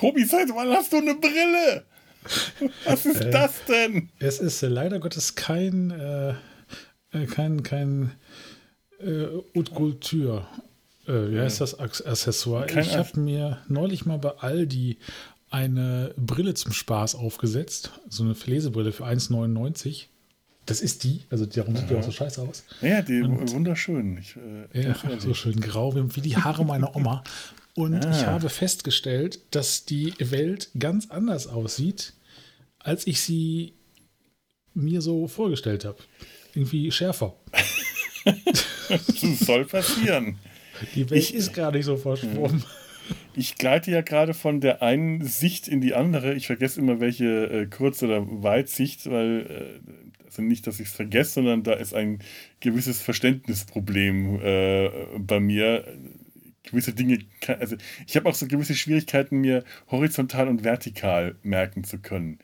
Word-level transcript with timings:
Tobi, 0.00 0.24
seit 0.24 0.48
wann 0.54 0.70
hast 0.70 0.94
du 0.94 0.96
eine 0.96 1.14
Brille? 1.14 1.84
Was 2.84 3.04
ist 3.04 3.20
äh, 3.20 3.30
das 3.30 3.64
denn? 3.66 4.08
Es 4.18 4.38
ist 4.38 4.62
äh, 4.62 4.68
leider 4.68 4.98
Gottes 4.98 5.34
kein, 5.34 5.90
äh, 5.90 6.30
äh 7.12 7.26
kein, 7.26 7.62
kein 7.62 8.12
äh, 8.98 9.26
Haute 9.54 9.72
Couture. 9.72 10.46
Äh, 11.06 11.30
wie 11.30 11.38
heißt 11.38 11.60
das? 11.60 11.78
Accessoire. 11.78 12.66
Kein 12.66 12.82
ich 12.82 12.96
habe 12.96 13.20
mir 13.20 13.58
neulich 13.68 14.06
mal 14.06 14.18
bei 14.18 14.30
Aldi 14.38 14.96
eine 15.50 16.14
Brille 16.16 16.54
zum 16.54 16.72
Spaß 16.72 17.14
aufgesetzt. 17.14 17.92
So 18.08 18.22
eine 18.22 18.34
Lesebrille 18.46 18.92
für 18.92 19.04
1,99. 19.04 20.06
Das 20.64 20.80
ist 20.80 21.04
die, 21.04 21.24
also 21.30 21.44
darum 21.44 21.76
sieht 21.76 21.90
die 21.90 21.96
auch 21.96 22.02
so 22.02 22.12
scheiße 22.12 22.40
aus. 22.40 22.64
Ja, 22.80 23.02
die 23.02 23.20
und, 23.20 23.52
wunderschön. 23.52 24.18
Ich, 24.18 24.36
äh, 24.72 24.82
ja, 24.82 24.94
so 25.18 25.34
schön 25.34 25.60
grau, 25.60 25.94
wie 25.94 26.20
die 26.20 26.36
Haare 26.36 26.64
meiner 26.64 26.96
Oma. 26.96 27.22
Und 27.74 28.04
ah. 28.04 28.10
ich 28.10 28.26
habe 28.26 28.48
festgestellt, 28.48 29.40
dass 29.50 29.84
die 29.84 30.14
Welt 30.18 30.70
ganz 30.78 31.10
anders 31.10 31.46
aussieht, 31.46 32.12
als 32.78 33.06
ich 33.06 33.20
sie 33.20 33.74
mir 34.74 35.00
so 35.00 35.28
vorgestellt 35.28 35.84
habe. 35.84 35.98
Irgendwie 36.54 36.90
schärfer. 36.90 37.34
das 38.24 39.40
soll 39.40 39.64
passieren. 39.64 40.38
Die 40.94 41.08
Welt 41.10 41.20
ich, 41.20 41.34
ist 41.34 41.52
gar 41.52 41.72
nicht 41.72 41.84
so 41.84 41.96
verschwommen. 41.96 42.64
Ich 43.34 43.56
gleite 43.56 43.90
ja 43.90 44.02
gerade 44.02 44.34
von 44.34 44.60
der 44.60 44.82
einen 44.82 45.24
Sicht 45.24 45.68
in 45.68 45.80
die 45.80 45.94
andere. 45.94 46.34
Ich 46.34 46.46
vergesse 46.46 46.80
immer, 46.80 47.00
welche 47.00 47.44
äh, 47.44 47.66
Kurz- 47.66 48.02
oder 48.02 48.24
Weitsicht, 48.42 49.08
weil 49.10 49.80
äh, 49.84 50.24
also 50.26 50.42
nicht, 50.42 50.66
dass 50.66 50.78
ich 50.78 50.88
es 50.88 50.94
vergesse, 50.94 51.34
sondern 51.34 51.62
da 51.62 51.72
ist 51.72 51.94
ein 51.94 52.20
gewisses 52.60 53.00
Verständnisproblem 53.00 54.40
äh, 54.40 54.90
bei 55.18 55.40
mir. 55.40 55.84
Gewisse 56.64 56.92
Dinge, 56.92 57.18
also 57.46 57.76
ich 58.06 58.16
habe 58.16 58.28
auch 58.28 58.34
so 58.34 58.46
gewisse 58.46 58.74
Schwierigkeiten, 58.74 59.40
mir 59.40 59.64
horizontal 59.90 60.48
und 60.48 60.64
vertikal 60.64 61.36
merken 61.42 61.84
zu 61.84 61.98
können. 61.98 62.38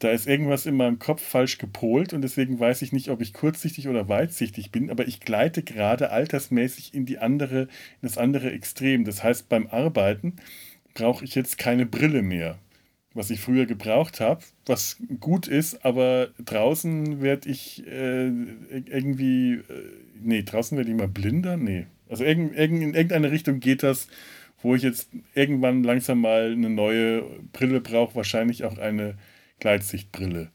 Da 0.00 0.10
ist 0.10 0.26
irgendwas 0.26 0.66
in 0.66 0.76
meinem 0.76 0.98
Kopf 0.98 1.22
falsch 1.22 1.58
gepolt 1.58 2.12
und 2.12 2.22
deswegen 2.22 2.58
weiß 2.58 2.82
ich 2.82 2.92
nicht, 2.92 3.10
ob 3.10 3.20
ich 3.20 3.32
kurzsichtig 3.32 3.88
oder 3.88 4.08
weitsichtig 4.08 4.72
bin, 4.72 4.90
aber 4.90 5.06
ich 5.06 5.20
gleite 5.20 5.62
gerade 5.62 6.10
altersmäßig 6.10 6.94
in 6.94 7.06
die 7.06 7.18
andere, 7.18 7.62
in 7.62 7.68
das 8.02 8.18
andere 8.18 8.50
Extrem. 8.50 9.04
Das 9.04 9.22
heißt, 9.22 9.48
beim 9.48 9.68
Arbeiten 9.68 10.36
brauche 10.94 11.24
ich 11.24 11.34
jetzt 11.36 11.58
keine 11.58 11.86
Brille 11.86 12.22
mehr 12.22 12.58
was 13.14 13.30
ich 13.30 13.40
früher 13.40 13.64
gebraucht 13.64 14.20
habe, 14.20 14.42
was 14.66 14.98
gut 15.20 15.46
ist, 15.46 15.84
aber 15.84 16.28
draußen 16.44 17.22
werde 17.22 17.48
ich 17.48 17.86
äh, 17.86 18.26
irgendwie, 18.26 19.54
äh, 19.54 19.62
nee, 20.20 20.42
draußen 20.42 20.76
werde 20.76 20.90
ich 20.90 20.96
mal 20.96 21.08
blinder, 21.08 21.56
nee. 21.56 21.86
Also 22.14 22.22
irgend, 22.22 22.56
irgend, 22.56 22.80
in 22.80 22.94
irgendeine 22.94 23.32
Richtung 23.32 23.58
geht 23.58 23.82
das, 23.82 24.06
wo 24.62 24.76
ich 24.76 24.84
jetzt 24.84 25.08
irgendwann 25.34 25.82
langsam 25.82 26.20
mal 26.20 26.52
eine 26.52 26.70
neue 26.70 27.24
Brille 27.52 27.80
brauche, 27.80 28.14
wahrscheinlich 28.14 28.62
auch 28.62 28.78
eine 28.78 29.18
Gleitsichtbrille. 29.58 30.52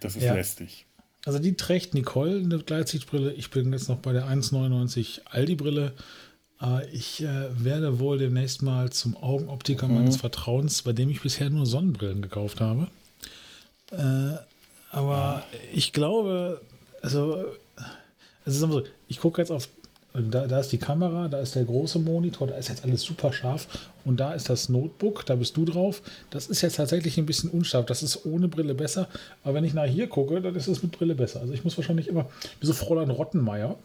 Das 0.00 0.16
ist 0.16 0.24
ja. 0.24 0.34
lästig. 0.34 0.86
Also 1.24 1.38
die 1.38 1.54
trägt 1.54 1.94
Nicole 1.94 2.40
eine 2.40 2.58
Gleitsichtbrille. 2.58 3.32
Ich 3.34 3.50
bin 3.50 3.72
jetzt 3.72 3.88
noch 3.88 3.98
bei 3.98 4.12
der 4.12 4.26
1,99 4.26 5.20
Aldi-Brille. 5.26 5.92
Äh, 6.60 6.88
ich 6.90 7.22
äh, 7.22 7.46
werde 7.52 8.00
wohl 8.00 8.18
demnächst 8.18 8.62
mal 8.62 8.90
zum 8.90 9.16
Augenoptiker 9.16 9.86
mhm. 9.86 9.94
meines 9.94 10.16
Vertrauens, 10.16 10.82
bei 10.82 10.92
dem 10.92 11.08
ich 11.08 11.20
bisher 11.20 11.50
nur 11.50 11.66
Sonnenbrillen 11.66 12.22
gekauft 12.22 12.60
habe. 12.60 12.88
Äh, 13.92 14.38
aber 14.90 15.44
ich 15.72 15.92
glaube, 15.92 16.60
also, 17.00 17.44
also 18.44 18.82
ich 19.06 19.20
gucke 19.20 19.40
jetzt 19.40 19.52
auf, 19.52 19.68
da, 20.12 20.46
da, 20.46 20.60
ist 20.60 20.72
die 20.72 20.78
Kamera, 20.78 21.28
da 21.28 21.38
ist 21.38 21.54
der 21.54 21.64
große 21.64 21.98
Monitor, 21.98 22.48
da 22.48 22.56
ist 22.56 22.68
jetzt 22.68 22.84
alles 22.84 23.02
super 23.02 23.32
scharf 23.32 23.68
und 24.04 24.18
da 24.18 24.32
ist 24.32 24.48
das 24.48 24.68
Notebook, 24.68 25.24
da 25.26 25.36
bist 25.36 25.56
du 25.56 25.64
drauf. 25.64 26.02
Das 26.30 26.48
ist 26.48 26.62
jetzt 26.62 26.76
tatsächlich 26.76 27.18
ein 27.18 27.26
bisschen 27.26 27.50
unscharf, 27.50 27.86
das 27.86 28.02
ist 28.02 28.26
ohne 28.26 28.48
Brille 28.48 28.74
besser, 28.74 29.08
aber 29.44 29.54
wenn 29.54 29.64
ich 29.64 29.74
nach 29.74 29.86
hier 29.86 30.08
gucke, 30.08 30.40
dann 30.40 30.54
ist 30.54 30.66
es 30.66 30.82
mit 30.82 30.92
Brille 30.92 31.14
besser. 31.14 31.40
Also 31.40 31.52
ich 31.52 31.64
muss 31.64 31.76
wahrscheinlich 31.76 32.08
immer, 32.08 32.28
wie 32.60 32.66
so 32.66 32.72
Fräulein 32.72 33.10
Rottenmeier, 33.10 33.76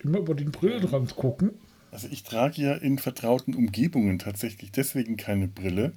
immer 0.00 0.18
über 0.18 0.34
den 0.34 0.50
Brillenrand 0.50 1.16
gucken 1.16 1.52
also 1.90 2.08
ich 2.10 2.22
trage 2.22 2.62
ja 2.62 2.74
in 2.74 2.98
vertrauten 2.98 3.54
Umgebungen 3.54 4.18
tatsächlich 4.18 4.72
deswegen 4.72 5.16
keine 5.16 5.48
Brille. 5.48 5.92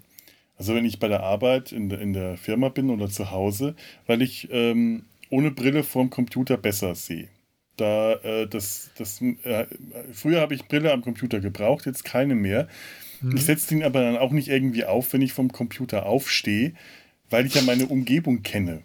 Also 0.58 0.76
wenn 0.76 0.86
ich 0.86 1.00
bei 1.00 1.08
der 1.08 1.24
Arbeit 1.24 1.72
in 1.72 1.90
der, 1.90 2.00
in 2.00 2.14
der 2.14 2.38
Firma 2.38 2.70
bin 2.70 2.90
oder 2.90 3.10
zu 3.10 3.32
Hause, 3.32 3.76
weil 4.06 4.22
ich 4.22 4.48
ähm, 4.52 5.04
ohne 5.30 5.52
Brille 5.52 5.84
vorm 5.84 6.10
Computer 6.10 6.58
besser 6.58 6.96
sehe. 6.96 7.30
Da, 7.82 8.14
äh, 8.22 8.48
das, 8.48 8.92
das, 8.96 9.20
äh, 9.22 9.66
früher 10.14 10.40
habe 10.40 10.54
ich 10.54 10.68
Brille 10.68 10.94
am 10.94 11.02
Computer 11.02 11.40
gebraucht, 11.40 11.88
jetzt 11.88 12.06
keine 12.06 12.36
mehr. 12.36 12.68
Mhm. 13.22 13.36
Ich 13.36 13.46
setze 13.46 13.70
den 13.70 13.82
aber 13.82 14.02
dann 14.02 14.18
auch 14.18 14.32
nicht 14.32 14.50
irgendwie 14.50 14.86
auf, 14.86 15.12
wenn 15.14 15.24
ich 15.24 15.34
vom 15.34 15.52
Computer 15.52 16.06
aufstehe, 16.06 16.74
weil 17.32 17.48
ich 17.48 17.56
ja 17.56 17.64
meine 17.64 17.88
Umgebung 17.88 18.44
kenne. 18.44 18.84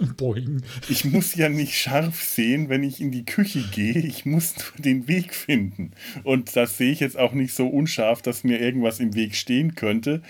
Boing. 0.16 0.62
Ich 0.88 1.04
muss 1.04 1.34
ja 1.34 1.48
nicht 1.48 1.78
scharf 1.78 2.22
sehen, 2.22 2.68
wenn 2.68 2.82
ich 2.82 3.00
in 3.00 3.10
die 3.10 3.24
Küche 3.24 3.64
gehe. 3.72 3.98
Ich 3.98 4.24
muss 4.24 4.54
nur 4.56 4.84
den 4.84 5.08
Weg 5.08 5.34
finden. 5.34 5.92
Und 6.22 6.56
das 6.56 6.78
sehe 6.78 6.92
ich 6.92 7.00
jetzt 7.00 7.18
auch 7.18 7.32
nicht 7.32 7.54
so 7.54 7.66
unscharf, 7.66 8.22
dass 8.22 8.44
mir 8.44 8.60
irgendwas 8.60 9.00
im 9.00 9.14
Weg 9.14 9.34
stehen 9.34 9.74
könnte. 9.74 10.22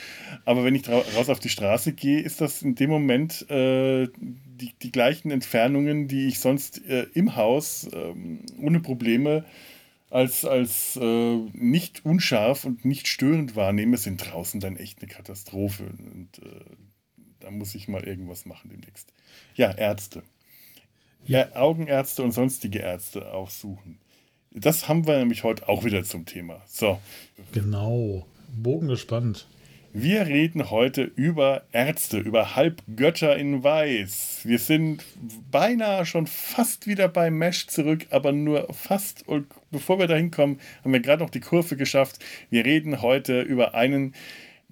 Aber 0.44 0.64
wenn 0.64 0.74
ich 0.74 0.88
raus 0.88 1.28
auf 1.28 1.41
die 1.41 1.48
Straße 1.48 1.92
gehe, 1.92 2.20
ist 2.20 2.41
das 2.41 2.62
in 2.62 2.74
dem 2.74 2.91
Moment 2.91 3.48
äh, 3.50 4.08
die, 4.16 4.72
die 4.82 4.92
gleichen 4.92 5.30
Entfernungen, 5.30 6.08
die 6.08 6.28
ich 6.28 6.41
sonst 6.41 6.84
äh, 6.86 7.06
im 7.14 7.36
Haus 7.36 7.88
äh, 7.92 8.14
ohne 8.60 8.80
Probleme 8.80 9.44
als, 10.10 10.44
als 10.44 10.97
äh, 10.97 11.36
nicht 11.53 12.04
unscharf 12.04 12.64
und 12.64 12.84
nicht 12.84 13.08
störend 13.08 13.56
wahrnehme, 13.56 13.97
sind 13.97 14.24
draußen 14.24 14.60
dann 14.60 14.76
echt 14.76 15.03
eine 15.03 15.10
Katastrophe. 15.10 15.84
Und 15.84 16.38
äh, 16.38 16.60
da 17.44 17.50
muss 17.50 17.75
ich 17.75 17.88
mal 17.88 18.03
irgendwas 18.05 18.47
machen 18.47 18.71
demnächst. 18.71 19.12
Ja, 19.55 19.71
Ärzte. 19.71 20.22
Ja, 21.27 21.55
Augenärzte 21.55 22.22
und 22.22 22.32
sonstige 22.32 22.78
Ärzte 22.78 23.32
aufsuchen. 23.32 23.99
Das 24.50 24.88
haben 24.88 25.06
wir 25.06 25.19
nämlich 25.19 25.44
heute 25.44 25.69
auch 25.69 25.84
wieder 25.84 26.04
zum 26.04 26.25
Thema. 26.25 26.62
So. 26.66 27.00
Genau. 27.53 28.27
Bogen 28.56 28.88
gespannt. 28.88 29.47
Wir 29.93 30.27
reden 30.27 30.71
heute 30.71 31.03
über 31.03 31.62
Ärzte, 31.71 32.19
über 32.19 32.56
Halbgötter 32.56 33.37
in 33.37 33.62
Weiß. 33.62 34.41
Wir 34.43 34.59
sind 34.59 35.04
beinahe 35.50 36.06
schon 36.06 36.27
fast 36.27 36.87
wieder 36.87 37.09
bei 37.09 37.31
Mesh 37.31 37.69
zurück, 37.69 38.06
aber 38.10 38.33
nur 38.33 38.72
fast. 38.72 39.28
Und 39.28 39.47
bevor 39.71 39.99
wir 39.99 40.06
dahin 40.06 40.31
kommen, 40.31 40.59
haben 40.83 40.93
wir 40.93 41.00
gerade 41.00 41.22
noch 41.22 41.31
die 41.31 41.41
Kurve 41.41 41.77
geschafft. 41.77 42.25
Wir 42.50 42.65
reden 42.65 43.03
heute 43.03 43.43
über 43.43 43.75
einen 43.75 44.15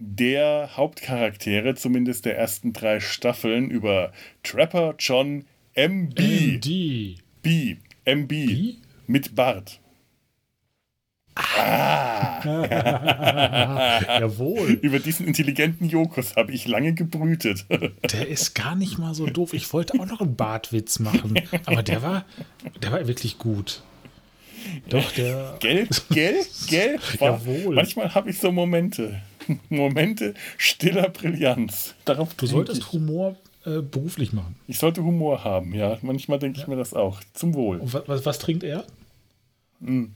der 0.04 0.70
Hauptcharaktere, 0.76 1.74
zumindest 1.76 2.24
der 2.24 2.36
ersten 2.36 2.72
drei 2.72 2.98
Staffeln, 3.00 3.70
über 3.70 4.12
Trapper 4.42 4.94
John 4.98 5.44
MB. 5.74 6.18
MD. 6.18 7.18
B. 7.40 7.76
MB. 8.04 8.28
B? 8.28 8.74
Mit 9.06 9.34
Bart. 9.34 9.80
Ah. 11.34 12.42
Jawohl. 14.20 14.72
Über 14.82 14.98
diesen 14.98 15.26
intelligenten 15.26 15.88
Jokos 15.88 16.36
habe 16.36 16.52
ich 16.52 16.66
lange 16.66 16.92
gebrütet. 16.92 17.64
der 18.12 18.28
ist 18.28 18.54
gar 18.54 18.74
nicht 18.74 18.98
mal 18.98 19.14
so 19.14 19.26
doof. 19.26 19.54
Ich 19.54 19.72
wollte 19.72 19.98
auch 19.98 20.06
noch 20.06 20.20
einen 20.20 20.36
Bartwitz 20.36 20.98
machen, 20.98 21.40
aber 21.64 21.82
der 21.82 22.02
war, 22.02 22.26
der 22.82 22.92
war 22.92 23.06
wirklich 23.06 23.38
gut. 23.38 23.82
Doch, 24.88 25.12
der. 25.12 25.56
Geld, 25.60 26.04
Geld, 26.10 26.48
Geld. 26.68 27.00
Jawohl. 27.20 27.76
Manchmal 27.76 28.14
habe 28.14 28.30
ich 28.30 28.38
so 28.38 28.52
Momente. 28.52 29.20
Momente 29.68 30.34
stiller 30.56 31.08
Brillanz. 31.08 31.94
Darauf 32.04 32.34
du 32.34 32.46
solltest 32.46 32.82
ich. 32.82 32.92
Humor 32.92 33.36
äh, 33.64 33.80
beruflich 33.80 34.32
machen. 34.32 34.56
Ich 34.66 34.78
sollte 34.78 35.04
Humor 35.04 35.44
haben, 35.44 35.74
ja. 35.74 35.98
Manchmal 36.02 36.38
denke 36.38 36.58
ja. 36.58 36.64
ich 36.64 36.68
mir 36.68 36.76
das 36.76 36.94
auch. 36.94 37.20
Zum 37.32 37.54
Wohl. 37.54 37.78
Und 37.78 37.94
was, 37.94 38.26
was 38.26 38.38
trinkt 38.38 38.64
er? 38.64 38.84
Hm. 39.80 40.14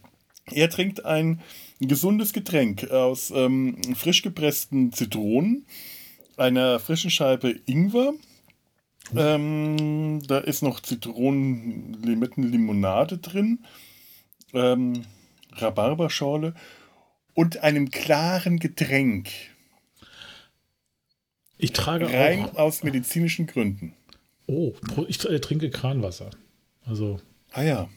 Er 0.52 0.70
trinkt 0.70 1.04
ein 1.04 1.40
gesundes 1.80 2.32
Getränk 2.32 2.88
aus 2.90 3.32
ähm, 3.34 3.76
frisch 3.94 4.22
gepressten 4.22 4.92
Zitronen, 4.92 5.66
einer 6.36 6.78
frischen 6.78 7.10
Scheibe 7.10 7.56
Ingwer. 7.66 8.14
Ähm, 9.14 10.22
da 10.26 10.38
ist 10.38 10.62
noch 10.62 10.80
Zitronen-Limettenlimonade 10.80 13.18
drin, 13.18 13.60
ähm, 14.52 15.02
Rhabarberschorle 15.52 16.54
und 17.36 17.58
einem 17.58 17.90
klaren 17.90 18.58
Getränk. 18.58 19.28
Ich 21.58 21.72
trage 21.72 22.10
rein 22.12 22.46
auch, 22.46 22.56
aus 22.56 22.82
medizinischen 22.82 23.46
Gründen. 23.46 23.94
Oh, 24.46 24.72
ich 25.06 25.18
trinke 25.18 25.70
Kranwasser. 25.70 26.30
Also. 26.84 27.20
Ah 27.52 27.62
ja, 27.62 27.88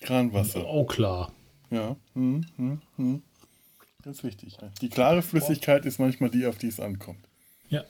Kranwasser. 0.00 0.66
Auch 0.66 0.86
klar. 0.86 1.32
Ja. 1.70 1.96
Hm, 2.14 2.44
hm, 2.56 2.82
hm. 2.96 3.22
Ganz 4.02 4.24
wichtig. 4.24 4.56
Die 4.80 4.88
klare 4.88 5.22
Flüssigkeit 5.22 5.86
ist 5.86 6.00
manchmal 6.00 6.30
die, 6.30 6.46
auf 6.46 6.58
die 6.58 6.68
es 6.68 6.80
ankommt. 6.80 7.28
Ja. 7.68 7.84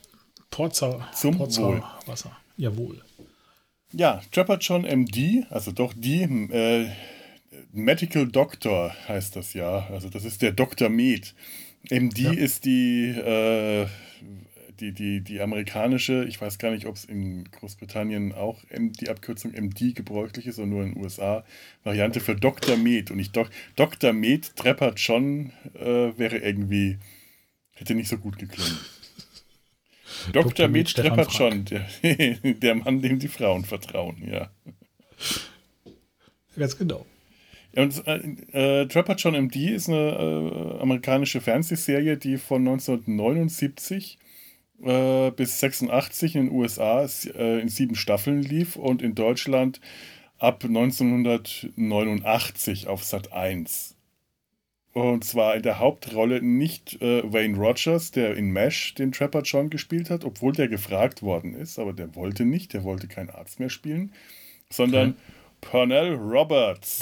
Porzer. 0.50 1.08
Zum 1.14 1.38
Porzer 1.38 1.62
Wohl. 1.62 1.82
Wasser. 2.06 2.36
Jawohl. 2.56 3.02
Ja, 3.92 4.20
Trapper 4.32 4.58
John 4.58 4.82
MD, 4.82 5.46
also 5.48 5.72
doch 5.72 5.94
die, 5.96 6.22
äh, 6.22 6.90
Medical 7.72 8.28
Doctor 8.28 8.94
heißt 9.08 9.36
das 9.36 9.54
ja. 9.54 9.88
Also 9.90 10.08
das 10.08 10.24
ist 10.24 10.42
der 10.42 10.52
Dr. 10.52 10.88
Med. 10.88 11.34
MD 11.88 12.18
ja. 12.18 12.32
ist 12.32 12.64
die, 12.64 13.08
äh, 13.08 13.86
die, 14.80 14.92
die, 14.92 15.20
die 15.20 15.40
amerikanische, 15.40 16.24
ich 16.24 16.40
weiß 16.40 16.58
gar 16.58 16.70
nicht, 16.70 16.86
ob 16.86 16.96
es 16.96 17.04
in 17.04 17.50
Großbritannien 17.50 18.32
auch 18.32 18.62
die 18.70 19.08
Abkürzung 19.08 19.52
MD 19.52 19.94
gebräuchlich 19.94 20.46
ist 20.46 20.58
oder 20.58 20.66
nur 20.66 20.82
in 20.84 20.94
den 20.94 21.02
USA, 21.02 21.44
Variante 21.82 22.20
für 22.20 22.36
Dr. 22.36 22.76
Med. 22.76 23.10
Und 23.10 23.18
ich 23.18 23.32
Do 23.32 23.46
Dr. 23.76 24.12
Med 24.12 24.54
treppert 24.56 25.00
schon, 25.00 25.52
äh, 25.74 26.16
wäre 26.18 26.38
irgendwie, 26.38 26.98
hätte 27.72 27.94
nicht 27.94 28.08
so 28.08 28.18
gut 28.18 28.38
geklungen. 28.38 28.78
Dr. 30.32 30.44
Dr. 30.44 30.68
Med 30.68 30.94
treppert 30.94 31.32
schon, 31.32 31.64
der, 31.64 31.86
der 32.42 32.74
Mann, 32.74 33.02
dem 33.02 33.18
die 33.18 33.28
Frauen 33.28 33.64
vertrauen, 33.64 34.22
ja. 34.30 34.50
Ganz 36.56 36.76
genau. 36.76 37.06
Und 37.76 38.06
äh, 38.06 38.82
äh, 38.82 38.86
Trapper 38.86 39.14
John 39.14 39.34
MD 39.34 39.70
ist 39.70 39.88
eine 39.88 39.98
äh, 39.98 40.80
amerikanische 40.80 41.40
Fernsehserie, 41.40 42.16
die 42.16 42.38
von 42.38 42.66
1979 42.66 44.18
äh, 44.82 45.30
bis 45.30 45.60
86 45.60 46.34
in 46.36 46.46
den 46.46 46.54
USA 46.54 47.06
äh, 47.36 47.60
in 47.60 47.68
sieben 47.68 47.94
Staffeln 47.94 48.42
lief 48.42 48.76
und 48.76 49.02
in 49.02 49.14
Deutschland 49.14 49.80
ab 50.38 50.64
1989 50.64 52.88
auf 52.88 53.04
Sat 53.04 53.30
1. 53.32 53.96
Und 54.92 55.24
zwar 55.24 55.54
in 55.54 55.62
der 55.62 55.78
Hauptrolle 55.78 56.42
nicht 56.42 57.00
äh, 57.00 57.22
Wayne 57.32 57.56
Rogers, 57.56 58.10
der 58.10 58.36
in 58.36 58.52
MASH 58.52 58.94
den 58.94 59.12
Trapper 59.12 59.42
John 59.42 59.70
gespielt 59.70 60.10
hat, 60.10 60.24
obwohl 60.24 60.52
der 60.52 60.66
gefragt 60.66 61.22
worden 61.22 61.54
ist, 61.54 61.78
aber 61.78 61.92
der 61.92 62.16
wollte 62.16 62.44
nicht, 62.44 62.72
der 62.72 62.82
wollte 62.82 63.06
keinen 63.06 63.30
Arzt 63.30 63.60
mehr 63.60 63.70
spielen, 63.70 64.12
sondern 64.68 65.10
okay. 65.10 65.20
Pernell 65.60 66.16
Roberts. 66.18 67.00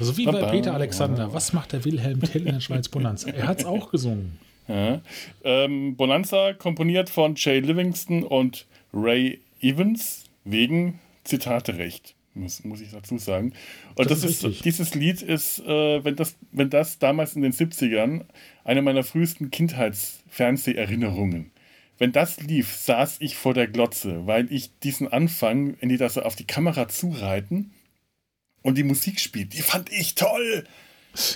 So 0.00 0.16
wie 0.16 0.26
bei 0.26 0.42
Peter 0.50 0.74
Alexander. 0.74 1.32
Was 1.32 1.52
macht 1.52 1.72
der 1.72 1.84
Wilhelm 1.84 2.20
Tell 2.20 2.46
in 2.46 2.54
der 2.54 2.60
Schweiz 2.60 2.88
Bonanza? 2.88 3.30
Er 3.30 3.46
hat 3.46 3.60
es 3.60 3.64
auch 3.64 3.90
gesungen. 3.90 4.38
Ja. 4.68 5.00
Ähm, 5.42 5.96
Bonanza 5.96 6.52
komponiert 6.54 7.10
von 7.10 7.34
Jay 7.36 7.60
Livingston 7.60 8.22
und 8.22 8.66
Ray 8.92 9.40
Evans 9.60 10.24
wegen 10.44 11.00
Zitaterecht. 11.24 12.14
Muss, 12.34 12.64
muss 12.64 12.80
ich 12.80 12.90
dazu 12.90 13.18
sagen. 13.18 13.52
Und 13.94 14.10
das, 14.10 14.22
das 14.22 14.30
ist, 14.30 14.44
ist 14.44 14.64
dieses 14.64 14.94
Lied 14.94 15.22
ist, 15.22 15.60
äh, 15.60 16.04
wenn, 16.04 16.16
das, 16.16 16.36
wenn 16.50 16.68
das 16.68 16.98
damals 16.98 17.36
in 17.36 17.42
den 17.42 17.52
70ern, 17.52 18.22
eine 18.64 18.82
meiner 18.82 19.04
frühesten 19.04 19.52
Kindheitsfernseherinnerungen. 19.52 21.52
Wenn 21.96 22.10
das 22.10 22.40
lief, 22.40 22.74
saß 22.74 23.18
ich 23.20 23.36
vor 23.36 23.54
der 23.54 23.68
Glotze, 23.68 24.26
weil 24.26 24.52
ich 24.52 24.76
diesen 24.80 25.06
Anfang, 25.06 25.76
wenn 25.80 25.90
die 25.90 25.96
da 25.96 26.08
so 26.08 26.22
auf 26.22 26.34
die 26.34 26.46
Kamera 26.46 26.88
zureiten, 26.88 27.70
und 28.64 28.76
die 28.76 28.82
Musik 28.82 29.20
spielt, 29.20 29.52
die 29.52 29.62
fand 29.62 29.92
ich 29.92 30.16
toll. 30.16 30.64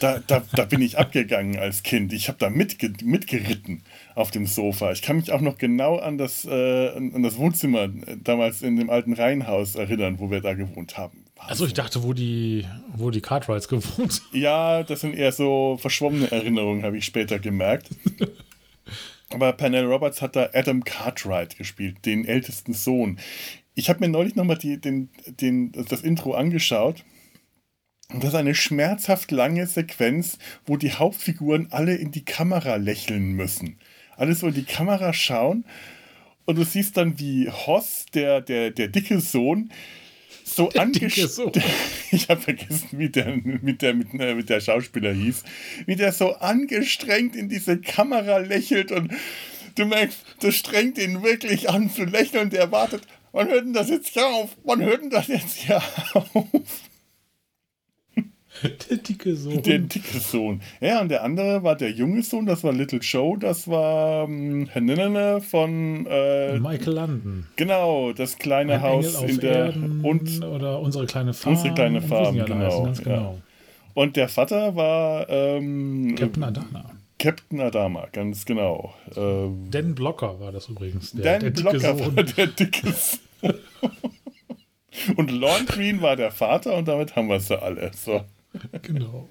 Da, 0.01 0.19
da, 0.19 0.43
da 0.55 0.65
bin 0.65 0.83
ich 0.83 0.99
abgegangen 0.99 1.57
als 1.57 1.85
Kind. 1.85 2.13
Ich 2.13 2.27
habe 2.27 2.39
da 2.39 2.51
mitge 2.51 2.93
mitgeritten 3.05 3.85
auf 4.17 4.33
dem 4.33 4.45
Sofa. 4.45 4.91
Ich 4.91 5.03
kann 5.03 5.17
mich 5.17 5.31
auch 5.31 5.41
noch 5.41 5.57
genau 5.57 5.99
an 5.99 6.19
das, 6.19 6.45
äh, 6.45 6.89
an 6.97 7.23
das 7.23 7.37
Wohnzimmer 7.37 7.87
damals 8.25 8.63
in 8.63 8.75
dem 8.75 8.91
alten 8.91 9.13
Reihenhaus 9.13 9.77
erinnern, 9.77 10.19
wo 10.19 10.33
wir 10.33 10.41
da 10.41 10.55
gewohnt 10.55 10.99
haben. 10.99 11.25
Also 11.37 11.65
ich 11.65 11.75
dachte, 11.75 12.03
wo 12.03 12.13
die, 12.13 12.67
wo 12.97 13.11
die 13.11 13.21
Cartwrights 13.21 13.69
gewohnt 13.69 14.15
sind. 14.15 14.27
Ja, 14.33 14.83
das 14.83 15.03
sind 15.03 15.15
eher 15.15 15.31
so 15.31 15.79
verschwommene 15.81 16.29
Erinnerungen, 16.33 16.83
habe 16.83 16.99
ich 16.99 17.05
später 17.05 17.39
gemerkt. 17.39 17.91
Aber 19.31 19.53
Pernell 19.53 19.85
Roberts 19.85 20.23
hat 20.23 20.35
da 20.35 20.49
Adam 20.55 20.83
Cartwright 20.83 21.57
gespielt, 21.57 22.05
den 22.05 22.25
ältesten 22.25 22.73
Sohn. 22.73 23.21
Ich 23.75 23.89
habe 23.89 24.01
mir 24.01 24.09
neulich 24.09 24.35
nochmal 24.35 24.59
den, 24.59 25.11
den, 25.27 25.73
das 25.89 26.01
Intro 26.01 26.33
angeschaut 26.33 27.05
und 28.11 28.25
das 28.25 28.31
ist 28.31 28.37
eine 28.37 28.55
schmerzhaft 28.55 29.31
lange 29.33 29.67
Sequenz, 29.67 30.39
wo 30.65 30.79
die 30.79 30.93
Hauptfiguren 30.93 31.69
alle 31.71 31.95
in 31.95 32.11
die 32.11 32.25
Kamera 32.25 32.77
lächeln 32.77 33.33
müssen. 33.33 33.77
Alle 34.17 34.35
so 34.35 34.49
in 34.49 34.55
die 34.55 34.65
Kamera 34.65 35.13
schauen. 35.13 35.67
Und 36.47 36.57
du 36.57 36.65
siehst 36.65 36.97
dann, 36.97 37.19
wie 37.19 37.51
Hoss, 37.51 38.07
der, 38.15 38.41
der, 38.41 38.71
der 38.71 38.89
dicke 38.89 39.21
Sohn, 39.21 39.71
so 40.43 40.71
angestrengt. 40.71 41.61
Ich 42.11 42.31
habe 42.31 42.41
vergessen, 42.41 42.89
wie 42.93 43.11
der, 43.11 43.37
mit, 43.37 43.83
der, 43.83 43.93
mit, 43.93 44.15
äh, 44.19 44.35
mit 44.35 44.49
der 44.49 44.61
Schauspieler 44.61 45.13
hieß. 45.13 45.45
Wie 45.85 45.97
der 45.97 46.13
so 46.13 46.35
angestrengt 46.37 47.37
in 47.37 47.51
diese 47.51 47.79
Kamera 47.79 48.39
lächelt 48.39 48.91
und 48.91 49.13
du 49.75 49.85
merkst, 49.85 50.19
das 50.41 50.55
strengt 50.55 50.97
ihn 50.97 51.23
wirklich 51.23 51.69
an 51.69 51.91
zu 51.91 52.05
lächeln 52.05 52.45
und 52.45 52.55
er 52.55 52.73
wartet. 52.73 53.03
Wann 53.33 53.49
hört 53.49 53.67
denn 53.67 53.75
das 53.75 53.91
jetzt 53.91 54.15
hier 54.15 54.27
auf? 54.27 54.57
Wann 54.65 54.83
hört 54.83 55.03
denn 55.03 55.11
das 55.11 55.27
jetzt 55.27 55.59
hier 55.59 55.83
auf? 56.15 56.88
Der 58.91 58.97
dicke 58.99 59.37
Sohn. 59.37 59.63
Der 59.63 59.79
dicke 59.79 60.19
Sohn. 60.19 60.61
Ja, 60.81 61.01
und 61.01 61.09
der 61.09 61.23
andere 61.23 61.63
war 61.63 61.77
der 61.77 61.91
junge 61.91 62.23
Sohn, 62.23 62.47
das 62.47 62.65
war 62.65 62.73
Little 62.73 62.99
Joe, 63.01 63.39
das 63.39 63.69
war 63.69 64.25
ähm, 64.29 64.69
Herr 64.71 65.41
von 65.41 66.07
äh, 66.07 66.59
Michael 66.59 66.95
London. 66.95 67.47
Genau, 67.57 68.13
das 68.13 68.39
kleine 68.39 68.75
Ein 68.75 68.83
Haus 68.83 69.23
in 69.23 69.41
der 69.41 69.67
Erden 69.67 70.01
und 70.05 70.43
oder 70.45 70.81
unsere 70.81 71.07
kleine 71.07 71.35
Farm. 71.35 71.55
Unsere 71.55 71.75
kleine 71.75 72.01
Farm, 72.03 72.35
genau, 72.35 72.89
heißen, 72.89 73.05
genau. 73.05 73.17
Ja. 73.17 73.35
Und 73.95 74.17
der 74.17 74.29
Vater 74.29 74.75
war 74.77 75.29
ähm, 75.29 76.15
Captain 76.17 76.45
Adama. 76.45 76.91
Captain 77.19 77.61
Adama, 77.61 78.07
ganz 78.13 78.45
genau. 78.45 78.95
Ähm, 79.17 79.69
Dan 79.71 79.95
Blocker 79.95 80.39
war 80.41 80.53
das 80.53 80.69
übrigens. 80.69 81.13
Der, 81.13 81.39
Dan 81.39 81.41
der 81.41 81.63
Blocker 81.63 81.97
Sohn. 81.97 82.17
war 82.17 82.25
der 82.37 82.47
dicke 82.47 82.93
Sohn. 82.93 83.55
und 85.17 85.31
Lorne 85.31 85.65
Green 85.67 86.01
war 86.01 86.17
der 86.17 86.31
Vater 86.31 86.77
und 86.77 86.87
damit 86.89 87.17
haben 87.17 87.29
wir 87.29 87.41
sie 87.41 87.61
alle. 87.61 87.91
So. 87.95 88.25
Genau. 88.83 89.29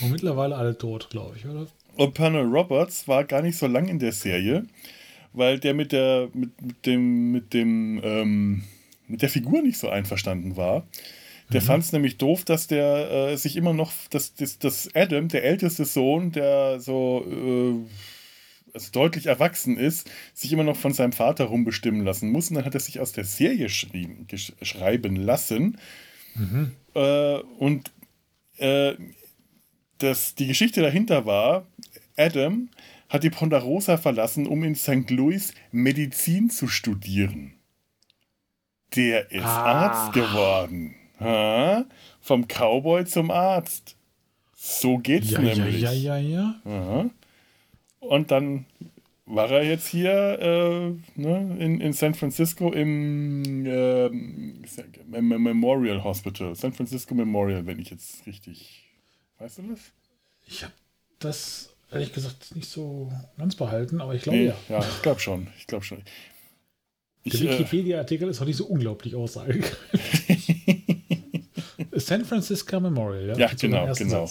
Und 0.00 0.10
mittlerweile 0.10 0.56
alle 0.56 0.76
tot, 0.76 1.08
glaube 1.10 1.36
ich, 1.36 1.46
oder? 1.46 1.66
Und 1.96 2.14
Pernell 2.14 2.46
Roberts 2.46 3.06
war 3.06 3.24
gar 3.24 3.42
nicht 3.42 3.56
so 3.56 3.66
lang 3.66 3.86
in 3.86 3.98
der 3.98 4.12
Serie, 4.12 4.64
weil 5.32 5.60
der 5.60 5.74
mit 5.74 5.92
der, 5.92 6.28
mit, 6.32 6.60
mit 6.60 6.86
dem, 6.86 7.30
mit 7.30 7.54
dem, 7.54 8.00
ähm, 8.02 8.64
mit 9.06 9.22
der 9.22 9.28
Figur 9.28 9.62
nicht 9.62 9.78
so 9.78 9.88
einverstanden 9.88 10.56
war. 10.56 10.86
Der 11.52 11.60
mhm. 11.60 11.66
fand 11.66 11.84
es 11.84 11.92
nämlich 11.92 12.16
doof, 12.16 12.44
dass 12.44 12.66
der 12.66 13.10
äh, 13.10 13.36
sich 13.36 13.56
immer 13.56 13.72
noch, 13.72 13.92
dass, 14.10 14.34
dass, 14.34 14.58
dass 14.58 14.88
Adam, 14.94 15.28
der 15.28 15.44
älteste 15.44 15.84
Sohn, 15.84 16.32
der 16.32 16.80
so 16.80 17.24
äh, 17.28 18.74
also 18.74 18.90
deutlich 18.90 19.26
erwachsen 19.26 19.76
ist, 19.76 20.10
sich 20.32 20.52
immer 20.52 20.64
noch 20.64 20.76
von 20.76 20.92
seinem 20.92 21.12
Vater 21.12 21.44
rumbestimmen 21.44 22.04
lassen 22.04 22.30
muss. 22.30 22.50
Und 22.50 22.56
dann 22.56 22.64
hat 22.64 22.74
er 22.74 22.80
sich 22.80 22.98
aus 22.98 23.12
der 23.12 23.24
Serie 23.24 23.68
schreiben 23.68 25.16
lassen. 25.16 25.78
Mhm. 26.34 26.72
Äh, 26.94 27.38
und 27.58 27.92
äh, 28.58 28.94
das, 29.98 30.34
die 30.34 30.46
Geschichte 30.46 30.82
dahinter 30.82 31.26
war, 31.26 31.66
Adam 32.16 32.68
hat 33.08 33.22
die 33.22 33.30
Ponderosa 33.30 33.96
verlassen, 33.96 34.46
um 34.46 34.64
in 34.64 34.74
St. 34.74 35.10
Louis 35.10 35.54
Medizin 35.70 36.50
zu 36.50 36.68
studieren. 36.68 37.54
Der 38.96 39.30
ist 39.30 39.44
ah. 39.44 39.86
Arzt 39.86 40.12
geworden. 40.12 40.94
Ha? 41.20 41.84
Vom 42.20 42.46
Cowboy 42.46 43.04
zum 43.04 43.30
Arzt. 43.30 43.96
So 44.56 44.98
geht's 44.98 45.30
ja, 45.30 45.40
nämlich. 45.40 45.80
Ja, 45.80 45.92
ja, 45.92 46.16
ja, 46.16 46.60
ja. 46.64 47.10
Und 48.00 48.30
dann 48.30 48.66
war 49.26 49.50
er 49.50 49.64
jetzt 49.64 49.88
hier 49.88 50.12
äh, 50.40 51.20
ne, 51.20 51.56
in, 51.58 51.80
in 51.80 51.92
San 51.92 52.14
Francisco 52.14 52.72
im 52.72 53.64
äh, 53.66 54.08
Memorial 55.20 56.04
Hospital. 56.04 56.54
San 56.54 56.72
Francisco 56.72 57.14
Memorial, 57.14 57.66
wenn 57.66 57.78
ich 57.78 57.90
jetzt 57.90 58.26
richtig. 58.26 58.84
Weißt 59.38 59.58
du 59.58 59.62
das? 59.62 59.80
Ich 60.46 60.62
habe 60.62 60.74
das 61.18 61.74
ehrlich 61.90 62.12
gesagt 62.12 62.54
nicht 62.54 62.68
so 62.68 63.10
ganz 63.38 63.56
behalten, 63.56 64.00
aber 64.00 64.14
ich 64.14 64.22
glaube 64.22 64.38
nee, 64.38 64.46
ja. 64.46 64.56
Ja, 64.68 64.80
ich 64.80 65.02
glaube 65.02 65.20
schon. 65.20 65.48
Ich 65.58 65.66
glaube 65.66 65.84
schon. 65.84 66.02
Der 67.24 67.40
äh, 67.40 67.58
Wikipedia-Artikel 67.58 68.28
ist 68.28 68.42
auch 68.42 68.46
nicht 68.46 68.56
so 68.56 68.66
unglaublich 68.66 69.14
aussagekräftig. 69.14 70.54
San 71.92 72.24
Francisco 72.24 72.80
Memorial, 72.80 73.28
ja? 73.28 73.36
Ja, 73.36 73.50
genau, 73.58 73.90
genau. 73.94 74.28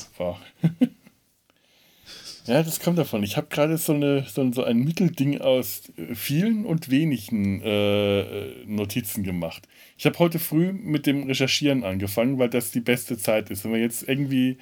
Ja, 2.45 2.61
das 2.61 2.81
kommt 2.81 2.97
davon. 2.97 3.23
Ich 3.23 3.37
habe 3.37 3.47
gerade 3.47 3.77
so, 3.77 3.93
eine, 3.93 4.23
so, 4.23 4.51
so 4.51 4.65
ein 4.65 4.79
Mittelding 4.79 5.39
aus 5.39 5.83
äh, 5.95 6.13
vielen 6.13 6.65
und 6.65 6.89
wenigen 6.89 7.61
äh, 7.61 8.19
äh, 8.19 8.65
Notizen 8.65 9.23
gemacht. 9.23 9.65
Ich 9.97 10.05
habe 10.05 10.19
heute 10.19 10.39
früh 10.39 10.73
mit 10.73 11.05
dem 11.05 11.23
Recherchieren 11.23 11.85
angefangen, 11.85 12.39
weil 12.39 12.49
das 12.49 12.71
die 12.71 12.81
beste 12.81 13.17
Zeit 13.17 13.49
ist. 13.49 13.63
Wenn 13.63 13.71
wir 13.71 13.79
jetzt 13.79 14.03
irgendwie, 14.09 14.57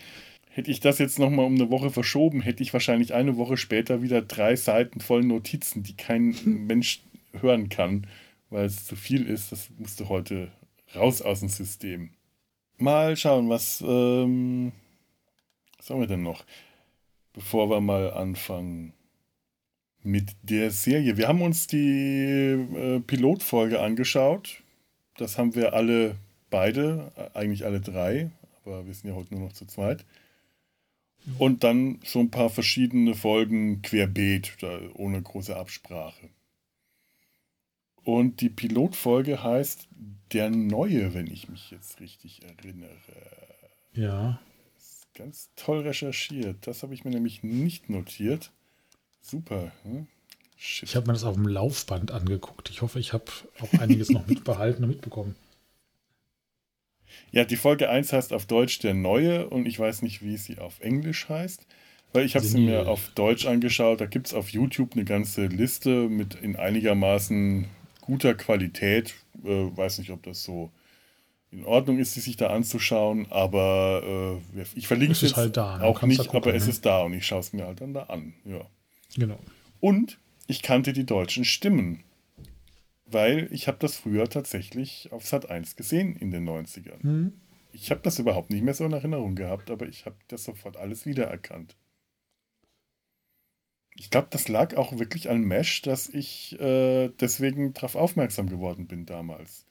hätte 0.51 0.69
ich 0.69 0.79
das 0.79 0.99
jetzt 0.99 1.17
nochmal 1.17 1.45
um 1.47 1.55
eine 1.55 1.71
Woche 1.71 1.89
verschoben, 1.89 2.41
hätte 2.41 2.61
ich 2.61 2.71
wahrscheinlich 2.71 3.15
eine 3.15 3.37
Woche 3.37 3.57
später 3.57 4.03
wieder 4.03 4.21
drei 4.21 4.55
Seiten 4.55 4.99
voll 4.99 5.23
Notizen, 5.23 5.81
die 5.81 5.97
kein 5.97 6.35
Mensch 6.45 7.01
hören 7.39 7.69
kann, 7.69 8.05
weil 8.51 8.65
es 8.65 8.85
zu 8.85 8.95
viel 8.95 9.27
ist. 9.27 9.51
Das 9.51 9.71
musste 9.79 10.07
heute 10.07 10.51
raus 10.95 11.23
aus 11.23 11.39
dem 11.39 11.49
System. 11.49 12.11
Mal 12.77 13.17
schauen, 13.17 13.49
was, 13.49 13.81
ähm, 13.81 14.71
was 15.77 15.89
haben 15.89 15.99
wir 15.99 16.07
denn 16.07 16.21
noch, 16.21 16.45
bevor 17.33 17.69
wir 17.69 17.81
mal 17.81 18.11
anfangen 18.13 18.93
mit 20.03 20.31
der 20.41 20.71
Serie. 20.71 21.17
Wir 21.17 21.27
haben 21.27 21.41
uns 21.41 21.67
die 21.67 21.77
äh, 21.77 22.99
Pilotfolge 23.01 23.79
angeschaut. 23.79 24.63
Das 25.17 25.37
haben 25.37 25.55
wir 25.55 25.73
alle 25.73 26.15
beide, 26.49 27.11
eigentlich 27.33 27.65
alle 27.65 27.81
drei, 27.81 28.31
aber 28.65 28.85
wir 28.85 28.93
sind 28.93 29.09
ja 29.09 29.15
heute 29.15 29.33
nur 29.33 29.47
noch 29.47 29.53
zu 29.53 29.65
zweit. 29.65 30.05
Und 31.37 31.63
dann 31.63 31.99
so 32.03 32.19
ein 32.19 32.31
paar 32.31 32.49
verschiedene 32.49 33.13
Folgen 33.13 33.81
querbeet, 33.83 34.57
ohne 34.95 35.21
große 35.21 35.55
Absprache. 35.55 36.29
Und 38.03 38.41
die 38.41 38.49
Pilotfolge 38.49 39.43
heißt 39.43 39.87
Der 40.31 40.49
Neue, 40.49 41.13
wenn 41.13 41.27
ich 41.27 41.47
mich 41.49 41.69
jetzt 41.69 41.99
richtig 41.99 42.41
erinnere. 42.43 42.89
Ja. 43.93 44.39
Ganz 45.15 45.49
toll 45.55 45.81
recherchiert. 45.81 46.67
Das 46.67 46.83
habe 46.83 46.93
ich 46.93 47.03
mir 47.03 47.11
nämlich 47.11 47.43
nicht 47.43 47.89
notiert. 47.89 48.51
Super. 49.21 49.71
Hm? 49.83 50.07
Ich 50.57 50.95
habe 50.95 51.07
mir 51.07 51.13
das 51.13 51.23
auf 51.23 51.35
dem 51.35 51.47
Laufband 51.47 52.11
angeguckt. 52.11 52.69
Ich 52.69 52.81
hoffe, 52.81 52.99
ich 52.99 53.13
habe 53.13 53.25
auch 53.61 53.79
einiges 53.79 54.09
noch 54.09 54.27
mitbehalten 54.27 54.83
und 54.83 54.91
mitbekommen. 54.91 55.35
Ja, 57.31 57.45
die 57.45 57.55
Folge 57.55 57.89
1 57.89 58.13
heißt 58.13 58.31
auf 58.31 58.45
Deutsch 58.45 58.79
Der 58.79 58.93
Neue 58.93 59.49
und 59.49 59.65
ich 59.65 59.79
weiß 59.79 60.01
nicht, 60.01 60.21
wie 60.21 60.37
sie 60.37 60.59
auf 60.59 60.79
Englisch 60.79 61.29
heißt. 61.29 61.65
Weil 62.13 62.25
ich 62.25 62.35
habe 62.35 62.45
sie 62.45 62.59
mir 62.59 62.87
auf 62.87 63.09
Deutsch 63.15 63.45
angeschaut. 63.45 64.01
Da 64.01 64.05
gibt 64.05 64.27
es 64.27 64.33
auf 64.33 64.49
YouTube 64.49 64.93
eine 64.93 65.05
ganze 65.05 65.45
Liste 65.45 66.09
mit 66.09 66.35
in 66.35 66.57
einigermaßen 66.57 67.65
guter 68.01 68.33
Qualität. 68.33 69.15
Äh, 69.43 69.75
weiß 69.75 69.99
nicht, 69.99 70.11
ob 70.11 70.21
das 70.23 70.43
so 70.43 70.71
in 71.51 71.65
Ordnung 71.65 71.99
ist, 71.99 72.13
sich 72.13 72.37
da 72.37 72.47
anzuschauen, 72.47 73.27
aber 73.29 74.39
äh, 74.55 74.61
ich 74.75 74.87
verlinke 74.87 75.11
es 75.11 75.21
jetzt 75.21 75.35
halt 75.35 75.57
da, 75.57 75.81
auch 75.81 76.01
nicht, 76.03 76.19
gucken, 76.19 76.37
aber 76.37 76.51
ne? 76.51 76.57
es 76.57 76.67
ist 76.67 76.85
da 76.85 77.03
und 77.03 77.13
ich 77.13 77.25
schaue 77.25 77.41
es 77.41 77.51
mir 77.51 77.65
halt 77.65 77.81
dann 77.81 77.93
da 77.93 78.03
an. 78.03 78.33
Ja. 78.45 78.65
Genau. 79.17 79.37
Und 79.81 80.17
ich 80.47 80.61
kannte 80.61 80.93
die 80.93 81.05
deutschen 81.05 81.43
Stimmen, 81.43 82.03
weil 83.05 83.49
ich 83.51 83.67
habe 83.67 83.77
das 83.79 83.97
früher 83.97 84.29
tatsächlich 84.29 85.11
auf 85.11 85.27
Sat 85.27 85.49
1 85.49 85.75
gesehen 85.75 86.15
in 86.15 86.31
den 86.31 86.47
90ern. 86.47 87.05
Mhm. 87.05 87.33
Ich 87.73 87.91
habe 87.91 88.01
das 88.01 88.19
überhaupt 88.19 88.49
nicht 88.49 88.63
mehr 88.63 88.73
so 88.73 88.85
in 88.85 88.93
Erinnerung 88.93 89.35
gehabt, 89.35 89.71
aber 89.71 89.87
ich 89.87 90.05
habe 90.05 90.17
das 90.29 90.45
sofort 90.45 90.77
alles 90.77 91.05
wiedererkannt. 91.05 91.75
Ich 93.95 94.09
glaube, 94.09 94.27
das 94.31 94.47
lag 94.47 94.75
auch 94.77 94.97
wirklich 94.97 95.29
an 95.29 95.41
Mesh, 95.41 95.81
dass 95.81 96.07
ich 96.07 96.59
äh, 96.59 97.09
deswegen 97.19 97.73
darauf 97.73 97.95
aufmerksam 97.95 98.49
geworden 98.49 98.87
bin 98.87 99.05
damals. 99.05 99.65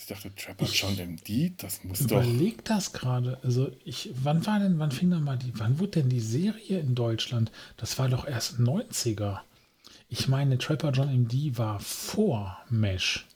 Ich 0.00 0.06
dachte, 0.06 0.34
Trapper 0.34 0.64
John 0.64 0.96
MD, 0.96 1.52
das 1.58 1.84
muss 1.84 2.06
doch. 2.06 2.22
Überleg 2.22 2.64
das 2.64 2.94
gerade. 2.94 3.38
Also 3.42 3.70
ich, 3.84 4.10
wann 4.14 4.46
war 4.46 4.58
denn, 4.58 4.78
wann 4.78 4.92
fing 4.92 5.10
da 5.10 5.20
mal 5.20 5.36
die, 5.36 5.52
wann 5.58 5.78
wurde 5.78 6.00
denn 6.00 6.08
die 6.08 6.20
Serie 6.20 6.78
in 6.78 6.94
Deutschland? 6.94 7.52
Das 7.76 7.98
war 7.98 8.08
doch 8.08 8.26
erst 8.26 8.58
90er. 8.58 9.40
Ich 10.08 10.26
meine, 10.26 10.56
Trapper 10.56 10.90
John 10.92 11.10
MD 11.10 11.58
war 11.58 11.80
vor 11.80 12.56
Mesh 12.70 13.26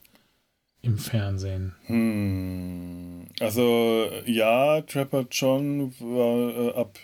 im 0.80 0.96
Fernsehen. 0.96 1.74
Hm. 1.84 3.26
Also 3.40 4.08
ja, 4.24 4.80
Trapper 4.80 5.26
John 5.30 5.92
war 6.00 6.48
äh, 6.48 6.80
ab 6.80 6.98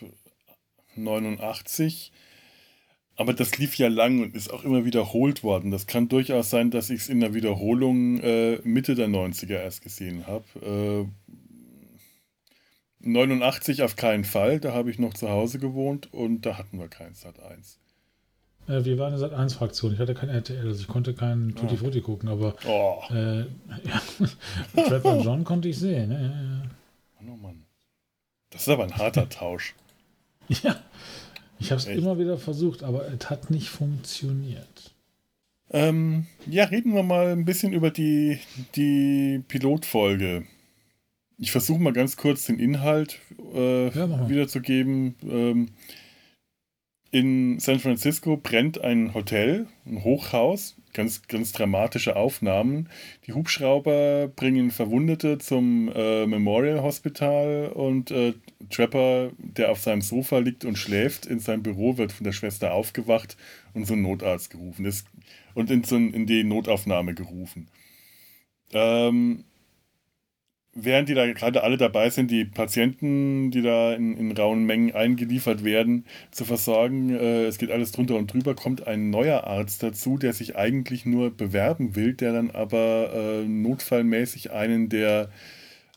89 0.97 2.13
aber 3.21 3.35
das 3.35 3.59
lief 3.59 3.77
ja 3.77 3.89
lang 3.89 4.23
und 4.23 4.35
ist 4.35 4.51
auch 4.51 4.65
immer 4.65 4.87
wiederholt 4.87 5.45
worden. 5.45 5.71
Das 5.71 5.87
kann 5.87 6.09
durchaus 6.09 6.49
sein, 6.49 6.71
dass 6.71 6.89
ich 6.89 7.03
es 7.03 7.09
in 7.11 7.21
der 7.21 7.35
Wiederholung 7.35 8.19
äh, 8.21 8.61
Mitte 8.65 8.95
der 8.95 9.09
90er 9.09 9.59
erst 9.59 9.83
gesehen 9.83 10.27
habe. 10.27 11.07
Äh, 13.03 13.07
89 13.07 13.83
auf 13.83 13.97
keinen 13.97 14.25
Fall, 14.25 14.59
da 14.59 14.73
habe 14.73 14.91
ich 14.91 14.99
noch 14.99 15.13
zu 15.13 15.29
Hause 15.29 15.59
gewohnt 15.59 16.11
und 16.15 16.47
da 16.47 16.57
hatten 16.57 16.79
wir 16.79 16.89
kein 16.89 17.13
Sat 17.13 17.39
1. 17.43 17.79
Äh, 18.69 18.87
wir 18.87 18.97
waren 18.97 19.09
eine 19.09 19.19
Sat 19.19 19.35
1 19.35 19.53
Fraktion. 19.53 19.93
Ich 19.93 19.99
hatte 19.99 20.15
kein 20.15 20.31
RTL, 20.31 20.67
also 20.67 20.81
ich 20.81 20.89
konnte 20.89 21.13
keinen 21.13 21.55
Tutti 21.55 21.77
Frutti 21.77 21.99
oh. 22.01 22.05
gucken, 22.05 22.31
aber 22.31 22.55
oh. 22.67 23.03
äh, 23.13 23.41
ja, 23.85 24.83
Trapper 24.83 25.21
John 25.21 25.45
konnte 25.45 25.69
ich 25.69 25.79
sehen. 25.79 26.09
Ne? 26.09 26.23
Ja, 26.23 27.27
ja. 27.27 27.31
Oh 27.31 27.37
Mann. 27.37 27.67
Das 28.49 28.63
ist 28.63 28.69
aber 28.71 28.85
ein 28.85 28.97
harter 28.97 29.29
Tausch. 29.29 29.75
ja. 30.49 30.75
Ich 31.61 31.71
habe 31.71 31.81
es 31.81 31.87
immer 31.87 32.19
wieder 32.19 32.39
versucht, 32.39 32.83
aber 32.83 33.07
es 33.13 33.29
hat 33.29 33.51
nicht 33.51 33.69
funktioniert. 33.69 34.95
Ähm, 35.73 36.27
ja, 36.47 36.65
reden 36.65 36.95
wir 36.95 37.03
mal 37.03 37.29
ein 37.29 37.45
bisschen 37.45 37.73
über 37.73 37.91
die, 37.91 38.41
die 38.75 39.43
Pilotfolge. 39.47 40.45
Ich 41.39 41.53
versuche 41.53 41.81
mal 41.81 41.93
ganz 41.93 42.17
kurz 42.17 42.47
den 42.47 42.59
Inhalt 42.59 43.19
äh, 43.55 43.89
ja, 43.89 44.29
wiederzugeben. 44.29 45.15
Ähm, 45.23 45.69
in 47.13 47.59
San 47.61 47.79
Francisco 47.79 48.37
brennt 48.37 48.81
ein 48.81 49.15
Hotel, 49.15 49.67
ein 49.87 50.03
Hochhaus, 50.03 50.77
ganz, 50.93 51.23
ganz 51.29 51.53
dramatische 51.53 52.17
Aufnahmen. 52.17 52.89
Die 53.27 53.33
Hubschrauber 53.33 54.29
bringen 54.29 54.71
Verwundete 54.71 55.39
zum 55.39 55.91
äh, 55.95 56.27
Memorial 56.27 56.83
Hospital 56.83 57.71
und 57.75 58.11
äh, 58.11 58.35
Trapper, 58.71 59.31
der 59.39 59.71
auf 59.71 59.81
seinem 59.81 60.03
Sofa 60.03 60.39
liegt 60.39 60.65
und 60.65 60.77
schläft, 60.77 61.27
in 61.27 61.41
seinem 61.41 61.63
Büro 61.63 61.97
wird 61.97 62.13
von 62.13 62.25
der 62.25 62.33
Schwester 62.33 62.73
aufgewacht 62.73 63.37
und 63.75 63.87
so 63.87 63.95
ein 63.95 64.03
Notarzt 64.03 64.51
gerufen 64.51 64.85
ist 64.85 65.07
und 65.55 65.71
in, 65.71 65.83
in 66.13 66.27
die 66.27 66.45
Notaufnahme 66.45 67.15
gerufen. 67.15 67.69
Ähm, 68.73 69.45
während 70.75 71.09
die 71.09 71.15
da 71.15 71.31
gerade 71.33 71.63
alle 71.63 71.77
dabei 71.77 72.11
sind, 72.11 72.31
die 72.31 72.45
Patienten, 72.45 73.51
die 73.51 73.63
da 73.63 73.93
in, 73.95 74.17
in 74.17 74.33
rauen 74.33 74.65
Mengen 74.65 74.95
eingeliefert 74.95 75.65
werden, 75.65 76.05
zu 76.31 76.45
versorgen, 76.45 77.11
äh, 77.11 77.47
es 77.47 77.59
geht 77.59 77.71
alles 77.71 77.93
drunter 77.93 78.17
und 78.17 78.33
drüber, 78.33 78.55
kommt 78.55 78.87
ein 78.87 79.11
neuer 79.11 79.45
Arzt 79.45 79.83
dazu, 79.83 80.17
der 80.17 80.33
sich 80.33 80.57
eigentlich 80.57 81.07
nur 81.07 81.31
bewerben 81.31 81.97
will, 81.97 82.15
der 82.15 82.33
dann 82.33 82.51
aber 82.51 83.13
äh, 83.13 83.49
notfallmäßig 83.49 84.53
einen 84.53 84.89
der 84.89 85.31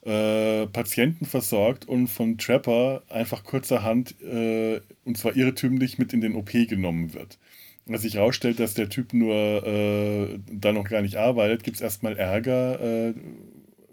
äh, 0.05 0.65
Patienten 0.67 1.25
versorgt 1.25 1.87
und 1.87 2.07
von 2.07 2.37
Trapper 2.37 3.03
einfach 3.09 3.43
kurzerhand, 3.43 4.15
äh, 4.21 4.81
und 5.05 5.17
zwar 5.17 5.35
irrtümlich, 5.35 5.97
mit 5.97 6.13
in 6.13 6.21
den 6.21 6.35
OP 6.35 6.51
genommen 6.51 7.13
wird. 7.13 7.37
Als 7.89 8.01
sich 8.01 8.15
herausstellt, 8.15 8.59
dass 8.59 8.73
der 8.73 8.89
Typ 8.89 9.13
nur 9.13 9.35
äh, 9.65 10.39
da 10.51 10.71
noch 10.71 10.89
gar 10.89 11.01
nicht 11.01 11.17
arbeitet, 11.17 11.63
gibt 11.63 11.75
es 11.75 11.81
erstmal 11.81 12.17
Ärger, 12.17 12.79
äh, 12.81 13.13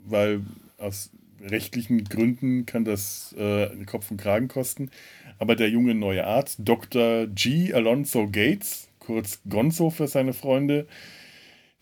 weil 0.04 0.42
aus 0.80 1.10
rechtlichen 1.42 2.04
Gründen 2.04 2.66
kann 2.66 2.84
das 2.84 3.34
äh, 3.38 3.68
Kopf 3.86 4.10
und 4.10 4.18
Kragen 4.18 4.48
kosten. 4.48 4.90
Aber 5.38 5.56
der 5.56 5.70
junge 5.70 5.94
neue 5.94 6.26
Arzt, 6.26 6.58
Dr. 6.62 7.26
G. 7.26 7.72
Alonso 7.72 8.28
Gates, 8.28 8.88
kurz 8.98 9.40
Gonzo 9.48 9.90
für 9.90 10.06
seine 10.06 10.32
Freunde, 10.32 10.86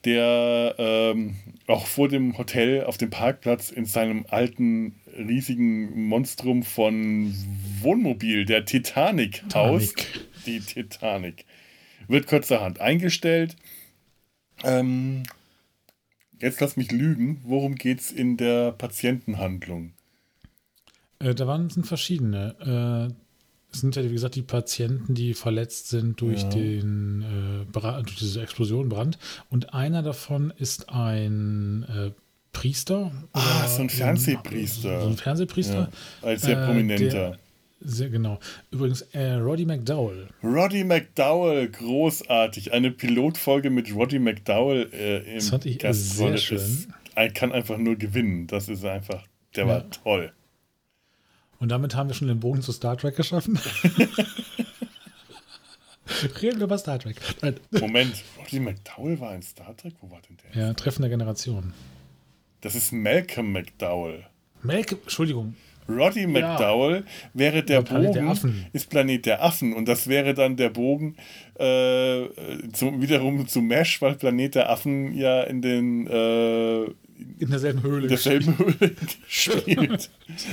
der 0.04 0.76
ähm, 0.78 1.36
auch 1.66 1.86
vor 1.86 2.08
dem 2.08 2.38
Hotel 2.38 2.84
auf 2.84 2.98
dem 2.98 3.10
Parkplatz 3.10 3.70
in 3.70 3.84
seinem 3.84 4.26
alten, 4.28 4.94
riesigen 5.16 6.06
Monstrum 6.08 6.62
von 6.62 7.34
Wohnmobil, 7.80 8.44
der 8.44 8.64
Titanic, 8.64 9.42
Haus, 9.52 9.92
die 10.46 10.60
Titanic, 10.60 11.44
wird 12.06 12.28
kurzerhand 12.28 12.80
eingestellt. 12.80 13.56
Ähm, 14.62 15.24
Jetzt 16.40 16.60
lass 16.60 16.76
mich 16.76 16.92
lügen. 16.92 17.40
Worum 17.44 17.74
geht 17.74 18.00
es 18.00 18.12
in 18.12 18.36
der 18.36 18.72
Patientenhandlung? 18.72 19.92
Äh, 21.18 21.34
da 21.34 21.46
waren 21.46 21.68
sind 21.70 21.86
verschiedene. 21.86 23.10
Äh, 23.10 23.14
es 23.72 23.80
sind 23.80 23.96
ja, 23.96 24.04
wie 24.04 24.12
gesagt, 24.12 24.34
die 24.34 24.42
Patienten, 24.42 25.14
die 25.14 25.34
verletzt 25.34 25.88
sind 25.88 26.20
durch, 26.20 26.42
ja. 26.42 26.48
den, 26.48 27.66
äh, 27.66 28.02
durch 28.02 28.16
diese 28.16 28.40
Explosion, 28.40 28.88
Brand. 28.88 29.18
Und 29.50 29.74
einer 29.74 30.02
davon 30.02 30.52
ist 30.56 30.88
ein 30.88 31.84
äh, 31.84 32.10
Priester. 32.52 33.12
Ah, 33.32 33.66
so 33.68 33.82
ein 33.82 33.90
Fernsehpriester. 33.90 35.02
So 35.02 35.08
ein 35.08 35.16
Fernsehpriester. 35.16 35.90
Ja, 36.22 36.28
als 36.28 36.42
sehr 36.42 36.62
äh, 36.62 36.66
prominenter. 36.66 37.08
Der, 37.08 37.38
sehr 37.80 38.10
genau. 38.10 38.38
Übrigens, 38.70 39.02
äh, 39.12 39.34
Roddy 39.34 39.64
McDowell. 39.64 40.28
Roddy 40.42 40.84
McDowell, 40.84 41.68
großartig. 41.68 42.72
Eine 42.72 42.90
Pilotfolge 42.90 43.70
mit 43.70 43.94
Roddy 43.94 44.18
McDowell 44.18 44.90
äh, 44.92 45.18
im 45.28 45.36
das 45.36 45.48
fand 45.50 45.66
ich 45.66 45.80
sehr 45.80 46.36
schön. 46.36 46.58
Ist, 46.58 46.88
kann 47.34 47.52
einfach 47.52 47.78
nur 47.78 47.96
gewinnen. 47.96 48.46
Das 48.46 48.68
ist 48.68 48.84
einfach, 48.84 49.24
der 49.54 49.66
ja. 49.66 49.70
war 49.70 49.90
toll. 49.90 50.32
Und 51.60 51.68
damit 51.70 51.94
haben 51.94 52.08
wir 52.08 52.14
schon 52.14 52.28
den 52.28 52.40
Bogen 52.40 52.62
zu 52.62 52.72
Star 52.72 52.96
Trek 52.96 53.16
geschaffen. 53.16 53.58
Reden 56.42 56.58
wir 56.58 56.64
über 56.64 56.78
Star 56.78 56.98
Trek. 56.98 57.16
Nein. 57.42 57.60
Moment, 57.70 58.24
Roddy 58.38 58.60
McDowell 58.60 59.20
war 59.20 59.34
in 59.34 59.42
Star 59.42 59.76
Trek? 59.76 59.94
Wo 60.00 60.10
war 60.10 60.20
denn 60.28 60.36
der? 60.54 60.62
Ja, 60.62 60.72
Treffen 60.74 61.02
der 61.02 61.10
Generation. 61.10 61.72
Das 62.60 62.74
ist 62.74 62.92
Malcolm 62.92 63.52
McDowell. 63.52 64.24
Malcolm, 64.62 65.00
Entschuldigung, 65.02 65.54
Roddy 65.88 66.26
McDowell 66.26 66.96
ja. 66.96 67.02
wäre 67.34 67.62
der 67.62 67.82
Bogen, 67.82 68.12
Planet 68.12 68.44
ist 68.72 68.90
Planet 68.90 69.26
der 69.26 69.42
Affen 69.42 69.72
und 69.72 69.88
das 69.88 70.06
wäre 70.06 70.34
dann 70.34 70.56
der 70.56 70.68
Bogen, 70.70 71.16
äh, 71.54 72.26
zum, 72.72 73.00
wiederum 73.00 73.48
zu 73.48 73.60
Mesh, 73.60 74.02
weil 74.02 74.16
Planet 74.16 74.54
der 74.54 74.70
Affen 74.70 75.14
ja 75.14 75.42
in 75.42 75.62
den 75.62 76.06
äh, 76.06 76.84
in 77.40 77.50
derselben 77.50 77.82
Höhle, 77.82 78.06
derselben 78.06 78.56
Höhle 78.58 78.94
spielt. 79.26 80.10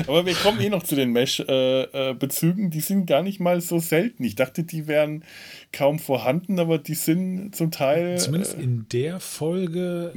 Aber 0.07 0.25
wir 0.25 0.33
kommen 0.33 0.59
eh 0.61 0.69
noch 0.69 0.81
zu 0.81 0.95
den 0.95 1.11
Mesh-Bezügen. 1.11 2.63
Äh, 2.63 2.67
äh 2.67 2.69
die 2.69 2.79
sind 2.79 3.05
gar 3.05 3.21
nicht 3.21 3.39
mal 3.39 3.61
so 3.61 3.77
selten. 3.77 4.23
Ich 4.23 4.33
dachte, 4.33 4.63
die 4.63 4.87
wären 4.87 5.23
kaum 5.71 5.99
vorhanden, 5.99 6.59
aber 6.59 6.79
die 6.79 6.95
sind 6.95 7.55
zum 7.55 7.69
Teil. 7.69 8.17
Zumindest 8.17 8.57
äh, 8.57 8.63
in 8.63 8.87
der 8.91 9.19
Folge 9.19 10.13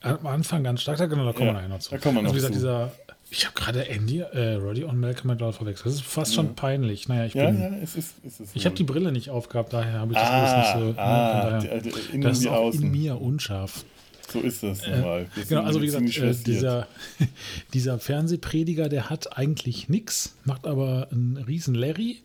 am 0.00 0.26
Anfang 0.26 0.64
ganz 0.64 0.82
stark. 0.82 0.98
Da, 0.98 1.06
genau, 1.06 1.24
da 1.24 1.32
kommen 1.32 1.46
ja, 1.46 1.54
wir 1.54 1.54
nachher 1.54 1.68
noch 1.68 1.78
zu. 1.78 1.90
Da 1.90 1.98
kommen 1.98 2.16
wir 2.16 2.22
noch 2.22 2.32
also, 2.34 2.48
wie 2.48 2.52
gesagt, 2.52 2.54
zu. 2.54 2.60
dieser 2.60 2.92
ich 3.36 3.44
habe 3.44 3.54
gerade 3.54 3.86
Andy, 3.88 4.20
äh, 4.20 4.54
Roddy 4.54 4.84
und 4.84 4.98
Malcolm 4.98 5.28
McDowell 5.28 5.52
verwechselt. 5.52 5.86
Das 5.86 5.94
ist 5.96 6.04
fast 6.04 6.34
schon 6.34 6.54
peinlich. 6.54 7.06
Naja, 7.06 7.26
ich 7.26 7.34
ja, 7.34 7.50
bin. 7.50 7.60
Ja, 7.60 7.68
es 7.82 7.94
ist, 7.94 8.14
es 8.24 8.40
ist 8.40 8.56
ich 8.56 8.64
habe 8.64 8.74
die 8.74 8.84
Brille 8.84 9.12
nicht 9.12 9.28
aufgehabt, 9.28 9.74
daher 9.74 10.00
habe 10.00 10.12
ich 10.12 10.18
das 10.18 10.28
ah, 10.28 10.42
alles 10.42 10.56
nicht 10.56 10.94
so. 10.96 11.00
Ah, 11.00 11.60
ne, 11.62 11.82
daher, 11.82 12.14
in 12.14 12.20
das 12.22 12.38
ist 12.38 12.46
auch 12.46 12.72
in 12.72 12.90
mir 12.90 13.20
unscharf. 13.20 13.84
So 14.32 14.40
ist 14.40 14.62
das 14.62 14.86
normal. 14.86 15.26
Äh, 15.36 15.44
genau, 15.44 15.62
also 15.62 15.82
wie 15.82 15.86
gesagt, 15.86 16.16
äh, 16.16 16.34
dieser, 16.46 16.88
dieser 17.74 17.98
Fernsehprediger, 17.98 18.88
der 18.88 19.10
hat 19.10 19.36
eigentlich 19.36 19.90
nichts, 19.90 20.34
macht 20.44 20.66
aber 20.66 21.08
einen 21.12 21.36
riesen 21.36 21.74
Larry. 21.74 22.22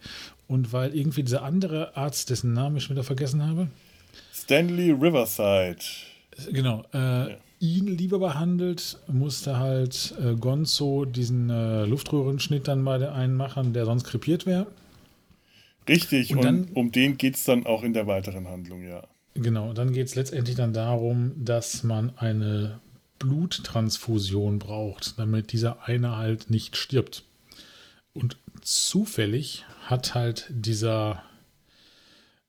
Und 0.47 0.73
weil 0.73 0.95
irgendwie 0.95 1.23
dieser 1.23 1.43
andere 1.43 1.95
Arzt, 1.95 2.29
dessen 2.29 2.53
Namen 2.53 2.77
ich 2.77 2.89
wieder 2.89 3.03
vergessen 3.03 3.45
habe. 3.45 3.67
Stanley 4.33 4.91
Riverside. 4.91 5.79
Genau. 6.51 6.83
Äh, 6.93 6.97
ja 6.97 7.37
ihn 7.61 7.87
lieber 7.87 8.19
behandelt, 8.19 8.97
musste 9.07 9.57
halt 9.57 10.15
äh, 10.19 10.33
Gonzo 10.35 11.05
diesen 11.05 11.49
äh, 11.49 11.85
Luftröhrenschnitt 11.85 12.67
dann 12.67 12.83
bei 12.83 12.97
der 12.97 13.13
einen 13.13 13.35
machen, 13.35 13.71
der 13.71 13.85
sonst 13.85 14.03
krepiert 14.03 14.45
wäre. 14.45 14.67
Richtig, 15.87 16.31
und, 16.31 16.37
und 16.37 16.43
dann, 16.43 16.67
um 16.73 16.91
den 16.91 17.17
geht 17.17 17.35
es 17.35 17.45
dann 17.45 17.65
auch 17.65 17.83
in 17.83 17.93
der 17.93 18.07
weiteren 18.07 18.47
Handlung, 18.47 18.83
ja. 18.83 19.03
Genau, 19.35 19.73
dann 19.73 19.93
geht 19.93 20.07
es 20.07 20.15
letztendlich 20.15 20.55
dann 20.55 20.73
darum, 20.73 21.33
dass 21.37 21.83
man 21.83 22.17
eine 22.17 22.79
Bluttransfusion 23.19 24.57
braucht, 24.57 25.19
damit 25.19 25.53
dieser 25.53 25.87
eine 25.87 26.17
halt 26.17 26.49
nicht 26.49 26.75
stirbt. 26.75 27.23
Und 28.13 28.37
zufällig 28.61 29.65
hat 29.85 30.15
halt 30.15 30.47
dieser 30.49 31.23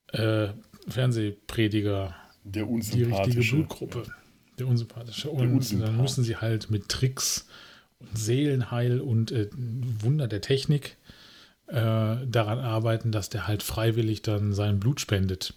äh, 0.09 0.49
Fernsehprediger 0.89 2.17
die 2.45 2.61
richtige 3.03 3.41
Blutgruppe. 3.41 4.05
Ja. 4.07 4.22
Der 4.63 4.71
unsympathische. 4.71 5.29
Und 5.29 5.55
unsympath. 5.55 5.89
dann 5.89 5.97
müssen 5.97 6.23
sie 6.23 6.37
halt 6.37 6.71
mit 6.71 6.89
Tricks 6.89 7.47
und 7.99 8.17
Seelenheil 8.17 9.01
und 9.01 9.33
äh, 9.33 9.49
Wunder 9.53 10.29
der 10.29 10.41
Technik 10.41 10.97
äh, 11.67 11.75
daran 11.75 12.59
arbeiten, 12.59 13.11
dass 13.11 13.29
der 13.29 13.49
halt 13.49 13.63
freiwillig 13.63 14.23
dann 14.23 14.53
sein 14.53 14.79
Blut 14.79 15.01
spendet. 15.01 15.55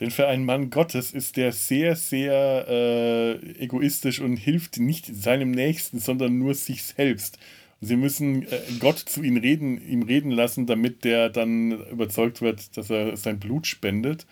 Denn 0.00 0.10
für 0.10 0.26
einen 0.26 0.44
Mann 0.44 0.70
Gottes 0.70 1.12
ist 1.12 1.36
der 1.36 1.52
sehr, 1.52 1.94
sehr 1.94 2.66
äh, 2.68 3.62
egoistisch 3.62 4.20
und 4.20 4.36
hilft 4.36 4.78
nicht 4.78 5.06
seinem 5.14 5.52
Nächsten, 5.52 6.00
sondern 6.00 6.36
nur 6.36 6.54
sich 6.54 6.82
selbst. 6.82 7.38
Sie 7.80 7.96
müssen 7.96 8.42
äh, 8.42 8.60
Gott 8.80 8.98
zu 8.98 9.22
ihm 9.22 9.36
reden, 9.36 9.80
ihm 9.80 10.02
reden 10.02 10.32
lassen, 10.32 10.66
damit 10.66 11.04
der 11.04 11.30
dann 11.30 11.86
überzeugt 11.90 12.42
wird, 12.42 12.76
dass 12.76 12.90
er 12.90 13.16
sein 13.16 13.38
Blut 13.38 13.68
spendet. 13.68 14.26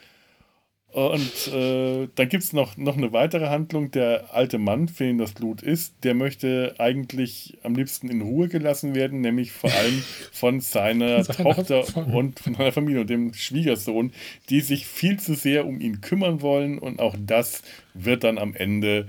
Und 0.92 1.48
äh, 1.54 2.06
dann 2.14 2.28
gibt 2.28 2.44
es 2.44 2.52
noch, 2.52 2.76
noch 2.76 2.98
eine 2.98 3.14
weitere 3.14 3.46
Handlung. 3.46 3.90
Der 3.92 4.34
alte 4.34 4.58
Mann, 4.58 4.88
für 4.88 5.04
den 5.04 5.16
das 5.16 5.32
Blut 5.32 5.62
ist, 5.62 5.94
der 6.04 6.12
möchte 6.12 6.74
eigentlich 6.76 7.56
am 7.62 7.74
liebsten 7.74 8.10
in 8.10 8.20
Ruhe 8.20 8.48
gelassen 8.48 8.94
werden, 8.94 9.22
nämlich 9.22 9.52
vor 9.52 9.72
allem 9.72 10.02
von 10.32 10.60
seiner 10.60 11.24
Tochter 11.24 11.84
und 12.12 12.40
von 12.40 12.54
seiner 12.54 12.72
Familie 12.72 13.00
und 13.00 13.10
dem 13.10 13.32
Schwiegersohn, 13.32 14.12
die 14.50 14.60
sich 14.60 14.86
viel 14.86 15.18
zu 15.18 15.34
sehr 15.34 15.66
um 15.66 15.80
ihn 15.80 16.02
kümmern 16.02 16.42
wollen. 16.42 16.78
Und 16.78 17.00
auch 17.00 17.16
das 17.18 17.62
wird 17.94 18.22
dann 18.22 18.36
am 18.36 18.54
Ende 18.54 19.08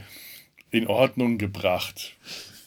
in 0.72 0.88
Ordnung 0.88 1.38
gebracht. 1.38 2.16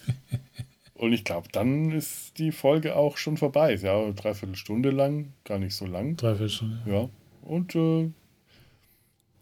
Und 0.94 1.12
ich 1.12 1.24
glaube, 1.24 1.48
dann 1.52 1.90
ist 1.90 2.38
die 2.38 2.52
Folge 2.52 2.96
auch 2.96 3.18
schon 3.18 3.37
vorbei. 3.37 3.74
Ja, 3.74 4.11
dreiviertel 4.12 4.57
Stunde 4.57 4.88
lang, 4.90 5.35
gar 5.44 5.59
nicht 5.59 5.74
so 5.74 5.85
lang. 5.85 6.16
Dreiviertel 6.16 6.48
Stunde. 6.48 6.79
Ja. 6.87 7.11
Und 7.42 7.74
äh, 7.74 8.11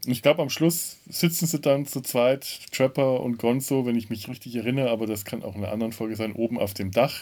ich 0.07 0.21
glaube, 0.21 0.41
am 0.41 0.49
Schluss 0.49 0.97
sitzen 1.07 1.47
sie 1.47 1.59
dann 1.59 1.85
zu 1.85 2.01
zweit, 2.01 2.71
Trapper 2.71 3.21
und 3.21 3.37
Gonzo, 3.37 3.85
wenn 3.85 3.95
ich 3.95 4.09
mich 4.09 4.27
richtig 4.27 4.55
erinnere, 4.55 4.89
aber 4.89 5.07
das 5.07 5.25
kann 5.25 5.43
auch 5.43 5.55
in 5.55 5.63
einer 5.63 5.71
anderen 5.71 5.93
Folge 5.93 6.15
sein, 6.15 6.33
oben 6.33 6.59
auf 6.59 6.73
dem 6.73 6.91
Dach 6.91 7.13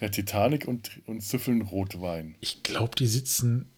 der 0.00 0.10
Titanic 0.10 0.66
und, 0.66 1.00
und 1.06 1.22
süffeln 1.22 1.62
Rotwein. 1.62 2.34
Ich 2.40 2.62
glaube, 2.62 2.96
die 2.96 3.06
sitzen 3.06 3.68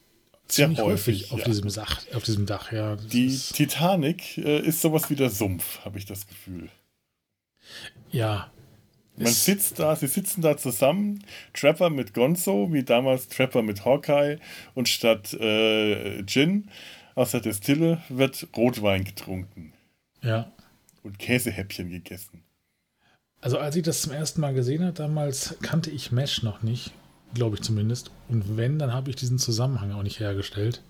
sehr 0.48 0.68
häufig, 0.68 0.86
häufig 0.86 1.32
auf, 1.32 1.38
ja. 1.40 1.44
diesem 1.46 1.70
Sach, 1.70 2.02
auf 2.14 2.22
diesem 2.22 2.46
Dach. 2.46 2.72
Ja, 2.72 2.96
die 2.96 3.36
Titanic 3.36 4.38
äh, 4.38 4.60
ist 4.60 4.80
sowas 4.80 5.10
wie 5.10 5.16
der 5.16 5.30
Sumpf, 5.30 5.84
habe 5.84 5.98
ich 5.98 6.06
das 6.06 6.26
Gefühl. 6.26 6.68
Ja. 8.10 8.50
Man 9.16 9.32
sitzt 9.32 9.78
da, 9.78 9.94
sie 9.94 10.08
sitzen 10.08 10.42
da 10.42 10.56
zusammen, 10.56 11.24
Trapper 11.52 11.88
mit 11.88 12.14
Gonzo, 12.14 12.72
wie 12.72 12.82
damals 12.82 13.28
Trapper 13.28 13.62
mit 13.62 13.84
Hawkeye 13.84 14.38
und 14.74 14.88
statt 14.88 15.32
äh, 15.34 16.24
Gin 16.24 16.68
aus 17.14 17.30
der 17.30 17.40
Destille 17.40 18.02
wird 18.08 18.48
Rotwein 18.56 19.04
getrunken. 19.04 19.72
Ja. 20.22 20.52
Und 21.02 21.18
Käsehäppchen 21.18 21.90
gegessen. 21.90 22.42
Also 23.40 23.58
als 23.58 23.76
ich 23.76 23.82
das 23.82 24.00
zum 24.00 24.12
ersten 24.12 24.40
Mal 24.40 24.54
gesehen 24.54 24.82
habe, 24.82 24.94
damals 24.94 25.56
kannte 25.60 25.90
ich 25.90 26.12
Mesh 26.12 26.42
noch 26.42 26.62
nicht, 26.62 26.92
glaube 27.34 27.56
ich 27.56 27.62
zumindest. 27.62 28.10
Und 28.28 28.56
wenn, 28.56 28.78
dann 28.78 28.92
habe 28.92 29.10
ich 29.10 29.16
diesen 29.16 29.38
Zusammenhang 29.38 29.92
auch 29.92 30.02
nicht 30.02 30.18
hergestellt. 30.18 30.82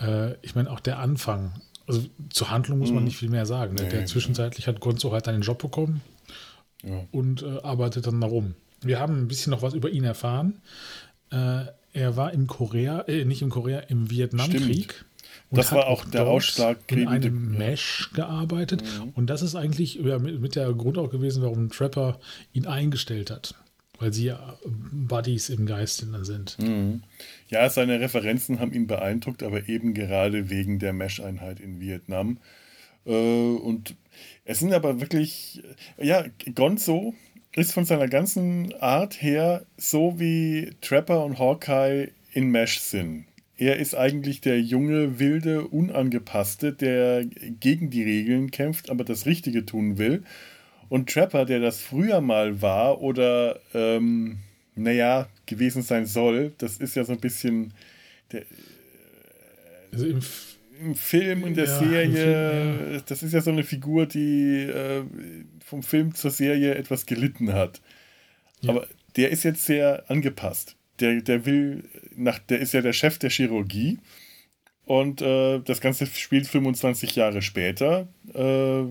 Äh, 0.00 0.34
ich 0.40 0.54
meine, 0.54 0.70
auch 0.70 0.80
der 0.80 0.98
Anfang. 0.98 1.52
Also 1.86 2.06
zur 2.30 2.50
Handlung 2.50 2.78
muss 2.78 2.90
man 2.90 3.00
mhm. 3.00 3.04
nicht 3.04 3.18
viel 3.18 3.28
mehr 3.28 3.44
sagen. 3.44 3.74
Ne? 3.74 3.82
Nee, 3.82 3.90
der 3.90 4.06
zwischenzeitlich 4.06 4.66
hat 4.66 4.80
Gonzo 4.80 5.12
halt 5.12 5.28
einen 5.28 5.42
Job 5.42 5.58
bekommen 5.58 6.00
ja. 6.82 7.04
und 7.10 7.42
äh, 7.42 7.58
arbeitet 7.62 8.06
dann 8.06 8.20
darum. 8.20 8.54
Wir 8.80 8.98
haben 8.98 9.20
ein 9.20 9.28
bisschen 9.28 9.50
noch 9.50 9.62
was 9.62 9.74
über 9.74 9.90
ihn 9.90 10.04
erfahren. 10.04 10.62
Äh, 11.30 11.66
er 11.92 12.16
war 12.16 12.32
im 12.32 12.46
Korea, 12.46 13.02
äh, 13.02 13.24
nicht 13.24 13.42
im 13.42 13.50
Korea, 13.50 13.80
im 13.80 14.10
Vietnamkrieg 14.10 15.04
das 15.52 15.72
war 15.72 15.86
auch 15.86 16.04
der 16.04 16.26
Ausschlag. 16.26 16.78
In 16.88 17.08
einem 17.08 17.56
Mesh 17.56 18.10
gearbeitet. 18.14 18.82
Mhm. 18.82 19.10
Und 19.14 19.26
das 19.28 19.42
ist 19.42 19.54
eigentlich 19.54 19.96
ja, 19.96 20.18
mit, 20.18 20.56
der 20.56 20.72
Grund 20.72 20.98
auch 20.98 21.10
gewesen, 21.10 21.42
warum 21.42 21.70
Trapper 21.70 22.18
ihn 22.52 22.66
eingestellt 22.66 23.30
hat. 23.30 23.54
Weil 23.98 24.12
sie 24.12 24.26
ja 24.26 24.58
Buddies 24.64 25.48
im 25.48 25.66
Geiste 25.66 26.06
sind. 26.24 26.58
Mhm. 26.58 27.02
Ja, 27.48 27.68
seine 27.70 28.00
Referenzen 28.00 28.60
haben 28.60 28.72
ihn 28.72 28.86
beeindruckt, 28.86 29.42
aber 29.42 29.68
eben 29.68 29.94
gerade 29.94 30.50
wegen 30.50 30.78
der 30.78 30.92
Mesh-Einheit 30.92 31.60
in 31.60 31.80
Vietnam. 31.80 32.38
Äh, 33.04 33.12
und 33.12 33.94
es 34.44 34.58
sind 34.58 34.72
aber 34.72 35.00
wirklich, 35.00 35.62
ja, 35.98 36.24
Gonzo 36.54 37.14
ist 37.54 37.72
von 37.72 37.84
seiner 37.84 38.08
ganzen 38.08 38.72
Art 38.80 39.20
her 39.20 39.66
so 39.76 40.18
wie 40.18 40.72
Trapper 40.80 41.24
und 41.24 41.38
Hawkeye 41.38 42.08
in 42.32 42.50
Mesh 42.50 42.80
sind. 42.80 43.26
Er 43.62 43.76
ist 43.76 43.94
eigentlich 43.94 44.40
der 44.40 44.60
junge, 44.60 45.20
wilde, 45.20 45.68
unangepasste, 45.68 46.72
der 46.72 47.24
gegen 47.24 47.90
die 47.90 48.02
Regeln 48.02 48.50
kämpft, 48.50 48.90
aber 48.90 49.04
das 49.04 49.24
Richtige 49.24 49.64
tun 49.64 49.98
will. 49.98 50.24
Und 50.88 51.08
Trapper, 51.08 51.44
der 51.44 51.60
das 51.60 51.80
früher 51.80 52.20
mal 52.20 52.60
war 52.60 53.00
oder, 53.00 53.60
ähm, 53.72 54.38
naja, 54.74 55.28
gewesen 55.46 55.82
sein 55.82 56.06
soll, 56.06 56.52
das 56.58 56.78
ist 56.78 56.96
ja 56.96 57.04
so 57.04 57.12
ein 57.12 57.20
bisschen 57.20 57.72
der, 58.32 58.42
also 59.92 60.06
im, 60.06 60.20
im, 60.80 60.96
Film, 60.96 61.46
in 61.46 61.54
der 61.54 61.66
ja, 61.66 61.78
Serie, 61.78 62.10
Film, 62.10 62.94
ja. 62.94 63.00
das 63.06 63.22
ist 63.22 63.32
ja 63.32 63.42
so 63.42 63.52
eine 63.52 63.62
Figur, 63.62 64.06
die 64.06 64.64
äh, 64.64 65.04
vom 65.64 65.84
Film 65.84 66.16
zur 66.16 66.32
Serie 66.32 66.74
etwas 66.74 67.06
gelitten 67.06 67.52
hat. 67.52 67.80
Ja. 68.60 68.70
Aber 68.70 68.88
der 69.14 69.30
ist 69.30 69.44
jetzt 69.44 69.66
sehr 69.66 70.10
angepasst 70.10 70.74
der, 71.02 71.20
der 71.20 71.44
will, 71.44 71.84
nach, 72.16 72.38
der 72.38 72.60
ist 72.60 72.74
ja 72.74 72.80
der 72.80 72.92
Chef 72.92 73.18
der 73.18 73.30
Chirurgie. 73.30 73.98
Und 74.84 75.22
äh, 75.22 75.60
das 75.60 75.80
Ganze 75.80 76.06
spielt 76.06 76.46
25 76.46 77.14
Jahre 77.14 77.40
später. 77.40 78.08
Äh, 78.34 78.84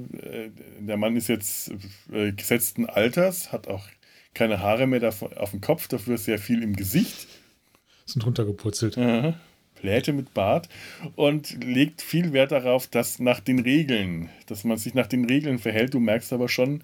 der 0.79 0.97
Mann 0.97 1.15
ist 1.15 1.27
jetzt 1.27 1.71
äh, 2.11 2.31
gesetzten 2.31 2.85
Alters, 2.85 3.51
hat 3.51 3.67
auch 3.67 3.85
keine 4.33 4.61
Haare 4.61 4.87
mehr 4.87 5.01
davon, 5.01 5.33
auf 5.33 5.51
dem 5.51 5.59
Kopf, 5.59 5.87
dafür 5.89 6.17
sehr 6.17 6.39
viel 6.39 6.63
im 6.63 6.75
Gesicht. 6.75 7.27
Sind 8.05 8.25
runtergepurzelt. 8.25 8.97
Aha. 8.97 9.37
Pläte 9.75 10.13
mit 10.13 10.33
Bart 10.33 10.69
und 11.15 11.63
legt 11.63 12.01
viel 12.01 12.33
Wert 12.33 12.51
darauf, 12.51 12.87
dass 12.87 13.19
nach 13.19 13.39
den 13.39 13.59
Regeln, 13.59 14.29
dass 14.45 14.63
man 14.63 14.77
sich 14.77 14.93
nach 14.93 15.07
den 15.07 15.25
Regeln 15.25 15.59
verhält. 15.59 15.93
Du 15.93 15.99
merkst 15.99 16.31
aber 16.33 16.47
schon, 16.47 16.83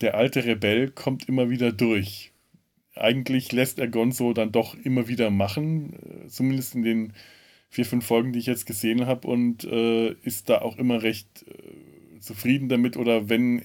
der 0.00 0.16
alte 0.16 0.44
Rebell 0.44 0.90
kommt 0.90 1.28
immer 1.28 1.48
wieder 1.48 1.70
durch 1.70 2.32
eigentlich 2.94 3.52
lässt 3.52 3.78
er 3.78 3.88
Gonzo 3.88 4.32
dann 4.32 4.52
doch 4.52 4.74
immer 4.74 5.08
wieder 5.08 5.30
machen, 5.30 6.24
äh, 6.24 6.28
zumindest 6.28 6.74
in 6.74 6.82
den 6.82 7.12
vier, 7.70 7.84
fünf 7.84 8.06
Folgen, 8.06 8.32
die 8.32 8.38
ich 8.38 8.46
jetzt 8.46 8.66
gesehen 8.66 9.06
habe, 9.06 9.26
und 9.26 9.64
äh, 9.64 10.12
ist 10.22 10.48
da 10.48 10.62
auch 10.62 10.76
immer 10.76 11.02
recht 11.02 11.44
äh, 11.48 12.20
zufrieden 12.20 12.68
damit. 12.68 12.96
Oder 12.96 13.28
wenn 13.28 13.60
äh, 13.60 13.64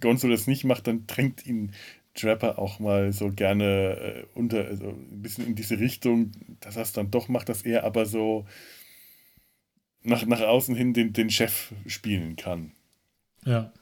Gonzo 0.00 0.28
das 0.28 0.46
nicht 0.46 0.64
macht, 0.64 0.86
dann 0.86 1.06
drängt 1.06 1.46
ihn 1.46 1.72
Trapper 2.14 2.58
auch 2.58 2.78
mal 2.78 3.12
so 3.12 3.30
gerne 3.32 4.24
äh, 4.24 4.24
unter, 4.34 4.66
also 4.66 4.88
ein 4.88 5.22
bisschen 5.22 5.46
in 5.46 5.54
diese 5.54 5.78
Richtung, 5.78 6.32
dass 6.60 6.76
er 6.76 6.82
es 6.82 6.92
dann 6.92 7.10
doch 7.10 7.28
macht, 7.28 7.48
dass 7.48 7.62
er 7.62 7.84
aber 7.84 8.06
so, 8.06 8.46
nach, 10.02 10.26
nach 10.26 10.40
außen 10.40 10.74
hin 10.74 10.92
den, 10.92 11.12
den 11.12 11.30
Chef 11.30 11.72
spielen 11.86 12.36
kann. 12.36 12.72
Ja. 13.44 13.72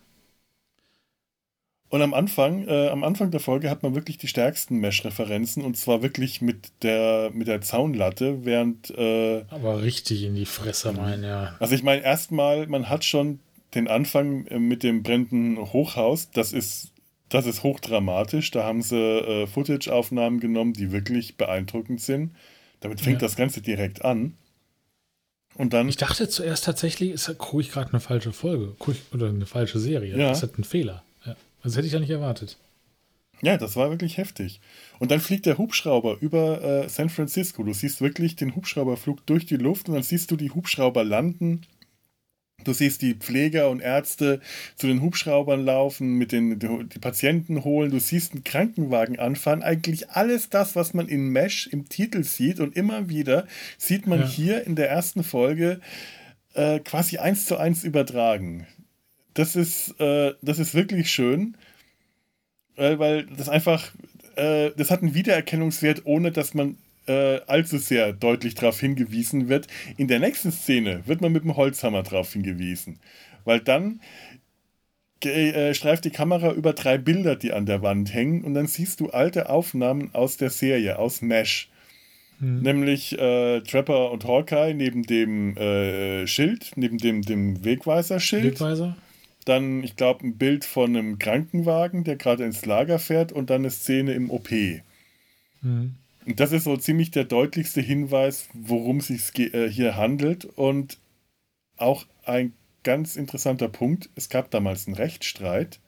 Und 1.89 2.03
am 2.03 2.15
Anfang, 2.15 2.67
äh, 2.67 2.89
am 2.89 3.05
Anfang 3.05 3.31
der 3.31 3.39
Folge 3.39 3.71
hat 3.71 3.83
man 3.83 3.95
wirklich 3.95 4.19
die 4.19 4.27
stärksten 4.27 4.79
Mesh-Referenzen 4.79 5.65
und 5.65 5.77
zwar 5.77 6.03
wirklich 6.03 6.41
mit 6.41 6.73
der, 6.83 7.31
mit 7.33 7.47
der 7.47 7.61
Zaunlatte, 7.61 8.45
während. 8.45 8.91
Äh, 8.91 9.45
Aber 9.51 9.83
richtig 9.83 10.25
in 10.25 10.35
die 10.35 10.47
Fresse 10.47 10.97
rein, 10.99 11.23
ja. 11.23 11.55
Also 11.61 11.75
ich 11.75 11.85
meine, 11.85 12.03
erstmal, 12.03 12.67
man 12.67 12.89
hat 12.89 13.05
schon 13.05 13.39
den 13.75 13.87
Anfang 13.87 14.47
äh, 14.47 14.59
mit 14.59 14.83
dem 14.83 15.05
brennenden 15.05 15.59
Hochhaus, 15.59 16.31
das 16.33 16.53
ist, 16.53 16.93
das 17.29 17.47
ist 17.47 17.63
hochdramatisch. 17.63 18.51
Da 18.51 18.65
haben 18.65 18.83
sie 18.83 18.97
äh, 18.97 19.47
Footage-Aufnahmen 19.47 20.41
genommen, 20.41 20.73
die 20.73 20.91
wirklich 20.91 21.37
beeindruckend 21.37 22.01
sind. 22.01 22.33
Damit 22.81 23.01
fängt 23.01 23.23
ja. 23.23 23.29
das 23.29 23.37
Ganze 23.37 23.63
direkt 23.63 24.05
an. 24.05 24.37
Und 25.55 25.73
dann. 25.73 25.89
Ich 25.89 25.97
dachte 25.97 26.29
zuerst 26.29 26.65
tatsächlich, 26.65 27.11
ist 27.11 27.29
ich 27.29 27.71
gerade 27.71 27.91
eine 27.91 28.01
falsche 28.01 28.33
Folge 28.33 28.77
oder 29.13 29.29
eine 29.29 29.47
falsche 29.47 29.79
Serie. 29.79 30.17
Ja. 30.17 30.29
Das 30.29 30.43
ist 30.43 30.59
ein 30.59 30.65
Fehler. 30.65 31.03
Das 31.67 31.77
hätte 31.77 31.89
ich 31.89 31.95
ja 31.95 31.99
nicht 31.99 32.11
erwartet. 32.11 32.59
Ja, 33.43 33.57
das 33.57 33.75
war 33.75 33.91
wirklich 33.91 34.19
heftig. 34.19 34.61
Und 35.01 35.11
dann 35.11 35.19
fliegt 35.19 35.47
der 35.47 35.59
Hubschrauber 35.59 36.17
über 36.21 36.63
äh, 36.63 36.89
San 36.89 37.09
Francisco. 37.09 37.65
Du 37.65 37.73
siehst 37.73 38.01
wirklich 38.01 38.37
den 38.37 38.55
Hubschrauberflug 38.55 39.27
durch 39.27 39.47
die 39.47 39.57
Luft 39.57 39.89
und 39.89 39.97
dann 39.97 40.05
siehst 40.05 40.31
du 40.31 40.37
die 40.37 40.53
Hubschrauber 40.53 41.03
landen. 41.03 41.63
Du 42.63 42.73
siehst 42.73 43.03
die 43.03 43.15
Pfleger 43.15 43.69
und 43.69 43.81
Ärzte 43.81 44.41
zu 44.77 44.87
den 44.87 45.03
Hubschraubern 45.03 45.65
laufen, 45.65 46.15
mit 46.15 46.31
den 46.31 46.61
die 46.61 46.99
Patienten 47.01 47.65
holen. 47.65 47.91
Du 47.91 47.99
siehst 47.99 48.35
einen 48.35 48.45
Krankenwagen 48.45 49.19
anfahren. 49.19 49.65
Eigentlich 49.65 50.11
alles 50.11 50.49
das, 50.49 50.77
was 50.77 50.95
man 50.95 51.09
in 51.09 51.31
Mesh 51.31 51.67
im 51.67 51.89
Titel 51.89 52.23
sieht 52.23 52.61
und 52.61 52.77
immer 52.77 53.09
wieder 53.09 53.49
sieht 53.77 54.07
man 54.07 54.21
ja. 54.21 54.29
hier 54.29 54.65
in 54.65 54.77
der 54.77 54.89
ersten 54.89 55.25
Folge 55.25 55.81
äh, 56.55 56.79
quasi 56.79 57.19
eins 57.19 57.45
zu 57.45 57.57
eins 57.57 57.83
übertragen 57.83 58.69
das 59.37 59.55
ist, 59.55 60.01
äh, 60.01 60.35
das 60.43 60.59
ist 60.59 60.75
wirklich 60.75 61.11
schön, 61.11 61.57
äh, 62.77 62.99
weil 62.99 63.27
das 63.27 63.49
einfach, 63.49 63.93
äh, 64.37 64.71
das 64.77 64.91
hat 64.91 65.03
einen 65.03 65.15
Wiedererkennungswert, 65.15 66.03
ohne 66.05 66.33
dass 66.33 66.55
man 66.55 66.79
äh, 67.07 67.41
allzu 67.47 67.79
sehr 67.79 68.13
deutlich 68.13 68.55
darauf 68.55 68.81
hingewiesen 68.81 69.49
wird. 69.49 69.69
In 69.97 70.09
der 70.09 70.21
nächsten 70.21 70.51
Szene 70.51 71.03
wird 71.07 71.21
man 71.21 71.33
mit 71.33 71.45
dem 71.45 71.57
Holzhammer 71.57 72.03
darauf 72.03 72.33
hingewiesen, 72.33 72.99
weil 73.45 73.61
dann 73.61 74.01
äh, 75.23 75.75
streift 75.75 76.05
die 76.05 76.11
Kamera 76.11 76.53
über 76.53 76.73
drei 76.73 76.99
Bilder, 76.99 77.37
die 77.37 77.53
an 77.53 77.67
der 77.67 77.83
Wand 77.83 78.13
hängen, 78.13 78.43
und 78.43 78.55
dann 78.55 78.67
siehst 78.67 79.01
du 79.01 79.11
alte 79.11 79.51
Aufnahmen 79.51 80.15
aus 80.15 80.39
der 80.39 80.51
Serie, 80.51 80.99
aus 80.99 81.21
Mesh. 81.21 81.69
Hm. 82.39 82.63
Nämlich 82.63 83.19
äh, 83.19 83.61
Trapper 83.63 84.11
und 84.11 84.27
Hawkeye 84.27 84.75
neben 84.75 85.05
dem 85.05 85.57
äh, 85.57 86.27
Schild, 86.27 86.73
neben 86.77 86.99
dem, 86.99 87.23
dem 87.23 87.65
Wegweiser-Schild. 87.65 88.61
Wegweiser? 88.61 88.97
Dann, 89.47 89.83
ich 89.83 89.97
glaube, 89.97 90.27
ein 90.27 90.37
Bild 90.37 90.65
von 90.65 90.97
einem 90.97 91.19
Krankenwagen, 91.19 92.05
der 92.05 92.17
gerade 92.17 92.45
ins 92.45 92.67
Lager 92.67 92.99
fährt 92.99 93.33
und 93.33 93.49
dann 93.49 93.63
eine 93.63 93.71
Szene 93.71 94.13
im 94.13 94.31
OP. 94.31 94.51
Mhm. 95.63 95.95
Und 96.27 96.41
das 96.41 96.53
ist 96.53 96.65
so 96.65 96.77
ziemlich 96.77 97.13
der 97.13 97.25
deutlichste 97.25 97.81
Hinweis, 97.81 98.49
worum 98.53 98.99
es 98.99 99.07
sich 99.07 99.55
äh, 99.55 99.71
hier 99.71 99.97
handelt. 99.97 100.45
Und 100.45 100.99
auch 101.77 102.07
ein 102.25 102.53
ganz 102.83 103.17
interessanter 103.17 103.69
Punkt, 103.69 104.11
es 104.17 104.29
gab 104.29 104.51
damals 104.51 104.87
einen 104.87 104.97
Rechtsstreit 104.97 105.81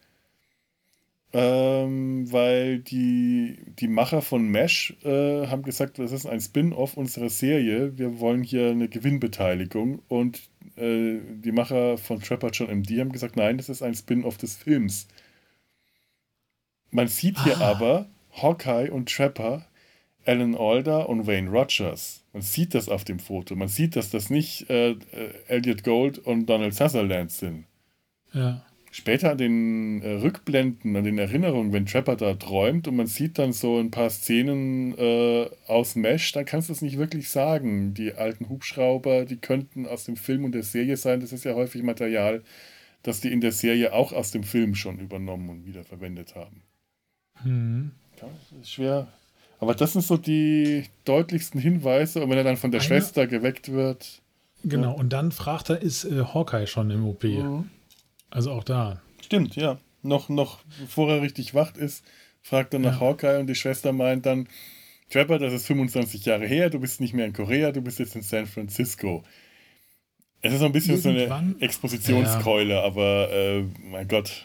ähm, 1.33 2.33
weil 2.33 2.79
die, 2.79 3.59
die 3.79 3.89
Macher 3.89 4.23
von 4.23 4.49
Mesh 4.49 4.97
äh, 5.05 5.47
haben 5.47 5.63
gesagt, 5.63 5.99
das 5.99 6.13
ist 6.13 6.27
ein 6.27 6.41
Spin-off 6.41 6.97
unserer 6.97 7.29
Serie, 7.29 7.99
wir 7.99 8.19
wollen 8.19 8.43
hier 8.43 8.71
eine 8.71 8.89
Gewinnbeteiligung 8.89 10.01
und 10.09 10.41
äh, 10.79 11.21
die 11.41 11.53
Macher 11.53 11.99
von 11.99 12.21
Trapper 12.21 12.51
John 12.51 12.69
MD 12.69 13.01
haben 13.01 13.13
gesagt, 13.13 13.37
nein, 13.37 13.57
das 13.57 13.69
ist 13.69 13.83
ein 13.83 13.95
Spin-off 13.95 14.39
des 14.39 14.57
Films. 14.57 15.09
Man 16.91 17.09
sieht 17.09 17.43
hier 17.45 17.59
ah. 17.59 17.71
aber 17.71 18.09
Hawkeye 18.33 18.91
und 18.91 19.13
Trapper, 19.13 19.67
Alan 20.25 20.55
Alda 20.55 21.01
und 21.03 21.27
Wayne 21.27 21.51
Rogers. 21.51 22.25
Man 22.33 22.43
sieht 22.43 22.75
das 22.75 22.89
auf 22.89 23.05
dem 23.05 23.19
Foto. 23.19 23.57
Man 23.57 23.69
sieht, 23.69 23.97
dass 23.97 24.11
das 24.11 24.31
nicht 24.31 24.69
äh, 24.71 24.91
äh 24.91 24.97
Elliot 25.49 25.85
Gold 25.85 26.19
und 26.19 26.47
Donald 26.47 26.75
Sutherland 26.75 27.31
sind. 27.31 27.65
Ja. 28.33 28.65
Später 28.91 29.33
an 29.33 29.39
den 29.39 30.03
äh, 30.03 30.13
Rückblenden, 30.13 30.97
an 30.97 31.05
den 31.05 31.19
Erinnerungen, 31.19 31.73
wenn 31.73 31.87
Trapper 31.87 32.17
da 32.17 32.35
träumt 32.35 32.89
und 32.89 32.97
man 32.97 33.07
sieht 33.07 33.39
dann 33.39 33.53
so 33.53 33.79
ein 33.79 33.91
paar 33.91 34.09
Szenen 34.09 34.97
äh, 34.97 35.49
aus 35.67 35.95
Mesh, 35.95 36.33
dann 36.33 36.47
kannst 36.47 36.69
du 36.69 36.73
es 36.73 36.81
nicht 36.81 36.97
wirklich 36.97 37.31
sagen. 37.31 37.93
Die 37.93 38.15
alten 38.15 38.49
Hubschrauber, 38.49 39.27
die 39.27 39.37
könnten 39.37 39.87
aus 39.87 40.05
dem 40.05 40.17
Film 40.17 40.45
und 40.45 40.53
der 40.53 40.63
Serie 40.63 40.97
sein. 40.97 41.21
Das 41.21 41.33
ist 41.33 41.45
ja 41.45 41.55
häufig 41.55 41.83
Material, 41.83 42.43
das 43.03 43.21
die 43.21 43.31
in 43.31 43.43
der 43.43 43.53
Serie 43.53 43.93
auch 43.93 44.13
aus 44.13 44.31
dem 44.31 44.43
Film 44.43 44.75
schon 44.75 44.99
übernommen 44.99 45.51
und 45.51 45.67
wiederverwendet 45.67 46.35
haben. 46.35 46.63
Mhm. 47.45 47.93
Ja, 48.21 48.29
ist 48.61 48.73
schwer. 48.73 49.09
Aber 49.61 49.75
das 49.75 49.93
sind 49.93 50.03
so 50.03 50.17
die 50.17 50.85
deutlichsten 51.05 51.61
Hinweise. 51.61 52.23
Und 52.23 52.31
wenn 52.31 52.39
er 52.39 52.45
dann 52.45 52.57
von 52.57 52.71
der 52.71 52.81
Eine... 52.81 52.87
Schwester 52.87 53.27
geweckt 53.27 53.71
wird. 53.71 54.23
Genau, 54.65 54.93
ja. 54.93 54.95
und 54.95 55.13
dann 55.13 55.31
fragt 55.31 55.71
er, 55.71 55.83
ist 55.83 56.05
äh, 56.05 56.25
Hawkeye 56.25 56.67
schon 56.67 56.91
im 56.91 57.05
OP? 57.07 57.25
Mhm. 57.25 57.71
Also 58.31 58.53
auch 58.53 58.65
da. 58.65 59.01
Stimmt, 59.25 59.57
ja. 59.57 59.79
Noch, 60.03 60.29
noch 60.29 60.59
bevor 60.81 61.11
er 61.11 61.23
richtig 61.23 61.55
wach 61.55 61.75
ist, 61.75 62.05
fragt 62.43 62.73
er 62.73 62.81
nach 62.81 63.01
ja. 63.01 63.01
Hawkeye 63.01 63.41
und 63.41 63.47
die 63.47 63.55
Schwester 63.55 63.93
meint 63.93 64.27
dann, 64.27 64.49
Trapper, 65.11 65.39
das 65.39 65.53
ist 65.53 65.67
25 65.67 66.25
Jahre 66.25 66.47
her, 66.47 66.71
du 66.71 66.81
bist 66.81 67.01
nicht 67.01 67.15
mehr 67.15 67.27
in 67.27 67.33
Korea, 67.33 67.73
du 67.73 67.81
bist 67.81 67.99
jetzt 67.99 68.15
in 68.15 68.23
San 68.23 68.47
Francisco. 68.47 69.25
Es 70.41 70.53
ist 70.53 70.61
so 70.61 70.67
ein 70.67 70.73
bisschen 70.73 71.03
irgendwann, 71.03 71.51
so 71.51 71.57
eine 71.57 71.61
Expositionskeule, 71.61 72.75
ja. 72.75 72.85
aber 72.85 73.31
äh, 73.33 73.65
mein 73.83 74.07
Gott. 74.07 74.45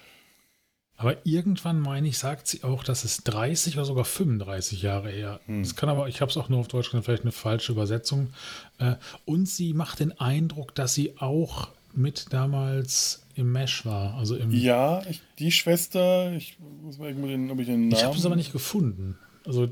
Aber 0.96 1.18
irgendwann, 1.26 1.80
meine 1.80 2.08
ich, 2.08 2.18
sagt 2.18 2.48
sie 2.48 2.64
auch, 2.64 2.84
dass 2.84 3.04
es 3.04 3.24
30 3.24 3.76
oder 3.76 3.86
sogar 3.86 4.06
35 4.06 4.82
Jahre 4.82 5.10
her. 5.12 5.40
Hm. 5.48 5.62
Das 5.64 5.76
kann 5.76 5.90
aber, 5.90 6.08
ich 6.08 6.22
habe 6.22 6.32
es 6.32 6.38
auch 6.38 6.50
nur 6.50 6.60
auf 6.60 6.68
Deutsch 6.68 6.92
gesagt, 6.92 7.06
vielleicht 7.06 7.24
eine 7.24 7.32
falsche 7.32 7.74
Übersetzung. 7.74 8.34
Äh, 8.80 8.96
und 9.26 9.48
sie 9.48 9.74
macht 9.74 10.00
den 10.00 10.18
Eindruck, 10.20 10.74
dass 10.76 10.94
sie 10.94 11.18
auch 11.18 11.70
mit 11.94 12.32
damals 12.32 13.23
im 13.36 13.52
Mesh 13.52 13.86
war. 13.86 14.16
Also 14.16 14.36
im 14.36 14.52
ja, 14.52 15.02
ich, 15.10 15.22
die 15.40 15.52
Schwester, 15.52 16.32
ich 16.34 16.58
muss 16.82 16.98
mal 16.98 17.10
irgendwo 17.10 17.54
ob 17.54 17.60
ich 17.60 17.68
den 17.68 17.88
Namen. 17.88 17.94
Ich 17.94 18.04
habe 18.04 18.18
es 18.18 18.26
aber 18.26 18.36
nicht 18.36 18.52
gefunden. 18.52 19.18
Also. 19.46 19.70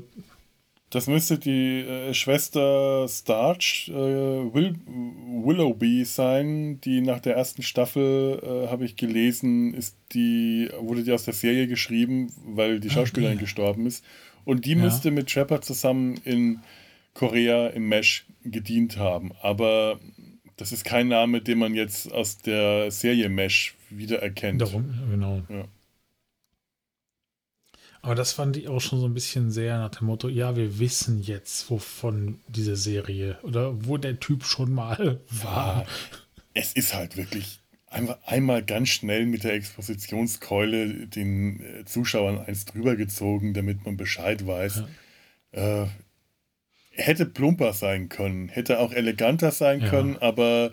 Das 0.90 1.06
müsste 1.06 1.38
die 1.38 1.80
äh, 1.80 2.12
Schwester 2.12 3.08
Starch, 3.08 3.88
äh, 3.88 3.94
Will, 3.94 4.74
Willoughby 4.86 6.04
sein, 6.04 6.82
die 6.82 7.00
nach 7.00 7.20
der 7.20 7.34
ersten 7.34 7.62
Staffel, 7.62 8.38
äh, 8.42 8.68
habe 8.70 8.84
ich 8.84 8.96
gelesen, 8.96 9.72
ist 9.72 9.96
die, 10.12 10.68
wurde 10.80 11.02
die 11.02 11.12
aus 11.12 11.24
der 11.24 11.32
Serie 11.32 11.66
geschrieben, 11.66 12.30
weil 12.44 12.78
die 12.78 12.90
ah, 12.90 12.92
Schauspielerin 12.92 13.36
okay. 13.36 13.44
gestorben 13.44 13.86
ist. 13.86 14.04
Und 14.44 14.66
die 14.66 14.72
ja. 14.72 14.76
müsste 14.76 15.10
mit 15.10 15.32
Trapper 15.32 15.62
zusammen 15.62 16.20
in 16.24 16.60
Korea 17.14 17.68
im 17.68 17.88
Mesh 17.88 18.26
gedient 18.44 18.98
haben. 18.98 19.32
Aber 19.40 19.98
das 20.56 20.72
ist 20.72 20.84
kein 20.84 21.08
Name, 21.08 21.40
den 21.40 21.58
man 21.58 21.74
jetzt 21.74 22.12
aus 22.12 22.38
der 22.38 22.90
Serie 22.90 23.28
Mesh 23.28 23.74
wiedererkennt. 23.90 24.60
Darum, 24.60 24.94
genau. 25.10 25.42
Ja. 25.48 25.64
Aber 28.02 28.16
das 28.16 28.32
fand 28.32 28.56
ich 28.56 28.68
auch 28.68 28.80
schon 28.80 28.98
so 28.98 29.06
ein 29.06 29.14
bisschen 29.14 29.52
sehr 29.52 29.78
nach 29.78 29.90
dem 29.90 30.08
Motto, 30.08 30.28
ja, 30.28 30.56
wir 30.56 30.80
wissen 30.80 31.22
jetzt, 31.22 31.70
wovon 31.70 32.40
diese 32.48 32.74
Serie 32.74 33.38
oder 33.42 33.86
wo 33.86 33.96
der 33.96 34.18
Typ 34.18 34.44
schon 34.44 34.72
mal 34.72 35.20
war. 35.30 35.82
Ja, 35.82 35.86
es 36.54 36.72
ist 36.72 36.94
halt 36.94 37.16
wirklich 37.16 37.60
einfach 37.86 38.18
einmal 38.26 38.64
ganz 38.64 38.88
schnell 38.88 39.26
mit 39.26 39.44
der 39.44 39.54
Expositionskeule 39.54 41.06
den 41.06 41.60
äh, 41.60 41.84
Zuschauern 41.84 42.38
eins 42.38 42.64
drüber 42.64 42.96
gezogen, 42.96 43.54
damit 43.54 43.84
man 43.84 43.96
Bescheid 43.96 44.46
weiß. 44.46 44.82
Ja. 45.54 45.84
Äh, 45.84 45.88
hätte 46.92 47.26
plumper 47.26 47.72
sein 47.72 48.08
können, 48.08 48.48
hätte 48.48 48.78
auch 48.78 48.92
eleganter 48.92 49.50
sein 49.50 49.80
ja. 49.80 49.88
können, 49.88 50.16
aber 50.18 50.72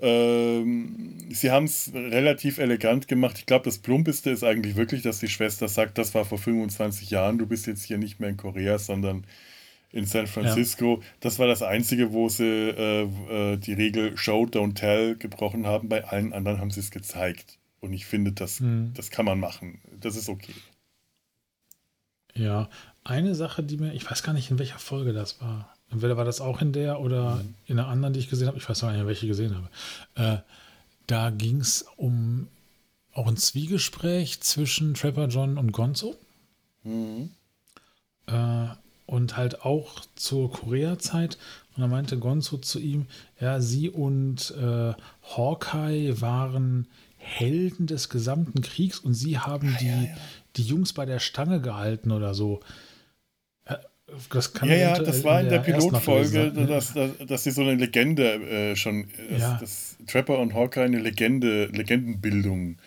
ähm, 0.00 1.16
sie 1.30 1.50
haben 1.50 1.64
es 1.64 1.92
relativ 1.94 2.58
elegant 2.58 3.06
gemacht. 3.06 3.38
Ich 3.38 3.46
glaube, 3.46 3.64
das 3.64 3.78
Plumpeste 3.78 4.30
ist 4.30 4.42
eigentlich 4.42 4.74
wirklich, 4.74 5.02
dass 5.02 5.20
die 5.20 5.28
Schwester 5.28 5.68
sagt, 5.68 5.96
das 5.98 6.14
war 6.14 6.24
vor 6.24 6.38
25 6.38 7.10
Jahren, 7.10 7.38
du 7.38 7.46
bist 7.46 7.66
jetzt 7.66 7.84
hier 7.84 7.98
nicht 7.98 8.18
mehr 8.18 8.30
in 8.30 8.36
Korea, 8.36 8.78
sondern 8.78 9.24
in 9.92 10.06
San 10.06 10.26
Francisco. 10.26 10.98
Ja. 11.00 11.06
Das 11.20 11.38
war 11.38 11.46
das 11.46 11.62
Einzige, 11.62 12.12
wo 12.12 12.28
sie 12.28 12.44
äh, 12.44 13.02
äh, 13.02 13.56
die 13.58 13.74
Regel 13.74 14.16
Show, 14.16 14.44
Don't 14.44 14.74
Tell 14.74 15.16
gebrochen 15.16 15.66
haben. 15.66 15.88
Bei 15.88 16.04
allen 16.04 16.32
anderen 16.32 16.58
haben 16.58 16.70
sie 16.70 16.80
es 16.80 16.90
gezeigt. 16.90 17.58
Und 17.80 17.92
ich 17.92 18.06
finde, 18.06 18.32
das, 18.32 18.60
mhm. 18.60 18.92
das 18.94 19.10
kann 19.10 19.26
man 19.26 19.38
machen. 19.38 19.80
Das 20.00 20.16
ist 20.16 20.28
okay. 20.28 20.54
Ja, 22.34 22.70
eine 23.04 23.34
Sache, 23.34 23.62
die 23.62 23.76
mir, 23.76 23.92
ich 23.94 24.08
weiß 24.08 24.22
gar 24.22 24.32
nicht, 24.32 24.50
in 24.50 24.58
welcher 24.58 24.78
Folge 24.78 25.12
das 25.12 25.40
war. 25.40 25.74
Entweder 25.90 26.16
war 26.16 26.24
das 26.24 26.40
auch 26.40 26.60
in 26.62 26.72
der 26.72 27.00
oder 27.00 27.36
mhm. 27.36 27.54
in 27.66 27.78
einer 27.78 27.88
anderen, 27.88 28.14
die 28.14 28.20
ich 28.20 28.30
gesehen 28.30 28.48
habe. 28.48 28.58
Ich 28.58 28.68
weiß 28.68 28.80
gar 28.80 28.92
nicht, 28.92 29.06
welche 29.06 29.26
ich 29.26 29.30
gesehen 29.30 29.54
habe. 29.54 29.68
Äh, 30.14 30.42
da 31.06 31.30
ging 31.30 31.60
es 31.60 31.84
um 31.96 32.48
auch 33.12 33.26
ein 33.26 33.36
Zwiegespräch 33.36 34.40
zwischen 34.40 34.94
Trapper 34.94 35.26
John 35.26 35.58
und 35.58 35.72
Gonzo. 35.72 36.16
Mhm. 36.84 37.30
Äh, 38.26 38.68
und 39.06 39.36
halt 39.36 39.62
auch 39.62 40.00
zur 40.14 40.50
Korea-Zeit. 40.50 41.36
Und 41.76 41.82
da 41.82 41.86
meinte 41.88 42.18
Gonzo 42.18 42.56
zu 42.58 42.78
ihm, 42.78 43.06
ja, 43.40 43.60
sie 43.60 43.90
und 43.90 44.52
äh, 44.52 44.94
Hawkeye 45.36 46.20
waren 46.20 46.86
Helden 47.18 47.86
des 47.86 48.08
gesamten 48.08 48.62
Kriegs 48.62 48.98
und 48.98 49.14
sie 49.14 49.38
haben 49.38 49.76
die, 49.80 49.86
ja, 49.86 50.02
ja. 50.02 50.16
die 50.56 50.64
Jungs 50.64 50.92
bei 50.92 51.04
der 51.04 51.18
Stange 51.18 51.60
gehalten 51.60 52.10
oder 52.10 52.34
so. 52.34 52.60
Das 54.30 54.52
kann 54.52 54.68
ja, 54.68 54.76
ja, 54.76 54.98
das 54.98 55.24
war 55.24 55.40
in 55.40 55.48
der, 55.48 55.60
der 55.60 55.72
Pilotfolge, 55.72 56.52
dass, 56.52 56.92
dass, 56.92 57.10
dass 57.26 57.44
sie 57.44 57.50
so 57.50 57.62
eine 57.62 57.74
Legende 57.74 58.34
äh, 58.34 58.76
schon, 58.76 59.08
ja. 59.30 59.58
dass, 59.58 59.60
dass, 59.60 59.96
Trapper 60.06 60.38
und 60.38 60.54
Hawkeye 60.54 60.84
eine 60.84 60.98
Legende, 60.98 61.66
Legendenbildung 61.66 62.78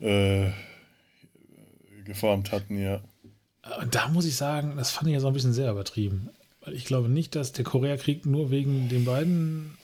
äh, 0.00 0.50
geformt 2.04 2.52
hatten, 2.52 2.78
ja. 2.78 3.00
Und 3.80 3.94
da 3.94 4.08
muss 4.08 4.26
ich 4.26 4.36
sagen, 4.36 4.74
das 4.76 4.90
fand 4.90 5.08
ich 5.08 5.14
ja 5.14 5.20
so 5.20 5.28
ein 5.28 5.32
bisschen 5.32 5.54
sehr 5.54 5.70
übertrieben. 5.70 6.28
Weil 6.60 6.74
ich 6.74 6.84
glaube 6.84 7.08
nicht, 7.08 7.34
dass 7.34 7.52
der 7.52 7.64
Koreakrieg 7.64 8.26
nur 8.26 8.50
wegen 8.50 8.88
den 8.88 9.04
beiden 9.04 9.76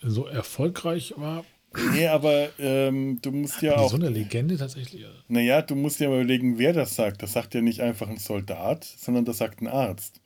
so 0.00 0.26
erfolgreich 0.26 1.14
war. 1.16 1.44
Nee, 1.92 2.06
aber 2.06 2.50
ähm, 2.58 3.18
du 3.22 3.30
musst 3.32 3.62
ja 3.62 3.76
auch. 3.76 3.90
So 3.90 3.96
eine 3.96 4.08
Legende 4.08 4.56
tatsächlich. 4.56 5.04
Naja, 5.28 5.62
du 5.62 5.74
musst 5.74 6.00
ja 6.00 6.08
mal 6.08 6.16
überlegen, 6.16 6.58
wer 6.58 6.72
das 6.72 6.94
sagt. 6.94 7.22
Das 7.22 7.32
sagt 7.32 7.54
ja 7.54 7.60
nicht 7.60 7.80
einfach 7.80 8.08
ein 8.08 8.18
Soldat, 8.18 8.84
sondern 8.84 9.24
das 9.24 9.38
sagt 9.38 9.60
ein 9.60 9.68
Arzt. 9.68 10.20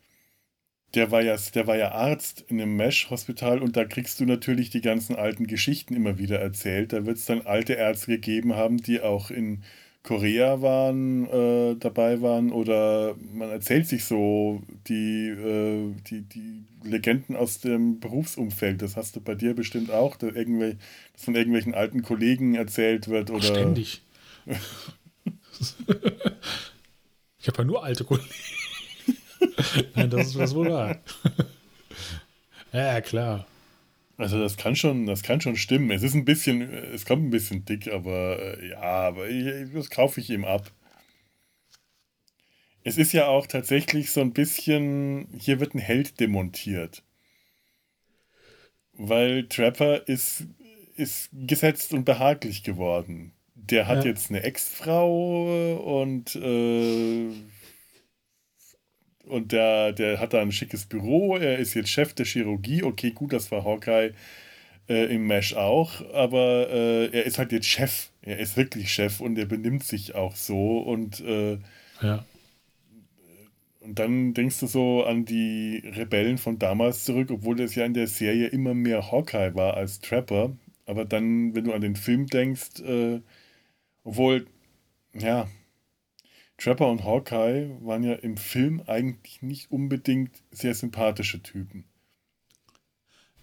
Der 0.95 1.11
war 1.11 1.23
ja, 1.23 1.37
der 1.55 1.67
war 1.67 1.77
ja 1.77 1.93
Arzt 1.93 2.45
in 2.49 2.61
einem 2.61 2.77
Mesh-Hospital 2.77 3.61
und 3.61 3.77
da 3.77 3.85
kriegst 3.85 4.21
du 4.21 4.25
natürlich 4.25 4.71
die 4.71 4.81
ganzen 4.81 5.17
alten 5.17 5.47
Geschichten 5.47 5.95
immer 5.95 6.19
wieder 6.19 6.39
erzählt. 6.41 6.93
Da 6.93 7.05
wird 7.05 7.19
es 7.19 7.27
dann 7.27 7.43
alte 7.43 7.75
Ärzte 7.75 8.13
gegeben 8.13 8.55
haben, 8.55 8.79
die 8.79 9.01
auch 9.03 9.31
in 9.31 9.63
Korea 10.09 10.63
waren, 10.63 11.27
äh, 11.27 11.77
dabei 11.77 12.23
waren 12.23 12.51
oder 12.51 13.15
man 13.35 13.51
erzählt 13.51 13.87
sich 13.87 14.07
so 14.07 14.63
die, 14.87 15.29
äh, 15.29 15.93
die, 16.09 16.23
die 16.23 16.65
Legenden 16.83 17.37
aus 17.37 17.61
dem 17.61 18.01
Berufsumfeld. 18.01 18.81
Das 18.81 18.97
hast 18.97 19.17
du 19.17 19.21
bei 19.21 19.35
dir 19.35 19.53
bestimmt 19.53 19.91
auch, 19.91 20.17
dass, 20.17 20.35
irgendwel, 20.35 20.79
dass 21.13 21.25
von 21.25 21.35
irgendwelchen 21.35 21.75
alten 21.75 22.01
Kollegen 22.01 22.55
erzählt 22.55 23.09
wird. 23.09 23.31
Oder 23.31 23.43
ständig. 23.43 24.01
ich 27.39 27.49
habe 27.49 27.59
ja 27.59 27.65
nur 27.65 27.85
alte 27.85 28.05
Kollegen. 28.05 28.31
Nein, 29.95 30.09
das 30.09 30.29
ist 30.29 30.39
das 30.39 30.55
wohl 30.55 30.71
wahr. 30.71 30.97
ja, 32.73 33.03
klar. 33.03 33.47
Also 34.19 34.41
das 34.41 34.57
kann 34.57 34.75
schon, 34.75 35.07
das 35.07 35.23
kann 35.23 35.41
schon 35.41 35.57
stimmen. 35.57 35.93
Es 35.93 36.03
ist 36.03 36.15
ein 36.15 36.25
bisschen, 36.25 36.61
es 36.61 37.07
kommt 37.07 37.25
ein 37.25 37.31
bisschen 37.31 37.65
dick, 37.65 37.87
aber 37.87 38.59
äh, 38.59 38.71
ja, 38.71 38.81
aber 38.81 39.29
ich, 39.29 39.73
das 39.73 39.91
kaufe 39.91 40.21
ich 40.21 40.29
ihm 40.29 40.45
ab. 40.45 40.73
Es 42.83 42.99
ist 42.99 43.13
ja 43.13 43.29
auch 43.29 43.47
tatsächlich 43.47 44.11
so 44.11 44.21
ein 44.21 44.33
bisschen, 44.33 45.29
hier 45.39 45.61
wird 45.61 45.75
ein 45.75 45.79
Held 45.79 46.19
demontiert. 46.19 47.05
Weil 48.93 49.47
Trapper 49.47 50.09
ist, 50.09 50.49
ist 50.97 51.31
gesetzt 51.33 51.95
und 51.95 52.05
behaglich 52.05 52.65
geworden. 52.65 53.33
Der 53.55 53.87
hat 53.87 54.05
ja. 54.05 54.11
jetzt 54.11 54.31
eine 54.31 54.43
Ex-Frau 54.43 55.77
und 56.01 56.35
äh, 56.35 57.31
und 59.29 59.53
der, 59.53 59.93
der 59.93 60.21
hat 60.21 60.33
da 60.33 60.41
ein 60.41 60.53
schickes 60.53 60.87
Büro, 60.87 61.37
er 61.37 61.59
ist 61.59 61.75
jetzt 61.75 61.91
Chef 61.91 62.15
der 62.15 62.27
Chirurgie, 62.27 62.83
okay, 62.83 63.11
gut, 63.11 63.33
das 63.33 63.51
war 63.51 63.65
Hawkeye 63.65 64.13
äh, 64.89 65.15
im 65.15 65.27
Mesh 65.27 65.55
auch, 65.55 66.03
aber 66.13 66.69
äh, 66.71 67.07
er 67.07 67.25
ist 67.25 67.39
halt 67.39 67.53
jetzt 67.53 67.67
Chef, 67.67 68.11
er 68.23 68.39
ist 68.39 68.57
wirklich 68.57 68.93
Chef 68.93 69.21
und 69.21 69.39
er 69.39 69.47
benimmt 69.47 69.85
sich 69.85 70.15
auch 70.15 70.35
so. 70.35 70.79
Und 70.79 71.21
äh, 71.21 71.59
ja. 72.03 72.25
Und 73.81 73.99
dann 73.99 74.35
denkst 74.35 74.61
du 74.61 74.67
so 74.67 75.05
an 75.05 75.25
die 75.25 75.83
Rebellen 75.97 76.37
von 76.37 76.59
damals 76.59 77.05
zurück, 77.05 77.31
obwohl 77.31 77.57
das 77.57 77.75
ja 77.75 77.87
in 77.87 77.95
der 77.95 78.07
Serie 78.07 78.49
immer 78.49 78.75
mehr 78.75 79.11
Hawkeye 79.11 79.55
war 79.55 79.75
als 79.75 80.01
Trapper. 80.01 80.53
Aber 80.85 81.05
dann, 81.05 81.55
wenn 81.55 81.65
du 81.65 81.73
an 81.73 81.81
den 81.81 81.97
Film 81.97 82.27
denkst, 82.27 82.81
äh, 82.81 83.21
obwohl, 84.05 84.47
ja, 85.15 85.49
Trapper 86.59 86.89
und 86.89 87.05
Hawkeye 87.05 87.71
waren 87.81 88.03
ja 88.03 88.15
im 88.15 88.37
Film 88.37 88.83
eigentlich 88.87 89.43
nicht 89.43 89.71
unbedingt 89.71 90.43
sehr 90.51 90.75
sympathische 90.75 91.41
Typen. 91.41 91.85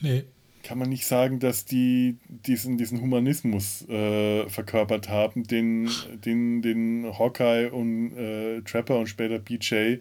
Nee. 0.01 0.25
Kann 0.63 0.77
man 0.79 0.89
nicht 0.89 1.05
sagen, 1.05 1.39
dass 1.39 1.63
die 1.65 2.17
diesen, 2.27 2.77
diesen 2.77 2.99
Humanismus 2.99 3.87
äh, 3.87 4.49
verkörpert 4.49 5.09
haben, 5.09 5.43
den, 5.43 5.89
den, 6.25 6.61
den 6.61 7.05
Hawkeye 7.17 7.69
und 7.71 8.17
äh, 8.17 8.61
Trapper 8.61 8.99
und 8.99 9.07
später 9.07 9.39
BJ 9.39 9.99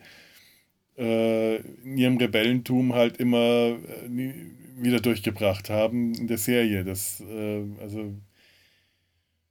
äh, 0.96 1.56
in 1.56 1.98
ihrem 1.98 2.16
Rebellentum 2.16 2.94
halt 2.94 3.18
immer 3.18 3.76
äh, 3.76 4.34
wieder 4.76 5.00
durchgebracht 5.00 5.70
haben 5.70 6.14
in 6.14 6.26
der 6.26 6.38
Serie. 6.38 6.82
Das, 6.84 7.20
äh, 7.20 7.62
also 7.80 8.14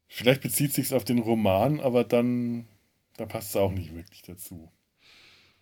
vielleicht 0.07 0.41
bezieht 0.41 0.73
sich 0.73 0.93
auf 0.93 1.05
den 1.05 1.19
Roman, 1.19 1.79
aber 1.79 2.03
dann 2.03 2.65
da 3.17 3.25
passt 3.25 3.49
es 3.49 3.55
auch 3.55 3.71
nicht 3.71 3.93
wirklich 3.93 4.21
dazu. 4.23 4.71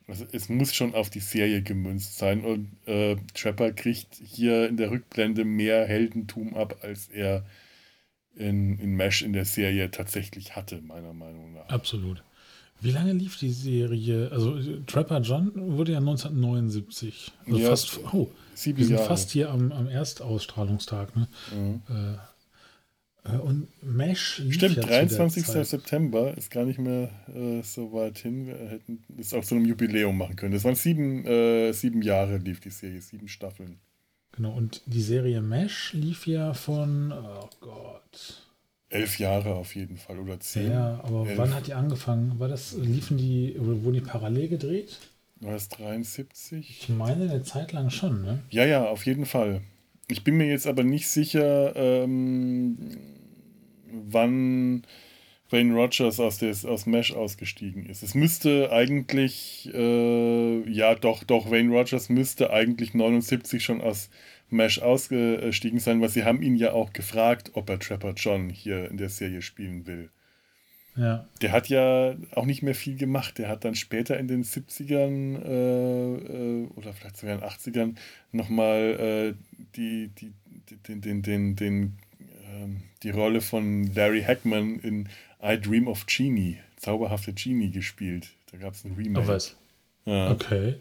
Also 0.07 0.25
es 0.31 0.49
muss 0.49 0.73
schon 0.73 0.93
auf 0.93 1.09
die 1.09 1.19
Serie 1.19 1.61
gemünzt 1.61 2.17
sein 2.17 2.43
und 2.43 2.75
äh, 2.85 3.15
Trapper 3.33 3.71
kriegt 3.71 4.15
hier 4.15 4.67
in 4.67 4.77
der 4.77 4.91
Rückblende 4.91 5.45
mehr 5.45 5.85
Heldentum 5.85 6.55
ab, 6.55 6.77
als 6.81 7.07
er 7.07 7.45
in, 8.35 8.79
in 8.79 8.95
Mesh 8.95 9.21
in 9.21 9.33
der 9.33 9.45
Serie 9.45 9.91
tatsächlich 9.91 10.55
hatte, 10.55 10.81
meiner 10.81 11.13
Meinung 11.13 11.53
nach. 11.53 11.69
Absolut. 11.69 12.23
Wie 12.81 12.91
lange 12.91 13.13
lief 13.13 13.37
die 13.37 13.51
Serie? 13.51 14.31
Also 14.31 14.59
Trapper 14.87 15.21
John 15.21 15.51
wurde 15.53 15.91
ja 15.91 15.99
1979. 15.99 17.31
Also 17.45 17.59
ja, 17.59 17.69
fast, 17.69 17.99
oh, 18.11 18.31
sieben 18.55 18.79
wir 18.79 18.85
sind 18.85 18.95
Jahre. 18.95 19.07
fast 19.07 19.29
hier 19.31 19.51
am, 19.51 19.71
am 19.71 19.87
Erstausstrahlungstag. 19.87 21.15
Ne? 21.15 21.27
Mhm. 21.55 21.81
Äh, 21.87 22.17
und 23.23 23.67
Mesh 23.83 24.39
lief 24.39 24.55
Stimmt, 24.55 24.77
ja 24.77 24.83
23. 24.83 25.45
September 25.45 26.35
ist 26.35 26.49
gar 26.49 26.65
nicht 26.65 26.79
mehr 26.79 27.09
äh, 27.33 27.61
so 27.61 27.93
weit 27.93 28.17
hin. 28.17 28.47
Wir 28.47 28.55
hätten 28.55 29.03
das 29.09 29.33
auch 29.33 29.43
zu 29.43 29.55
einem 29.55 29.65
Jubiläum 29.65 30.17
machen 30.17 30.35
können. 30.35 30.53
Das 30.53 30.63
waren 30.63 30.75
sieben, 30.75 31.25
äh, 31.25 31.71
sieben 31.71 32.01
Jahre 32.01 32.37
lief 32.37 32.59
die 32.61 32.71
Serie, 32.71 32.99
sieben 32.99 33.27
Staffeln. 33.27 33.77
Genau, 34.31 34.53
und 34.53 34.81
die 34.85 35.01
Serie 35.01 35.41
Mesh 35.41 35.93
lief 35.93 36.25
ja 36.25 36.53
von, 36.53 37.11
oh 37.11 37.49
Gott. 37.59 38.47
Elf 38.89 39.19
Jahre 39.19 39.53
auf 39.53 39.75
jeden 39.75 39.97
Fall 39.97 40.19
oder 40.19 40.39
zehn. 40.39 40.71
Ja, 40.71 40.99
aber 41.03 41.27
Elf. 41.27 41.37
wann 41.37 41.53
hat 41.53 41.67
die 41.67 41.73
angefangen? 41.73 42.39
War 42.39 42.47
das, 42.47 42.73
liefen 42.73 43.17
die, 43.17 43.55
oder 43.59 43.83
wurden 43.83 43.95
die 43.95 44.01
parallel 44.01 44.47
gedreht? 44.49 44.97
War 45.41 45.53
das 45.53 45.69
73? 45.69 46.69
Ich 46.69 46.89
meine 46.89 47.29
eine 47.29 47.43
Zeit 47.43 47.71
lang 47.71 47.89
schon, 47.89 48.21
ne? 48.21 48.39
Ja, 48.49 48.65
ja, 48.65 48.85
auf 48.85 49.05
jeden 49.05 49.25
Fall. 49.25 49.61
Ich 50.11 50.23
bin 50.23 50.35
mir 50.35 50.47
jetzt 50.47 50.67
aber 50.67 50.83
nicht 50.83 51.07
sicher, 51.07 51.73
ähm, 51.75 52.77
wann 53.91 54.83
Wayne 55.49 55.73
Rogers 55.73 56.19
aus, 56.19 56.37
des, 56.37 56.65
aus 56.65 56.85
Mesh 56.85 57.13
ausgestiegen 57.13 57.85
ist. 57.85 58.03
Es 58.03 58.13
müsste 58.13 58.71
eigentlich, 58.71 59.69
äh, 59.73 60.69
ja 60.69 60.95
doch, 60.95 61.23
doch, 61.23 61.49
Wayne 61.49 61.71
Rogers 61.73 62.09
müsste 62.09 62.51
eigentlich 62.51 62.93
79 62.93 63.63
schon 63.63 63.81
aus 63.81 64.09
Mesh 64.49 64.79
ausgestiegen 64.79 65.79
sein, 65.79 66.01
weil 66.01 66.09
sie 66.09 66.25
haben 66.25 66.41
ihn 66.41 66.55
ja 66.55 66.73
auch 66.73 66.91
gefragt, 66.91 67.51
ob 67.53 67.69
er 67.69 67.79
Trapper 67.79 68.13
John 68.15 68.49
hier 68.49 68.89
in 68.91 68.97
der 68.97 69.09
Serie 69.09 69.41
spielen 69.41 69.87
will. 69.87 70.09
Ja. 70.95 71.25
Der 71.41 71.51
hat 71.51 71.69
ja 71.69 72.15
auch 72.35 72.45
nicht 72.45 72.63
mehr 72.63 72.75
viel 72.75 72.97
gemacht. 72.97 73.37
Der 73.37 73.47
hat 73.47 73.63
dann 73.63 73.75
später 73.75 74.17
in 74.17 74.27
den 74.27 74.43
70ern 74.43 75.41
äh, 75.43 76.15
äh, 76.15 76.67
oder 76.75 76.93
vielleicht 76.93 77.17
sogar 77.17 77.35
in 77.35 77.41
den 77.41 77.49
80ern 77.49 77.95
nochmal 78.31 78.77
äh, 78.77 79.33
die, 79.75 80.09
die, 80.09 80.33
den, 80.87 81.01
den, 81.01 81.21
den, 81.21 81.55
den, 81.55 81.97
ähm, 82.45 82.83
die 83.03 83.09
Rolle 83.09 83.41
von 83.41 83.93
Larry 83.93 84.21
Hackman 84.21 84.79
in 84.79 85.09
I 85.41 85.59
Dream 85.59 85.87
of 85.87 86.05
Genie, 86.07 86.57
zauberhafte 86.75 87.33
Genie, 87.33 87.71
gespielt. 87.71 88.29
Da 88.51 88.57
gab 88.57 88.73
es 88.73 88.83
ein 88.83 88.93
Remake. 88.95 89.25
Oh, 89.25 89.27
was? 89.27 89.55
Ja. 90.05 90.31
Okay. 90.31 90.75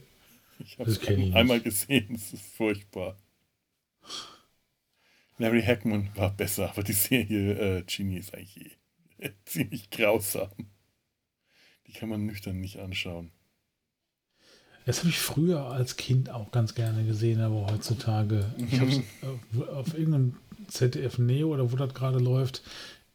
Ich 0.58 0.78
habe 0.78 0.90
es 0.90 1.06
einmal 1.34 1.60
gesehen, 1.60 2.14
es 2.14 2.34
ist 2.34 2.42
furchtbar. 2.42 3.16
Larry 5.38 5.62
Hackman 5.62 6.10
war 6.16 6.30
besser, 6.30 6.68
aber 6.68 6.82
die 6.82 6.92
Serie 6.92 7.78
äh, 7.78 7.82
Genie 7.86 8.18
ist 8.18 8.34
eigentlich 8.34 8.60
eh 8.60 8.79
ziemlich 9.44 9.90
grausam. 9.90 10.50
Die 11.86 11.92
kann 11.92 12.08
man 12.08 12.26
nüchtern 12.26 12.60
nicht 12.60 12.78
anschauen. 12.78 13.32
Das 14.86 15.00
habe 15.00 15.10
ich 15.10 15.18
früher 15.18 15.66
als 15.66 15.96
Kind 15.96 16.30
auch 16.30 16.50
ganz 16.52 16.74
gerne 16.74 17.04
gesehen, 17.04 17.40
aber 17.40 17.66
heutzutage, 17.66 18.52
ich 18.56 18.80
habe 18.80 18.90
es 18.90 19.00
auf, 19.22 19.68
auf 19.68 19.94
irgendeinem 19.94 20.36
ZDF 20.68 21.18
Neo 21.18 21.52
oder 21.52 21.70
wo 21.70 21.76
das 21.76 21.94
gerade 21.94 22.18
läuft, 22.18 22.62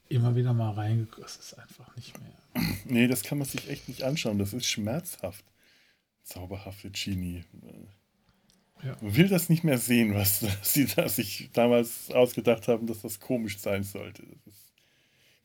immer 0.07 0.35
wieder 0.35 0.53
mal 0.53 0.71
reingeguckt. 0.71 1.23
Das 1.23 1.37
ist 1.37 1.53
einfach 1.57 1.95
nicht 1.95 2.19
mehr. 2.19 2.31
Nee, 2.85 3.07
das 3.07 3.23
kann 3.23 3.37
man 3.37 3.47
sich 3.47 3.69
echt 3.69 3.89
nicht 3.89 4.03
anschauen. 4.03 4.39
Das 4.39 4.53
ist 4.53 4.65
schmerzhaft. 4.65 5.43
Zauberhafte 6.23 6.89
Genie. 6.91 7.43
Ja. 8.83 8.95
Man 9.01 9.15
will 9.15 9.27
das 9.27 9.49
nicht 9.49 9.63
mehr 9.63 9.77
sehen, 9.77 10.13
was 10.13 10.45
sie 10.61 10.85
da 10.85 11.09
sich 11.09 11.49
damals 11.53 12.11
ausgedacht 12.11 12.67
haben, 12.67 12.87
dass 12.87 13.01
das 13.01 13.19
komisch 13.19 13.57
sein 13.59 13.83
sollte. 13.83 14.23
Das 14.23 14.53
ist 14.53 14.64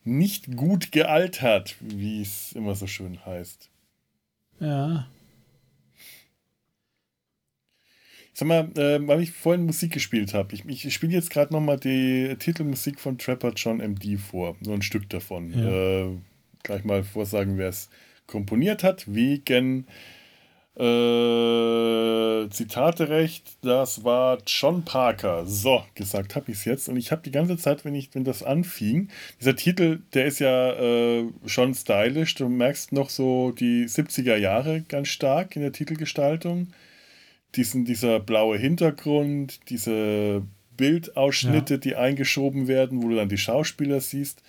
nicht 0.04 0.56
gut 0.56 0.92
gealtert, 0.92 1.76
wie 1.80 2.22
es 2.22 2.52
immer 2.52 2.74
so 2.74 2.86
schön 2.86 3.24
heißt. 3.24 3.68
Ja. 4.60 5.08
Sag 8.32 8.48
mal, 8.48 8.70
äh, 8.78 9.06
weil 9.06 9.20
ich 9.20 9.32
vorhin 9.32 9.66
Musik 9.66 9.92
gespielt 9.92 10.32
habe. 10.32 10.54
Ich, 10.54 10.64
ich 10.66 10.94
spiele 10.94 11.12
jetzt 11.12 11.30
gerade 11.30 11.52
nochmal 11.52 11.78
die 11.78 12.36
Titelmusik 12.38 12.98
von 12.98 13.18
Trapper 13.18 13.52
John 13.54 13.78
MD 13.78 14.18
vor. 14.18 14.56
Nur 14.60 14.74
ein 14.74 14.82
Stück 14.82 15.10
davon. 15.10 15.52
Ja. 15.52 16.06
Äh, 16.06 16.16
gleich 16.62 16.84
mal 16.84 17.02
vorsagen, 17.02 17.58
wer 17.58 17.68
es 17.68 17.90
komponiert 18.26 18.82
hat. 18.82 19.12
Wegen 19.12 19.86
äh, 20.80 22.48
Zitaterecht, 22.48 23.58
das 23.62 24.02
war 24.02 24.38
John 24.46 24.84
Parker. 24.84 25.44
So, 25.44 25.84
gesagt 25.94 26.34
habe 26.34 26.50
ich 26.50 26.58
es 26.58 26.64
jetzt. 26.64 26.88
Und 26.88 26.96
ich 26.96 27.12
habe 27.12 27.22
die 27.22 27.30
ganze 27.30 27.58
Zeit, 27.58 27.84
wenn, 27.84 27.94
ich, 27.94 28.14
wenn 28.14 28.24
das 28.24 28.42
anfing, 28.42 29.08
dieser 29.40 29.56
Titel, 29.56 30.00
der 30.14 30.26
ist 30.26 30.38
ja 30.38 30.72
äh, 30.72 31.28
schon 31.44 31.74
stylisch. 31.74 32.34
Du 32.34 32.48
merkst 32.48 32.92
noch 32.92 33.10
so 33.10 33.52
die 33.52 33.84
70er 33.84 34.36
Jahre 34.36 34.82
ganz 34.82 35.08
stark 35.08 35.54
in 35.54 35.62
der 35.62 35.72
Titelgestaltung. 35.72 36.68
Diesen, 37.56 37.84
dieser 37.84 38.18
blaue 38.18 38.56
Hintergrund, 38.56 39.60
diese 39.68 40.42
Bildausschnitte, 40.76 41.74
ja. 41.74 41.78
die 41.78 41.96
eingeschoben 41.96 42.68
werden, 42.68 43.02
wo 43.02 43.08
du 43.08 43.16
dann 43.16 43.28
die 43.28 43.38
Schauspieler 43.38 44.00
siehst. 44.00 44.42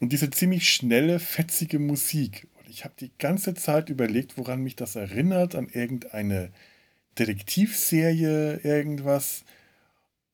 Und 0.00 0.10
diese 0.10 0.30
ziemlich 0.30 0.68
schnelle, 0.68 1.20
fetzige 1.20 1.78
Musik 1.78 2.48
ich 2.74 2.84
habe 2.84 2.94
die 2.98 3.12
ganze 3.18 3.54
Zeit 3.54 3.88
überlegt, 3.88 4.36
woran 4.36 4.60
mich 4.60 4.74
das 4.74 4.96
erinnert, 4.96 5.54
an 5.54 5.68
irgendeine 5.72 6.50
Detektivserie, 7.16 8.56
irgendwas. 8.64 9.44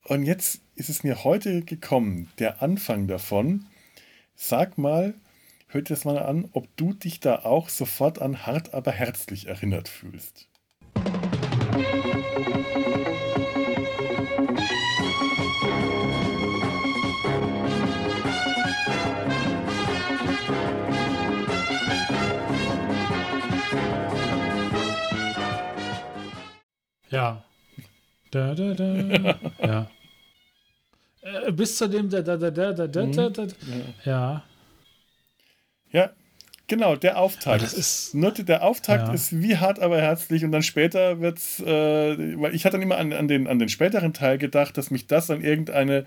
Und 0.05 0.23
jetzt 0.23 0.61
ist 0.73 0.89
es 0.89 1.03
mir 1.03 1.23
heute 1.23 1.61
gekommen, 1.61 2.31
der 2.39 2.63
Anfang 2.63 3.05
davon. 3.05 3.67
Sag 4.35 4.79
mal, 4.79 5.13
hört 5.67 5.89
dir 5.89 5.93
das 5.93 6.03
mal 6.03 6.17
an, 6.17 6.49
ob 6.53 6.75
du 6.77 6.93
dich 6.93 7.19
da 7.19 7.35
auch 7.45 7.69
sofort 7.69 8.19
an 8.19 8.47
hart 8.47 8.73
aber 8.73 8.91
herzlich 8.91 9.47
erinnert 9.47 9.87
fühlst. 9.87 10.47
Ja. 27.11 27.43
Da, 28.31 28.55
da, 28.55 28.73
da. 28.73 29.39
ja. 29.61 29.91
Äh, 31.21 31.51
bis 31.51 31.77
zu 31.77 31.87
dem 31.87 32.09
da, 32.09 32.21
da, 32.21 32.37
da, 32.37 32.49
da, 32.49 32.71
da, 32.73 32.87
da, 32.87 33.05
da, 33.05 33.29
da. 33.29 33.47
Ja. 34.05 34.43
Ja, 35.91 36.11
genau, 36.67 36.95
der 36.95 37.19
Auftakt. 37.19 37.61
Das 37.61 37.73
ist, 37.73 38.15
Note, 38.15 38.45
der 38.45 38.63
Auftakt 38.63 39.09
ja. 39.09 39.13
ist 39.13 39.39
wie 39.41 39.57
hart, 39.57 39.79
aber 39.79 40.01
herzlich 40.01 40.45
und 40.45 40.53
dann 40.53 40.63
später 40.63 41.19
wird 41.19 41.37
es, 41.37 41.59
äh, 41.59 42.39
weil 42.39 42.55
ich 42.55 42.65
hatte 42.65 42.77
dann 42.77 42.81
immer 42.81 42.97
an, 42.97 43.11
an, 43.11 43.27
den, 43.27 43.47
an 43.47 43.59
den 43.59 43.67
späteren 43.67 44.13
Teil 44.13 44.37
gedacht, 44.37 44.77
dass 44.77 44.89
mich 44.89 45.07
das 45.07 45.29
an 45.29 45.41
irgendeine 45.41 46.05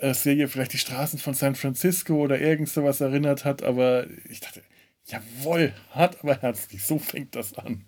äh, 0.00 0.14
Serie, 0.14 0.48
vielleicht 0.48 0.72
die 0.72 0.78
Straßen 0.78 1.18
von 1.18 1.34
San 1.34 1.54
Francisco 1.54 2.14
oder 2.14 2.40
irgend 2.40 2.70
sowas 2.70 3.02
erinnert 3.02 3.44
hat, 3.44 3.62
aber 3.62 4.06
ich 4.30 4.40
dachte, 4.40 4.62
jawohl, 5.04 5.74
hart, 5.90 6.16
aber 6.22 6.40
herzlich, 6.40 6.82
so 6.84 6.98
fängt 6.98 7.36
das 7.36 7.56
an. 7.58 7.84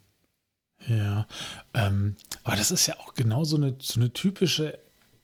Ja, 0.89 1.27
ähm, 1.75 2.17
aber 2.43 2.57
das 2.57 2.71
ist 2.71 2.87
ja 2.87 2.99
auch 2.99 3.15
genau 3.15 3.45
so 3.45 3.57
eine, 3.57 3.77
so 3.81 4.01
eine 4.01 4.13
typische 4.13 4.79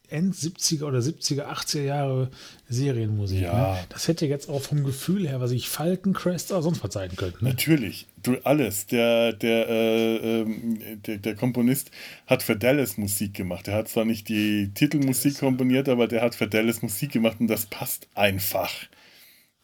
End-70er 0.09 0.85
oder 0.85 0.99
70er, 0.99 1.47
80er 1.47 1.83
Jahre 1.83 2.31
Serienmusik. 2.69 3.41
Ja. 3.43 3.75
Ne? 3.75 3.79
Das 3.89 4.09
hätte 4.09 4.27
jetzt 4.27 4.49
auch 4.49 4.63
vom 4.63 4.85
Gefühl 4.85 5.27
her, 5.27 5.41
was 5.41 5.51
ich 5.51 5.69
Falkencrest 5.69 6.53
oder 6.53 6.63
sonst 6.63 6.85
was 6.85 6.93
sein 6.93 7.15
könnte. 7.17 7.43
Ne? 7.43 7.51
Natürlich, 7.51 8.07
du 8.23 8.37
alles. 8.45 8.87
Der, 8.87 9.33
der, 9.33 9.69
äh, 9.69 10.17
ähm, 10.43 11.03
der, 11.07 11.19
der, 11.19 11.35
Komponist 11.35 11.91
hat 12.27 12.43
für 12.43 12.57
Dallas 12.57 12.99
Musik 12.99 13.35
gemacht. 13.35 13.69
Er 13.69 13.75
hat 13.75 13.89
zwar 13.89 14.05
nicht 14.05 14.29
die 14.29 14.71
Titelmusik 14.75 15.39
komponiert, 15.39 15.89
aber 15.89 16.07
der 16.07 16.23
hat 16.23 16.35
für 16.35 16.47
Dallas 16.47 16.83
Musik 16.83 17.13
gemacht 17.13 17.39
und 17.41 17.49
das 17.49 17.67
passt 17.67 18.09
einfach. 18.15 18.73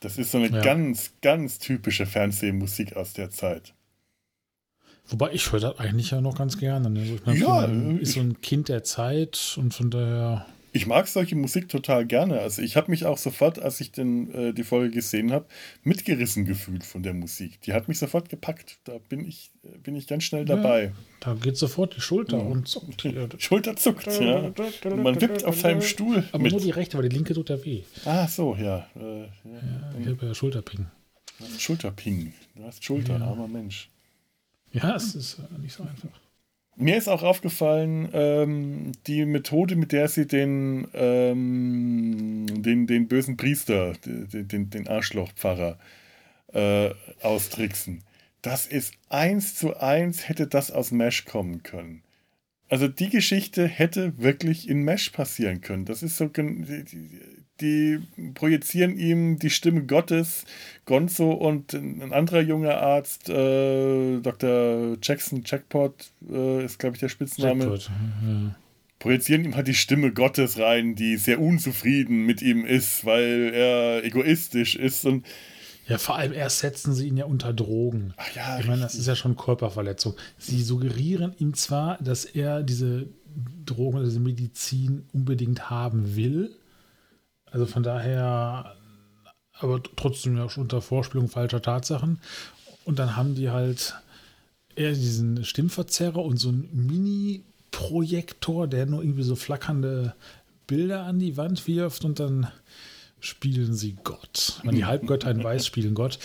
Das 0.00 0.18
ist 0.18 0.33
so 0.33 0.38
eine 0.38 0.50
ja. 0.50 0.61
ganz, 0.61 1.12
ganz 1.22 1.59
typische 1.59 2.07
Fernsehmusik 2.07 2.96
aus 2.96 3.12
der 3.12 3.31
Zeit. 3.31 3.74
Wobei 5.08 5.32
ich 5.32 5.50
höre 5.52 5.60
das 5.60 5.78
eigentlich 5.78 6.10
ja 6.10 6.20
noch 6.20 6.36
ganz 6.36 6.58
gerne. 6.58 6.88
Ne? 6.88 7.00
Also 7.00 7.14
ich 7.14 7.26
mein, 7.26 7.36
ja, 7.36 7.66
man 7.66 8.00
ist 8.00 8.12
so 8.14 8.20
ein 8.20 8.40
Kind 8.40 8.68
der 8.68 8.84
Zeit 8.84 9.56
und 9.58 9.74
von 9.74 9.90
daher. 9.90 10.46
Ich 10.74 10.86
mag 10.86 11.06
solche 11.06 11.36
Musik 11.36 11.68
total 11.68 12.06
gerne. 12.06 12.40
Also 12.40 12.62
ich 12.62 12.76
habe 12.76 12.90
mich 12.90 13.04
auch 13.04 13.18
sofort, 13.18 13.58
als 13.58 13.78
ich 13.82 13.92
den, 13.92 14.32
äh, 14.32 14.54
die 14.54 14.64
Folge 14.64 14.90
gesehen 14.90 15.30
habe, 15.30 15.44
mitgerissen 15.82 16.46
gefühlt 16.46 16.82
von 16.82 17.02
der 17.02 17.12
Musik. 17.12 17.60
Die 17.60 17.74
hat 17.74 17.88
mich 17.88 17.98
sofort 17.98 18.30
gepackt. 18.30 18.78
Da 18.84 18.96
bin 19.10 19.26
ich, 19.28 19.50
bin 19.82 19.96
ich 19.96 20.06
ganz 20.06 20.24
schnell 20.24 20.46
dabei. 20.46 20.84
Ja, 20.84 20.92
da 21.20 21.34
geht 21.34 21.58
sofort 21.58 21.94
die 21.94 22.00
Schulter 22.00 22.38
ja. 22.38 22.44
und 22.44 22.68
zuckt. 22.68 23.04
Die 23.04 23.28
Schulter 23.38 23.76
zuckt, 23.76 24.06
ja. 24.18 24.50
Und 24.84 25.02
man 25.02 25.20
wippt 25.20 25.44
auf 25.44 25.60
seinem 25.60 25.82
Stuhl. 25.82 26.24
Aber 26.32 26.42
mit. 26.42 26.52
nur 26.52 26.60
die 26.60 26.70
rechte, 26.70 26.96
weil 26.96 27.06
die 27.06 27.14
linke 27.14 27.34
tut 27.34 27.50
ja 27.50 27.62
weh. 27.62 27.82
Ah, 28.06 28.26
so, 28.26 28.56
ja. 28.56 28.86
Äh, 28.96 29.24
ja. 29.24 29.28
ich 30.00 30.06
habe 30.06 30.26
ja 30.26 30.34
Schulterping. 30.34 30.86
Schulterping. 31.58 32.32
Du 32.54 32.64
hast 32.64 32.82
Schulter, 32.82 33.20
armer 33.20 33.48
Mensch. 33.48 33.90
Ja, 34.72 34.96
es 34.96 35.14
ist 35.14 35.38
äh, 35.38 35.58
nicht 35.61 35.74
so 35.74 35.82
einfach. 35.82 36.08
Mir 36.76 36.96
ist 36.96 37.08
auch 37.08 37.22
aufgefallen, 37.22 38.08
ähm, 38.14 38.92
die 39.06 39.26
Methode, 39.26 39.76
mit 39.76 39.92
der 39.92 40.08
sie 40.08 40.26
den, 40.26 40.88
ähm, 40.94 42.46
den, 42.62 42.87
den 42.87 43.08
bösen 43.08 43.37
Priester, 43.37 43.92
den, 43.92 44.48
den, 44.48 44.70
den 44.70 44.88
Arschlochpfarrer 44.88 45.78
äh, 46.52 46.90
austricksen. 47.20 48.04
Das 48.40 48.66
ist 48.66 48.94
eins 49.08 49.54
zu 49.54 49.76
eins, 49.76 50.28
hätte 50.28 50.46
das 50.46 50.70
aus 50.70 50.90
Mesh 50.90 51.26
kommen 51.26 51.62
können. 51.62 52.02
Also 52.68 52.88
die 52.88 53.11
Geschichte 53.11 53.66
hätte 53.66 54.18
wirklich 54.18 54.66
in 54.66 54.82
Mesh 54.82 55.11
passieren 55.11 55.61
können. 55.61 55.85
Das 55.85 56.02
ist 56.02 56.16
so, 56.16 56.30
die, 57.62 58.01
projizieren 58.35 58.98
ihm 58.98 59.38
die 59.38 59.51
Stimme 59.51 59.85
Gottes. 59.85 60.44
Gonzo 60.85 61.31
und 61.31 61.72
ein 61.72 62.12
anderer 62.12 62.40
junger 62.40 62.79
Arzt, 62.79 63.29
äh, 63.29 64.20
Dr. 64.20 64.98
Jackson 65.01 65.42
Jackpot 65.44 66.11
äh, 66.29 66.64
ist, 66.64 66.79
glaube 66.79 66.96
ich, 66.96 67.01
der 67.01 67.09
Spitzname. 67.09 67.64
Jackpot, 67.64 67.90
ja. 68.22 68.57
Projizieren 68.98 69.44
ihm 69.44 69.57
halt 69.57 69.66
die 69.66 69.75
Stimme 69.75 70.12
Gottes 70.12 70.59
rein, 70.59 70.94
die 70.94 71.16
sehr 71.16 71.40
unzufrieden 71.40 72.25
mit 72.25 72.40
ihm 72.42 72.64
ist, 72.64 73.05
weil 73.05 73.51
er 73.53 74.05
egoistisch 74.05 74.77
ist 74.77 75.05
und 75.05 75.27
ja, 75.88 75.98
vor 75.98 76.16
allem 76.16 76.33
erst 76.33 76.61
setzen 76.61 76.94
sie 76.94 77.09
ihn 77.09 77.16
ja 77.16 77.25
unter 77.25 77.53
Drogen. 77.53 78.14
Ach 78.16 78.35
ja, 78.37 78.61
ich 78.61 78.66
meine, 78.68 78.83
das 78.83 78.94
ist 78.94 79.09
ja 79.09 79.16
schon 79.16 79.37
Körperverletzung. 79.37 80.14
Sie 80.38 80.62
suggerieren 80.62 81.35
ihm 81.38 81.55
zwar, 81.55 81.98
dass 82.01 82.25
er 82.25 82.62
diese 82.62 83.09
Drogen, 83.66 84.05
diese 84.05 84.20
Medizin 84.20 85.05
unbedingt 85.12 85.70
haben 85.70 86.14
will, 86.14 86.55
also 87.52 87.66
von 87.66 87.82
daher, 87.82 88.74
aber 89.52 89.82
trotzdem 89.96 90.36
ja 90.36 90.48
schon 90.48 90.64
unter 90.64 90.80
Vorspielung 90.80 91.28
falscher 91.28 91.62
Tatsachen. 91.62 92.18
Und 92.84 92.98
dann 92.98 93.14
haben 93.14 93.34
die 93.34 93.50
halt 93.50 93.94
eher 94.74 94.92
diesen 94.92 95.44
Stimmverzerrer 95.44 96.24
und 96.24 96.38
so 96.38 96.48
einen 96.48 96.68
Mini-Projektor, 96.72 98.66
der 98.66 98.86
nur 98.86 99.02
irgendwie 99.02 99.22
so 99.22 99.36
flackernde 99.36 100.14
Bilder 100.66 101.04
an 101.04 101.18
die 101.18 101.36
Wand 101.36 101.66
wirft 101.66 102.04
und 102.04 102.18
dann 102.18 102.50
spielen 103.20 103.74
sie 103.74 103.96
Gott. 104.02 104.60
Wenn 104.64 104.74
die 104.74 104.86
Halbgötter 104.86 105.30
in 105.30 105.44
Weiß 105.44 105.66
spielen 105.66 105.94
Gott. 105.94 106.18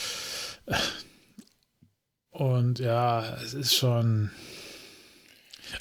Und 2.31 2.79
ja, 2.79 3.35
es 3.43 3.53
ist 3.53 3.75
schon. 3.75 4.31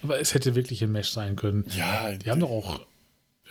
Aber 0.02 0.18
es 0.18 0.34
hätte 0.34 0.56
wirklich 0.56 0.82
ein 0.82 0.90
Mesh 0.90 1.10
sein 1.10 1.36
können. 1.36 1.64
Ja, 1.76 2.12
die 2.12 2.30
haben 2.30 2.40
doch 2.40 2.50
auch 2.50 2.80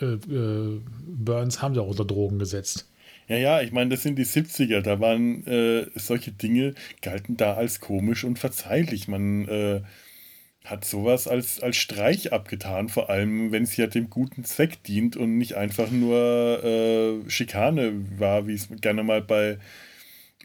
Burns 0.00 1.62
haben 1.62 1.74
ja 1.74 1.82
auch 1.82 1.88
unter 1.88 2.04
Drogen 2.04 2.38
gesetzt. 2.38 2.88
Ja, 3.28 3.36
ja, 3.36 3.60
ich 3.60 3.72
meine, 3.72 3.90
das 3.90 4.02
sind 4.02 4.16
die 4.18 4.24
70er. 4.24 4.80
Da 4.82 5.00
waren 5.00 5.46
äh, 5.46 5.86
solche 5.96 6.30
Dinge, 6.30 6.74
galten 7.02 7.36
da 7.36 7.54
als 7.54 7.80
komisch 7.80 8.24
und 8.24 8.38
verzeihlich. 8.38 9.08
Man 9.08 9.48
äh, 9.48 9.80
hat 10.64 10.84
sowas 10.84 11.26
als, 11.26 11.60
als 11.60 11.76
Streich 11.76 12.32
abgetan, 12.32 12.88
vor 12.88 13.10
allem 13.10 13.52
wenn 13.52 13.64
es 13.64 13.76
ja 13.76 13.86
dem 13.86 14.10
guten 14.10 14.44
Zweck 14.44 14.82
dient 14.84 15.16
und 15.16 15.38
nicht 15.38 15.54
einfach 15.54 15.90
nur 15.90 16.62
äh, 16.64 17.30
Schikane 17.30 17.92
war, 18.18 18.46
wie 18.46 18.54
es 18.54 18.68
gerne 18.80 19.02
mal 19.02 19.22
bei 19.22 19.58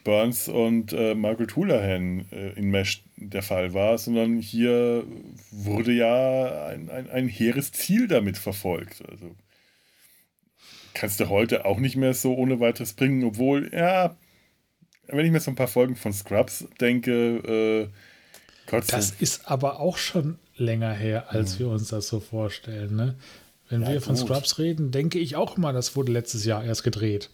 Burns 0.04 0.48
und 0.48 0.94
äh, 0.94 1.14
Margaret 1.14 1.56
Houlihan 1.56 2.26
äh, 2.32 2.54
in 2.54 2.72
Mesh 2.72 3.04
der 3.18 3.44
Fall 3.44 3.74
war, 3.74 3.98
sondern 3.98 4.40
hier 4.40 5.04
wurde 5.52 5.92
ja 5.92 6.68
ein, 6.68 6.90
ein, 6.90 7.10
ein 7.10 7.28
hehres 7.28 7.72
Ziel 7.72 8.08
damit 8.08 8.38
verfolgt. 8.38 9.04
Also 9.10 9.36
kannst 10.94 11.20
du 11.20 11.30
heute 11.30 11.66
auch 11.66 11.80
nicht 11.80 11.96
mehr 11.96 12.14
so 12.14 12.34
ohne 12.34 12.60
weiteres 12.60 12.94
bringen, 12.94 13.24
obwohl, 13.24 13.70
ja, 13.74 14.16
wenn 15.08 15.26
ich 15.26 15.32
mir 15.32 15.40
so 15.40 15.52
ein 15.52 15.56
paar 15.56 15.68
Folgen 15.68 15.96
von 15.96 16.14
Scrubs 16.14 16.66
denke, 16.80 17.92
äh, 17.92 18.70
Gott 18.70 18.92
Das 18.92 19.12
ist 19.12 19.50
aber 19.50 19.80
auch 19.80 19.98
schon 19.98 20.40
länger 20.56 20.94
her, 20.94 21.32
als 21.32 21.56
mhm. 21.56 21.60
wir 21.60 21.68
uns 21.70 21.90
das 21.90 22.08
so 22.08 22.20
vorstellen. 22.20 22.96
Ne? 22.96 23.16
Wenn 23.70 23.82
ja, 23.82 23.90
wir 23.90 24.02
von 24.02 24.16
gut. 24.16 24.26
Scrubs 24.28 24.60
reden, 24.60 24.92
denke 24.92 25.20
ich 25.20 25.36
auch 25.36 25.58
immer, 25.58 25.74
das 25.74 25.96
wurde 25.96 26.12
letztes 26.12 26.46
Jahr 26.46 26.64
erst 26.64 26.84
gedreht. 26.84 27.30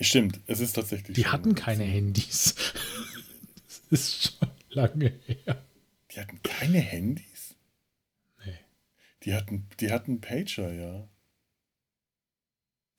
Stimmt, 0.00 0.40
es 0.46 0.60
ist 0.60 0.74
tatsächlich. 0.74 1.14
Die 1.16 1.26
hatten 1.26 1.54
keine 1.54 1.84
Handys. 1.84 2.54
das 3.90 4.00
ist 4.00 4.36
schon 4.38 4.48
lange 4.70 5.12
her. 5.26 5.64
Die 6.10 6.20
hatten 6.20 6.40
keine 6.42 6.78
Handys? 6.78 7.54
Nee. 8.44 8.58
Die 9.24 9.34
hatten, 9.34 9.66
die 9.80 9.92
hatten 9.92 10.20
Pager, 10.20 10.72
ja. 10.72 11.08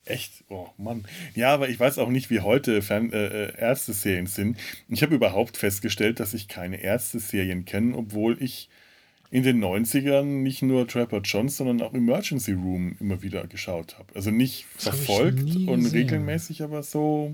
Echt? 0.05 0.43
Oh 0.49 0.69
Mann. 0.77 1.05
Ja, 1.33 1.53
aber 1.53 1.67
ich 1.67 1.79
weiß 1.79 1.97
auch 1.97 2.09
nicht, 2.09 2.29
wie 2.29 2.41
heute 2.41 2.81
Fern 2.83 3.11
äh, 3.11 3.47
äh 3.47 3.57
Ärzte-Serien 3.57 4.27
sind. 4.27 4.57
Ich 4.87 5.01
habe 5.01 5.15
überhaupt 5.15 5.57
festgestellt, 5.57 6.19
dass 6.19 6.35
ich 6.35 6.47
keine 6.47 6.77
Ärzte-Serien 6.77 7.65
kenne, 7.65 7.95
obwohl 7.97 8.41
ich 8.41 8.69
in 9.35 9.43
den 9.43 9.61
90ern 9.61 10.43
nicht 10.43 10.61
nur 10.61 10.87
Trapper 10.87 11.19
Johns, 11.19 11.57
sondern 11.57 11.81
auch 11.81 11.93
Emergency 11.93 12.53
Room 12.53 12.95
immer 13.01 13.21
wieder 13.21 13.45
geschaut 13.47 13.97
habe. 13.97 14.15
Also 14.15 14.31
nicht 14.31 14.65
das 14.75 14.83
verfolgt 14.83 15.57
und 15.67 15.85
regelmäßig, 15.87 16.63
aber 16.63 16.83
so. 16.83 17.33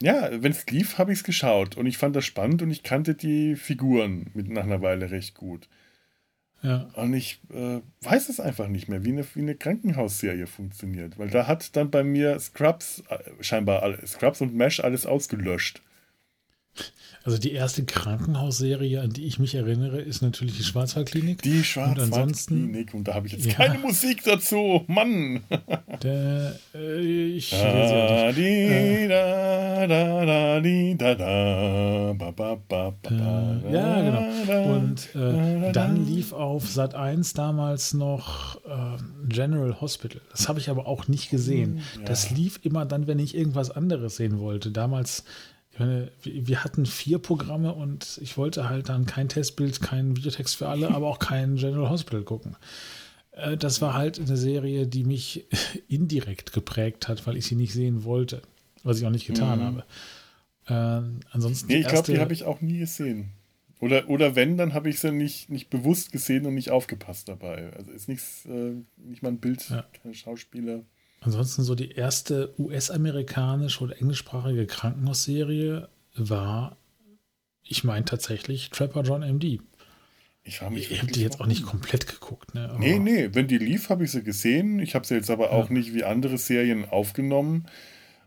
Ja, 0.00 0.30
wenn 0.30 0.52
es 0.52 0.64
lief, 0.68 0.96
habe 0.96 1.10
ich 1.10 1.18
es 1.18 1.24
geschaut 1.24 1.76
und 1.76 1.86
ich 1.86 1.98
fand 1.98 2.14
das 2.14 2.24
spannend 2.24 2.62
und 2.62 2.70
ich 2.70 2.84
kannte 2.84 3.16
die 3.16 3.56
Figuren 3.56 4.28
mit 4.32 4.48
nach 4.48 4.62
einer 4.62 4.80
Weile 4.80 5.10
recht 5.10 5.34
gut. 5.34 5.68
Ja. 6.62 6.88
Und 6.94 7.14
ich 7.14 7.40
äh, 7.52 7.80
weiß 8.02 8.28
es 8.28 8.38
einfach 8.38 8.68
nicht 8.68 8.88
mehr, 8.88 9.04
wie 9.04 9.10
eine, 9.10 9.24
wie 9.34 9.40
eine 9.40 9.56
Krankenhausserie 9.56 10.46
funktioniert. 10.46 11.18
Weil 11.18 11.30
da 11.30 11.48
hat 11.48 11.74
dann 11.74 11.90
bei 11.90 12.04
mir 12.04 12.38
Scrubs, 12.38 13.02
äh, 13.08 13.18
scheinbar 13.42 13.82
alle, 13.82 14.06
Scrubs 14.06 14.40
und 14.40 14.54
Mesh 14.54 14.78
alles 14.78 15.04
ausgelöscht. 15.04 15.82
Also 17.28 17.36
die 17.36 17.52
erste 17.52 17.84
Krankenhausserie, 17.84 19.02
an 19.02 19.10
die 19.10 19.26
ich 19.26 19.38
mich 19.38 19.54
erinnere, 19.54 20.00
ist 20.00 20.22
natürlich 20.22 20.56
die 20.56 20.62
Schwarzwaldklinik. 20.62 21.42
Die 21.42 21.62
Schwarzwaldklinik. 21.62 22.94
Und, 22.94 23.00
und 23.00 23.08
da 23.08 23.14
habe 23.14 23.26
ich 23.26 23.34
jetzt 23.34 23.44
ja. 23.44 23.52
keine 23.52 23.78
Musik 23.80 24.24
dazu. 24.24 24.84
Mann. 24.86 25.42
Der, 26.02 26.58
äh, 26.74 27.26
ich 27.26 27.50
da, 27.50 28.32
di, 28.32 29.08
da, 29.08 29.86
da, 29.86 30.24
da, 30.24 30.60
da, 30.60 31.14
da, 31.14 32.14
ba, 32.16 32.30
ba, 32.30 32.58
ba, 32.68 32.94
ba, 33.02 33.60
äh, 33.68 33.74
Ja, 33.74 34.00
genau. 34.00 34.76
Und 34.76 35.14
äh, 35.14 35.72
dann 35.72 36.06
lief 36.06 36.32
auf 36.32 36.66
Sat 36.66 36.94
1 36.94 37.34
damals 37.34 37.92
noch 37.92 38.56
äh, 38.64 38.96
General 39.28 39.80
Hospital. 39.80 40.22
Das 40.30 40.48
habe 40.48 40.60
ich 40.60 40.70
aber 40.70 40.86
auch 40.86 41.08
nicht 41.08 41.30
gesehen. 41.30 41.82
Ja. 41.98 42.04
Das 42.06 42.30
lief 42.30 42.60
immer 42.62 42.86
dann, 42.86 43.06
wenn 43.06 43.18
ich 43.18 43.36
irgendwas 43.36 43.70
anderes 43.70 44.16
sehen 44.16 44.38
wollte. 44.38 44.70
Damals 44.70 45.24
meine, 45.78 46.10
wir 46.22 46.64
hatten 46.64 46.86
vier 46.86 47.18
Programme 47.18 47.74
und 47.74 48.18
ich 48.22 48.36
wollte 48.36 48.68
halt 48.68 48.88
dann 48.88 49.06
kein 49.06 49.28
Testbild, 49.28 49.80
kein 49.80 50.16
Videotext 50.16 50.56
für 50.56 50.68
alle, 50.68 50.90
aber 50.90 51.08
auch 51.08 51.18
kein 51.18 51.56
General 51.56 51.90
Hospital 51.90 52.22
gucken. 52.22 52.56
Äh, 53.32 53.56
das 53.56 53.80
war 53.80 53.94
halt 53.94 54.18
eine 54.18 54.36
Serie, 54.36 54.86
die 54.86 55.04
mich 55.04 55.46
indirekt 55.88 56.52
geprägt 56.52 57.08
hat, 57.08 57.26
weil 57.26 57.36
ich 57.36 57.46
sie 57.46 57.56
nicht 57.56 57.72
sehen 57.72 58.04
wollte, 58.04 58.42
was 58.82 58.98
ich 58.98 59.06
auch 59.06 59.10
nicht 59.10 59.26
getan 59.26 59.58
mhm. 59.58 59.64
habe. 59.64 59.84
Äh, 60.66 61.24
ansonsten. 61.30 61.68
Nee, 61.68 61.80
ich 61.80 61.88
glaube, 61.88 62.12
die 62.12 62.18
habe 62.18 62.32
ich 62.32 62.44
auch 62.44 62.60
nie 62.60 62.78
gesehen. 62.78 63.30
Oder, 63.80 64.08
oder 64.08 64.34
wenn, 64.34 64.56
dann 64.56 64.74
habe 64.74 64.90
ich 64.90 64.98
sie 64.98 65.12
nicht, 65.12 65.50
nicht 65.50 65.70
bewusst 65.70 66.10
gesehen 66.10 66.46
und 66.46 66.54
nicht 66.54 66.70
aufgepasst 66.70 67.28
dabei. 67.28 67.72
Also 67.74 67.92
ist 67.92 68.08
nichts, 68.08 68.44
äh, 68.46 68.74
nicht 68.96 69.22
mal 69.22 69.28
ein 69.28 69.38
Bild, 69.38 69.70
ja. 69.70 69.86
kein 70.02 70.14
Schauspieler. 70.14 70.82
Ansonsten 71.20 71.62
so 71.62 71.74
die 71.74 71.90
erste 71.90 72.54
US-amerikanische 72.58 73.82
oder 73.82 73.98
englischsprachige 74.00 74.66
Krankenhausserie 74.66 75.88
war, 76.14 76.76
ich 77.62 77.84
meine 77.84 78.04
tatsächlich 78.04 78.70
Trapper 78.70 79.02
John 79.02 79.22
MD. 79.22 79.60
Ich 80.44 80.62
habe 80.62 80.76
habe 80.76 81.12
die 81.12 81.22
jetzt 81.22 81.40
auch 81.40 81.46
nicht 81.46 81.64
komplett 81.64 82.06
geguckt. 82.06 82.54
Ne? 82.54 82.70
Aber 82.70 82.78
nee, 82.78 82.98
nee, 82.98 83.28
wenn 83.32 83.48
die 83.48 83.58
lief, 83.58 83.90
habe 83.90 84.04
ich 84.04 84.12
sie 84.12 84.22
gesehen. 84.22 84.78
Ich 84.78 84.94
habe 84.94 85.06
sie 85.06 85.14
jetzt 85.14 85.30
aber 85.30 85.52
auch 85.52 85.68
nicht 85.68 85.92
wie 85.92 86.04
andere 86.04 86.38
Serien 86.38 86.88
aufgenommen. 86.88 87.66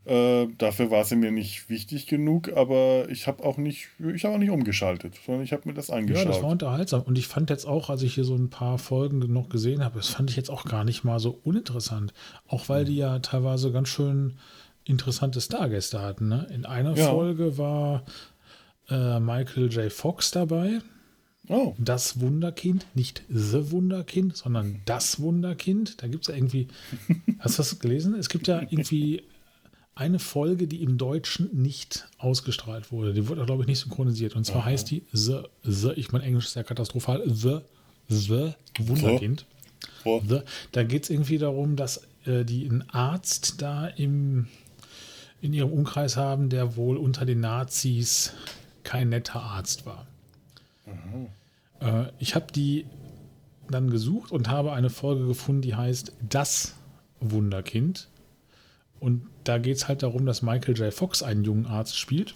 Äh, 0.04 0.48
dafür 0.58 0.90
war 0.90 1.04
sie 1.04 1.16
mir 1.16 1.32
nicht 1.32 1.70
wichtig 1.70 2.08
genug, 2.08 2.52
aber 2.54 3.08
ich 3.10 3.28
habe 3.28 3.44
auch 3.44 3.58
nicht, 3.58 3.90
ich 4.00 4.26
habe 4.26 4.36
auch 4.36 4.40
nicht 4.40 4.50
umgeschaltet, 4.50 5.14
sondern 5.24 5.44
ich 5.44 5.54
habe 5.54 5.68
mir 5.68 5.76
das 5.76 5.92
angeschaut. 5.92 6.26
Ja, 6.26 6.32
das 6.32 6.42
war 6.42 6.50
unterhaltsam. 6.50 7.04
Und 7.04 7.20
ich 7.20 7.28
fand 7.28 7.52
jetzt 7.52 7.66
auch, 7.66 7.92
als 7.92 8.02
ich 8.02 8.16
hier 8.16 8.24
so 8.24 8.36
ein 8.36 8.50
paar 8.50 8.80
Folgen 8.80 9.20
noch 9.32 9.50
gesehen 9.50 9.84
habe, 9.84 9.98
das 9.98 10.10
fand 10.10 10.32
ich 10.32 10.36
jetzt 10.36 10.50
auch 10.50 10.66
gar 10.66 10.84
nicht 10.84 11.04
mal 11.04 11.20
so 11.20 11.40
uninteressant. 11.44 12.14
Auch 12.48 12.68
weil 12.68 12.86
die 12.86 12.96
ja 12.96 13.20
teilweise 13.20 13.72
ganz 13.72 13.90
schön 13.90 14.38
interessante 14.86 15.40
Stargäste 15.40 16.02
hatten. 16.02 16.30
Ne? 16.30 16.48
In 16.52 16.66
einer 16.66 16.96
ja. 16.96 17.12
Folge 17.12 17.60
war 17.60 18.04
äh, 18.90 19.20
Michael 19.20 19.72
J. 19.72 19.92
Fox 19.92 20.32
dabei. 20.32 20.80
Oh. 21.48 21.76
Das 21.78 22.20
Wunderkind, 22.20 22.88
nicht 22.96 23.24
The 23.30 23.72
Wunderkind, 23.72 24.36
sondern 24.36 24.82
das 24.86 25.20
Wunderkind. 25.20 26.02
Da 26.02 26.08
gibt 26.08 26.24
es 26.24 26.28
ja 26.30 26.36
irgendwie, 26.36 26.68
hast 27.40 27.60
du 27.60 27.62
das 27.62 27.80
gelesen? 27.80 28.16
Es 28.16 28.30
gibt 28.30 28.48
ja 28.48 28.62
irgendwie 28.62 29.24
eine 29.96 30.20
Folge, 30.20 30.68
die 30.68 30.82
im 30.84 30.98
Deutschen 30.98 31.50
nicht 31.62 32.08
ausgestrahlt 32.18 32.92
wurde. 32.92 33.14
Die 33.14 33.28
wurde, 33.28 33.46
glaube 33.46 33.64
ich, 33.64 33.68
nicht 33.68 33.80
synchronisiert. 33.80 34.36
Und 34.36 34.46
zwar 34.46 34.62
Aha. 34.62 34.66
heißt 34.66 34.90
die 34.90 35.04
The, 35.12 35.42
The, 35.64 35.92
ich 35.92 36.12
meine, 36.12 36.24
Englisch 36.26 36.46
ist 36.46 36.56
ja 36.56 36.64
katastrophal, 36.64 37.24
The, 37.26 37.60
The 38.08 38.54
Wunderkind. 38.80 39.46
Oh. 40.06 40.22
The. 40.28 40.42
Da 40.72 40.84
geht 40.84 41.04
es 41.04 41.10
irgendwie 41.10 41.38
darum, 41.38 41.76
dass 41.76 42.08
äh, 42.26 42.46
die 42.46 42.70
einen 42.70 42.90
Arzt 42.90 43.62
da 43.62 43.88
im, 43.88 44.48
in 45.42 45.54
ihrem 45.54 45.72
Umkreis 45.72 46.18
haben, 46.18 46.50
der 46.50 46.76
wohl 46.76 46.98
unter 46.98 47.26
den 47.26 47.42
Nazis 47.42 48.34
kein 48.84 49.10
netter 49.10 49.42
Arzt 49.42 49.86
war. 49.86 50.08
Äh, 51.80 52.12
ich 52.20 52.36
habe 52.36 52.48
die 52.52 52.86
dann 53.70 53.90
gesucht 53.90 54.32
und 54.32 54.50
habe 54.50 54.74
eine 54.74 54.90
Folge 54.90 55.28
gefunden, 55.28 55.62
die 55.62 55.76
heißt 55.76 56.14
Das 56.28 56.76
Wunderkind. 57.20 58.10
Und 59.00 59.28
da 59.44 59.58
geht 59.58 59.78
es 59.78 59.88
halt 59.88 60.04
darum, 60.04 60.26
dass 60.26 60.42
Michael 60.42 60.78
J. 60.78 60.94
Fox 60.94 61.24
einen 61.24 61.44
jungen 61.44 61.66
Arzt 61.66 61.98
spielt, 61.98 62.36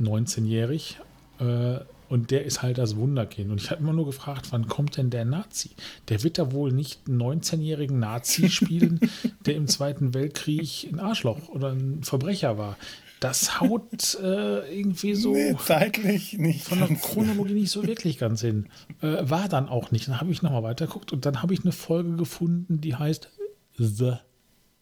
19-jährig, 0.00 0.98
äh, 1.40 1.78
und 2.08 2.30
der 2.30 2.44
ist 2.44 2.62
halt 2.62 2.78
das 2.78 2.96
Wunderkind. 2.96 3.50
Und 3.50 3.60
ich 3.60 3.70
habe 3.70 3.82
immer 3.82 3.92
nur 3.92 4.06
gefragt, 4.06 4.48
wann 4.50 4.66
kommt 4.66 4.96
denn 4.96 5.10
der 5.10 5.24
Nazi? 5.24 5.70
Der 6.08 6.22
wird 6.22 6.38
da 6.38 6.52
wohl 6.52 6.72
nicht 6.72 7.00
einen 7.06 7.20
19-jährigen 7.20 7.98
Nazi 7.98 8.48
spielen, 8.50 9.00
der 9.44 9.56
im 9.56 9.66
Zweiten 9.68 10.14
Weltkrieg 10.14 10.88
ein 10.90 11.00
Arschloch 11.00 11.48
oder 11.48 11.72
ein 11.72 12.02
Verbrecher 12.02 12.56
war. 12.56 12.76
Das 13.20 13.60
haut 13.60 14.14
äh, 14.22 14.78
irgendwie 14.78 15.16
so 15.16 15.32
nee, 15.32 15.56
zeitlich 15.58 16.38
nicht 16.38 16.62
von 16.62 16.78
der 16.78 16.88
Chronologie 16.96 17.54
nicht 17.54 17.70
so 17.70 17.84
wirklich 17.84 18.16
ganz 18.16 18.42
hin. 18.42 18.68
Äh, 19.02 19.28
war 19.28 19.48
dann 19.48 19.68
auch 19.68 19.90
nicht. 19.90 20.06
Dann 20.06 20.20
habe 20.20 20.30
ich 20.30 20.42
nochmal 20.42 20.62
weitergeguckt 20.62 21.12
und 21.12 21.26
dann 21.26 21.42
habe 21.42 21.52
ich 21.52 21.62
eine 21.62 21.72
Folge 21.72 22.14
gefunden, 22.14 22.80
die 22.80 22.94
heißt 22.94 23.28
The 23.76 24.14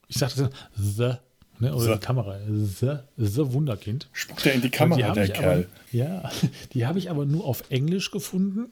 ich 0.09 0.17
sagte 0.19 0.51
The, 0.75 1.15
ne, 1.59 1.75
oder 1.75 1.87
the. 1.87 1.93
die 1.95 1.99
Kamera, 1.99 2.39
The, 2.49 2.99
The 3.17 3.53
Wunderkind. 3.53 4.09
Spuckt 4.13 4.47
er 4.47 4.55
in 4.55 4.63
die 4.63 4.71
Kamera, 4.71 5.09
die 5.09 5.15
der 5.15 5.29
Kerl. 5.29 5.59
Aber, 5.59 5.97
ja, 5.97 6.31
die 6.73 6.87
habe 6.87 6.99
ich 6.99 7.11
aber 7.11 7.27
nur 7.27 7.45
auf 7.45 7.65
Englisch 7.71 8.11
gefunden. 8.11 8.67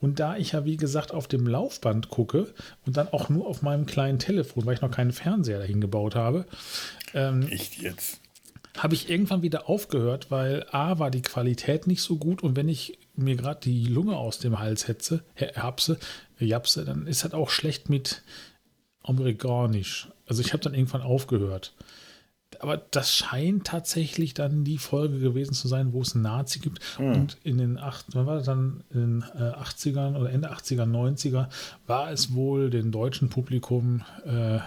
Und 0.00 0.20
da 0.20 0.36
ich 0.36 0.52
ja, 0.52 0.64
wie 0.64 0.76
gesagt, 0.76 1.12
auf 1.12 1.28
dem 1.28 1.46
Laufband 1.46 2.08
gucke 2.08 2.52
und 2.84 2.96
dann 2.96 3.08
auch 3.08 3.28
nur 3.28 3.46
auf 3.46 3.62
meinem 3.62 3.86
kleinen 3.86 4.18
Telefon, 4.18 4.66
weil 4.66 4.74
ich 4.74 4.82
noch 4.82 4.90
keinen 4.90 5.12
Fernseher 5.12 5.58
dahin 5.58 5.80
gebaut 5.80 6.14
habe. 6.14 6.46
Ähm, 7.14 7.48
Echt 7.48 7.80
jetzt? 7.80 8.20
Habe 8.76 8.94
ich 8.94 9.08
irgendwann 9.08 9.40
wieder 9.40 9.70
aufgehört, 9.70 10.30
weil 10.30 10.66
A 10.70 10.98
war 10.98 11.10
die 11.10 11.22
Qualität 11.22 11.86
nicht 11.86 12.02
so 12.02 12.16
gut 12.16 12.42
und 12.42 12.56
wenn 12.56 12.68
ich 12.68 12.98
mir 13.14 13.36
gerade 13.36 13.60
die 13.60 13.86
Lunge 13.86 14.16
aus 14.16 14.38
dem 14.38 14.58
Hals 14.58 14.88
hetze, 14.88 15.24
hapse, 15.56 15.98
japse, 16.38 16.84
dann 16.84 17.06
ist 17.06 17.24
das 17.24 17.32
auch 17.32 17.48
schlecht 17.48 17.88
mit 17.88 18.22
amerikanisch. 19.02 20.08
Also 20.26 20.42
ich 20.42 20.52
habe 20.52 20.62
dann 20.62 20.74
irgendwann 20.74 21.02
aufgehört. 21.02 21.72
Aber 22.60 22.76
das 22.76 23.14
scheint 23.14 23.66
tatsächlich 23.66 24.32
dann 24.32 24.64
die 24.64 24.78
Folge 24.78 25.18
gewesen 25.18 25.52
zu 25.52 25.68
sein, 25.68 25.92
wo 25.92 26.00
es 26.00 26.14
einen 26.14 26.22
Nazi 26.22 26.58
gibt. 26.58 26.80
Mhm. 26.98 27.12
Und 27.12 27.38
in 27.42 27.58
den, 27.58 27.78
acht, 27.78 28.06
wann 28.12 28.26
war 28.26 28.36
das 28.36 28.46
dann, 28.46 28.84
in 28.90 29.20
den 29.20 29.24
äh, 29.34 29.52
80ern 29.52 30.16
oder 30.16 30.30
Ende 30.30 30.52
80er, 30.52 30.84
90er 30.84 31.48
war 31.86 32.10
es 32.10 32.34
wohl 32.34 32.70
dem 32.70 32.92
deutschen 32.92 33.28
Publikum 33.28 34.04
äh, 34.24 34.60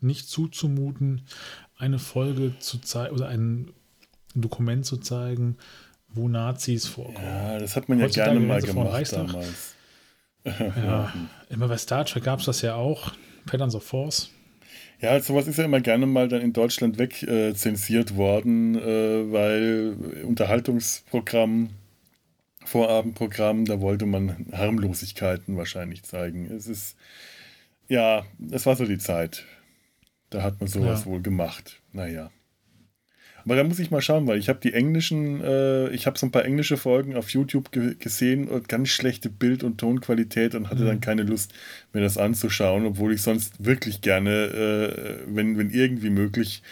nicht 0.00 0.28
zuzumuten, 0.28 1.22
eine 1.78 1.98
Folge 1.98 2.58
zu 2.58 2.78
zeigen 2.78 3.14
oder 3.14 3.28
ein 3.28 3.70
Dokument 4.34 4.84
zu 4.84 4.98
zeigen, 4.98 5.56
wo 6.08 6.28
Nazis 6.28 6.86
vorkommen. 6.86 7.24
Ja, 7.24 7.58
das 7.58 7.76
hat 7.76 7.88
man 7.88 7.98
ja 7.98 8.04
Heutzutage 8.04 8.32
gerne 8.32 8.46
mal 8.46 8.62
gemacht 8.62 9.12
damals. 9.12 9.74
ja, 10.44 11.12
immer 11.48 11.68
bei 11.68 11.78
Star 11.78 12.04
Trek 12.04 12.24
gab 12.24 12.40
es 12.40 12.46
das 12.46 12.62
ja 12.62 12.74
auch. 12.74 13.12
Patterns 13.46 13.74
of 13.74 13.84
Force. 13.84 14.30
Ja, 15.02 15.18
sowas 15.18 15.48
ist 15.48 15.58
ja 15.58 15.64
immer 15.64 15.80
gerne 15.80 16.06
mal 16.06 16.28
dann 16.28 16.42
in 16.42 16.52
Deutschland 16.52 16.96
wegzensiert 16.96 18.12
äh, 18.12 18.16
worden, 18.16 18.76
äh, 18.76 19.32
weil 19.32 19.96
Unterhaltungsprogramm, 20.24 21.70
Vorabendprogramm, 22.64 23.64
da 23.64 23.80
wollte 23.80 24.06
man 24.06 24.46
Harmlosigkeiten 24.52 25.56
wahrscheinlich 25.56 26.04
zeigen. 26.04 26.46
Es 26.46 26.68
ist, 26.68 26.96
ja, 27.88 28.24
es 28.52 28.64
war 28.64 28.76
so 28.76 28.86
die 28.86 28.98
Zeit. 28.98 29.44
Da 30.30 30.44
hat 30.44 30.60
man 30.60 30.68
sowas 30.68 31.00
ja. 31.00 31.06
wohl 31.06 31.20
gemacht. 31.20 31.82
Naja. 31.92 32.30
Aber 33.44 33.56
da 33.56 33.64
muss 33.64 33.78
ich 33.78 33.90
mal 33.90 34.00
schauen, 34.00 34.26
weil 34.26 34.38
ich 34.38 34.48
habe 34.48 34.60
die 34.62 34.72
englischen, 34.72 35.42
äh, 35.42 35.88
ich 35.90 36.06
habe 36.06 36.18
so 36.18 36.26
ein 36.26 36.30
paar 36.30 36.44
englische 36.44 36.76
Folgen 36.76 37.16
auf 37.16 37.30
YouTube 37.30 37.72
ge 37.72 37.94
gesehen 37.98 38.48
und 38.48 38.68
ganz 38.68 38.88
schlechte 38.88 39.28
Bild- 39.28 39.64
und 39.64 39.78
Tonqualität 39.78 40.54
und 40.54 40.70
hatte 40.70 40.82
mhm. 40.82 40.86
dann 40.86 41.00
keine 41.00 41.22
Lust, 41.22 41.52
mir 41.92 42.00
das 42.00 42.18
anzuschauen, 42.18 42.86
obwohl 42.86 43.12
ich 43.12 43.22
sonst 43.22 43.64
wirklich 43.64 44.00
gerne, 44.00 44.30
äh, 44.30 45.22
wenn, 45.26 45.58
wenn 45.58 45.70
irgendwie 45.70 46.10
möglich, 46.10 46.62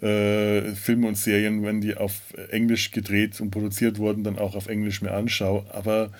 äh, 0.00 0.74
Filme 0.74 1.08
und 1.08 1.16
Serien, 1.16 1.62
wenn 1.62 1.80
die 1.80 1.96
auf 1.96 2.34
Englisch 2.50 2.90
gedreht 2.90 3.40
und 3.40 3.50
produziert 3.50 3.98
wurden, 3.98 4.24
dann 4.24 4.38
auch 4.38 4.54
auf 4.54 4.68
Englisch 4.68 5.00
mir 5.00 5.12
anschaue. 5.12 5.64
Aber 5.72 6.10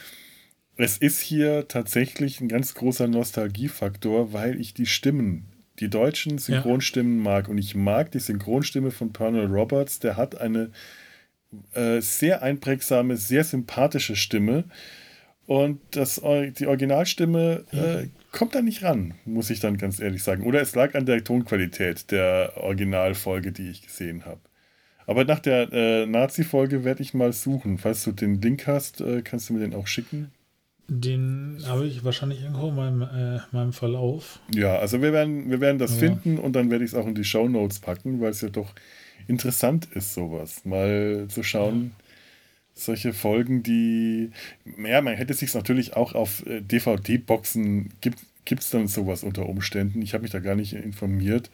es 0.77 0.99
ist 0.99 1.21
hier 1.21 1.69
tatsächlich 1.69 2.41
ein 2.41 2.49
ganz 2.49 2.75
großer 2.75 3.09
Nostalgiefaktor, 3.09 4.33
weil 4.33 4.61
ich 4.61 4.75
die 4.75 4.87
Stimmen, 4.87 5.47
die 5.83 5.91
deutschen 5.91 6.39
Synchronstimmen 6.39 7.19
ja. 7.19 7.31
mag. 7.31 7.49
Und 7.49 7.59
ich 7.59 7.75
mag 7.75 8.13
die 8.13 8.21
Synchronstimme 8.21 8.91
von 8.91 9.13
Pernell 9.13 9.47
Roberts. 9.47 9.99
Der 9.99 10.17
hat 10.17 10.41
eine 10.41 10.71
äh, 11.75 12.01
sehr 12.01 12.43
einprägsame, 12.43 13.17
sehr 13.17 13.45
sympathische 13.45 14.17
Stimme. 14.17 14.65
Und 15.47 15.81
das, 15.91 16.23
die 16.59 16.67
Originalstimme 16.67 17.65
äh, 17.73 18.07
kommt 18.31 18.55
da 18.55 18.63
nicht 18.63 18.85
ran, 18.85 19.15
muss 19.25 19.51
ich 19.51 19.59
dann 19.59 19.77
ganz 19.77 19.99
ehrlich 19.99 20.23
sagen. 20.23 20.45
Oder 20.45 20.63
es 20.63 20.75
lag 20.75 20.95
an 20.95 21.05
der 21.05 21.25
Tonqualität 21.25 22.11
der 22.13 22.53
Originalfolge, 22.57 23.51
die 23.51 23.69
ich 23.69 23.83
gesehen 23.83 24.25
habe. 24.25 24.41
Aber 25.07 25.25
nach 25.25 25.41
der 25.41 25.73
äh, 25.73 26.07
Nazi-Folge 26.07 26.85
werde 26.85 27.03
ich 27.03 27.13
mal 27.13 27.33
suchen. 27.33 27.77
Falls 27.77 28.05
du 28.05 28.13
den 28.13 28.41
Link 28.41 28.69
hast, 28.69 29.01
äh, 29.01 29.23
kannst 29.23 29.49
du 29.49 29.55
mir 29.55 29.61
den 29.61 29.75
auch 29.75 29.89
schicken. 29.89 30.31
Den 30.89 31.59
habe 31.67 31.87
ich 31.87 32.05
wahrscheinlich 32.05 32.43
irgendwo 32.43 32.69
in 32.69 32.75
meinem, 32.75 33.03
äh, 33.03 33.41
meinem 33.53 33.73
Verlauf. 33.73 34.41
Ja, 34.55 34.77
also 34.77 35.01
wir 35.01 35.13
werden, 35.13 35.51
wir 35.51 35.61
werden 35.61 35.79
das 35.79 35.93
ja. 35.93 35.99
finden 35.99 36.39
und 36.39 36.55
dann 36.55 36.71
werde 36.71 36.85
ich 36.85 36.93
es 36.93 36.97
auch 36.97 37.07
in 37.07 37.15
die 37.15 37.25
Show 37.25 37.49
Notes 37.49 37.79
packen, 37.79 38.21
weil 38.21 38.31
es 38.31 38.41
ja 38.41 38.49
doch 38.49 38.75
interessant 39.29 39.89
ist, 39.95 40.15
sowas. 40.15 40.65
Mal 40.65 41.27
zu 41.29 41.43
schauen, 41.43 41.93
ja. 41.97 42.05
solche 42.75 43.13
Folgen, 43.13 43.63
die. 43.63 44.31
Ja, 44.85 45.01
man 45.01 45.15
hätte 45.15 45.35
sich 45.35 45.55
natürlich 45.55 45.97
auch 45.97 46.15
auf 46.15 46.45
äh, 46.47 46.61
DVD-Boxen 46.61 47.91
gibt 48.01 48.63
es 48.63 48.71
dann 48.71 48.89
sowas 48.89 49.23
unter 49.23 49.49
Umständen. 49.49 50.03
Ich 50.03 50.15
habe 50.15 50.23
mich 50.23 50.33
da 50.33 50.41
gar 50.41 50.57
nicht 50.57 50.73
informiert. 50.73 51.51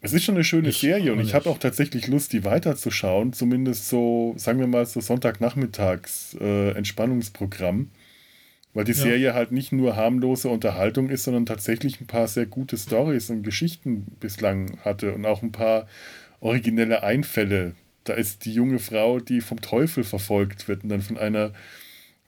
Es 0.00 0.12
ist 0.12 0.24
schon 0.24 0.34
eine 0.34 0.44
schöne 0.44 0.68
ich 0.68 0.78
Serie 0.78 1.12
und 1.12 1.20
ich 1.20 1.34
habe 1.34 1.48
auch 1.48 1.56
tatsächlich 1.56 2.08
Lust, 2.08 2.34
die 2.34 2.44
weiterzuschauen. 2.44 3.32
Zumindest 3.32 3.88
so, 3.88 4.34
sagen 4.36 4.58
wir 4.58 4.66
mal, 4.66 4.84
so 4.84 5.00
Sonntagnachmittags 5.00 6.36
äh, 6.40 6.72
Entspannungsprogramm. 6.72 7.90
Weil 8.74 8.84
die 8.84 8.92
ja. 8.92 8.98
Serie 8.98 9.34
halt 9.34 9.52
nicht 9.52 9.72
nur 9.72 9.94
harmlose 9.94 10.48
Unterhaltung 10.48 11.08
ist, 11.08 11.24
sondern 11.24 11.46
tatsächlich 11.46 12.00
ein 12.00 12.08
paar 12.08 12.26
sehr 12.26 12.46
gute 12.46 12.76
Stories 12.76 13.30
und 13.30 13.44
Geschichten 13.44 14.06
bislang 14.18 14.78
hatte 14.84 15.14
und 15.14 15.24
auch 15.24 15.42
ein 15.42 15.52
paar 15.52 15.86
originelle 16.40 17.04
Einfälle. 17.04 17.76
Da 18.02 18.14
ist 18.14 18.44
die 18.44 18.52
junge 18.52 18.80
Frau, 18.80 19.20
die 19.20 19.40
vom 19.40 19.60
Teufel 19.60 20.02
verfolgt 20.02 20.68
wird 20.68 20.82
und 20.82 20.90
dann 20.90 21.00
von 21.00 21.16
einer 21.16 21.52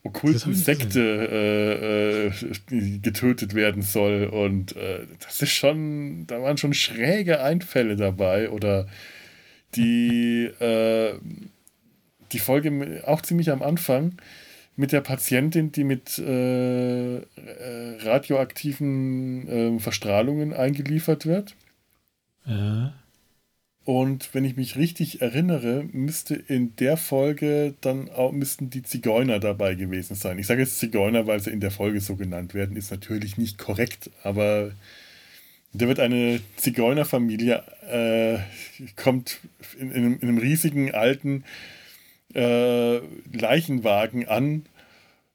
okkulten 0.05 0.55
Sekte 0.55 1.01
äh, 2.71 2.75
äh, 2.77 2.99
getötet 3.01 3.55
werden 3.55 3.83
soll. 3.83 4.27
Und 4.27 4.77
äh, 4.77 5.01
das 5.19 5.43
ist 5.43 5.51
schon, 5.51 6.27
da 6.29 6.41
waren 6.41 6.57
schon 6.57 6.75
schräge 6.75 7.43
Einfälle 7.43 7.97
dabei. 7.97 8.51
Oder 8.51 8.87
die, 9.75 10.45
äh, 10.61 11.15
die 12.33 12.39
Folge 12.39 13.03
auch 13.05 13.21
ziemlich 13.21 13.51
am 13.51 13.63
Anfang 13.63 14.15
mit 14.77 14.93
der 14.93 15.01
Patientin, 15.01 15.73
die 15.73 15.85
mit 15.85 16.19
äh, 16.19 17.17
äh, 17.17 17.23
radioaktiven 18.01 19.81
Verstrahlungen 19.81 20.53
eingeliefert 20.53 21.27
wird. 21.27 21.57
Ja. 22.47 22.93
Und 23.87 24.35
wenn 24.35 24.45
ich 24.45 24.57
mich 24.57 24.77
richtig 24.77 25.23
erinnere, 25.23 25.85
müsste 25.93 26.35
in 26.35 26.75
der 26.75 26.97
Folge 26.97 27.75
dann 27.81 28.11
auch 28.11 28.33
müssten 28.33 28.69
die 28.69 28.83
Zigeuner 28.83 29.39
dabei 29.39 29.77
gewesen 29.77 30.17
sein. 30.17 30.41
Ich 30.41 30.49
sage 30.49 30.63
jetzt 30.63 30.81
Zigeuner, 30.81 31.29
weil 31.29 31.39
sie 31.39 31.51
in 31.51 31.61
der 31.61 31.71
Folge 31.71 32.01
so 32.01 32.17
genannt 32.17 32.53
werden, 32.53 32.77
ist 32.77 32.91
natürlich 32.91 33.39
nicht 33.39 33.59
korrekt, 33.59 34.11
aber 34.25 34.73
da 35.73 35.87
wird 35.87 36.01
eine 36.01 36.41
Zigeunerfamilie 36.57 37.63
äh, 37.89 38.39
kommt 38.97 39.39
in, 39.79 39.93
in, 39.93 39.97
einem, 39.97 40.15
in, 40.15 40.29
einem, 40.31 40.39
riesigen 40.39 40.93
alten 40.93 41.45
äh, 42.37 43.01
Leichenwagen 43.33 44.29
an 44.29 44.67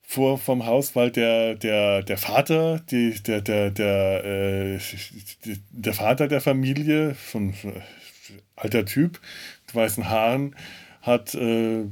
vor 0.01 0.37
vom 0.37 0.65
Haus, 0.65 0.95
weil 0.95 1.09
der, 1.09 1.55
der, 1.55 2.03
der 2.03 2.17
Vater, 2.17 2.79
die, 2.91 3.13
der, 3.23 3.41
der, 3.41 3.71
der, 3.71 4.25
äh, 4.25 4.79
der 5.71 5.93
Vater 5.93 6.27
der 6.27 6.41
Familie 6.41 7.15
von 7.15 7.53
alter 8.55 8.85
Typ 8.85 9.19
mit 9.65 9.75
weißen 9.75 10.09
Haaren, 10.09 10.55
hat 11.01 11.33
äh, 11.33 11.85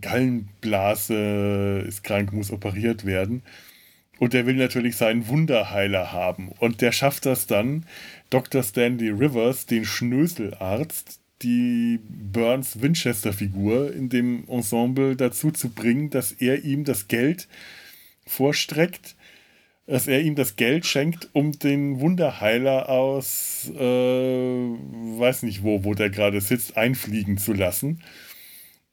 Gallenblase, 0.00 1.84
ist 1.86 2.04
krank, 2.04 2.32
muss 2.32 2.50
operiert 2.50 3.04
werden. 3.04 3.42
Und 4.18 4.32
der 4.32 4.46
will 4.46 4.54
natürlich 4.54 4.96
seinen 4.96 5.26
Wunderheiler 5.26 6.12
haben. 6.12 6.52
Und 6.60 6.80
der 6.80 6.92
schafft 6.92 7.26
das 7.26 7.46
dann, 7.46 7.84
Dr. 8.30 8.62
Stanley 8.62 9.10
Rivers, 9.10 9.66
den 9.66 9.84
Schnöselarzt, 9.84 11.20
die 11.44 12.00
Burns 12.08 12.80
Winchester-Figur 12.80 13.92
in 13.92 14.08
dem 14.08 14.48
Ensemble 14.48 15.14
dazu 15.14 15.50
zu 15.50 15.68
bringen, 15.68 16.10
dass 16.10 16.32
er 16.32 16.64
ihm 16.64 16.84
das 16.84 17.06
Geld 17.06 17.48
vorstreckt, 18.26 19.14
dass 19.86 20.06
er 20.06 20.22
ihm 20.22 20.34
das 20.34 20.56
Geld 20.56 20.86
schenkt, 20.86 21.28
um 21.34 21.52
den 21.52 22.00
Wunderheiler 22.00 22.88
aus, 22.88 23.70
äh, 23.74 23.78
weiß 23.78 25.42
nicht 25.42 25.62
wo, 25.62 25.84
wo 25.84 25.92
der 25.94 26.08
gerade 26.08 26.40
sitzt, 26.40 26.78
einfliegen 26.78 27.36
zu 27.36 27.52
lassen, 27.52 28.02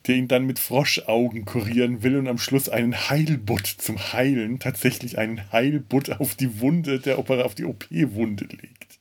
der 0.07 0.15
ihn 0.15 0.27
dann 0.27 0.45
mit 0.45 0.59
Froschaugen 0.59 1.45
kurieren 1.45 2.03
will 2.03 2.17
und 2.17 2.27
am 2.27 2.37
Schluss 2.37 2.67
einen 2.67 3.09
Heilbutt 3.09 3.65
zum 3.65 3.97
Heilen, 4.11 4.59
tatsächlich 4.59 5.17
einen 5.17 5.51
Heilbutt 5.53 6.19
auf 6.19 6.35
die 6.35 6.59
Wunde, 6.59 6.99
der 6.99 7.17
Opera 7.19 7.43
auf 7.43 7.55
die 7.55 7.65
OP-Wunde 7.65 8.45
legt. 8.45 9.00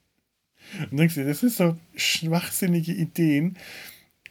Und 0.91 0.97
denkst 0.97 1.15
du, 1.15 1.25
das 1.25 1.43
ist 1.43 1.57
so 1.57 1.77
schwachsinnige 1.97 2.93
Ideen, 2.93 3.57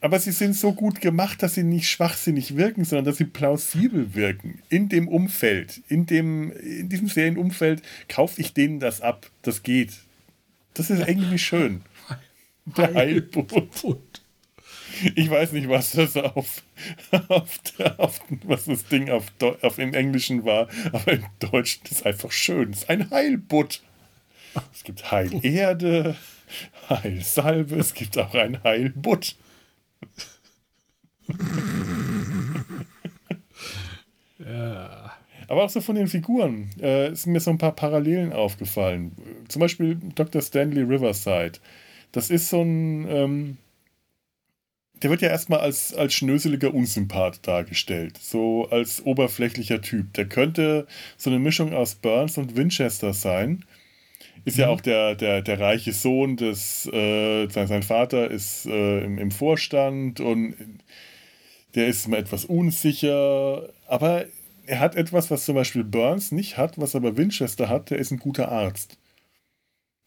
aber 0.00 0.18
sie 0.18 0.32
sind 0.32 0.54
so 0.54 0.72
gut 0.72 1.00
gemacht, 1.00 1.42
dass 1.42 1.54
sie 1.54 1.62
nicht 1.62 1.88
schwachsinnig 1.90 2.56
wirken, 2.56 2.84
sondern 2.84 3.04
dass 3.04 3.18
sie 3.18 3.26
plausibel 3.26 4.14
wirken. 4.14 4.62
In 4.70 4.88
dem 4.88 5.08
Umfeld, 5.08 5.82
in, 5.88 6.06
dem, 6.06 6.52
in 6.52 6.88
diesem 6.88 7.08
Serienumfeld 7.08 7.82
kaufe 8.08 8.40
ich 8.40 8.54
denen 8.54 8.80
das 8.80 9.02
ab. 9.02 9.30
Das 9.42 9.62
geht. 9.62 9.92
Das 10.72 10.88
ist 10.88 11.06
irgendwie 11.06 11.38
schön. 11.38 11.82
Der 12.64 12.94
Heilbutt. 12.94 14.22
Ich 15.14 15.30
weiß 15.30 15.52
nicht, 15.52 15.68
was 15.68 15.92
das 15.92 16.16
auf, 16.16 16.62
auf, 17.28 17.60
auf 17.98 18.20
was 18.44 18.64
das 18.64 18.86
Ding 18.86 19.08
auf, 19.08 19.26
auf 19.62 19.78
im 19.78 19.94
Englischen 19.94 20.44
war, 20.44 20.68
aber 20.92 21.12
im 21.12 21.24
Deutschen 21.38 21.82
ist 21.84 21.92
es 21.92 22.02
einfach 22.02 22.32
schön. 22.32 22.70
Es 22.70 22.80
ist 22.80 22.90
ein 22.90 23.10
Heilbutt. 23.10 23.82
Es 24.72 24.84
gibt 24.84 25.10
Heilerde, 25.10 26.16
Heilsalbe, 26.88 27.76
es 27.76 27.94
gibt 27.94 28.18
auch 28.18 28.34
ein 28.34 28.62
Heilbutt 28.64 29.36
ja. 34.38 35.12
Aber 35.48 35.64
auch 35.64 35.70
so 35.70 35.80
von 35.80 35.96
den 35.96 36.06
Figuren 36.06 36.70
äh, 36.80 37.14
sind 37.14 37.32
mir 37.32 37.40
so 37.40 37.50
ein 37.50 37.58
paar 37.58 37.74
Parallelen 37.74 38.32
aufgefallen. 38.32 39.16
Zum 39.48 39.58
Beispiel 39.60 39.98
Dr. 40.14 40.40
Stanley 40.42 40.82
Riverside. 40.82 41.58
Das 42.12 42.30
ist 42.30 42.48
so 42.48 42.62
ein. 42.62 43.08
Ähm, 43.08 43.56
der 45.02 45.10
wird 45.10 45.22
ja 45.22 45.30
erstmal 45.30 45.60
als, 45.60 45.94
als 45.94 46.12
schnöseliger 46.12 46.74
Unsympath 46.74 47.46
dargestellt. 47.46 48.18
So 48.18 48.68
als 48.70 49.02
oberflächlicher 49.04 49.80
Typ. 49.80 50.12
Der 50.12 50.28
könnte 50.28 50.86
so 51.16 51.30
eine 51.30 51.38
Mischung 51.38 51.72
aus 51.72 51.94
Burns 51.94 52.36
und 52.36 52.54
Winchester 52.54 53.14
sein. 53.14 53.64
Ist 54.44 54.56
mhm. 54.56 54.60
ja 54.62 54.68
auch 54.68 54.80
der, 54.80 55.14
der, 55.14 55.42
der 55.42 55.60
reiche 55.60 55.92
Sohn 55.92 56.36
des, 56.36 56.86
äh, 56.92 57.48
sein, 57.48 57.66
sein 57.66 57.82
Vater 57.82 58.30
ist 58.30 58.66
äh, 58.66 59.04
im, 59.04 59.18
im 59.18 59.30
Vorstand 59.30 60.20
und 60.20 60.54
der 61.74 61.86
ist 61.86 62.08
mal 62.08 62.18
etwas 62.18 62.44
unsicher, 62.44 63.68
aber 63.86 64.26
er 64.66 64.80
hat 64.80 64.96
etwas, 64.96 65.30
was 65.30 65.44
zum 65.44 65.54
Beispiel 65.54 65.84
Burns 65.84 66.32
nicht 66.32 66.56
hat, 66.56 66.78
was 66.78 66.94
aber 66.94 67.16
Winchester 67.16 67.68
hat, 67.68 67.90
der 67.90 67.98
ist 67.98 68.10
ein 68.10 68.18
guter 68.18 68.50
Arzt. 68.50 68.98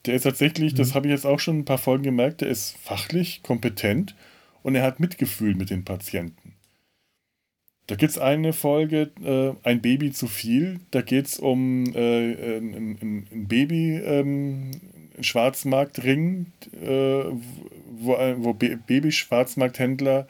Der 0.05 0.15
ist 0.15 0.23
tatsächlich, 0.23 0.73
mhm. 0.73 0.77
das 0.77 0.95
habe 0.95 1.07
ich 1.07 1.11
jetzt 1.11 1.25
auch 1.25 1.39
schon 1.39 1.59
ein 1.59 1.65
paar 1.65 1.77
Folgen 1.77 2.03
gemerkt, 2.03 2.41
der 2.41 2.49
ist 2.49 2.75
fachlich 2.77 3.43
kompetent 3.43 4.15
und 4.61 4.75
er 4.75 4.83
hat 4.83 4.99
Mitgefühl 4.99 5.55
mit 5.55 5.69
den 5.69 5.85
Patienten. 5.85 6.52
Da 7.87 7.95
gibt 7.95 8.11
es 8.11 8.17
eine 8.17 8.53
Folge, 8.53 9.11
äh, 9.23 9.53
ein 9.67 9.81
Baby 9.81 10.11
zu 10.11 10.27
viel. 10.27 10.79
Da 10.91 11.01
geht 11.01 11.25
es 11.25 11.37
um 11.37 11.85
äh, 11.93 12.57
ein, 12.57 13.27
ein, 13.31 13.47
Baby, 13.47 13.97
ähm, 13.97 14.71
Schwarzmarktring, 15.19 16.47
äh, 16.81 16.87
wo, 16.87 18.17
wo 18.37 18.53
Baby-Schwarzmarkthändler 18.53 20.27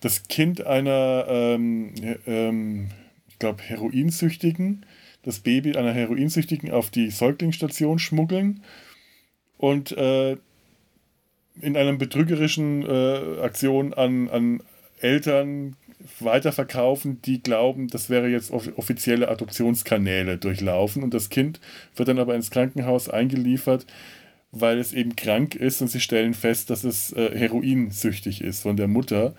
das 0.00 0.28
Kind 0.28 0.66
einer, 0.66 1.24
ähm, 1.28 1.94
ähm, 2.26 2.90
ich 3.28 3.38
glaube, 3.38 3.62
Heroinsüchtigen, 3.62 4.84
das 5.22 5.40
Baby 5.40 5.76
einer 5.76 5.94
Heroinsüchtigen 5.94 6.70
auf 6.70 6.90
die 6.90 7.10
Säuglingsstation 7.10 7.98
schmuggeln 7.98 8.62
und 9.56 9.92
äh, 9.92 10.36
in 11.60 11.76
einer 11.76 11.94
betrügerischen 11.94 12.84
äh, 12.84 13.40
Aktion 13.40 13.94
an, 13.94 14.28
an 14.28 14.62
Eltern 15.00 15.76
weiterverkaufen, 16.20 17.20
die 17.22 17.42
glauben, 17.42 17.88
das 17.88 18.10
wäre 18.10 18.28
jetzt 18.28 18.50
offizielle 18.50 19.28
Adoptionskanäle 19.28 20.38
durchlaufen 20.38 21.02
und 21.02 21.14
das 21.14 21.30
Kind 21.30 21.60
wird 21.96 22.08
dann 22.08 22.18
aber 22.18 22.34
ins 22.34 22.50
Krankenhaus 22.50 23.08
eingeliefert, 23.08 23.86
weil 24.52 24.78
es 24.78 24.92
eben 24.92 25.16
krank 25.16 25.54
ist 25.54 25.80
und 25.80 25.88
sie 25.88 26.00
stellen 26.00 26.34
fest, 26.34 26.70
dass 26.70 26.84
es 26.84 27.12
äh, 27.12 27.36
heroinsüchtig 27.36 28.40
ist 28.42 28.62
von 28.62 28.76
der 28.76 28.88
Mutter. 28.88 29.34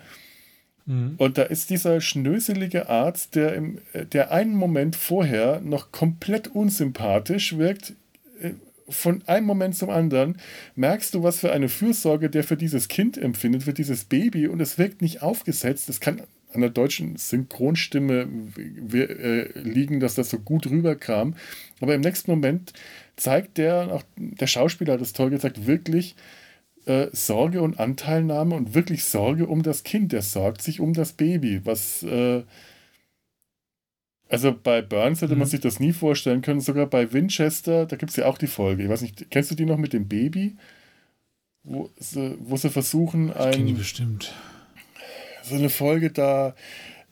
Mhm. 0.86 1.14
Und 1.18 1.38
da 1.38 1.42
ist 1.42 1.70
dieser 1.70 2.00
schnöselige 2.00 2.88
Arzt, 2.88 3.34
der, 3.34 3.54
im, 3.54 3.78
der 4.12 4.32
einen 4.32 4.54
Moment 4.54 4.96
vorher 4.96 5.60
noch 5.60 5.92
komplett 5.92 6.48
unsympathisch 6.48 7.56
wirkt, 7.56 7.94
äh, 8.40 8.52
von 8.88 9.22
einem 9.26 9.46
Moment 9.46 9.74
zum 9.74 9.90
anderen 9.90 10.38
merkst 10.76 11.12
du, 11.14 11.22
was 11.22 11.40
für 11.40 11.50
eine 11.50 11.68
Fürsorge 11.68 12.30
der 12.30 12.44
für 12.44 12.56
dieses 12.56 12.86
Kind 12.86 13.18
empfindet, 13.18 13.64
für 13.64 13.72
dieses 13.72 14.04
Baby 14.04 14.46
und 14.46 14.60
es 14.60 14.78
wirkt 14.78 15.02
nicht 15.02 15.22
aufgesetzt. 15.22 15.88
Es 15.88 15.98
kann 15.98 16.22
an 16.56 16.62
der 16.62 16.70
deutschen 16.70 17.16
Synchronstimme 17.16 18.28
äh, 18.92 19.58
liegen, 19.60 20.00
dass 20.00 20.16
das 20.16 20.30
so 20.30 20.38
gut 20.38 20.66
rüberkam. 20.66 21.34
Aber 21.80 21.94
im 21.94 22.00
nächsten 22.00 22.30
Moment 22.30 22.72
zeigt 23.16 23.58
der, 23.58 23.92
auch 23.92 24.02
der 24.16 24.46
Schauspieler 24.46 24.94
hat 24.94 25.00
es 25.00 25.12
toll 25.12 25.30
gezeigt, 25.30 25.66
wirklich 25.66 26.16
äh, 26.86 27.08
Sorge 27.12 27.62
und 27.62 27.78
Anteilnahme 27.78 28.54
und 28.54 28.74
wirklich 28.74 29.04
Sorge 29.04 29.46
um 29.46 29.62
das 29.62 29.84
Kind. 29.84 30.12
Der 30.12 30.22
sorgt 30.22 30.62
sich 30.62 30.80
um 30.80 30.92
das 30.92 31.12
Baby, 31.12 31.60
was. 31.64 32.02
Äh, 32.02 32.42
also 34.28 34.52
bei 34.60 34.82
Burns 34.82 35.22
hätte 35.22 35.34
mhm. 35.34 35.40
man 35.40 35.48
sich 35.48 35.60
das 35.60 35.78
nie 35.78 35.92
vorstellen 35.92 36.42
können. 36.42 36.60
Sogar 36.60 36.86
bei 36.86 37.12
Winchester, 37.12 37.86
da 37.86 37.94
gibt 37.94 38.10
es 38.10 38.16
ja 38.16 38.26
auch 38.26 38.38
die 38.38 38.48
Folge. 38.48 38.82
Ich 38.82 38.88
weiß 38.88 39.02
nicht, 39.02 39.30
kennst 39.30 39.52
du 39.52 39.54
die 39.54 39.66
noch 39.66 39.76
mit 39.76 39.92
dem 39.92 40.08
Baby? 40.08 40.56
Wo 41.62 41.90
sie, 41.96 42.36
wo 42.40 42.56
sie 42.56 42.70
versuchen, 42.70 43.32
ein. 43.32 43.52
Ich 43.52 43.66
die 43.66 43.72
bestimmt. 43.72 44.34
So 45.48 45.54
eine 45.54 45.68
Folge, 45.68 46.10
da 46.10 46.54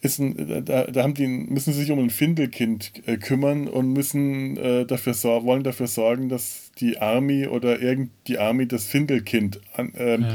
ist 0.04 0.18
ein, 0.18 0.64
da, 0.64 0.84
da 0.84 1.02
haben 1.02 1.14
die, 1.14 1.26
müssen 1.26 1.72
sie 1.72 1.80
sich 1.80 1.90
um 1.90 1.98
ein 1.98 2.10
Findelkind 2.10 2.92
äh, 3.06 3.16
kümmern 3.16 3.66
und 3.66 3.92
müssen 3.92 4.56
äh, 4.56 4.84
dafür 4.84 5.14
sorgen, 5.14 5.46
wollen 5.46 5.62
dafür 5.62 5.86
sorgen, 5.86 6.28
dass 6.28 6.70
die 6.78 6.98
Army 6.98 7.46
oder 7.46 7.80
irgend 7.80 8.10
die 8.26 8.38
Army 8.38 8.68
das 8.68 8.86
Findelkind 8.86 9.60
an, 9.74 9.92
ähm, 9.96 10.22
ja. 10.22 10.34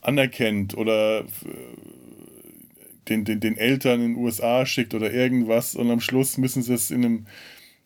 anerkennt 0.00 0.76
oder 0.76 1.20
äh, 1.20 1.24
den, 3.08 3.24
den, 3.24 3.40
den 3.40 3.56
Eltern 3.56 4.00
in 4.00 4.14
den 4.14 4.24
USA 4.24 4.66
schickt 4.66 4.94
oder 4.94 5.12
irgendwas 5.12 5.74
und 5.74 5.90
am 5.90 6.00
Schluss 6.00 6.38
müssen 6.38 6.62
sie 6.62 6.74
es 6.74 6.90
in 6.90 7.04
einem, 7.04 7.26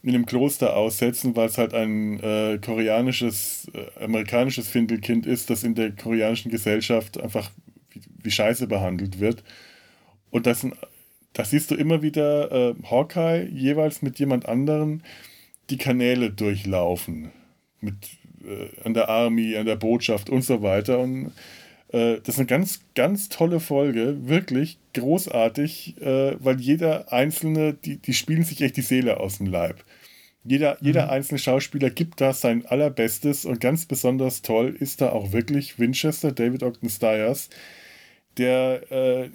in 0.03 0.15
einem 0.15 0.27
Kloster 0.27 0.77
aussetzen, 0.77 1.37
weil 1.37 1.49
es 1.49 1.59
halt 1.59 1.75
ein 1.75 2.21
äh, 2.21 2.59
koreanisches, 2.65 3.71
äh, 3.75 4.05
amerikanisches 4.05 4.69
Findelkind 4.69 5.27
ist, 5.27 5.51
das 5.51 5.65
in 5.65 5.75
der 5.75 5.93
koreanischen 5.93 6.51
Gesellschaft 6.51 7.21
einfach 7.21 7.51
wie, 8.25 8.31
Scheiße 8.31 8.67
behandelt 8.67 9.21
wird. 9.21 9.45
Und 10.31 10.47
das 10.47 10.63
sind 10.63 10.75
da 11.35 11.45
siehst 11.45 11.71
du 11.71 11.75
immer 11.75 12.01
wieder 12.01 12.51
äh, 12.53 12.75
Hawkeye 12.89 13.49
jeweils 13.53 14.03
mit 14.03 14.19
jemand 14.19 14.47
anderem 14.47 15.03
die 15.69 15.79
Kanäle 15.79 16.31
durchlaufen. 16.31 17.33
Mit 17.81 17.95
äh, 18.45 18.69
an 18.85 18.95
der 18.95 19.09
Army, 19.09 19.57
an 19.57 19.67
der 19.67 19.77
Botschaft 19.77 20.31
und 20.31 20.43
so 20.43 20.63
weiter. 20.63 21.01
Und 21.01 21.33
äh, 21.89 22.21
das 22.21 22.35
ist 22.35 22.39
eine 22.39 22.47
ganz, 22.47 22.81
ganz 22.95 23.29
tolle 23.29 23.61
Folge, 23.61 24.29
wirklich 24.29 24.79
großartig, 24.95 26.01
äh, 26.01 26.37
weil 26.39 26.61
jeder 26.61 27.13
einzelne, 27.13 27.75
die, 27.75 27.97
die 27.97 28.15
spielen 28.15 28.45
sich 28.45 28.63
echt 28.63 28.77
die 28.77 28.83
Seele 28.83 29.19
aus 29.19 29.39
dem 29.39 29.47
Leib. 29.47 29.85
Jeder, 30.45 30.75
mhm. 30.81 30.87
jeder 30.87 31.11
einzelne 31.11 31.39
Schauspieler 31.39 31.91
gibt 31.91 32.21
da 32.21 32.33
sein 32.33 32.65
allerbestes 32.67 33.45
und 33.45 33.61
ganz 33.61 33.87
besonders 33.87 34.43
toll 34.43 34.77
ist 34.79 35.01
da 35.01 35.11
auch 35.11 35.33
wirklich 35.33 35.81
Winchester, 35.81 36.31
David 36.31 36.63
Ogden 36.63 36.91
Stiers, 36.91 37.49
der 38.37 38.91
äh, 38.91 39.31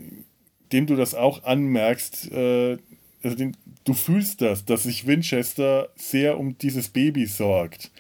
dem 0.72 0.86
du 0.86 0.96
das 0.96 1.16
auch 1.16 1.44
anmerkst, 1.44 2.32
äh, 2.32 2.78
also 3.24 3.36
den, 3.36 3.58
du 3.84 3.94
fühlst 3.94 4.42
das, 4.42 4.66
dass 4.66 4.84
sich 4.84 5.08
Winchester 5.08 5.90
sehr 5.96 6.40
um 6.40 6.58
dieses 6.58 6.90
Baby 6.90 7.26
sorgt. 7.26 7.92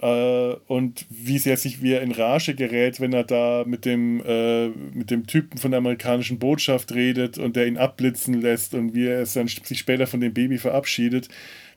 Äh, 0.00 0.54
und 0.66 1.06
wie 1.10 1.38
sehr 1.38 1.56
sich 1.56 1.82
wie 1.82 1.92
er 1.92 2.02
in 2.02 2.12
Rage 2.12 2.54
gerät, 2.54 3.00
wenn 3.00 3.12
er 3.12 3.24
da 3.24 3.64
mit 3.66 3.84
dem, 3.84 4.22
äh, 4.24 4.68
mit 4.68 5.10
dem 5.10 5.26
Typen 5.26 5.58
von 5.58 5.72
der 5.72 5.78
amerikanischen 5.78 6.38
Botschaft 6.38 6.94
redet 6.94 7.38
und 7.38 7.56
der 7.56 7.66
ihn 7.66 7.78
abblitzen 7.78 8.40
lässt 8.40 8.74
und 8.74 8.94
wie 8.94 9.06
er 9.06 9.26
dann 9.26 9.48
sich 9.48 9.78
später 9.78 10.06
von 10.06 10.20
dem 10.20 10.32
Baby 10.32 10.58
verabschiedet. 10.58 11.28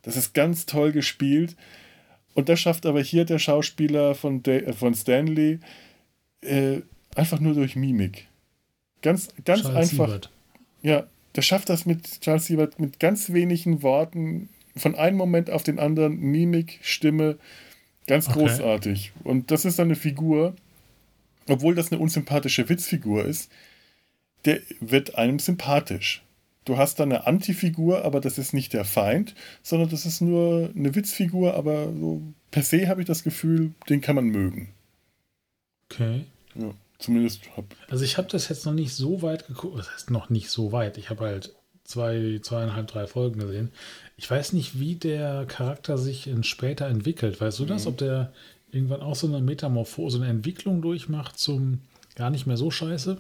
Das 0.03 0.15
ist 0.15 0.33
ganz 0.33 0.65
toll 0.65 0.91
gespielt. 0.91 1.55
Und 2.33 2.49
das 2.49 2.59
schafft 2.59 2.85
aber 2.85 3.01
hier 3.01 3.25
der 3.25 3.39
Schauspieler 3.39 4.15
von, 4.15 4.41
De 4.41 4.73
von 4.73 4.95
Stanley 4.95 5.59
äh, 6.41 6.81
einfach 7.15 7.39
nur 7.39 7.53
durch 7.53 7.75
Mimik. 7.75 8.27
Ganz, 9.01 9.29
ganz 9.43 9.61
Charles 9.61 9.91
einfach. 9.91 10.07
Siebert. 10.07 10.31
Ja, 10.81 11.05
der 11.35 11.41
schafft 11.41 11.69
das 11.69 11.85
mit 11.85 12.21
Charles 12.21 12.45
Siebert 12.45 12.79
mit 12.79 12.99
ganz 12.99 13.31
wenigen 13.31 13.81
Worten, 13.83 14.49
von 14.75 14.95
einem 14.95 15.17
Moment 15.17 15.49
auf 15.49 15.63
den 15.63 15.79
anderen, 15.79 16.19
Mimik, 16.19 16.79
Stimme, 16.81 17.37
ganz 18.07 18.27
okay. 18.27 18.39
großartig. 18.39 19.13
Und 19.23 19.51
das 19.51 19.65
ist 19.65 19.79
dann 19.79 19.87
eine 19.87 19.95
Figur, 19.95 20.55
obwohl 21.47 21.75
das 21.75 21.91
eine 21.91 22.01
unsympathische 22.01 22.67
Witzfigur 22.69 23.25
ist, 23.25 23.51
der 24.45 24.61
wird 24.79 25.15
einem 25.15 25.39
sympathisch. 25.39 26.23
Du 26.65 26.77
hast 26.77 26.99
dann 26.99 27.11
eine 27.11 27.27
Antifigur, 27.27 28.05
aber 28.05 28.21
das 28.21 28.37
ist 28.37 28.53
nicht 28.53 28.73
der 28.73 28.85
Feind, 28.85 29.35
sondern 29.63 29.89
das 29.89 30.05
ist 30.05 30.21
nur 30.21 30.71
eine 30.75 30.95
Witzfigur, 30.95 31.55
aber 31.55 31.91
so 31.93 32.21
per 32.51 32.63
se 32.63 32.87
habe 32.87 33.01
ich 33.01 33.07
das 33.07 33.23
Gefühl, 33.23 33.73
den 33.89 33.99
kann 33.99 34.15
man 34.15 34.25
mögen. 34.25 34.69
Okay. 35.91 36.23
Ja. 36.55 36.73
Zumindest 37.03 37.41
hab. 37.57 37.65
Also 37.89 38.05
ich 38.05 38.17
habe 38.17 38.29
das 38.29 38.47
jetzt 38.47 38.65
noch 38.65 38.71
nicht 38.71 38.93
so 38.93 39.21
weit 39.21 39.47
geguckt. 39.47 39.77
Das 39.77 39.91
heißt 39.91 40.09
noch 40.09 40.29
nicht 40.29 40.49
so 40.49 40.71
weit. 40.71 40.97
Ich 40.97 41.09
habe 41.09 41.25
halt 41.25 41.53
zwei, 41.83 42.39
zweieinhalb, 42.41 42.87
drei 42.87 43.07
Folgen 43.07 43.41
gesehen. 43.41 43.73
Ich 44.15 44.31
weiß 44.31 44.53
nicht, 44.53 44.79
wie 44.79 44.95
der 44.95 45.45
Charakter 45.45 45.97
sich 45.97 46.27
in 46.27 46.45
später 46.45 46.87
entwickelt. 46.87 47.41
Weißt 47.41 47.59
du 47.59 47.65
das? 47.65 47.83
Mhm. 47.83 47.89
Ob 47.89 47.97
der 47.97 48.33
irgendwann 48.71 49.01
auch 49.01 49.15
so 49.17 49.27
eine 49.27 49.41
Metamorphose, 49.41 50.17
eine 50.17 50.29
Entwicklung 50.29 50.81
durchmacht 50.81 51.37
zum 51.37 51.81
gar 52.15 52.29
nicht 52.29 52.47
mehr 52.47 52.55
so 52.55 52.71
scheiße? 52.71 53.19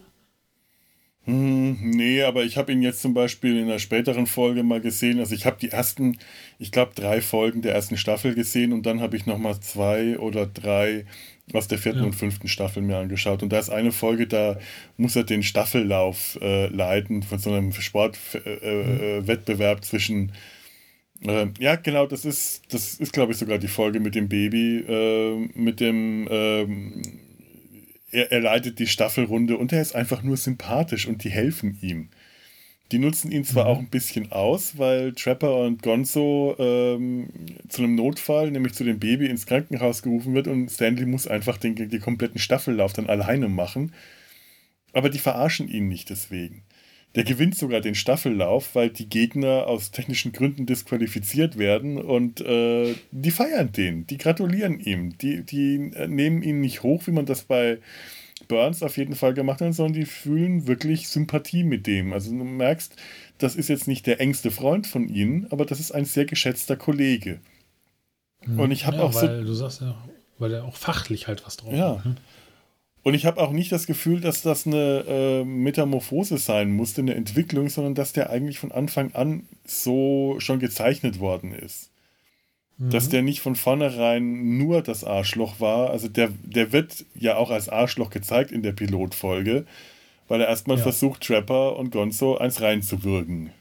Hm, 1.25 1.77
nee, 1.81 2.21
aber 2.23 2.43
ich 2.43 2.55
habe 2.57 2.71
ihn 2.71 2.81
jetzt 2.81 3.01
zum 3.01 3.13
Beispiel 3.13 3.57
in 3.57 3.65
einer 3.65 3.79
späteren 3.79 4.27
Folge 4.27 4.63
mal 4.63 4.79
gesehen. 4.79 5.19
Also 5.19 5.35
ich 5.35 5.45
habe 5.45 5.57
die 5.59 5.71
ersten, 5.71 6.17
ich 6.57 6.71
glaube, 6.71 6.93
drei 6.95 7.21
Folgen 7.21 7.61
der 7.61 7.73
ersten 7.73 7.97
Staffel 7.97 8.33
gesehen 8.33 8.71
und 8.71 8.85
dann 8.85 9.01
habe 9.01 9.17
ich 9.17 9.25
nochmal 9.25 9.59
zwei 9.59 10.17
oder 10.19 10.45
drei 10.45 11.05
aus 11.51 11.67
der 11.67 11.77
vierten 11.77 11.99
ja. 11.99 12.05
und 12.05 12.13
fünften 12.13 12.47
Staffel 12.47 12.81
mir 12.81 12.97
angeschaut. 12.97 13.43
Und 13.43 13.51
da 13.51 13.59
ist 13.59 13.69
eine 13.69 13.91
Folge, 13.91 14.27
da 14.27 14.57
muss 14.95 15.15
er 15.15 15.23
den 15.23 15.43
Staffellauf 15.43 16.37
äh, 16.41 16.67
leiten 16.67 17.23
von 17.23 17.39
so 17.39 17.51
einem 17.51 17.73
Sportwettbewerb 17.73 19.77
äh, 19.77 19.79
mhm. 19.79 19.83
zwischen. 19.83 20.31
Äh, 21.21 21.47
ja, 21.59 21.75
genau, 21.75 22.07
das 22.07 22.25
ist, 22.25 22.73
das 22.73 22.95
ist, 22.95 23.13
glaube 23.13 23.33
ich, 23.33 23.37
sogar 23.37 23.57
die 23.57 23.67
Folge 23.67 23.99
mit 23.99 24.15
dem 24.15 24.29
Baby, 24.29 24.77
äh, 24.87 25.49
mit 25.55 25.79
dem. 25.79 26.27
Ähm, 26.29 27.01
er, 28.11 28.31
er 28.31 28.41
leitet 28.41 28.79
die 28.79 28.87
Staffelrunde 28.87 29.57
und 29.57 29.73
er 29.73 29.81
ist 29.81 29.95
einfach 29.95 30.23
nur 30.23 30.37
sympathisch 30.37 31.07
und 31.07 31.23
die 31.23 31.31
helfen 31.31 31.77
ihm. 31.81 32.09
Die 32.91 32.99
nutzen 32.99 33.31
ihn 33.31 33.43
zwar 33.43 33.65
mhm. 33.65 33.69
auch 33.69 33.79
ein 33.79 33.89
bisschen 33.89 34.31
aus, 34.31 34.77
weil 34.77 35.13
Trapper 35.13 35.57
und 35.57 35.81
Gonzo 35.81 36.55
ähm, 36.59 37.29
zu 37.67 37.81
einem 37.81 37.95
Notfall, 37.95 38.51
nämlich 38.51 38.73
zu 38.73 38.83
dem 38.83 38.99
Baby, 38.99 39.27
ins 39.27 39.45
Krankenhaus 39.45 40.03
gerufen 40.03 40.33
wird 40.33 40.47
und 40.47 40.69
Stanley 40.69 41.05
muss 41.05 41.27
einfach 41.27 41.57
den, 41.57 41.75
den 41.75 42.01
kompletten 42.01 42.39
Staffellauf 42.39 42.93
dann 42.93 43.07
alleine 43.09 43.49
machen. 43.49 43.93
Aber 44.91 45.09
die 45.09 45.19
verarschen 45.19 45.67
ihn 45.67 45.87
nicht 45.87 46.09
deswegen. 46.09 46.63
Der 47.15 47.23
gewinnt 47.23 47.55
sogar 47.55 47.81
den 47.81 47.95
Staffellauf, 47.95 48.73
weil 48.73 48.89
die 48.89 49.07
Gegner 49.07 49.67
aus 49.67 49.91
technischen 49.91 50.31
Gründen 50.31 50.65
disqualifiziert 50.65 51.57
werden 51.59 51.97
und 51.97 52.41
äh, 52.41 52.95
die 53.11 53.31
feiern 53.31 53.71
den, 53.71 54.07
die 54.07 54.17
gratulieren 54.17 54.79
ihm, 54.79 55.17
die, 55.19 55.43
die 55.43 55.91
äh, 55.95 56.07
nehmen 56.07 56.41
ihn 56.41 56.59
nicht 56.59 56.81
hoch, 56.81 57.05
wie 57.05 57.11
man 57.11 57.27
das 57.27 57.43
bei 57.43 57.79
Burns 58.47 58.83
auf 58.83 58.97
jeden 58.97 59.15
Fall 59.15 59.33
gemacht 59.33 59.61
haben, 59.61 59.73
sondern 59.73 59.93
die 59.93 60.05
fühlen 60.05 60.67
wirklich 60.67 61.07
Sympathie 61.07 61.63
mit 61.63 61.87
dem. 61.87 62.13
Also 62.13 62.31
du 62.31 62.43
merkst, 62.43 62.95
das 63.37 63.55
ist 63.55 63.69
jetzt 63.69 63.87
nicht 63.87 64.05
der 64.07 64.19
engste 64.19 64.51
Freund 64.51 64.87
von 64.87 65.07
ihnen, 65.07 65.47
aber 65.51 65.65
das 65.65 65.79
ist 65.79 65.91
ein 65.91 66.05
sehr 66.05 66.25
geschätzter 66.25 66.75
Kollege. 66.75 67.39
Mhm. 68.45 68.59
Und 68.59 68.71
ich 68.71 68.85
habe 68.85 68.97
ja, 68.97 69.03
auch 69.03 69.13
weil 69.13 69.39
so. 69.39 69.45
Du 69.45 69.53
sagst 69.53 69.81
ja, 69.81 69.95
weil 70.39 70.53
er 70.53 70.65
auch 70.65 70.75
fachlich 70.75 71.27
halt 71.27 71.45
was 71.45 71.57
drauf 71.57 71.73
ja. 71.73 71.97
hat. 71.97 72.05
Ne? 72.05 72.15
Und 73.03 73.15
ich 73.15 73.25
habe 73.25 73.41
auch 73.41 73.51
nicht 73.51 73.71
das 73.71 73.85
Gefühl, 73.85 74.21
dass 74.21 74.41
das 74.41 74.65
eine 74.65 75.03
äh, 75.07 75.43
Metamorphose 75.43 76.37
sein 76.37 76.71
musste, 76.71 77.01
eine 77.01 77.15
Entwicklung, 77.15 77.67
sondern 77.67 77.95
dass 77.95 78.13
der 78.13 78.29
eigentlich 78.29 78.59
von 78.59 78.71
Anfang 78.71 79.13
an 79.13 79.43
so 79.65 80.35
schon 80.39 80.59
gezeichnet 80.59 81.19
worden 81.19 81.53
ist 81.53 81.92
dass 82.77 83.07
mhm. 83.07 83.11
der 83.11 83.21
nicht 83.21 83.41
von 83.41 83.55
vornherein 83.55 84.57
nur 84.57 84.81
das 84.81 85.03
Arschloch 85.03 85.59
war. 85.59 85.91
Also 85.91 86.07
der, 86.07 86.29
der 86.43 86.71
wird 86.71 87.05
ja 87.15 87.37
auch 87.37 87.51
als 87.51 87.69
Arschloch 87.69 88.09
gezeigt 88.09 88.51
in 88.51 88.63
der 88.63 88.71
Pilotfolge, 88.71 89.65
weil 90.27 90.41
er 90.41 90.47
erstmal 90.47 90.77
ja. 90.77 90.83
versucht, 90.83 91.21
Trapper 91.21 91.77
und 91.77 91.91
Gonzo 91.91 92.37
eins 92.37 92.61
reinzuwürgen. 92.61 93.51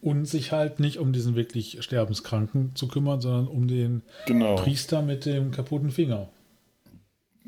Und 0.00 0.26
sich 0.26 0.52
halt 0.52 0.78
nicht 0.78 0.98
um 0.98 1.12
diesen 1.12 1.34
wirklich 1.34 1.78
Sterbenskranken 1.80 2.76
zu 2.76 2.86
kümmern, 2.86 3.20
sondern 3.20 3.48
um 3.48 3.66
den 3.66 4.02
genau. 4.26 4.54
Priester 4.54 5.02
mit 5.02 5.26
dem 5.26 5.50
kaputten 5.50 5.90
Finger. 5.90 6.28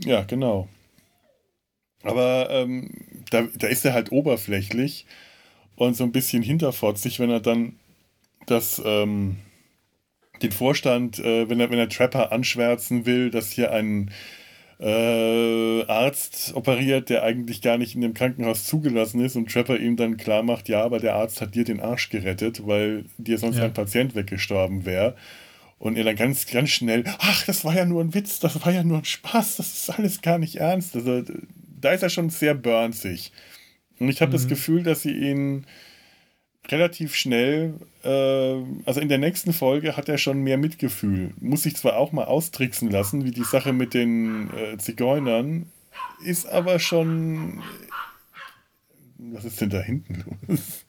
Ja, 0.04 0.22
genau. 0.22 0.68
Aber 2.02 2.48
ähm, 2.50 2.90
da, 3.30 3.46
da 3.56 3.66
ist 3.66 3.84
er 3.84 3.92
halt 3.92 4.12
oberflächlich 4.12 5.06
und 5.76 5.96
so 5.96 6.04
ein 6.04 6.12
bisschen 6.12 6.42
hinterfotzig, 6.42 7.20
wenn 7.20 7.30
er 7.30 7.40
dann 7.40 7.74
das 8.46 8.80
ähm, 8.84 9.36
den 10.42 10.52
Vorstand, 10.52 11.18
äh, 11.18 11.48
wenn, 11.48 11.60
er, 11.60 11.70
wenn 11.70 11.78
er 11.78 11.88
Trapper 11.88 12.32
anschwärzen 12.32 13.06
will, 13.06 13.30
dass 13.30 13.50
hier 13.50 13.72
ein 13.72 14.08
äh, 14.08 14.12
äh, 14.80 15.84
Arzt 15.86 16.52
operiert, 16.54 17.10
der 17.10 17.24
eigentlich 17.24 17.62
gar 17.62 17.78
nicht 17.78 17.94
in 17.94 18.00
dem 18.00 18.14
Krankenhaus 18.14 18.64
zugelassen 18.64 19.20
ist 19.20 19.36
und 19.36 19.50
Trapper 19.50 19.78
ihm 19.78 19.96
dann 19.96 20.16
klar 20.16 20.42
macht, 20.42 20.68
ja, 20.68 20.82
aber 20.82 21.00
der 21.00 21.14
Arzt 21.14 21.40
hat 21.40 21.54
dir 21.54 21.64
den 21.64 21.80
Arsch 21.80 22.10
gerettet, 22.10 22.66
weil 22.66 23.04
dir 23.16 23.38
sonst 23.38 23.58
ja. 23.58 23.64
ein 23.64 23.72
Patient 23.72 24.14
weggestorben 24.14 24.84
wäre. 24.86 25.16
Und 25.80 25.96
er 25.96 26.04
dann 26.04 26.16
ganz, 26.16 26.46
ganz 26.46 26.70
schnell, 26.70 27.04
ach, 27.18 27.46
das 27.46 27.64
war 27.64 27.74
ja 27.74 27.84
nur 27.84 28.02
ein 28.02 28.12
Witz, 28.12 28.40
das 28.40 28.64
war 28.64 28.72
ja 28.72 28.82
nur 28.82 28.98
ein 28.98 29.04
Spaß, 29.04 29.56
das 29.56 29.74
ist 29.74 29.90
alles 29.90 30.22
gar 30.22 30.38
nicht 30.38 30.56
ernst. 30.56 30.96
Also 30.96 31.22
da 31.80 31.92
ist 31.92 32.02
er 32.02 32.10
schon 32.10 32.30
sehr 32.30 32.54
burnsig. 32.54 33.32
Und 34.00 34.08
ich 34.08 34.20
habe 34.20 34.30
mhm. 34.30 34.34
das 34.34 34.48
Gefühl, 34.48 34.82
dass 34.82 35.02
sie 35.02 35.12
ihn 35.12 35.66
relativ 36.70 37.14
schnell, 37.14 37.74
äh, 38.04 38.62
also 38.84 39.00
in 39.00 39.08
der 39.08 39.18
nächsten 39.18 39.52
Folge 39.52 39.96
hat 39.96 40.08
er 40.08 40.18
schon 40.18 40.42
mehr 40.42 40.58
Mitgefühl. 40.58 41.32
Muss 41.40 41.62
sich 41.62 41.76
zwar 41.76 41.96
auch 41.96 42.12
mal 42.12 42.24
austricksen 42.24 42.90
lassen, 42.90 43.24
wie 43.24 43.30
die 43.30 43.44
Sache 43.44 43.72
mit 43.72 43.94
den 43.94 44.50
äh, 44.54 44.76
Zigeunern, 44.78 45.66
ist 46.24 46.46
aber 46.46 46.78
schon. 46.78 47.62
Was 49.18 49.44
ist 49.44 49.60
denn 49.60 49.70
da 49.70 49.80
hinten 49.80 50.24
los? 50.48 50.84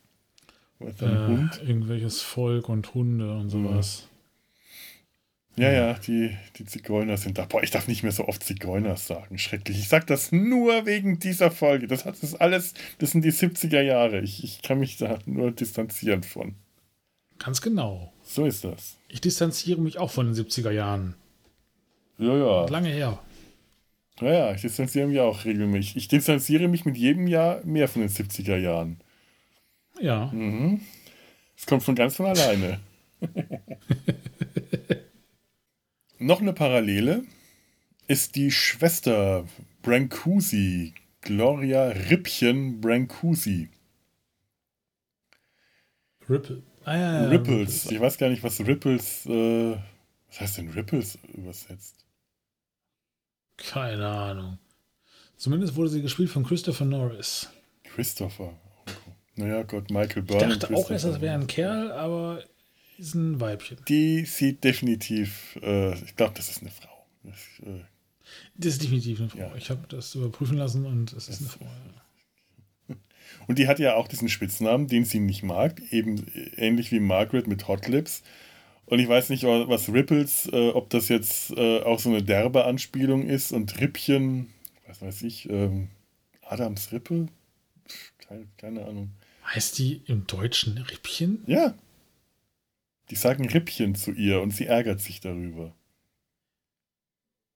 Was, 0.80 1.02
äh, 1.02 1.28
Hund? 1.28 1.62
Irgendwelches 1.66 2.22
Volk 2.22 2.70
und 2.70 2.94
Hunde 2.94 3.36
und 3.36 3.50
sowas. 3.50 4.09
Ja, 5.60 5.72
ja, 5.74 5.94
die, 5.96 6.38
die 6.58 6.64
Zigeuner 6.64 7.18
sind 7.18 7.38
da. 7.38 7.44
Boah, 7.44 7.62
ich 7.62 7.70
darf 7.70 7.90
nicht 7.90 8.02
mehr 8.02 8.14
so 8.14 8.26
oft 8.26 8.42
Zigeuner 8.42 8.96
sagen. 8.96 9.38
Schrecklich. 9.38 9.78
Ich 9.78 9.90
sag 9.90 10.08
das 10.08 10.32
nur 10.32 10.86
wegen 10.86 11.20
dieser 11.20 11.52
Folge. 11.52 11.88
Das 11.88 12.06
hat 12.06 12.24
das 12.24 12.34
alles, 12.34 12.74
das 13.00 13.12
sind 13.12 13.26
die 13.26 13.34
70er 13.34 13.82
Jahre. 13.82 14.22
Ich, 14.22 14.42
ich 14.42 14.62
kann 14.62 14.80
mich 14.80 14.96
da 14.96 15.20
nur 15.26 15.52
distanzieren 15.52 16.24
von. 16.24 16.56
Ganz 17.40 17.62
genau. 17.62 18.14
So 18.24 18.46
ist 18.46 18.64
das. 18.64 18.96
Ich 19.10 19.20
distanziere 19.20 19.82
mich 19.82 19.98
auch 19.98 20.12
von 20.12 20.32
den 20.32 20.36
70er 20.36 20.72
Jahren. 20.72 21.16
Ja, 22.18 22.38
ja. 22.38 22.66
Lange 22.68 22.90
her. 22.90 23.20
Ja, 24.22 24.32
ja, 24.34 24.54
ich 24.54 24.62
distanziere 24.62 25.08
mich 25.08 25.20
auch 25.20 25.44
regelmäßig. 25.44 25.98
Ich 25.98 26.08
distanziere 26.08 26.70
mich 26.70 26.86
mit 26.86 26.96
jedem 26.96 27.28
Jahr 27.28 27.62
mehr 27.66 27.90
von 27.90 28.02
den 28.02 28.10
70er 28.10 28.56
Jahren. 28.56 29.02
Ja. 30.00 30.28
Mhm. 30.28 30.80
Es 31.58 31.66
kommt 31.66 31.84
von 31.84 31.96
ganz 31.96 32.16
von 32.16 32.28
alleine. 32.28 32.80
Noch 36.20 36.42
eine 36.42 36.52
Parallele 36.52 37.24
ist 38.08 38.36
die 38.36 38.52
Schwester 38.52 39.46
Brancusi, 39.82 40.94
Gloria 41.22 41.86
Rippchen 41.88 42.82
Brancusi. 42.82 43.70
Ripple. 46.30 46.62
Ah, 46.84 46.98
ja, 46.98 47.22
ja, 47.22 47.30
Ripples. 47.30 47.90
Ich 47.90 48.00
weiß 48.00 48.18
gar 48.18 48.30
nicht, 48.30 48.44
was 48.44 48.60
Ripples. 48.60 49.26
Äh, 49.28 49.78
was 50.28 50.42
heißt 50.42 50.58
denn 50.58 50.70
Ripples 50.70 51.18
übersetzt? 51.34 52.06
Keine 53.56 54.08
Ahnung. 54.08 54.60
Zumindest 55.38 55.76
wurde 55.78 55.90
sie 55.90 56.02
gespielt 56.02 56.30
von 56.30 56.44
Christopher 56.44 56.86
Norris. 56.86 57.50
Christopher. 57.84 58.54
Naja, 59.36 59.64
Gott, 59.64 59.90
Michael 59.90 60.24
Byrne. 60.24 60.54
Ich 60.54 60.60
dachte 60.60 60.76
auch 60.76 60.92
erst, 60.92 61.06
das 61.06 61.22
wäre 61.22 61.36
ein 61.36 61.48
Kerl, 61.48 61.94
aber 61.94 62.44
ist 63.00 63.16
ein 63.16 63.40
Weibchen. 63.40 63.78
Die 63.88 64.26
sieht 64.26 64.64
definitiv, 64.64 65.58
äh, 65.62 65.94
ich 66.04 66.16
glaube, 66.16 66.34
das 66.36 66.50
ist 66.50 66.62
eine 66.62 66.72
Frau. 66.72 67.06
Das, 67.24 67.38
äh, 67.62 67.82
das, 68.56 68.74
ist 68.74 68.84
definitiv 68.84 69.20
eine 69.20 69.30
Frau. 69.30 69.40
Ja. 69.40 69.56
Ich 69.56 69.70
habe 69.70 69.88
das 69.88 70.14
überprüfen 70.16 70.58
lassen 70.58 70.86
und 70.86 71.14
es 71.14 71.30
ist 71.30 71.42
eine 71.42 71.50
Frau. 71.50 71.66
Ja. 71.66 72.96
Und 73.48 73.58
die 73.58 73.68
hat 73.68 73.80
ja 73.80 73.96
auch 73.96 74.08
diesen 74.08 74.30
Spitznamen, 74.30 74.88
den 74.88 75.06
sie 75.06 75.20
nicht 75.20 75.44
mag, 75.44 75.82
eben 75.92 76.26
ähnlich 76.56 76.92
wie 76.92 77.00
Margaret 77.00 77.48
mit 77.48 77.68
Hot 77.68 77.88
Lips. 77.88 78.22
Und 78.86 79.00
ich 79.00 79.08
weiß 79.08 79.30
nicht, 79.30 79.44
was 79.44 79.90
Ripples, 79.90 80.50
äh, 80.52 80.70
ob 80.70 80.90
das 80.90 81.10
jetzt 81.10 81.52
äh, 81.52 81.82
auch 81.82 82.00
so 82.00 82.10
eine 82.10 82.24
derbe 82.24 82.66
Anspielung 82.66 83.28
ist 83.28 83.52
und 83.52 83.80
Rippchen, 83.80 84.50
was 84.88 85.02
weiß 85.02 85.22
ich, 85.22 85.50
ähm, 85.50 85.90
Adams 86.42 86.92
Rippe? 86.92 87.28
Keine, 88.18 88.48
keine 88.58 88.86
Ahnung. 88.86 89.12
Heißt 89.46 89.78
die 89.78 90.02
im 90.06 90.28
Deutschen 90.28 90.78
Rippchen? 90.78 91.44
Ja, 91.46 91.76
die 93.10 93.16
sagen 93.16 93.48
Rippchen 93.48 93.96
zu 93.96 94.12
ihr 94.12 94.42
und 94.42 94.52
sie 94.52 94.68
ärgert 94.68 95.02
sich 95.02 95.20
darüber. 95.20 95.74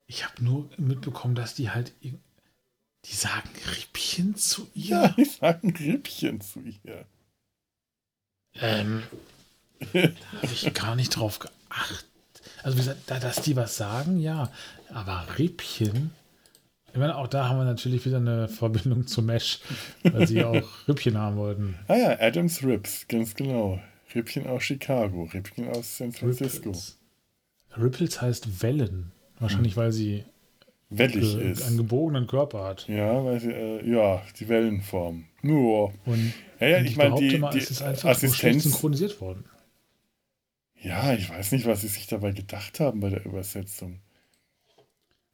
Ich 0.08 0.26
habe 0.26 0.44
nur 0.44 0.70
mitbekommen, 0.78 1.36
dass 1.36 1.56
die 1.56 1.70
halt. 1.70 1.94
Die 2.02 3.16
sagen 3.16 3.50
Rippchen 3.78 4.36
zu 4.36 4.68
ihr? 4.74 4.98
Ja, 4.98 5.08
die 5.10 5.26
sagen 5.26 5.76
Rippchen 5.76 6.42
zu 6.42 6.62
ihr. 6.62 7.06
Ähm. 8.56 9.04
da 9.94 10.00
habe 10.02 10.54
ich 10.54 10.74
gar 10.74 10.96
nicht 10.96 11.10
drauf 11.10 11.40
geachtet. 11.40 12.08
Also, 12.64 12.78
wie 12.78 12.82
gesagt, 12.82 13.10
dass 13.10 13.42
die 13.42 13.56
was 13.56 13.76
sagen, 13.76 14.20
ja. 14.20 14.52
Aber 14.90 15.26
Rippchen. 15.38 16.12
Ich 16.92 17.00
meine, 17.00 17.18
auch 17.18 17.28
da 17.28 17.50
haben 17.50 17.58
wir 17.58 17.66
natürlich 17.66 18.06
wieder 18.06 18.18
eine 18.18 18.48
Verbindung 18.48 19.08
zu 19.08 19.24
Mesh, 19.24 19.60
weil 20.04 20.28
sie 20.28 20.44
auch 20.44 20.88
Rippchen 20.88 21.18
haben 21.18 21.38
wollten. 21.38 21.76
Ah 21.88 21.96
ja, 21.96 22.20
Adams 22.20 22.64
Rips, 22.64 23.08
ganz 23.08 23.34
genau. 23.34 23.82
Rippchen 24.14 24.48
aus 24.48 24.64
Chicago, 24.64 25.24
Rippchen 25.34 25.68
aus 25.70 25.98
San 25.98 26.12
Francisco. 26.12 26.70
Ripples, 26.70 26.98
Ripples 27.78 28.22
heißt 28.22 28.62
Wellen. 28.62 29.12
Wahrscheinlich, 29.40 29.76
hm. 29.76 29.82
weil 29.82 29.92
sie 29.92 30.24
wellig 30.90 31.36
ist. 31.36 31.64
einen 31.64 31.78
gebogenen 31.78 32.28
Körper 32.28 32.64
hat. 32.64 32.88
Ja, 32.88 33.24
weil 33.26 33.40
sie, 33.40 33.52
äh, 33.52 33.90
ja, 33.90 34.22
die 34.40 34.48
Wellenform. 34.48 35.26
Nur. 35.42 35.94
Und, 36.06 36.34
ja, 36.60 36.68
ja, 36.68 36.82
ich 36.82 36.96
meine, 36.96 37.16
die, 37.16 37.38
mal, 37.38 37.52
die 37.52 37.60
Assistenz 37.60 38.64
synchronisiert 38.64 39.20
worden. 39.20 39.46
Ja, 40.80 41.14
ich 41.14 41.30
weiß 41.30 41.54
nicht, 41.54 41.66
was 41.66 41.82
sie 41.82 41.88
sich 41.88 42.08
dabei 42.08 42.32
gedacht 42.32 42.80
haben 42.80 43.00
bei 43.00 43.10
der 43.10 43.26
Übersetzung 43.26 44.00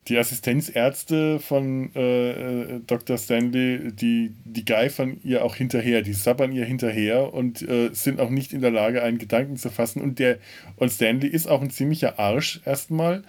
die 0.10 0.18
Assistenzärzte 0.18 1.40
von 1.40 1.94
äh, 1.96 2.32
äh 2.32 2.82
Dr. 2.86 3.18
Stanley, 3.18 3.92
die, 3.94 4.34
die 4.44 4.66
geifern 4.66 5.20
ihr 5.24 5.46
auch 5.46 5.56
hinterher, 5.56 6.02
die 6.02 6.14
sabbern 6.14 6.52
ihr 6.52 6.66
hinterher 6.66 7.34
und 7.34 7.62
äh, 7.62 7.92
sind 7.94 8.20
auch 8.20 8.30
nicht 8.30 8.52
in 8.52 8.62
der 8.62 8.72
Lage, 8.72 9.04
einen 9.04 9.20
Gedanken 9.20 9.58
zu 9.58 9.70
fassen. 9.70 10.02
Und, 10.02 10.20
der, 10.20 10.40
und 10.78 10.92
Stanley 10.92 11.28
ist 11.28 11.48
auch 11.48 11.62
ein 11.62 11.70
ziemlicher 11.70 12.20
Arsch 12.20 12.62
erstmal. 12.66 13.24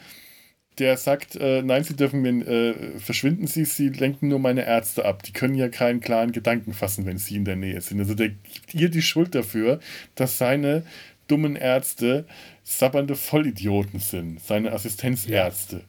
Der 0.78 0.96
sagt, 0.96 1.36
äh, 1.36 1.60
nein, 1.62 1.84
Sie 1.84 1.94
dürfen 1.94 2.22
mir, 2.22 2.46
äh, 2.48 2.98
verschwinden 2.98 3.46
Sie, 3.46 3.66
Sie 3.66 3.90
lenken 3.90 4.28
nur 4.28 4.38
meine 4.38 4.64
Ärzte 4.64 5.04
ab. 5.04 5.22
Die 5.22 5.32
können 5.32 5.54
ja 5.54 5.68
keinen 5.68 6.00
klaren 6.00 6.32
Gedanken 6.32 6.72
fassen, 6.72 7.04
wenn 7.04 7.18
Sie 7.18 7.36
in 7.36 7.44
der 7.44 7.56
Nähe 7.56 7.80
sind. 7.82 8.00
Also 8.00 8.14
der 8.14 8.30
gibt 8.30 8.74
ihr 8.74 8.88
die 8.88 9.02
Schuld 9.02 9.34
dafür, 9.34 9.80
dass 10.14 10.38
seine 10.38 10.84
dummen 11.26 11.56
Ärzte 11.56 12.24
sabbernde 12.64 13.16
Vollidioten 13.16 14.00
sind, 14.00 14.40
seine 14.40 14.72
Assistenzärzte. 14.72 15.76
Ja. 15.76 15.82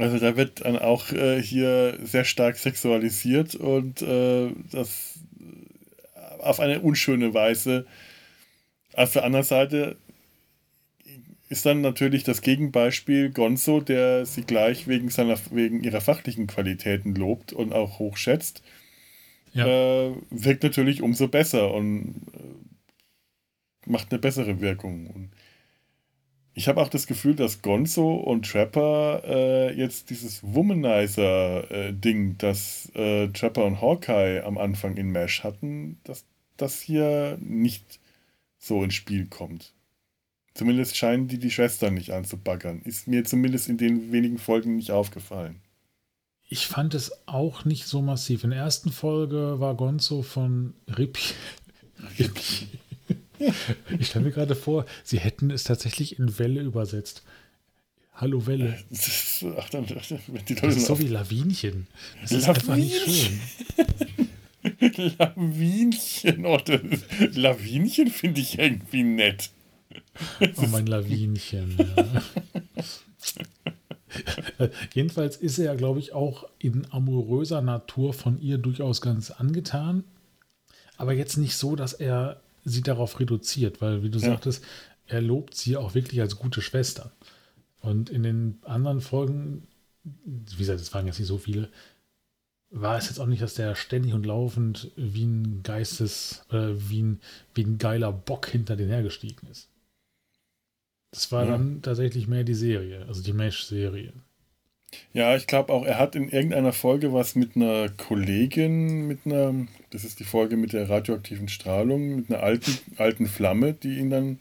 Also 0.00 0.18
da 0.18 0.36
wird 0.36 0.64
dann 0.64 0.78
auch 0.78 1.12
äh, 1.12 1.42
hier 1.42 1.98
sehr 2.02 2.24
stark 2.24 2.56
sexualisiert 2.56 3.54
und 3.54 4.02
äh, 4.02 4.50
das 4.72 5.18
auf 6.38 6.60
eine 6.60 6.80
unschöne 6.80 7.34
Weise. 7.34 7.86
Auf 8.94 9.12
der 9.12 9.24
anderen 9.24 9.44
Seite 9.44 9.96
ist 11.48 11.66
dann 11.66 11.80
natürlich 11.80 12.22
das 12.22 12.42
Gegenbeispiel 12.42 13.30
Gonzo, 13.30 13.80
der 13.80 14.24
sie 14.24 14.42
gleich 14.42 14.86
wegen, 14.86 15.10
seiner, 15.10 15.36
wegen 15.50 15.82
ihrer 15.82 16.00
fachlichen 16.00 16.46
Qualitäten 16.46 17.14
lobt 17.14 17.52
und 17.52 17.72
auch 17.72 17.98
hochschätzt. 17.98 18.62
Ja. 19.52 19.66
Äh, 19.66 20.14
wirkt 20.30 20.62
natürlich 20.62 21.02
umso 21.02 21.26
besser 21.26 21.74
und 21.74 22.22
äh, 22.34 23.90
macht 23.90 24.12
eine 24.12 24.20
bessere 24.20 24.60
Wirkung. 24.60 25.08
Und 25.08 25.30
ich 26.54 26.68
habe 26.68 26.80
auch 26.80 26.88
das 26.88 27.06
Gefühl, 27.06 27.36
dass 27.36 27.62
Gonzo 27.62 28.14
und 28.14 28.50
Trapper 28.50 29.22
äh, 29.24 29.72
jetzt 29.74 30.10
dieses 30.10 30.40
Womanizer-Ding, 30.42 32.30
äh, 32.32 32.34
das 32.38 32.90
äh, 32.94 33.28
Trapper 33.28 33.64
und 33.64 33.80
Hawkeye 33.80 34.42
am 34.44 34.58
Anfang 34.58 34.96
in 34.96 35.10
Mesh 35.10 35.44
hatten, 35.44 35.98
dass 36.04 36.24
das 36.56 36.80
hier 36.80 37.38
nicht 37.40 38.00
so 38.58 38.82
ins 38.82 38.94
Spiel 38.94 39.26
kommt. 39.26 39.72
Zumindest 40.54 40.96
scheinen 40.96 41.28
die 41.28 41.38
die 41.38 41.50
Schwestern 41.50 41.94
nicht 41.94 42.10
anzubaggern. 42.10 42.82
Ist 42.82 43.06
mir 43.06 43.24
zumindest 43.24 43.68
in 43.68 43.78
den 43.78 44.12
wenigen 44.12 44.38
Folgen 44.38 44.76
nicht 44.76 44.90
aufgefallen. 44.90 45.60
Ich 46.48 46.66
fand 46.66 46.94
es 46.94 47.12
auch 47.26 47.64
nicht 47.64 47.86
so 47.86 48.02
massiv. 48.02 48.42
In 48.42 48.50
der 48.50 48.58
ersten 48.58 48.90
Folge 48.90 49.60
war 49.60 49.76
Gonzo 49.76 50.22
von 50.22 50.74
Rippchen. 50.88 51.36
Rippchen. 52.18 52.68
Ich 53.98 54.08
stelle 54.08 54.26
mir 54.26 54.32
gerade 54.32 54.54
vor, 54.54 54.86
sie 55.02 55.18
hätten 55.18 55.50
es 55.50 55.64
tatsächlich 55.64 56.18
in 56.18 56.38
Welle 56.38 56.60
übersetzt. 56.60 57.22
Hallo 58.14 58.46
Welle. 58.46 58.78
Das 58.90 59.08
ist, 59.08 59.44
ach, 59.58 59.70
dann, 59.70 59.86
das 59.86 60.10
ist 60.10 60.86
so 60.86 60.98
wie 60.98 61.06
Lawinchen. 61.06 61.86
Das 62.20 62.32
ist 62.32 62.48
einfach 62.48 62.76
nicht 62.76 62.94
schön. 62.96 63.40
Lawinchen. 65.18 66.44
Oh, 66.44 66.58
das, 66.58 66.80
Lawinchen 67.34 68.10
finde 68.10 68.42
ich 68.42 68.58
irgendwie 68.58 69.04
nett. 69.04 69.50
Oh, 70.56 70.66
mein 70.66 70.86
Lawinchen. 70.86 71.76
Ja. 71.78 72.22
Jedenfalls 74.94 75.36
ist 75.36 75.58
er 75.58 75.66
ja, 75.66 75.74
glaube 75.74 76.00
ich, 76.00 76.12
auch 76.12 76.46
in 76.58 76.86
amoröser 76.90 77.62
Natur 77.62 78.12
von 78.12 78.40
ihr 78.40 78.58
durchaus 78.58 79.00
ganz 79.00 79.30
angetan. 79.30 80.04
Aber 80.98 81.14
jetzt 81.14 81.38
nicht 81.38 81.56
so, 81.56 81.76
dass 81.76 81.94
er 81.94 82.42
sie 82.64 82.82
darauf 82.82 83.18
reduziert, 83.20 83.80
weil, 83.80 84.02
wie 84.02 84.10
du 84.10 84.18
ja. 84.18 84.26
sagtest, 84.30 84.64
er 85.06 85.20
lobt 85.20 85.54
sie 85.54 85.76
auch 85.76 85.94
wirklich 85.94 86.20
als 86.20 86.36
gute 86.36 86.62
Schwester. 86.62 87.12
Und 87.80 88.10
in 88.10 88.22
den 88.22 88.58
anderen 88.64 89.00
Folgen 89.00 89.66
wie 90.04 90.56
gesagt, 90.56 90.80
es 90.80 90.92
waren 90.94 91.06
jetzt 91.06 91.18
nicht 91.18 91.28
so 91.28 91.38
viele, 91.38 91.68
war 92.70 92.96
es 92.96 93.08
jetzt 93.08 93.18
auch 93.18 93.26
nicht, 93.26 93.42
dass 93.42 93.54
der 93.54 93.74
ständig 93.74 94.14
und 94.14 94.26
laufend 94.26 94.90
wie 94.96 95.24
ein 95.24 95.62
Geistes, 95.62 96.44
äh, 96.50 96.68
wie, 96.74 97.02
ein, 97.02 97.20
wie 97.54 97.64
ein 97.64 97.78
geiler 97.78 98.12
Bock 98.12 98.46
hinter 98.46 98.76
den 98.76 98.88
hergestiegen 98.88 99.48
ist. 99.48 99.68
Das 101.10 101.32
war 101.32 101.44
ja. 101.44 101.52
dann 101.52 101.82
tatsächlich 101.82 102.28
mehr 102.28 102.44
die 102.44 102.54
Serie, 102.54 103.04
also 103.06 103.22
die 103.22 103.32
Mesh-Serie. 103.32 104.12
Ja, 105.12 105.36
ich 105.36 105.46
glaube 105.46 105.72
auch, 105.72 105.84
er 105.84 105.98
hat 105.98 106.14
in 106.14 106.28
irgendeiner 106.28 106.72
Folge 106.72 107.12
was 107.12 107.34
mit 107.34 107.56
einer 107.56 107.88
Kollegin, 107.90 109.06
mit 109.06 109.20
einer, 109.24 109.66
das 109.90 110.04
ist 110.04 110.20
die 110.20 110.24
Folge 110.24 110.56
mit 110.56 110.72
der 110.72 110.88
radioaktiven 110.88 111.48
Strahlung, 111.48 112.16
mit 112.16 112.30
einer 112.30 112.42
alten, 112.42 112.78
alten 112.96 113.26
Flamme, 113.26 113.72
die 113.72 113.98
ihn 113.98 114.10
dann 114.10 114.38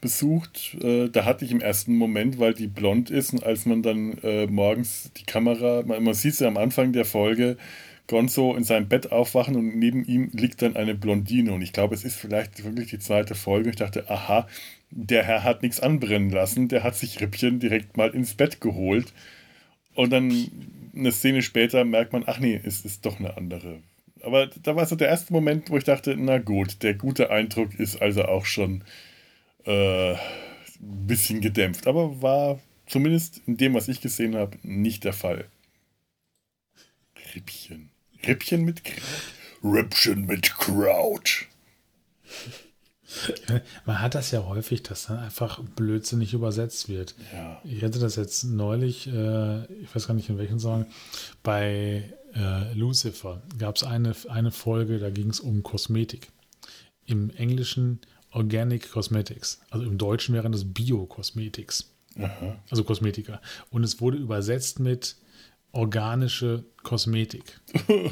besucht. 0.00 0.76
Äh, 0.82 1.08
da 1.08 1.24
hatte 1.24 1.44
ich 1.44 1.50
im 1.50 1.60
ersten 1.60 1.96
Moment, 1.96 2.38
weil 2.38 2.54
die 2.54 2.66
blond 2.68 3.10
ist 3.10 3.32
und 3.32 3.44
als 3.44 3.66
man 3.66 3.82
dann 3.82 4.18
äh, 4.22 4.46
morgens 4.46 5.10
die 5.16 5.24
Kamera, 5.24 5.82
man, 5.86 6.02
man 6.02 6.14
sieht 6.14 6.34
sie 6.34 6.46
am 6.46 6.56
Anfang 6.56 6.92
der 6.92 7.04
Folge, 7.04 7.56
Gonzo 8.06 8.54
in 8.54 8.64
seinem 8.64 8.88
Bett 8.88 9.10
aufwachen 9.10 9.56
und 9.56 9.76
neben 9.76 10.04
ihm 10.04 10.30
liegt 10.32 10.62
dann 10.62 10.76
eine 10.76 10.94
Blondine. 10.94 11.52
Und 11.52 11.62
ich 11.62 11.72
glaube, 11.72 11.94
es 11.94 12.04
ist 12.04 12.16
vielleicht 12.16 12.62
wirklich 12.64 12.90
die 12.90 12.98
zweite 12.98 13.34
Folge. 13.34 13.70
Ich 13.70 13.76
dachte, 13.76 14.08
aha, 14.08 14.46
der 14.90 15.24
Herr 15.24 15.42
hat 15.42 15.62
nichts 15.62 15.80
anbrennen 15.80 16.30
lassen, 16.30 16.68
der 16.68 16.84
hat 16.84 16.96
sich 16.96 17.20
Rippchen 17.20 17.58
direkt 17.58 17.96
mal 17.96 18.10
ins 18.10 18.34
Bett 18.34 18.60
geholt. 18.60 19.12
Und 19.96 20.10
dann 20.10 20.50
eine 20.94 21.12
Szene 21.12 21.42
später 21.42 21.84
merkt 21.84 22.12
man, 22.12 22.24
ach 22.26 22.38
nee, 22.38 22.60
es 22.62 22.84
ist 22.84 23.04
doch 23.04 23.18
eine 23.18 23.36
andere. 23.36 23.80
Aber 24.22 24.46
da 24.46 24.76
war 24.76 24.86
so 24.86 24.96
der 24.96 25.08
erste 25.08 25.32
Moment, 25.32 25.70
wo 25.70 25.76
ich 25.76 25.84
dachte, 25.84 26.16
na 26.16 26.38
gut, 26.38 26.82
der 26.82 26.94
gute 26.94 27.30
Eindruck 27.30 27.74
ist 27.78 28.00
also 28.00 28.24
auch 28.24 28.44
schon 28.44 28.84
äh, 29.64 30.12
ein 30.12 31.06
bisschen 31.06 31.40
gedämpft. 31.40 31.86
Aber 31.86 32.22
war 32.22 32.60
zumindest 32.86 33.42
in 33.46 33.56
dem, 33.56 33.74
was 33.74 33.88
ich 33.88 34.00
gesehen 34.00 34.36
habe, 34.36 34.58
nicht 34.62 35.04
der 35.04 35.12
Fall. 35.12 35.46
Rippchen. 37.34 37.90
Rippchen 38.26 38.64
mit 38.64 38.84
Kraut. 38.84 39.02
Rippchen 39.62 40.26
mit 40.26 40.54
Kraut. 40.56 41.46
Man 43.86 44.00
hat 44.00 44.14
das 44.14 44.30
ja 44.30 44.44
häufig, 44.44 44.82
dass 44.82 45.06
dann 45.06 45.18
einfach 45.18 45.60
blödsinnig 45.60 46.34
übersetzt 46.34 46.88
wird. 46.88 47.14
Ja. 47.32 47.60
Ich 47.64 47.82
hatte 47.82 47.98
das 47.98 48.16
jetzt 48.16 48.44
neulich, 48.44 49.06
äh, 49.08 49.64
ich 49.82 49.94
weiß 49.94 50.06
gar 50.06 50.14
nicht 50.14 50.28
in 50.28 50.38
welchem 50.38 50.58
Song, 50.58 50.86
bei 51.42 52.12
äh, 52.34 52.72
Lucifer 52.74 53.42
gab 53.58 53.76
es 53.76 53.82
eine, 53.82 54.14
eine 54.28 54.50
Folge, 54.50 54.98
da 54.98 55.10
ging 55.10 55.30
es 55.30 55.40
um 55.40 55.62
Kosmetik. 55.62 56.30
Im 57.06 57.30
Englischen 57.30 58.00
Organic 58.32 58.90
Cosmetics. 58.90 59.60
Also 59.70 59.86
im 59.86 59.96
Deutschen 59.96 60.34
wären 60.34 60.52
das 60.52 60.64
Bio-Cosmetics. 60.64 61.92
Also 62.70 62.84
Kosmetika. 62.84 63.40
Und 63.70 63.84
es 63.84 64.00
wurde 64.00 64.16
übersetzt 64.16 64.80
mit 64.80 65.16
organische 65.76 66.64
Kosmetik. 66.82 67.60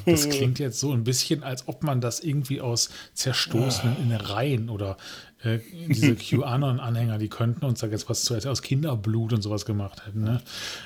Das 0.07 0.29
klingt 0.31 0.59
jetzt 0.59 0.79
so 0.79 0.93
ein 0.93 1.05
bisschen, 1.05 1.43
als 1.43 1.67
ob 1.69 1.83
man 1.83 2.01
das 2.01 2.21
irgendwie 2.21 2.61
aus 2.61 2.91
zerstoßenen 3.15 3.97
Innereien 4.03 4.69
oder 4.69 4.97
äh, 5.43 5.59
diese 5.89 6.15
QAnon-Anhänger, 6.17 7.19
die 7.19 7.29
könnten 7.29 7.65
uns 7.65 7.81
da 7.81 7.87
jetzt 7.87 8.09
was 8.09 8.23
zu 8.23 8.35
aus 8.49 8.63
Kinderblut 8.63 9.33
und 9.33 9.43
sowas 9.43 9.65
gemacht 9.65 10.07
hätten. 10.07 10.23
Ne? 10.23 10.43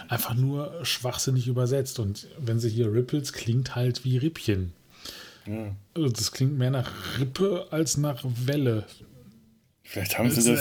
Einfach 0.08 0.34
nur 0.34 0.84
schwachsinnig 0.84 1.46
übersetzt. 1.48 1.98
Und 1.98 2.28
wenn 2.38 2.58
sie 2.58 2.68
hier 2.68 2.92
Ripples, 2.92 3.32
klingt 3.32 3.74
halt 3.74 4.04
wie 4.04 4.18
Rippchen. 4.18 4.72
Ja. 5.46 5.74
Also 5.94 6.08
das 6.10 6.32
klingt 6.32 6.58
mehr 6.58 6.70
nach 6.70 6.90
Rippe 7.18 7.66
als 7.70 7.96
nach 7.96 8.22
Welle. 8.22 8.84
Vielleicht 9.82 10.18
haben 10.18 10.30
sie 10.30 10.52
das 10.52 10.60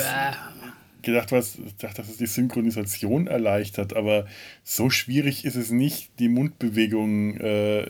gedacht, 1.07 1.31
was, 1.31 1.57
dachte, 1.79 2.01
dass 2.01 2.09
es 2.09 2.17
die 2.17 2.27
Synchronisation 2.27 3.27
erleichtert, 3.27 3.95
aber 3.95 4.25
so 4.63 4.89
schwierig 4.89 5.45
ist 5.45 5.55
es 5.55 5.71
nicht, 5.71 6.19
die 6.19 6.29
Mundbewegung 6.29 7.37
äh, 7.37 7.89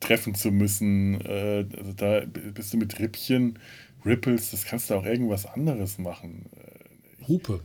treffen 0.00 0.34
zu 0.34 0.50
müssen. 0.50 1.20
Äh, 1.22 1.66
also 1.76 1.92
da 1.96 2.22
bist 2.54 2.72
du 2.72 2.76
mit 2.76 2.98
Rippchen, 2.98 3.58
Ripples, 4.04 4.50
das 4.50 4.64
kannst 4.64 4.90
du 4.90 4.94
auch 4.94 5.04
irgendwas 5.04 5.46
anderes 5.46 5.98
machen. 5.98 6.46
Hupe. 7.26 7.60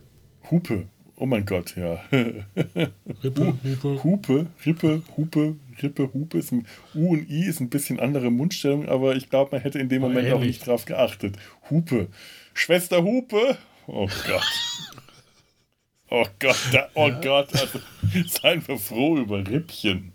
Hupe. 0.49 0.87
Oh 1.21 1.27
mein 1.27 1.45
Gott, 1.45 1.75
ja. 1.75 2.03
Rippe, 3.23 3.53
Hupe. 3.63 4.03
Hupe, 4.03 4.47
Rippe, 4.65 5.03
Hupe, 5.15 5.55
Rippe, 5.83 6.09
Hupe. 6.15 6.37
Ist 6.39 6.51
ein, 6.51 6.65
U 6.95 7.11
und 7.11 7.29
I 7.29 7.45
ist 7.45 7.59
ein 7.59 7.69
bisschen 7.69 7.99
andere 7.99 8.31
Mundstellung, 8.31 8.89
aber 8.89 9.15
ich 9.15 9.29
glaube, 9.29 9.51
man 9.51 9.61
hätte 9.61 9.77
in 9.77 9.87
dem 9.87 10.01
Moment 10.01 10.31
auch 10.33 10.39
nicht 10.39 10.65
drauf 10.65 10.85
geachtet. 10.85 11.37
Hupe. 11.69 12.07
Schwester 12.55 13.03
Hupe. 13.03 13.57
Oh 13.85 14.07
Gott. 14.27 14.43
Oh 16.13 16.25
Gott, 16.39 16.57
da, 16.73 16.89
oh 16.95 17.07
ja. 17.07 17.21
Gott, 17.21 17.55
also 17.55 17.79
seien 18.27 18.67
wir 18.67 18.77
froh 18.77 19.17
über 19.17 19.47
Rippchen. 19.47 20.11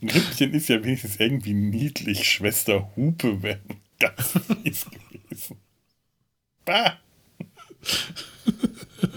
Rippchen 0.00 0.54
ist 0.54 0.70
ja 0.70 0.82
wenigstens 0.82 1.16
irgendwie 1.20 1.52
niedlich. 1.52 2.26
Schwester 2.26 2.90
Hupe 2.96 3.42
wäre 3.42 3.60
ganz 3.98 4.38
fies 4.62 4.86
gewesen. 4.86 5.58
Bah! 6.64 6.98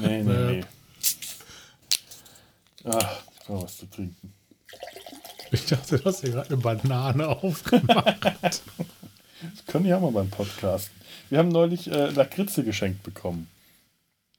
Nee, 0.01 0.21
nee, 0.23 0.51
nee. 0.51 0.63
Ach, 2.83 3.21
ich 3.31 3.45
brauche 3.45 3.63
was 3.63 3.77
zu 3.77 3.85
trinken. 3.89 4.33
Ich 5.51 5.65
dachte, 5.65 5.97
du 5.97 6.03
hast 6.03 6.19
hier 6.19 6.31
gerade 6.31 6.49
eine 6.49 6.57
Banane 6.57 7.27
aufgemacht. 7.41 8.33
das 8.41 8.61
können 9.67 9.85
ja 9.85 9.97
mal 9.97 10.11
beim 10.11 10.29
Podcast. 10.29 10.91
Wir 11.29 11.39
haben 11.39 11.49
neulich 11.49 11.89
äh, 11.89 12.09
Lakritze 12.09 12.65
geschenkt 12.65 13.01
bekommen. 13.03 13.47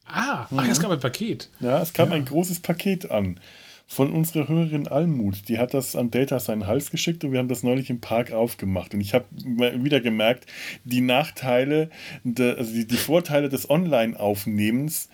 Ah, 0.07 0.47
mhm. 0.51 0.59
ach, 0.59 0.69
es 0.69 0.81
kam 0.81 0.91
ein 0.91 1.01
Paket. 1.01 1.51
Ja, 1.61 1.81
es 1.83 1.93
kam 1.93 2.11
ja. 2.11 2.17
ein 2.17 2.25
großes 2.25 2.61
Paket 2.61 3.11
an. 3.11 3.41
Von 3.89 4.11
unserer 4.11 4.49
Hörerin 4.49 4.89
Almut. 4.89 5.49
Die 5.49 5.59
hat 5.59 5.73
das 5.73 5.95
an 5.95 6.11
Data 6.11 6.41
seinen 6.41 6.67
Hals 6.67 6.91
geschickt 6.91 7.23
und 7.23 7.31
wir 7.31 7.39
haben 7.39 7.49
das 7.49 7.63
neulich 7.63 7.89
im 7.89 8.01
Park 8.01 8.33
aufgemacht. 8.33 8.95
Und 8.95 9.01
ich 9.01 9.15
habe 9.15 9.27
wieder 9.37 10.01
gemerkt, 10.01 10.47
die 10.83 11.01
Nachteile, 11.01 11.91
also 12.25 12.73
die, 12.73 12.85
die 12.85 12.97
Vorteile 12.97 13.49
des 13.49 13.71
Online-Aufnehmens 13.71 15.09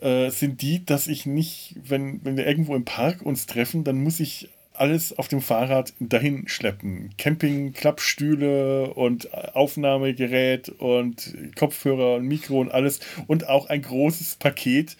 äh, 0.00 0.28
sind 0.30 0.60
die, 0.60 0.84
dass 0.84 1.06
ich 1.06 1.24
nicht, 1.24 1.76
wenn, 1.82 2.22
wenn 2.22 2.36
wir 2.36 2.46
irgendwo 2.46 2.74
im 2.74 2.84
Park 2.84 3.22
uns 3.22 3.46
treffen, 3.46 3.84
dann 3.84 4.02
muss 4.02 4.20
ich 4.20 4.50
alles 4.80 5.16
auf 5.16 5.28
dem 5.28 5.42
Fahrrad 5.42 5.92
dahin 6.00 6.48
schleppen. 6.48 7.10
Camping, 7.18 7.72
Klappstühle 7.72 8.94
und 8.94 9.32
Aufnahmegerät 9.54 10.70
und 10.70 11.34
Kopfhörer 11.54 12.16
und 12.16 12.26
Mikro 12.26 12.60
und 12.60 12.72
alles. 12.72 13.00
Und 13.26 13.46
auch 13.46 13.68
ein 13.68 13.82
großes 13.82 14.36
Paket, 14.36 14.96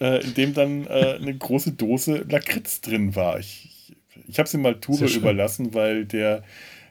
äh, 0.00 0.24
in 0.24 0.34
dem 0.34 0.54
dann 0.54 0.86
äh, 0.86 1.18
eine 1.20 1.36
große 1.36 1.72
Dose 1.72 2.24
Lakritz 2.28 2.80
drin 2.80 3.14
war. 3.14 3.38
Ich, 3.38 3.94
ich 4.26 4.38
habe 4.38 4.48
sie 4.48 4.58
mal 4.58 4.80
Ture 4.80 5.06
überlassen, 5.06 5.74
weil 5.74 6.06
der 6.06 6.42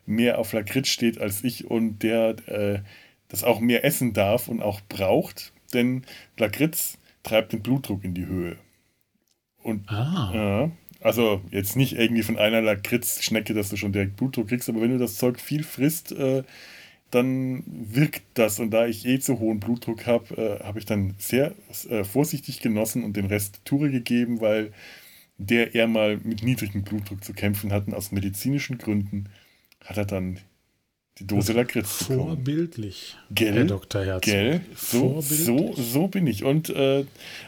mehr 0.05 0.37
auf 0.37 0.53
Lakritz 0.53 0.89
steht 0.89 1.19
als 1.19 1.43
ich 1.43 1.65
und 1.65 2.03
der 2.03 2.35
äh, 2.47 2.79
das 3.27 3.43
auch 3.43 3.59
mehr 3.59 3.83
essen 3.85 4.13
darf 4.13 4.47
und 4.47 4.61
auch 4.61 4.81
braucht. 4.87 5.51
Denn 5.73 6.03
Lakritz 6.37 6.99
treibt 7.23 7.53
den 7.53 7.61
Blutdruck 7.61 8.03
in 8.03 8.13
die 8.13 8.27
Höhe. 8.27 8.57
Und 9.63 9.89
ah. 9.89 10.69
Also 11.01 11.41
jetzt 11.51 11.75
nicht 11.75 11.93
irgendwie 11.93 12.23
von 12.23 12.37
einer 12.37 12.61
Lakritz-Schnecke, 12.61 13.53
dass 13.53 13.69
du 13.69 13.77
schon 13.77 13.93
direkt 13.93 14.17
Blutdruck 14.17 14.49
kriegst, 14.49 14.67
aber 14.69 14.81
wenn 14.81 14.91
du 14.91 14.97
das 14.97 15.15
Zeug 15.15 15.39
viel 15.39 15.63
frisst, 15.63 16.11
äh, 16.11 16.43
dann 17.11 17.63
wirkt 17.65 18.23
das. 18.33 18.59
Und 18.59 18.71
da 18.71 18.85
ich 18.85 19.05
eh 19.05 19.19
zu 19.19 19.39
hohen 19.39 19.59
Blutdruck 19.59 20.05
habe, 20.05 20.59
äh, 20.61 20.63
habe 20.63 20.79
ich 20.79 20.85
dann 20.85 21.15
sehr 21.17 21.55
äh, 21.89 22.03
vorsichtig 22.03 22.61
genossen 22.61 23.03
und 23.03 23.15
den 23.15 23.25
Rest 23.25 23.61
Toure 23.65 23.89
gegeben, 23.89 24.41
weil 24.41 24.73
der 25.37 25.73
eher 25.73 25.87
mal 25.87 26.17
mit 26.17 26.43
niedrigem 26.43 26.83
Blutdruck 26.83 27.23
zu 27.23 27.33
kämpfen 27.33 27.71
hat. 27.71 27.87
Und 27.87 27.93
aus 27.93 28.11
medizinischen 28.11 28.77
Gründen 28.77 29.29
hat 29.85 29.97
er 29.97 30.05
dann 30.05 30.39
die 31.19 31.27
Dose 31.27 31.53
Lakritz 31.53 32.05
bekommen. 32.05 32.27
Vorbildlich, 32.27 33.17
gell, 33.31 33.53
Herr 33.53 33.65
Dr. 33.65 34.05
Herz. 34.05 34.23
Gell, 34.23 34.61
so, 34.75 35.21
so, 35.21 35.73
so 35.75 36.07
bin 36.07 36.27
ich. 36.27 36.43
Und 36.43 36.69
äh, 36.69 37.05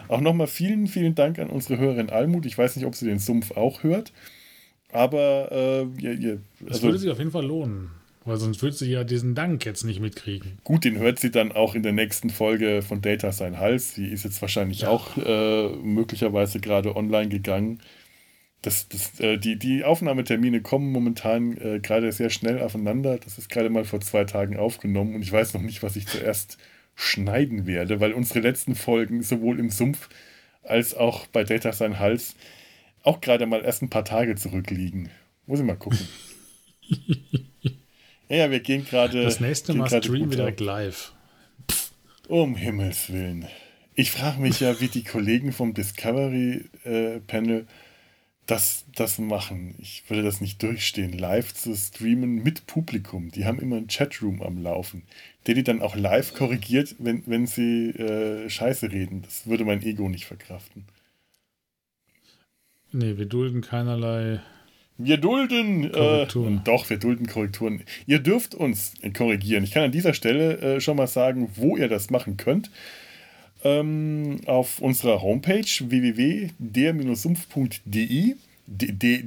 auch 0.07 0.21
nochmal 0.21 0.47
vielen, 0.47 0.87
vielen 0.87 1.15
Dank 1.15 1.39
an 1.39 1.49
unsere 1.49 1.77
Hörerin 1.77 2.09
Almut. 2.09 2.45
Ich 2.45 2.57
weiß 2.57 2.75
nicht, 2.75 2.85
ob 2.85 2.95
sie 2.95 3.05
den 3.05 3.19
Sumpf 3.19 3.51
auch 3.51 3.83
hört, 3.83 4.11
aber 4.91 5.51
äh, 5.51 6.01
ihr, 6.01 6.13
ihr, 6.13 6.31
also, 6.61 6.67
das 6.67 6.81
würde 6.81 6.97
sich 6.97 7.09
auf 7.09 7.19
jeden 7.19 7.31
Fall 7.31 7.45
lohnen. 7.45 7.91
Weil 8.23 8.37
sonst 8.37 8.61
würde 8.61 8.75
sie 8.75 8.91
ja 8.91 9.03
diesen 9.03 9.33
Dank 9.33 9.65
jetzt 9.65 9.83
nicht 9.83 9.99
mitkriegen. 9.99 10.59
Gut, 10.63 10.83
den 10.83 10.99
hört 10.99 11.17
sie 11.17 11.31
dann 11.31 11.51
auch 11.51 11.73
in 11.73 11.81
der 11.81 11.91
nächsten 11.91 12.29
Folge 12.29 12.83
von 12.83 13.01
Data 13.01 13.31
Sein 13.31 13.57
Hals. 13.57 13.95
Die 13.95 14.05
ist 14.05 14.25
jetzt 14.25 14.39
wahrscheinlich 14.43 14.81
ja. 14.81 14.89
auch 14.89 15.17
äh, 15.17 15.69
möglicherweise 15.69 16.59
gerade 16.59 16.95
online 16.95 17.29
gegangen 17.29 17.79
das, 18.61 18.87
das, 18.89 19.19
äh, 19.19 19.37
die, 19.37 19.57
die 19.57 19.83
Aufnahmetermine 19.83 20.61
kommen 20.61 20.91
momentan 20.91 21.57
äh, 21.57 21.79
gerade 21.79 22.11
sehr 22.11 22.29
schnell 22.29 22.61
aufeinander. 22.61 23.17
Das 23.17 23.37
ist 23.37 23.49
gerade 23.49 23.69
mal 23.69 23.85
vor 23.85 24.01
zwei 24.01 24.23
Tagen 24.23 24.57
aufgenommen 24.57 25.15
und 25.15 25.23
ich 25.23 25.31
weiß 25.31 25.53
noch 25.53 25.61
nicht, 25.61 25.81
was 25.81 25.95
ich 25.95 26.07
zuerst 26.07 26.57
schneiden 26.95 27.65
werde, 27.65 27.99
weil 27.99 28.13
unsere 28.13 28.39
letzten 28.39 28.75
Folgen 28.75 29.23
sowohl 29.23 29.59
im 29.59 29.69
Sumpf 29.69 30.09
als 30.63 30.93
auch 30.93 31.25
bei 31.27 31.43
Data 31.43 31.73
sein 31.73 31.97
Hals 31.97 32.35
auch 33.03 33.19
gerade 33.19 33.47
mal 33.47 33.63
erst 33.63 33.81
ein 33.81 33.89
paar 33.89 34.05
Tage 34.05 34.35
zurückliegen. 34.35 35.09
Muss 35.47 35.59
ich 35.59 35.65
mal 35.65 35.75
gucken. 35.75 36.07
ja, 38.29 38.37
ja, 38.37 38.51
wir 38.51 38.59
gehen 38.59 38.85
gerade. 38.85 39.23
Das 39.23 39.39
nächste 39.39 39.73
Mal 39.73 39.87
streamen 39.89 40.29
wir 40.29 40.37
direkt 40.37 40.59
live. 40.59 41.13
Um 42.27 42.55
Himmels 42.55 43.11
Willen. 43.11 43.47
Ich 43.95 44.11
frage 44.11 44.39
mich 44.39 44.59
ja, 44.59 44.79
wie 44.79 44.87
die 44.87 45.03
Kollegen 45.03 45.51
vom 45.51 45.73
Discovery 45.73 46.65
äh, 46.83 47.19
Panel 47.21 47.65
das, 48.51 48.83
das 48.93 49.17
machen. 49.17 49.75
Ich 49.79 50.03
würde 50.09 50.23
das 50.23 50.41
nicht 50.41 50.61
durchstehen, 50.61 51.17
live 51.17 51.53
zu 51.53 51.73
streamen 51.73 52.43
mit 52.43 52.67
Publikum. 52.67 53.31
Die 53.31 53.45
haben 53.45 53.59
immer 53.59 53.77
einen 53.77 53.87
Chatroom 53.87 54.41
am 54.41 54.61
Laufen, 54.61 55.03
der 55.47 55.55
die 55.55 55.63
dann 55.63 55.81
auch 55.81 55.95
live 55.95 56.33
korrigiert, 56.33 56.95
wenn, 56.99 57.23
wenn 57.27 57.47
sie 57.47 57.91
äh, 57.91 58.49
Scheiße 58.49 58.91
reden. 58.91 59.21
Das 59.21 59.47
würde 59.47 59.63
mein 59.63 59.81
Ego 59.81 60.09
nicht 60.09 60.25
verkraften. 60.25 60.83
Nee, 62.91 63.17
wir 63.17 63.25
dulden 63.25 63.61
keinerlei. 63.61 64.41
Wir 64.97 65.15
dulden. 65.15 65.85
Äh, 65.85 66.27
doch, 66.65 66.89
wir 66.89 66.97
dulden 66.97 67.27
Korrekturen. 67.27 67.83
Ihr 68.05 68.19
dürft 68.19 68.53
uns 68.53 68.93
korrigieren. 69.17 69.63
Ich 69.63 69.71
kann 69.71 69.83
an 69.83 69.93
dieser 69.93 70.13
Stelle 70.13 70.57
äh, 70.57 70.81
schon 70.81 70.97
mal 70.97 71.07
sagen, 71.07 71.49
wo 71.55 71.77
ihr 71.77 71.87
das 71.87 72.09
machen 72.09 72.35
könnt 72.35 72.69
ähm, 73.63 74.41
auf 74.45 74.79
unserer 74.79 75.21
Homepage 75.21 75.65
www.der-sumpf.de 75.79 78.35
de, 78.67 79.23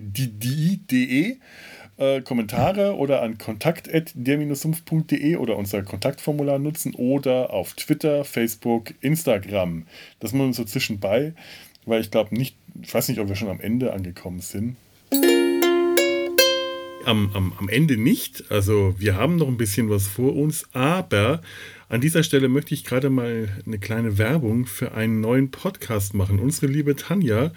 äh, 1.97 2.21
Kommentare 2.23 2.97
oder 2.97 3.23
an 3.23 3.39
kontakt.der-sumpf.de 3.39 5.37
oder 5.37 5.57
unser 5.57 5.83
Kontaktformular 5.83 6.59
nutzen 6.59 6.95
oder 6.95 7.53
auf 7.53 7.75
Twitter, 7.75 8.25
Facebook, 8.25 8.95
Instagram. 9.01 9.87
Das 10.21 10.33
machen 10.33 10.49
wir 10.49 10.55
so 10.55 10.65
zwischenbei, 10.65 11.35
weil 11.87 12.01
ich 12.01 12.11
glaube 12.11 12.35
nicht, 12.35 12.57
ich 12.83 12.93
weiß 12.93 13.09
nicht, 13.09 13.21
ob 13.21 13.29
wir 13.29 13.37
schon 13.37 13.49
am 13.49 13.61
Ende 13.61 13.93
angekommen 13.93 14.41
sind. 14.41 14.77
Am, 17.05 17.31
am, 17.35 17.53
am 17.59 17.69
Ende 17.69 17.99
nicht. 17.99 18.51
Also 18.51 18.95
wir 18.99 19.17
haben 19.17 19.37
noch 19.37 19.49
ein 19.49 19.59
bisschen 19.59 19.91
was 19.91 20.09
vor 20.09 20.35
uns, 20.35 20.67
aber 20.73 21.43
an 21.95 22.01
dieser 22.01 22.25
Stelle 22.25 22.49
möchte 22.49 22.75
ich 22.75 22.83
gerade 22.83 23.09
mal 23.09 23.49
eine 23.65 23.79
kleine 23.79 24.19
Werbung 24.19 24.67
für 24.67 24.95
einen 24.95 25.21
neuen 25.21 25.53
Podcast 25.53 26.13
machen. 26.13 26.41
Unsere 26.41 26.67
liebe 26.67 26.97
Tanja 26.97 27.53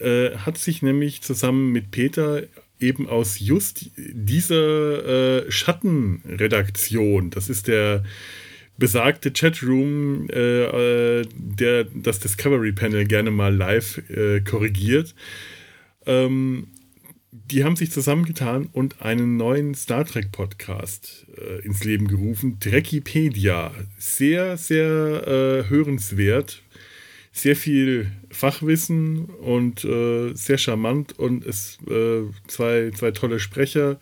äh, 0.00 0.30
hat 0.30 0.58
sich 0.58 0.82
nämlich 0.82 1.22
zusammen 1.22 1.70
mit 1.70 1.92
Peter 1.92 2.42
eben 2.80 3.08
aus 3.08 3.38
just 3.38 3.92
dieser 3.96 5.44
äh, 5.46 5.50
Schattenredaktion, 5.52 7.30
das 7.30 7.48
ist 7.48 7.68
der 7.68 8.02
besagte 8.78 9.30
Chatroom, 9.32 10.28
äh, 10.28 11.20
äh 11.20 11.26
der 11.36 11.84
das 11.84 12.18
Discovery 12.18 12.72
Panel 12.72 13.04
gerne 13.04 13.30
mal 13.30 13.54
live 13.54 14.02
äh, 14.10 14.40
korrigiert, 14.40 15.14
ähm, 16.04 16.66
die 17.30 17.64
haben 17.64 17.76
sich 17.76 17.90
zusammengetan 17.90 18.68
und 18.72 19.02
einen 19.02 19.36
neuen 19.36 19.74
Star 19.74 20.04
Trek 20.04 20.32
Podcast 20.32 21.26
äh, 21.36 21.64
ins 21.64 21.84
Leben 21.84 22.08
gerufen. 22.08 22.58
Dreckipedia. 22.58 23.72
Sehr, 23.98 24.56
sehr 24.56 25.26
äh, 25.26 25.68
hörenswert. 25.68 26.62
Sehr 27.30 27.54
viel 27.54 28.10
Fachwissen 28.30 29.26
und 29.26 29.84
äh, 29.84 30.34
sehr 30.34 30.58
charmant 30.58 31.18
und 31.18 31.44
es 31.44 31.78
äh, 31.88 32.22
zwei, 32.48 32.90
zwei 32.94 33.10
tolle 33.12 33.38
Sprecher, 33.38 34.00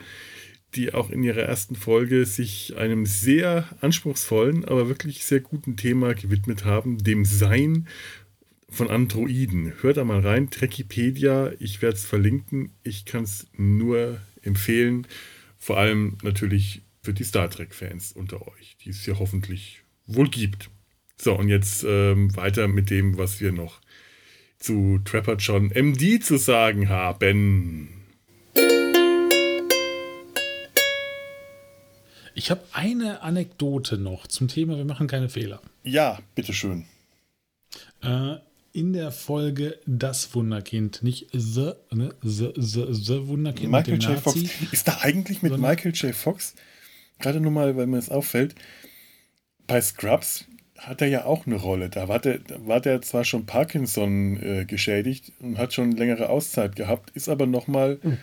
die 0.74 0.95
auch 0.95 1.11
in 1.11 1.22
ihrer 1.22 1.43
ersten 1.43 1.74
Folge 1.74 2.24
sich 2.24 2.77
einem 2.77 3.05
sehr 3.05 3.68
anspruchsvollen, 3.81 4.64
aber 4.64 4.89
wirklich 4.89 5.24
sehr 5.24 5.41
guten 5.41 5.77
Thema 5.77 6.14
gewidmet 6.14 6.64
haben, 6.64 7.03
dem 7.03 7.24
Sein 7.24 7.89
von 8.69 8.91
Androiden. 8.91 9.73
Hört 9.81 9.97
da 9.97 10.05
mal 10.05 10.21
rein, 10.21 10.51
Trekipedia, 10.51 11.53
ich 11.59 11.83
werde 11.83 11.97
es 11.97 12.05
verlinken. 12.05 12.73
Ich 12.83 13.05
kann 13.05 13.25
es 13.25 13.47
nur 13.57 14.21
empfehlen. 14.43 15.07
Vor 15.59 15.79
allem 15.79 16.19
natürlich 16.23 16.83
für 17.03 17.14
die 17.14 17.25
Star 17.25 17.49
Trek-Fans 17.49 18.12
unter 18.12 18.47
euch, 18.49 18.77
die 18.85 18.91
es 18.91 19.05
hier 19.05 19.19
hoffentlich 19.19 19.83
wohl 20.07 20.29
gibt. 20.29 20.71
So, 21.17 21.37
und 21.37 21.49
jetzt 21.49 21.85
ähm, 21.89 22.35
weiter 22.37 22.69
mit 22.69 22.91
dem, 22.91 23.17
was 23.17 23.41
wir 23.41 23.53
noch 23.53 23.81
zu 24.59 25.01
Trapper 25.05 25.37
John 25.37 25.71
MD 25.75 26.23
zu 26.23 26.37
sagen 26.37 26.89
haben. 26.89 27.89
Ich 32.35 32.51
habe 32.51 32.62
eine 32.73 33.23
Anekdote 33.23 33.97
noch 33.97 34.27
zum 34.27 34.49
Thema 34.49 34.77
Wir 34.77 34.85
machen 34.85 35.07
keine 35.07 35.31
Fehler. 35.31 35.62
Ja, 35.85 36.19
bitteschön. 36.35 36.85
Äh, 38.03 38.37
in 38.77 38.93
der 38.93 39.11
Folge 39.11 39.79
Das 39.87 40.35
Wunderkind, 40.35 41.03
nicht 41.03 41.29
The, 41.33 41.72
ne? 41.93 42.14
The, 42.22 42.53
The, 42.57 42.87
The 42.91 43.27
Wunderkind. 43.27 43.72
Michael 43.72 43.99
J. 43.99 44.18
Fox. 44.18 44.37
Ist 44.70 44.87
da 44.87 44.99
eigentlich 45.01 45.41
mit 45.41 45.57
Michael 45.57 45.93
J. 45.93 46.14
Fox, 46.14 46.55
gerade 47.18 47.41
nur 47.41 47.53
mal, 47.53 47.74
weil 47.77 47.87
mir 47.87 47.97
das 47.97 48.11
auffällt, 48.11 48.55
bei 49.66 49.81
Scrubs 49.81 50.45
hat 50.77 51.01
er 51.01 51.09
ja 51.09 51.24
auch 51.24 51.47
eine 51.47 51.55
Rolle. 51.55 51.89
Da 51.89 52.09
war 52.09 52.18
der, 52.18 52.41
war 52.66 52.81
der 52.81 53.01
zwar 53.01 53.24
schon 53.24 53.47
Parkinson 53.47 54.43
äh, 54.43 54.64
geschädigt 54.66 55.33
und 55.41 55.57
hat 55.57 55.72
schon 55.72 55.93
längere 55.93 56.29
Auszeit 56.29 56.77
gehabt, 56.77 57.11
ist 57.11 57.31
aber 57.31 57.47
nochmal 57.47 57.99
mhm. 58.03 58.18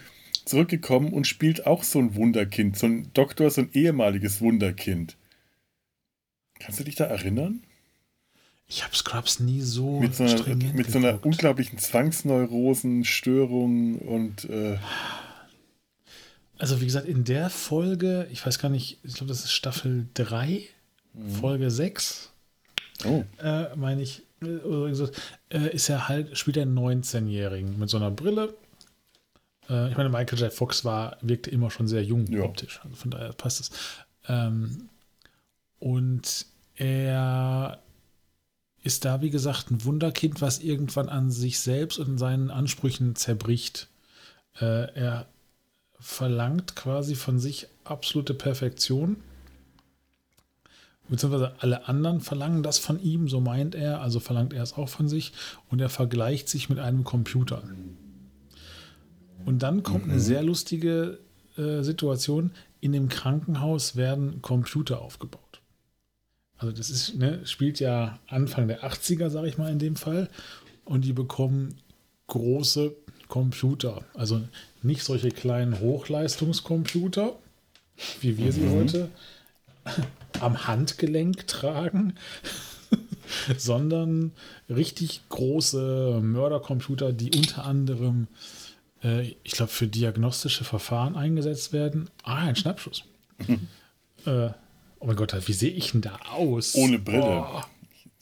zurückgekommen 0.45 1.13
und 1.13 1.25
spielt 1.25 1.65
auch 1.65 1.81
so 1.81 1.97
ein 1.97 2.13
Wunderkind, 2.13 2.77
so 2.77 2.85
ein 2.85 3.09
Doktor, 3.15 3.49
so 3.49 3.61
ein 3.61 3.69
ehemaliges 3.73 4.39
Wunderkind. 4.39 5.17
Kannst 6.59 6.79
du 6.79 6.83
dich 6.83 6.95
da 6.95 7.05
erinnern? 7.05 7.63
Ich 8.73 8.83
habe 8.83 8.95
Scrubs 8.95 9.39
nie 9.39 9.61
so 9.61 9.99
mit 9.99 10.15
so 10.15 10.23
einer, 10.23 10.55
mit 10.73 10.89
so 10.89 10.97
einer 10.97 11.23
unglaublichen 11.23 11.77
Zwangsneurosen, 11.77 13.05
Störung 13.05 13.99
und. 13.99 14.49
Äh 14.49 14.79
also, 16.57 16.81
wie 16.81 16.85
gesagt, 16.85 17.07
in 17.07 17.23
der 17.23 17.51
Folge, 17.51 18.27
ich 18.31 18.43
weiß 18.43 18.57
gar 18.57 18.69
nicht, 18.69 18.97
ich 19.03 19.13
glaube, 19.13 19.27
das 19.27 19.43
ist 19.43 19.51
Staffel 19.51 20.07
3, 20.15 20.63
mhm. 21.13 21.29
Folge 21.29 21.69
6, 21.69 22.31
oh. 23.05 23.23
äh, 23.37 23.75
meine 23.75 24.01
ich, 24.01 24.23
äh, 24.41 24.91
ist 25.71 25.89
er 25.89 26.07
halt, 26.07 26.35
spielt 26.35 26.57
er 26.57 26.63
einen 26.63 26.77
19-Jährigen 26.77 27.77
mit 27.77 27.91
so 27.91 27.97
einer 27.97 28.09
Brille. 28.09 28.55
Äh, 29.69 29.91
ich 29.91 29.97
meine, 29.97 30.09
Michael 30.09 30.39
J. 30.39 30.51
Fox 30.51 30.83
war, 30.83 31.17
wirkte 31.21 31.51
immer 31.51 31.69
schon 31.69 31.87
sehr 31.87 32.03
jung 32.03 32.25
ja. 32.25 32.41
optisch, 32.41 32.81
also 32.83 32.95
von 32.95 33.11
daher 33.11 33.33
passt 33.33 33.59
es. 33.59 33.71
Ähm, 34.27 34.89
und 35.77 36.47
er 36.75 37.82
ist 38.83 39.05
da, 39.05 39.21
wie 39.21 39.29
gesagt, 39.29 39.71
ein 39.71 39.83
Wunderkind, 39.85 40.41
was 40.41 40.59
irgendwann 40.59 41.09
an 41.09 41.31
sich 41.31 41.59
selbst 41.59 41.99
und 41.99 42.17
seinen 42.17 42.51
Ansprüchen 42.51 43.15
zerbricht. 43.15 43.87
Äh, 44.59 44.93
er 44.93 45.27
verlangt 45.99 46.75
quasi 46.75 47.15
von 47.15 47.39
sich 47.39 47.67
absolute 47.85 48.33
Perfektion. 48.33 49.17
Beziehungsweise 51.07 51.53
alle 51.59 51.87
anderen 51.87 52.19
verlangen 52.21 52.63
das 52.63 52.77
von 52.77 53.01
ihm, 53.01 53.29
so 53.29 53.39
meint 53.39 53.75
er, 53.75 54.01
also 54.01 54.19
verlangt 54.19 54.53
er 54.53 54.63
es 54.63 54.73
auch 54.73 54.89
von 54.89 55.07
sich 55.07 55.33
und 55.69 55.79
er 55.79 55.89
vergleicht 55.89 56.49
sich 56.49 56.69
mit 56.69 56.79
einem 56.79 57.03
Computer. 57.03 57.63
Und 59.45 59.63
dann 59.63 59.83
kommt 59.83 60.05
mhm. 60.05 60.13
eine 60.13 60.19
sehr 60.19 60.43
lustige 60.43 61.19
äh, 61.57 61.83
Situation. 61.83 62.51
In 62.81 62.91
dem 62.91 63.07
Krankenhaus 63.07 63.95
werden 63.95 64.41
Computer 64.41 65.01
aufgebaut 65.01 65.42
also 66.57 66.73
das 66.73 66.89
ist, 66.89 67.15
ne, 67.15 67.45
spielt 67.45 67.79
ja 67.79 68.19
Anfang 68.27 68.67
der 68.67 68.83
80er, 68.83 69.29
sage 69.29 69.47
ich 69.47 69.57
mal 69.57 69.71
in 69.71 69.79
dem 69.79 69.95
Fall. 69.95 70.29
Und 70.85 71.05
die 71.05 71.13
bekommen 71.13 71.75
große 72.27 72.95
Computer. 73.27 74.03
Also 74.13 74.41
nicht 74.81 75.03
solche 75.03 75.29
kleinen 75.29 75.79
Hochleistungscomputer, 75.79 77.35
wie 78.21 78.37
wir 78.37 78.47
mhm. 78.47 78.51
sie 78.51 78.69
heute 78.69 79.09
am 80.39 80.67
Handgelenk 80.67 81.47
tragen, 81.47 82.15
sondern 83.57 84.31
richtig 84.69 85.21
große 85.29 86.19
Mördercomputer, 86.21 87.13
die 87.13 87.31
unter 87.35 87.65
anderem, 87.65 88.27
äh, 89.03 89.35
ich 89.43 89.53
glaube, 89.53 89.71
für 89.71 89.87
diagnostische 89.87 90.63
Verfahren 90.63 91.15
eingesetzt 91.15 91.73
werden. 91.73 92.09
Ah, 92.23 92.45
ein 92.45 92.55
Schnappschuss. 92.55 93.03
äh, 94.25 94.49
Oh 95.03 95.05
mein 95.05 95.17
Gott, 95.17 95.35
wie 95.47 95.53
sehe 95.53 95.69
ich 95.69 95.91
denn 95.91 95.99
da 95.99 96.17
aus? 96.31 96.75
Ohne 96.75 96.97
Brille. 96.97 97.45
Oh. 97.45 97.61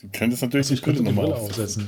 Du 0.01 0.09
könntest 0.11 0.41
natürlich 0.41 0.71
also 0.71 0.83
die 0.83 0.91
Brille 0.91 1.03
nochmal 1.03 1.31
aufsetzen. 1.31 1.87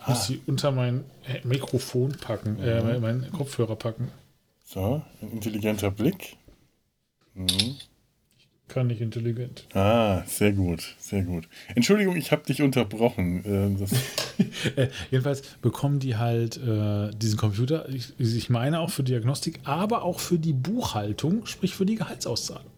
Ich 0.00 0.06
muss 0.08 0.26
sie 0.26 0.40
unter 0.46 0.72
mein 0.72 1.04
äh, 1.26 1.46
Mikrofon 1.46 2.12
packen, 2.12 2.58
äh, 2.58 2.78
ja. 2.78 2.90
äh, 2.92 2.98
meinen 2.98 3.30
Kopfhörer 3.30 3.76
packen. 3.76 4.10
So, 4.64 5.02
ein 5.20 5.32
intelligenter 5.32 5.90
Blick. 5.90 6.38
Mhm 7.34 7.76
kann 8.70 8.86
nicht 8.86 9.00
intelligent. 9.00 9.66
Ah, 9.74 10.22
sehr 10.26 10.52
gut, 10.52 10.94
sehr 10.98 11.22
gut. 11.22 11.48
Entschuldigung, 11.74 12.16
ich 12.16 12.32
habe 12.32 12.42
dich 12.42 12.62
unterbrochen. 12.62 13.44
Äh, 13.44 14.80
äh, 14.82 14.88
jedenfalls 15.10 15.42
bekommen 15.60 15.98
die 15.98 16.16
halt 16.16 16.56
äh, 16.56 17.10
diesen 17.14 17.38
Computer, 17.38 17.88
ich, 17.88 18.18
ich, 18.18 18.48
meine 18.48 18.80
auch 18.80 18.90
für 18.90 19.02
Diagnostik, 19.02 19.60
aber 19.64 20.02
auch 20.02 20.20
für 20.20 20.38
die 20.38 20.54
Buchhaltung, 20.54 21.44
sprich 21.46 21.74
für 21.74 21.84
die 21.84 21.96
Gehaltsauszahlung. 21.96 22.70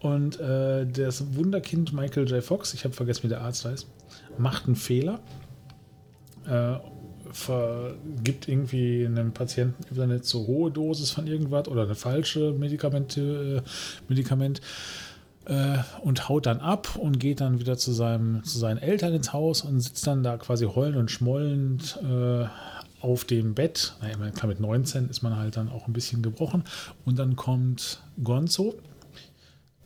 Und 0.00 0.38
äh, 0.38 0.86
das 0.86 1.34
Wunderkind 1.34 1.92
Michael 1.92 2.28
J. 2.28 2.42
Fox, 2.42 2.74
ich 2.74 2.84
habe 2.84 2.94
vergessen, 2.94 3.24
wie 3.24 3.28
der 3.28 3.40
Arzt 3.40 3.64
heißt, 3.64 3.86
macht 4.38 4.66
einen 4.66 4.76
Fehler, 4.76 5.20
äh, 6.46 6.76
vergibt 7.32 8.48
irgendwie 8.48 9.04
einem 9.06 9.32
Patienten 9.32 10.00
eine 10.00 10.20
zu 10.20 10.46
hohe 10.46 10.70
Dosis 10.70 11.10
von 11.10 11.26
irgendwas 11.26 11.68
oder 11.68 11.82
eine 11.82 11.96
falsche 11.96 12.52
Medikamente, 12.52 13.64
äh, 13.64 13.68
Medikament 14.08 14.60
äh, 15.46 15.78
und 16.02 16.28
haut 16.28 16.46
dann 16.46 16.60
ab 16.60 16.96
und 16.96 17.18
geht 17.18 17.40
dann 17.40 17.58
wieder 17.60 17.76
zu, 17.76 17.92
seinem, 17.92 18.44
zu 18.44 18.58
seinen 18.58 18.78
Eltern 18.78 19.14
ins 19.14 19.32
Haus 19.32 19.62
und 19.62 19.80
sitzt 19.80 20.06
dann 20.06 20.22
da 20.22 20.36
quasi 20.36 20.66
heulend 20.66 20.96
und 20.96 21.10
schmollend 21.10 21.98
äh, 22.02 22.46
auf 23.00 23.24
dem 23.24 23.54
Bett. 23.54 23.94
Naja, 24.00 24.30
klar, 24.30 24.48
mit 24.48 24.60
19 24.60 25.10
ist 25.10 25.22
man 25.22 25.36
halt 25.36 25.56
dann 25.56 25.68
auch 25.68 25.86
ein 25.86 25.92
bisschen 25.92 26.22
gebrochen. 26.22 26.64
Und 27.04 27.18
dann 27.18 27.36
kommt 27.36 28.02
Gonzo, 28.22 28.74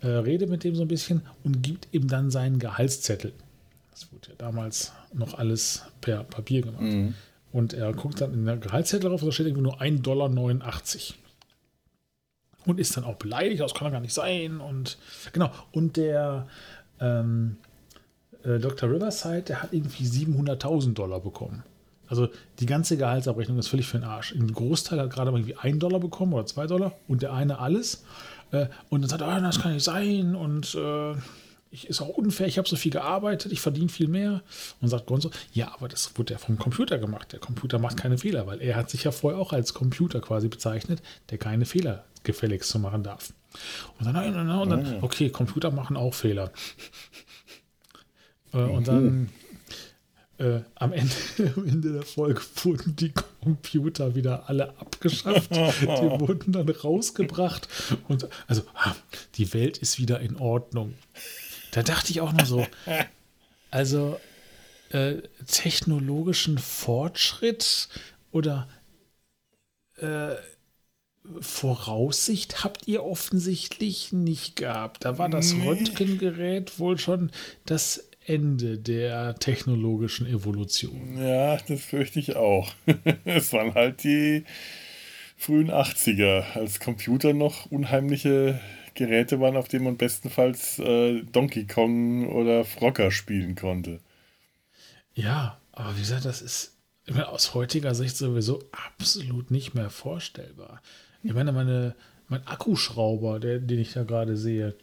äh, 0.01 0.07
redet 0.07 0.49
mit 0.49 0.63
dem 0.63 0.77
so 0.77 0.83
ein 0.83 0.89
bisschen 0.89 1.23
und 1.43 1.63
gibt 1.63 1.89
ihm 1.93 2.07
dann 2.07 2.31
seinen 2.31 2.61
Gehaltszettel. 2.61 3.33
Das 3.91 4.13
wurde 4.13 4.29
ja 4.29 4.35
damals 4.39 4.93
noch 5.13 5.35
alles 5.35 5.83
per 6.01 6.23
Papier 6.23 6.63
gemacht. 6.63 6.83
Mhm. 6.83 7.15
Und 7.51 7.73
er 7.73 7.93
guckt 7.93 8.21
dann 8.21 8.35
in 8.35 8.45
der 8.45 8.57
Gehaltszettel 8.57 9.11
drauf 9.11 9.23
und 9.23 9.27
da 9.27 9.33
steht 9.33 9.47
irgendwie 9.47 9.65
nur 9.65 9.81
1,89 9.81 10.03
Dollar. 10.03 10.29
Und 12.69 12.79
ist 12.79 12.97
dann 12.97 13.05
auch 13.05 13.17
beleidigt, 13.17 13.63
das 13.63 13.75
kann 13.75 13.87
doch 13.87 13.93
gar 13.93 14.01
nicht 14.01 14.13
sein. 14.13 14.61
Und 14.61 14.99
genau, 15.33 15.51
und 15.73 15.97
der 15.97 16.47
ähm, 17.01 17.57
äh, 18.45 18.59
Dr. 18.59 18.91
Riverside, 18.91 19.43
der 19.43 19.63
hat 19.63 19.73
irgendwie 19.73 20.05
700.000 20.05 20.93
Dollar 20.93 21.21
bekommen. 21.21 21.65
Also 22.09 22.29
die 22.59 22.67
ganze 22.67 22.97
Gehaltsabrechnung 22.97 23.59
ist 23.59 23.69
völlig 23.69 23.87
für 23.87 23.99
den 23.99 24.05
Arsch. 24.05 24.33
Ein 24.33 24.53
Großteil 24.53 25.01
hat 25.01 25.11
gerade 25.11 25.31
mal 25.31 25.39
irgendwie 25.39 25.57
1 25.57 25.79
Dollar 25.79 25.99
bekommen 25.99 26.35
oder 26.35 26.47
2 26.47 26.67
Dollar 26.67 26.93
und 27.09 27.23
der 27.23 27.33
eine 27.33 27.59
alles. 27.59 28.05
Äh, 28.51 28.67
und 28.91 29.01
dann 29.01 29.09
sagt 29.09 29.23
er, 29.23 29.35
oh, 29.35 29.41
das 29.41 29.61
kann 29.61 29.73
nicht 29.73 29.85
sein 29.85 30.35
und 30.35 30.75
äh, 30.75 31.15
ich, 31.71 31.89
ist 31.89 32.01
auch 32.01 32.09
unfair, 32.09 32.47
ich 32.47 32.59
habe 32.59 32.69
so 32.69 32.77
viel 32.77 32.93
gearbeitet, 32.93 33.53
ich 33.53 33.61
verdiene 33.61 33.89
viel 33.89 34.09
mehr. 34.09 34.43
Und 34.81 34.89
sagt 34.89 35.07
Gonzo, 35.07 35.31
ja, 35.53 35.73
aber 35.75 35.89
das 35.89 36.17
wurde 36.17 36.35
ja 36.35 36.39
vom 36.39 36.59
Computer 36.59 36.99
gemacht. 36.99 37.33
Der 37.33 37.41
Computer 37.41 37.79
macht 37.79 37.97
keine 37.97 38.19
Fehler, 38.19 38.47
weil 38.47 38.61
er 38.61 38.77
hat 38.77 38.91
sich 38.91 39.05
ja 39.05 39.11
vorher 39.11 39.41
auch 39.41 39.53
als 39.53 39.75
Computer 39.75 40.21
quasi 40.21 40.49
bezeichnet, 40.49 41.03
der 41.31 41.39
keine 41.39 41.67
Fehler 41.67 42.05
gefälligst 42.25 42.71
zu 42.71 42.79
machen 42.79 43.03
darf. 43.03 43.33
Und 43.99 44.07
dann, 44.07 44.15
nein, 44.15 44.33
nein, 44.33 44.47
nein, 44.47 44.59
und 44.59 44.71
dann, 44.71 45.03
okay, 45.03 45.31
Computer 45.31 45.71
machen 45.71 45.97
auch 45.97 46.15
Fehler. 46.15 46.53
Äh, 48.53 48.59
und 48.59 48.89
dann 48.89 49.29
äh, 50.39 50.61
am, 50.77 50.93
Ende, 50.93 51.13
am 51.57 51.67
Ende 51.67 51.93
der 51.93 52.03
Folge 52.03 52.41
wurden 52.63 52.97
die 52.97 53.13
Computer 53.43 54.15
wieder 54.15 54.49
alle 54.49 54.71
abgeschafft. 54.79 55.51
die 55.55 55.87
wurden 55.87 56.53
dann 56.53 56.69
rausgebracht. 56.69 57.69
Und 58.09 58.29
also, 58.47 58.63
ah, 58.75 58.95
die 59.35 59.53
Welt 59.53 59.79
ist 59.79 59.99
wieder 59.99 60.21
in 60.21 60.37
Ordnung. 60.37 60.95
Da 61.71 61.83
dachte 61.83 62.11
ich 62.11 62.21
auch 62.21 62.33
nur 62.33 62.47
so, 62.47 62.67
also 63.71 64.19
äh, 64.91 65.17
technologischen 65.47 66.59
Fortschritt 66.59 67.89
oder 68.31 68.69
äh, 69.97 70.35
Voraussicht 71.41 72.65
habt 72.65 72.89
ihr 72.89 73.05
offensichtlich 73.05 74.13
nicht 74.13 74.57
gehabt. 74.57 75.05
Da 75.05 75.19
war 75.19 75.29
das 75.29 75.55
Röntgengerät 75.55 76.79
wohl 76.79 76.99
schon 76.99 77.31
das 77.67 78.09
Ende 78.25 78.79
der 78.79 79.35
technologischen 79.37 80.27
Evolution. 80.27 81.19
Ja, 81.23 81.57
das 81.57 81.83
fürchte 81.83 82.19
ich 82.19 82.37
auch. 82.37 82.73
es 83.25 83.53
waren 83.53 83.75
halt 83.75 84.05
die 84.05 84.45
frühen 85.37 85.71
80er, 85.71 86.53
als 86.55 86.81
Computer 86.81 87.33
noch 87.33 87.67
unheimliche 87.67 88.61
Geräte 88.99 89.41
waren, 89.41 89.57
auf 89.57 89.69
denen 89.69 89.85
man 89.85 89.97
bestenfalls 89.97 90.79
äh, 90.79 91.23
Donkey 91.23 91.67
Kong 91.67 92.29
oder 92.29 92.65
Frogger 92.65 93.11
spielen 93.11 93.55
konnte. 93.55 94.01
Ja, 95.15 95.59
aber 95.73 95.97
wie 95.97 96.01
gesagt, 96.01 96.25
das 96.25 96.43
ist 96.43 96.77
aus 97.17 97.55
heutiger 97.55 97.95
Sicht 97.95 98.17
sowieso 98.17 98.63
absolut 98.73 99.51
nicht 99.51 99.75
mehr 99.75 99.91
vorstellbar. 99.91 100.83
Ich 101.23 101.33
meine, 101.33 101.53
meine, 101.53 101.95
mein 102.29 102.47
Akkuschrauber, 102.47 103.41
der, 103.41 103.59
den 103.59 103.79
ich 103.79 103.93
da 103.93 104.05
gerade 104.05 104.37
sehe, 104.37 104.75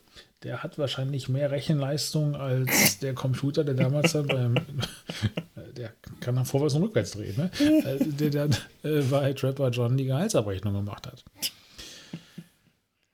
der 0.44 0.64
hat 0.64 0.78
wahrscheinlich 0.78 1.30
mehr 1.30 1.52
Rechenleistung 1.52 2.36
als 2.36 3.00
der 3.00 3.14
Computer, 3.14 3.64
der 3.64 3.74
damals 3.74 4.14
dann 4.14 4.28
beim, 4.28 4.56
der 5.76 5.92
kann 6.20 6.36
nach 6.36 6.46
vorwärts 6.46 6.76
und 6.76 6.84
rückwärts 6.84 7.12
drehen, 7.12 7.36
ne? 7.38 7.52
Äh, 7.60 8.06
der 8.06 8.30
dann 8.30 8.56
äh, 8.84 9.02
bei 9.02 9.34
Trapper 9.34 9.70
John 9.70 9.98
die 9.98 10.06
Gehaltsabrechnung 10.06 10.74
gemacht 10.74 11.08
hat. 11.08 11.24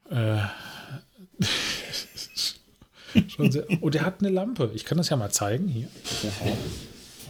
Äh, 0.09 0.41
schon 3.27 3.51
sehr, 3.51 3.65
oh, 3.81 3.89
der 3.89 4.05
hat 4.05 4.19
eine 4.19 4.29
Lampe. 4.29 4.71
Ich 4.73 4.85
kann 4.85 4.97
das 4.97 5.09
ja 5.09 5.17
mal 5.17 5.31
zeigen. 5.31 5.67
Hier. 5.67 5.87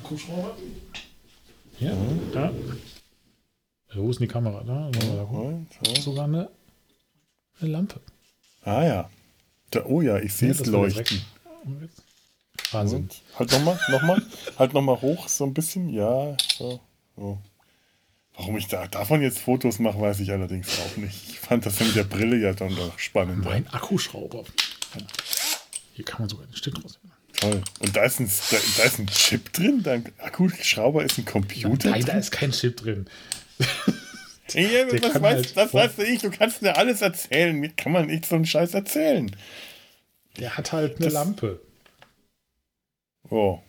Akkuschrauber. 0.04 0.56
Hier, 1.78 1.94
mhm. 1.94 2.32
da. 2.34 2.52
Wo 3.94 4.10
ist 4.10 4.20
die 4.20 4.28
Kamera? 4.28 4.64
Da, 4.64 4.90
da 4.92 6.02
sogar 6.02 6.26
eine, 6.26 6.50
eine 7.60 7.70
Lampe. 7.70 8.00
Ah 8.64 8.84
ja. 8.84 9.10
Da, 9.72 9.86
oh 9.86 10.02
ja, 10.02 10.18
ich 10.20 10.34
sehe 10.34 10.52
es 10.52 10.66
leuchten. 10.66 11.22
Wahnsinn. 12.72 13.04
Und 13.04 13.22
halt 13.40 13.52
nochmal, 13.52 13.80
nochmal, 13.90 14.22
halt 14.58 14.74
nochmal 14.74 15.02
hoch, 15.02 15.28
so 15.28 15.46
ein 15.46 15.54
bisschen. 15.54 15.90
Ja, 15.90 16.38
so. 16.58 16.80
so. 17.16 17.40
Warum 18.36 18.58
ich 18.58 18.68
da 18.68 18.88
davon 18.88 19.22
jetzt 19.22 19.40
Fotos 19.40 19.80
mache, 19.80 20.00
weiß 20.00 20.20
ich 20.22 20.32
allerdings 20.32 20.80
auch 20.80 20.98
nicht. 20.98 21.30
Ich 21.30 21.40
fand 21.40 21.66
das 21.66 21.80
mit 21.80 21.96
der 21.96 22.06
Brille 22.06 22.38
ja 22.38 22.54
dann 22.54 22.76
doch 22.76 22.98
spannend. 22.98 23.44
Mein 23.44 23.68
Akkuschrauber. 23.68 24.46
Hier 25.94 26.06
kann 26.06 26.22
man 26.22 26.30
sogar 26.30 26.48
den 26.48 26.56
Stift 26.56 26.84
raus. 26.84 27.00
Toll. 27.34 27.62
Und 27.80 27.96
da 27.96 28.04
ist, 28.04 28.20
ein, 28.20 28.30
da, 28.52 28.58
da, 28.78 28.84
ist 28.84 29.00
ein 29.00 29.08
Chip 29.08 29.52
drin? 29.54 29.82
Dein 29.84 30.12
Akkuschrauber 30.20 31.04
ist 31.04 31.18
ein 31.18 31.26
Computer? 31.26 31.90
Nein, 31.90 32.06
da 32.06 32.14
ist 32.14 32.32
kein 32.32 32.52
Chip 32.52 32.78
drin. 32.78 33.06
Ja, 34.54 34.84
das, 34.84 35.22
weiß, 35.22 35.22
halt 35.22 35.58
das 35.58 35.74
weißt 35.74 35.98
du 35.98 36.04
ich, 36.04 36.22
du 36.22 36.30
kannst 36.30 36.62
mir 36.62 36.76
alles 36.76 37.02
erzählen. 37.02 37.56
Mir 37.56 37.70
kann 37.70 37.94
man 37.94 38.08
nicht 38.08 38.26
so 38.26 38.36
einen 38.36 38.46
Scheiß 38.46 38.74
erzählen. 38.74 39.34
Der 40.38 40.58
hat 40.58 40.74
halt 40.74 40.98
eine 40.98 41.06
das, 41.06 41.14
Lampe. 41.14 41.62
Oh. 43.30 43.60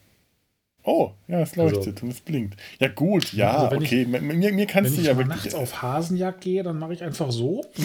Oh, 0.85 1.11
ja, 1.27 1.39
es 1.39 1.55
leuchtet 1.55 1.95
also, 1.95 2.05
und 2.05 2.11
es 2.11 2.19
blinkt. 2.19 2.59
Ja, 2.79 2.89
gut, 2.89 3.31
ja, 3.31 3.57
also 3.57 3.77
okay. 3.77 4.01
Ich, 4.01 4.07
mir, 4.07 4.21
mir 4.21 4.65
kannst 4.65 4.97
du 4.97 5.01
ja 5.01 5.17
wirklich. 5.17 5.29
Wenn 5.29 5.37
ich 5.37 5.43
nachts 5.43 5.55
auf 5.55 5.81
Hasenjagd 5.81 6.41
gehe, 6.41 6.61
dann 6.61 6.77
mache 6.77 6.93
ich 6.93 7.03
einfach 7.03 7.31
so. 7.31 7.63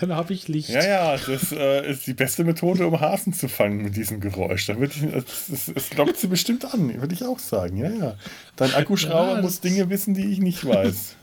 dann 0.00 0.16
habe 0.16 0.32
ich 0.32 0.48
Licht. 0.48 0.70
Ja, 0.70 0.84
ja, 0.84 1.16
das 1.16 1.52
äh, 1.52 1.88
ist 1.88 2.08
die 2.08 2.14
beste 2.14 2.42
Methode, 2.42 2.88
um 2.88 3.00
Hasen 3.00 3.32
zu 3.32 3.48
fangen 3.48 3.84
mit 3.84 3.96
diesem 3.96 4.20
Geräusch. 4.20 4.66
Da 4.66 4.74
ich, 4.80 5.00
es, 5.00 5.70
es 5.72 5.94
lockt 5.94 6.16
sie 6.16 6.26
bestimmt 6.26 6.64
an, 6.64 7.00
würde 7.00 7.14
ich 7.14 7.24
auch 7.24 7.38
sagen. 7.38 7.76
Ja, 7.76 7.90
ja. 7.90 8.16
Dein 8.56 8.74
Akkuschrauber 8.74 9.36
ja, 9.36 9.42
muss 9.42 9.60
Dinge 9.60 9.88
wissen, 9.90 10.14
die 10.14 10.26
ich 10.26 10.40
nicht 10.40 10.66
weiß. 10.66 11.14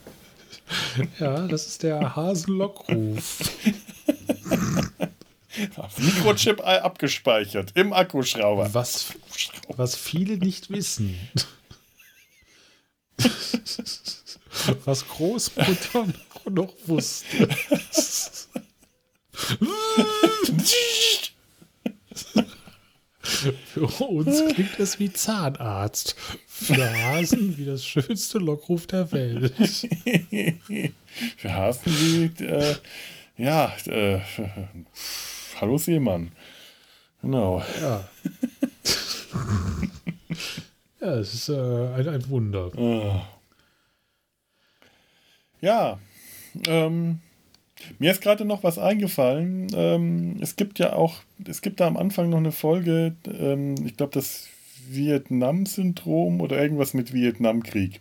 ja, 1.20 1.46
das 1.46 1.66
ist 1.66 1.82
der 1.82 2.16
Hasenlockruf. 2.16 3.38
Mikrochip 5.98 6.60
abgespeichert 6.60 7.72
im 7.74 7.92
Akkuschrauber. 7.92 8.72
Was, 8.74 9.14
was 9.68 9.96
viele 9.96 10.38
nicht 10.38 10.70
wissen. 10.70 11.18
was 14.84 15.06
Großmutter 15.08 16.06
noch 16.50 16.72
wusste. 16.86 17.48
Für 23.72 23.86
uns 24.06 24.54
klingt 24.54 24.78
es 24.78 24.98
wie 24.98 25.12
Zahnarzt. 25.12 26.16
Für 26.46 26.90
Hasen 27.04 27.58
wie 27.58 27.66
das 27.66 27.84
schönste 27.84 28.38
Lockruf 28.38 28.86
der 28.86 29.12
Welt. 29.12 29.52
Für 31.36 31.52
Hasen 31.52 31.82
wie, 32.38 32.44
äh, 32.44 32.76
ja, 33.36 33.72
äh, 33.86 34.20
hallo 35.60 35.78
Seemann. 35.78 36.30
Genau. 37.22 37.62
Ja. 37.80 38.08
ja, 41.00 41.14
es 41.16 41.34
ist 41.34 41.48
äh, 41.48 41.54
ein, 41.54 42.08
ein 42.08 42.28
Wunder. 42.28 42.70
Ah. 42.76 43.26
Ja, 45.60 45.98
ähm, 46.66 47.20
mir 47.98 48.10
ist 48.10 48.20
gerade 48.22 48.44
noch 48.44 48.62
was 48.62 48.78
eingefallen. 48.78 49.68
Ähm, 49.74 50.36
es 50.40 50.56
gibt 50.56 50.78
ja 50.78 50.92
auch, 50.92 51.16
es 51.46 51.62
gibt 51.62 51.80
da 51.80 51.86
am 51.86 51.96
Anfang 51.96 52.28
noch 52.28 52.38
eine 52.38 52.52
Folge, 52.52 53.16
ähm, 53.26 53.74
ich 53.84 53.96
glaube, 53.96 54.12
das 54.12 54.48
Vietnam-Syndrom 54.88 56.40
oder 56.40 56.60
irgendwas 56.60 56.94
mit 56.94 57.12
Vietnamkrieg. 57.12 58.00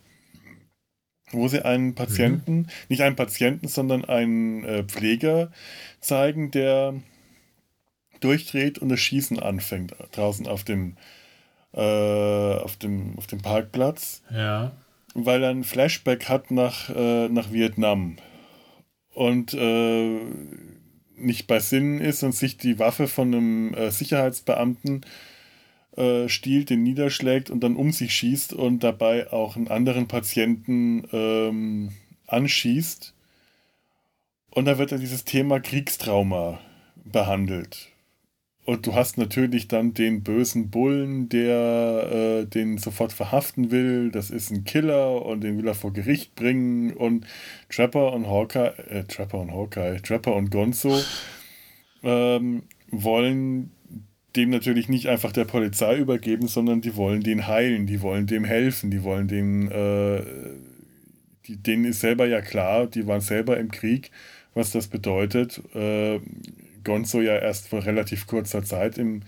Wo 1.31 1.47
sie 1.47 1.65
einen 1.65 1.95
Patienten, 1.95 2.57
mhm. 2.57 2.67
nicht 2.89 3.01
einen 3.01 3.15
Patienten, 3.15 3.67
sondern 3.67 4.05
einen 4.05 4.63
äh, 4.63 4.83
Pfleger 4.83 5.51
zeigen, 5.99 6.51
der 6.51 6.93
durchdreht 8.25 8.79
und 8.79 8.89
das 8.89 8.99
Schießen 8.99 9.39
anfängt 9.39 9.93
draußen 10.11 10.47
auf 10.47 10.63
dem, 10.63 10.97
äh, 11.73 11.79
auf 11.79 12.75
dem, 12.77 13.17
auf 13.17 13.27
dem 13.27 13.41
Parkplatz. 13.41 14.21
Ja. 14.33 14.71
Weil 15.13 15.43
er 15.43 15.51
ein 15.51 15.63
Flashback 15.63 16.27
hat 16.27 16.51
nach, 16.51 16.89
äh, 16.89 17.29
nach 17.29 17.51
Vietnam 17.51 18.17
und 19.13 19.53
äh, 19.53 20.19
nicht 21.15 21.47
bei 21.47 21.59
Sinnen 21.59 22.01
ist 22.01 22.23
und 22.23 22.33
sich 22.33 22.57
die 22.57 22.79
Waffe 22.79 23.07
von 23.07 23.33
einem 23.33 23.73
äh, 23.73 23.91
Sicherheitsbeamten 23.91 25.05
äh, 25.95 26.27
stiehlt, 26.27 26.69
den 26.69 26.83
niederschlägt 26.83 27.49
und 27.49 27.61
dann 27.61 27.77
um 27.77 27.93
sich 27.93 28.13
schießt 28.13 28.51
und 28.53 28.83
dabei 28.83 29.31
auch 29.31 29.55
einen 29.55 29.69
anderen 29.69 30.07
Patienten 30.07 31.07
ähm, 31.13 31.93
anschießt. 32.27 33.13
Und 34.49 34.65
da 34.65 34.77
wird 34.77 34.91
dann 34.91 34.99
dieses 34.99 35.23
Thema 35.23 35.59
Kriegstrauma 35.59 36.59
behandelt. 37.05 37.89
Und 38.65 38.87
du 38.87 38.95
hast 38.95 39.19
natürlich 39.19 39.67
dann 39.67 39.93
den 39.93 40.23
bösen 40.23 40.71
Bullen, 40.71 41.29
der 41.29 42.09
äh, 42.11 42.45
den 42.45 42.79
sofort 42.79 43.13
verhaften 43.13 43.69
will. 43.69 44.09
Das 44.09 44.31
ist 44.31 44.49
ein 44.49 44.63
Killer 44.63 45.23
und 45.23 45.41
den 45.41 45.59
will 45.59 45.67
er 45.67 45.75
vor 45.75 45.93
Gericht 45.93 46.33
bringen. 46.33 46.91
Und 46.91 47.27
Trapper 47.69 48.11
und 48.11 48.27
Hawkeye, 48.27 48.73
äh, 48.89 49.03
Trapper 49.03 49.39
und 49.39 49.51
Hawkeye, 49.51 50.01
Trapper 50.01 50.35
und 50.35 50.49
Gonzo 50.49 50.99
ähm, 52.01 52.63
wollen 52.89 53.69
dem 54.35 54.49
natürlich 54.49 54.89
nicht 54.89 55.07
einfach 55.09 55.31
der 55.31 55.45
Polizei 55.45 55.97
übergeben, 55.97 56.47
sondern 56.47 56.81
die 56.81 56.95
wollen 56.95 57.21
den 57.21 57.47
heilen, 57.47 57.85
die 57.85 58.01
wollen 58.01 58.25
dem 58.25 58.43
helfen, 58.43 58.89
die 58.89 59.03
wollen 59.03 59.27
den, 59.27 59.71
äh, 59.71 60.21
die, 61.45 61.57
denen 61.57 61.85
ist 61.85 61.99
selber 61.99 62.25
ja 62.25 62.41
klar, 62.41 62.87
die 62.87 63.05
waren 63.05 63.21
selber 63.21 63.57
im 63.57 63.69
Krieg, 63.69 64.09
was 64.55 64.71
das 64.71 64.87
bedeutet. 64.87 65.61
Äh, 65.75 66.19
Gonzo 66.85 67.19
ja 67.19 67.37
erst 67.37 67.67
vor 67.67 67.83
relativ 67.83 68.27
kurzer 68.27 68.63
Zeit 68.63 68.97
im 68.97 69.23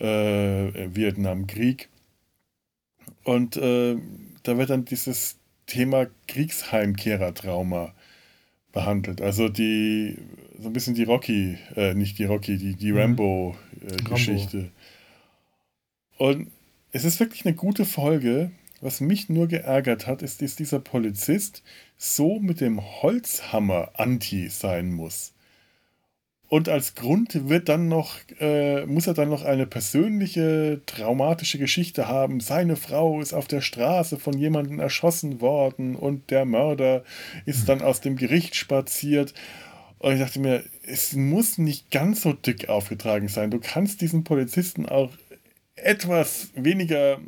äh, 0.00 0.94
Vietnamkrieg. 0.94 1.88
Und 3.22 3.56
äh, 3.56 3.96
da 4.42 4.58
wird 4.58 4.70
dann 4.70 4.84
dieses 4.84 5.36
Thema 5.66 6.06
Kriegsheimkehrer-Trauma 6.26 7.94
behandelt. 8.72 9.20
Also 9.20 9.48
die, 9.48 10.18
so 10.58 10.68
ein 10.68 10.72
bisschen 10.72 10.94
die 10.94 11.04
Rocky, 11.04 11.58
äh, 11.76 11.94
nicht 11.94 12.18
die 12.18 12.24
Rocky, 12.24 12.56
die, 12.56 12.74
die 12.74 12.92
mhm. 12.92 12.98
Rambo-Geschichte. 12.98 14.70
Und 16.16 16.50
es 16.92 17.04
ist 17.04 17.20
wirklich 17.20 17.44
eine 17.44 17.54
gute 17.54 17.84
Folge. 17.84 18.50
Was 18.80 19.00
mich 19.00 19.28
nur 19.28 19.48
geärgert 19.48 20.06
hat, 20.06 20.22
ist, 20.22 20.40
dass 20.40 20.54
dieser 20.54 20.78
Polizist 20.78 21.64
so 21.96 22.38
mit 22.38 22.60
dem 22.60 22.80
Holzhammer 22.80 23.90
anti 23.94 24.48
sein 24.48 24.92
muss. 24.92 25.32
Und 26.48 26.70
als 26.70 26.94
Grund 26.94 27.48
wird 27.50 27.68
dann 27.68 27.88
noch, 27.88 28.16
äh, 28.40 28.86
muss 28.86 29.06
er 29.06 29.12
dann 29.12 29.28
noch 29.28 29.44
eine 29.44 29.66
persönliche, 29.66 30.80
traumatische 30.86 31.58
Geschichte 31.58 32.08
haben. 32.08 32.40
Seine 32.40 32.76
Frau 32.76 33.20
ist 33.20 33.34
auf 33.34 33.48
der 33.48 33.60
Straße 33.60 34.18
von 34.18 34.38
jemandem 34.38 34.80
erschossen 34.80 35.42
worden 35.42 35.94
und 35.94 36.30
der 36.30 36.46
Mörder 36.46 37.04
ist 37.44 37.68
dann 37.68 37.82
aus 37.82 38.00
dem 38.00 38.16
Gericht 38.16 38.54
spaziert. 38.54 39.34
Und 39.98 40.14
ich 40.14 40.20
dachte 40.20 40.40
mir, 40.40 40.64
es 40.86 41.12
muss 41.12 41.58
nicht 41.58 41.90
ganz 41.90 42.22
so 42.22 42.32
dick 42.32 42.70
aufgetragen 42.70 43.28
sein. 43.28 43.50
Du 43.50 43.60
kannst 43.60 44.00
diesen 44.00 44.24
Polizisten 44.24 44.86
auch 44.86 45.10
etwas 45.74 46.48
weniger 46.54 47.18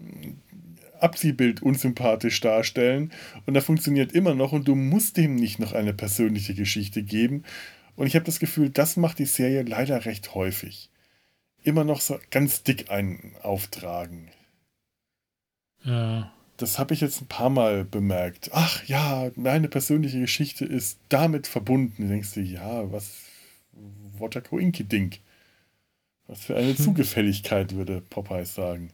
Abziehbild 0.99 1.63
unsympathisch 1.63 2.41
darstellen 2.41 3.13
und 3.47 3.55
er 3.55 3.63
funktioniert 3.63 4.13
immer 4.13 4.35
noch 4.35 4.53
und 4.53 4.67
du 4.69 4.75
musst 4.75 5.17
dem 5.17 5.35
nicht 5.35 5.59
noch 5.59 5.73
eine 5.73 5.93
persönliche 5.93 6.55
Geschichte 6.55 7.03
geben. 7.03 7.45
Und 8.01 8.07
ich 8.07 8.15
habe 8.15 8.25
das 8.25 8.39
Gefühl, 8.39 8.71
das 8.71 8.97
macht 8.97 9.19
die 9.19 9.27
Serie 9.27 9.61
leider 9.61 10.07
recht 10.07 10.35
häufig. 10.35 10.89
Immer 11.65 11.85
noch 11.85 12.01
so 12.01 12.19
ganz 12.31 12.63
dick 12.63 12.91
einen 12.91 13.35
auftragen. 13.43 14.31
Ja. 15.85 16.33
Das 16.57 16.79
habe 16.79 16.95
ich 16.95 17.03
jetzt 17.03 17.21
ein 17.21 17.27
paar 17.27 17.51
Mal 17.51 17.85
bemerkt. 17.85 18.53
Ach 18.55 18.83
ja, 18.85 19.31
meine 19.37 19.69
persönliche 19.69 20.19
Geschichte 20.19 20.65
ist 20.65 20.99
damit 21.11 21.47
verbunden. 21.47 22.05
Du 22.05 22.09
denkst 22.09 22.33
du, 22.33 22.41
ja, 22.41 22.91
was, 22.91 23.19
ding 24.19 25.19
Was 26.27 26.41
für 26.43 26.57
eine. 26.57 26.75
Zugefälligkeit, 26.77 27.75
würde 27.75 28.01
Popeye 28.01 28.47
sagen. 28.47 28.93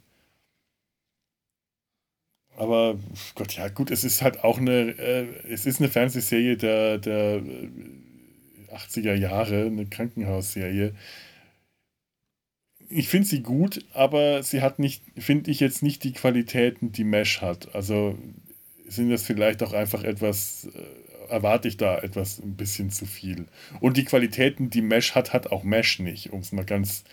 Aber 2.57 2.99
Gott, 3.37 3.57
ja, 3.57 3.69
gut, 3.69 3.93
es 3.93 4.03
ist 4.03 4.21
halt 4.21 4.43
auch 4.43 4.59
eine, 4.59 4.99
äh, 4.99 5.29
es 5.49 5.65
ist 5.65 5.79
eine 5.79 5.91
Fernsehserie 5.91 6.57
der, 6.57 6.99
der 6.99 7.41
80er 8.77 9.15
Jahre, 9.15 9.67
eine 9.67 9.87
Krankenhausserie. 9.87 10.95
Ich 12.89 13.09
finde 13.09 13.27
sie 13.27 13.43
gut, 13.43 13.85
aber 13.93 14.43
sie 14.43 14.63
hat 14.63 14.79
nicht, 14.79 15.03
finde 15.19 15.51
ich 15.51 15.61
jetzt 15.61 15.83
nicht 15.83 16.05
die 16.05 16.13
Qualitäten, 16.13 16.93
die 16.93 17.05
Mesh 17.05 17.41
hat. 17.41 17.75
Also 17.75 18.17
sind 18.87 19.11
das 19.11 19.25
vielleicht 19.25 19.63
auch 19.63 19.73
einfach 19.73 20.05
etwas, 20.05 20.69
äh, 20.73 21.31
erwarte 21.31 21.69
ich 21.69 21.77
da 21.77 21.99
etwas 21.99 22.39
ein 22.39 22.57
bisschen 22.57 22.91
zu 22.91 23.07
viel. 23.07 23.47
Und 23.81 23.97
die 23.97 24.05
Qualitäten, 24.05 24.71
die 24.71 24.83
Mesh 24.83 25.15
hat, 25.15 25.33
hat 25.33 25.51
auch 25.51 25.65
Mesh 25.65 25.99
nicht, 25.99 26.33
um 26.33 26.41
es 26.41 26.53
mal 26.53 26.65
ganz 26.65 27.05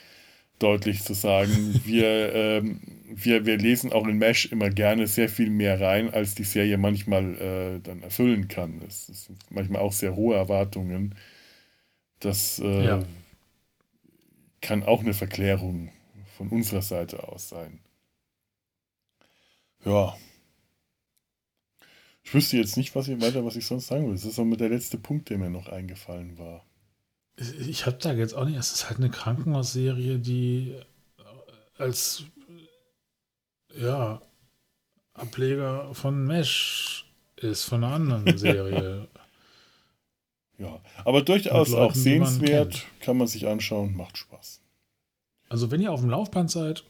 deutlich 0.59 1.03
zu 1.03 1.13
sagen. 1.13 1.81
Wir, 1.85 2.33
ähm, 2.33 2.79
wir, 3.15 3.45
wir 3.45 3.57
lesen 3.57 3.93
auch 3.93 4.07
in 4.07 4.17
Mesh 4.17 4.45
immer 4.45 4.71
gerne 4.71 5.05
sehr 5.05 5.29
viel 5.29 5.51
mehr 5.51 5.79
rein, 5.79 6.11
als 6.11 6.33
die 6.33 6.43
Serie 6.43 6.79
manchmal 6.79 7.35
äh, 7.35 7.79
dann 7.79 8.01
erfüllen 8.01 8.47
kann. 8.47 8.81
Es 8.87 9.05
sind 9.05 9.37
manchmal 9.51 9.81
auch 9.81 9.91
sehr 9.91 10.15
hohe 10.15 10.35
Erwartungen. 10.35 11.13
Das 12.23 12.59
äh, 12.59 12.85
ja. 12.85 13.03
kann 14.61 14.83
auch 14.83 15.01
eine 15.01 15.13
Verklärung 15.13 15.91
von 16.37 16.47
unserer 16.47 16.81
Seite 16.81 17.27
aus 17.27 17.49
sein. 17.49 17.79
Ja. 19.83 20.15
Ich 22.23 22.33
wüsste 22.33 22.55
jetzt 22.55 22.77
nicht, 22.77 22.95
was 22.95 23.09
ich 23.09 23.19
weiter, 23.19 23.43
was 23.43 23.57
ich 23.57 23.65
sonst 23.65 23.87
sagen 23.87 24.05
will. 24.05 24.13
Das 24.13 24.23
ist 24.23 24.39
auch 24.39 24.45
mit 24.45 24.61
der 24.61 24.69
letzte 24.69 24.97
Punkt, 24.97 25.29
der 25.29 25.37
mir 25.37 25.49
noch 25.49 25.67
eingefallen 25.67 26.37
war. 26.37 26.65
Ich 27.35 27.85
habe 27.85 27.97
da 27.97 28.13
jetzt 28.13 28.35
auch 28.35 28.45
nicht. 28.45 28.57
Es 28.57 28.71
ist 28.71 28.87
halt 28.87 28.99
eine 28.99 29.09
Krankenhausserie, 29.09 30.19
die 30.19 30.79
als 31.77 32.23
ja 33.75 34.21
Ableger 35.13 35.93
von 35.93 36.23
Mesh 36.25 37.05
ist, 37.35 37.65
von 37.65 37.83
einer 37.83 37.95
anderen 37.95 38.37
Serie. 38.37 39.09
Ja, 40.63 40.79
aber 41.05 41.21
durchaus 41.21 41.69
Leuten, 41.69 41.83
auch 41.83 41.93
sehenswert, 41.93 42.85
kann 43.01 43.17
man 43.17 43.27
sich 43.27 43.47
anschauen, 43.47 43.95
macht 43.95 44.17
Spaß. 44.17 44.61
Also 45.49 45.71
wenn 45.71 45.81
ihr 45.81 45.91
auf 45.91 45.99
dem 46.01 46.09
Laufband 46.09 46.49
seid, 46.49 46.83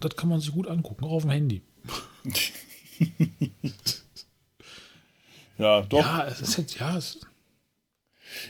das 0.00 0.16
kann 0.16 0.28
man 0.28 0.40
sich 0.40 0.52
gut 0.52 0.66
angucken, 0.66 1.04
auch 1.04 1.12
auf 1.12 1.22
dem 1.22 1.30
Handy. 1.30 1.62
ja, 5.58 5.82
doch. 5.82 6.00
Ja, 6.00 6.26
es 6.26 6.40
ist 6.40 6.56
jetzt, 6.56 6.78
ja, 6.78 6.96
es 6.96 7.20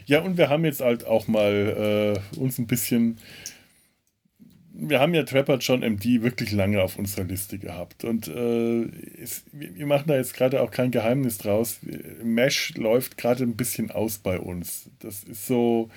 ja, 0.06 0.20
und 0.22 0.36
wir 0.38 0.48
haben 0.48 0.64
jetzt 0.64 0.80
halt 0.80 1.06
auch 1.06 1.28
mal 1.28 2.20
äh, 2.34 2.38
uns 2.38 2.58
ein 2.58 2.66
bisschen 2.66 3.18
wir 4.80 5.00
haben 5.00 5.12
ja 5.12 5.24
Trapper 5.24 5.58
John 5.58 5.80
MD 5.80 6.22
wirklich 6.22 6.52
lange 6.52 6.80
auf 6.80 6.98
unserer 6.98 7.24
Liste 7.24 7.58
gehabt. 7.58 8.04
Und 8.04 8.28
äh, 8.28 8.82
es, 9.20 9.42
wir 9.52 9.86
machen 9.86 10.04
da 10.06 10.16
jetzt 10.16 10.34
gerade 10.34 10.62
auch 10.62 10.70
kein 10.70 10.92
Geheimnis 10.92 11.38
draus. 11.38 11.80
Mesh 12.22 12.74
läuft 12.76 13.16
gerade 13.16 13.42
ein 13.42 13.56
bisschen 13.56 13.90
aus 13.90 14.18
bei 14.18 14.38
uns. 14.38 14.88
Das 15.00 15.24
ist 15.24 15.48
so, 15.48 15.90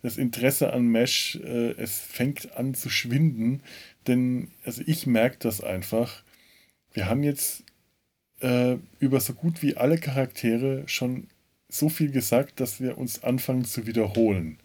das 0.00 0.16
Interesse 0.16 0.72
an 0.72 0.86
Mesh, 0.86 1.36
äh, 1.44 1.72
es 1.72 1.98
fängt 1.98 2.56
an 2.56 2.72
zu 2.72 2.88
schwinden. 2.88 3.60
Denn, 4.06 4.50
also 4.64 4.82
ich 4.86 5.06
merke 5.06 5.36
das 5.40 5.62
einfach. 5.62 6.22
Wir 6.94 7.10
haben 7.10 7.22
jetzt 7.22 7.64
äh, 8.40 8.76
über 8.98 9.20
so 9.20 9.34
gut 9.34 9.62
wie 9.62 9.76
alle 9.76 9.98
Charaktere 9.98 10.84
schon 10.86 11.28
so 11.68 11.90
viel 11.90 12.10
gesagt, 12.10 12.60
dass 12.60 12.80
wir 12.80 12.96
uns 12.96 13.22
anfangen 13.22 13.66
zu 13.66 13.86
wiederholen. 13.86 14.58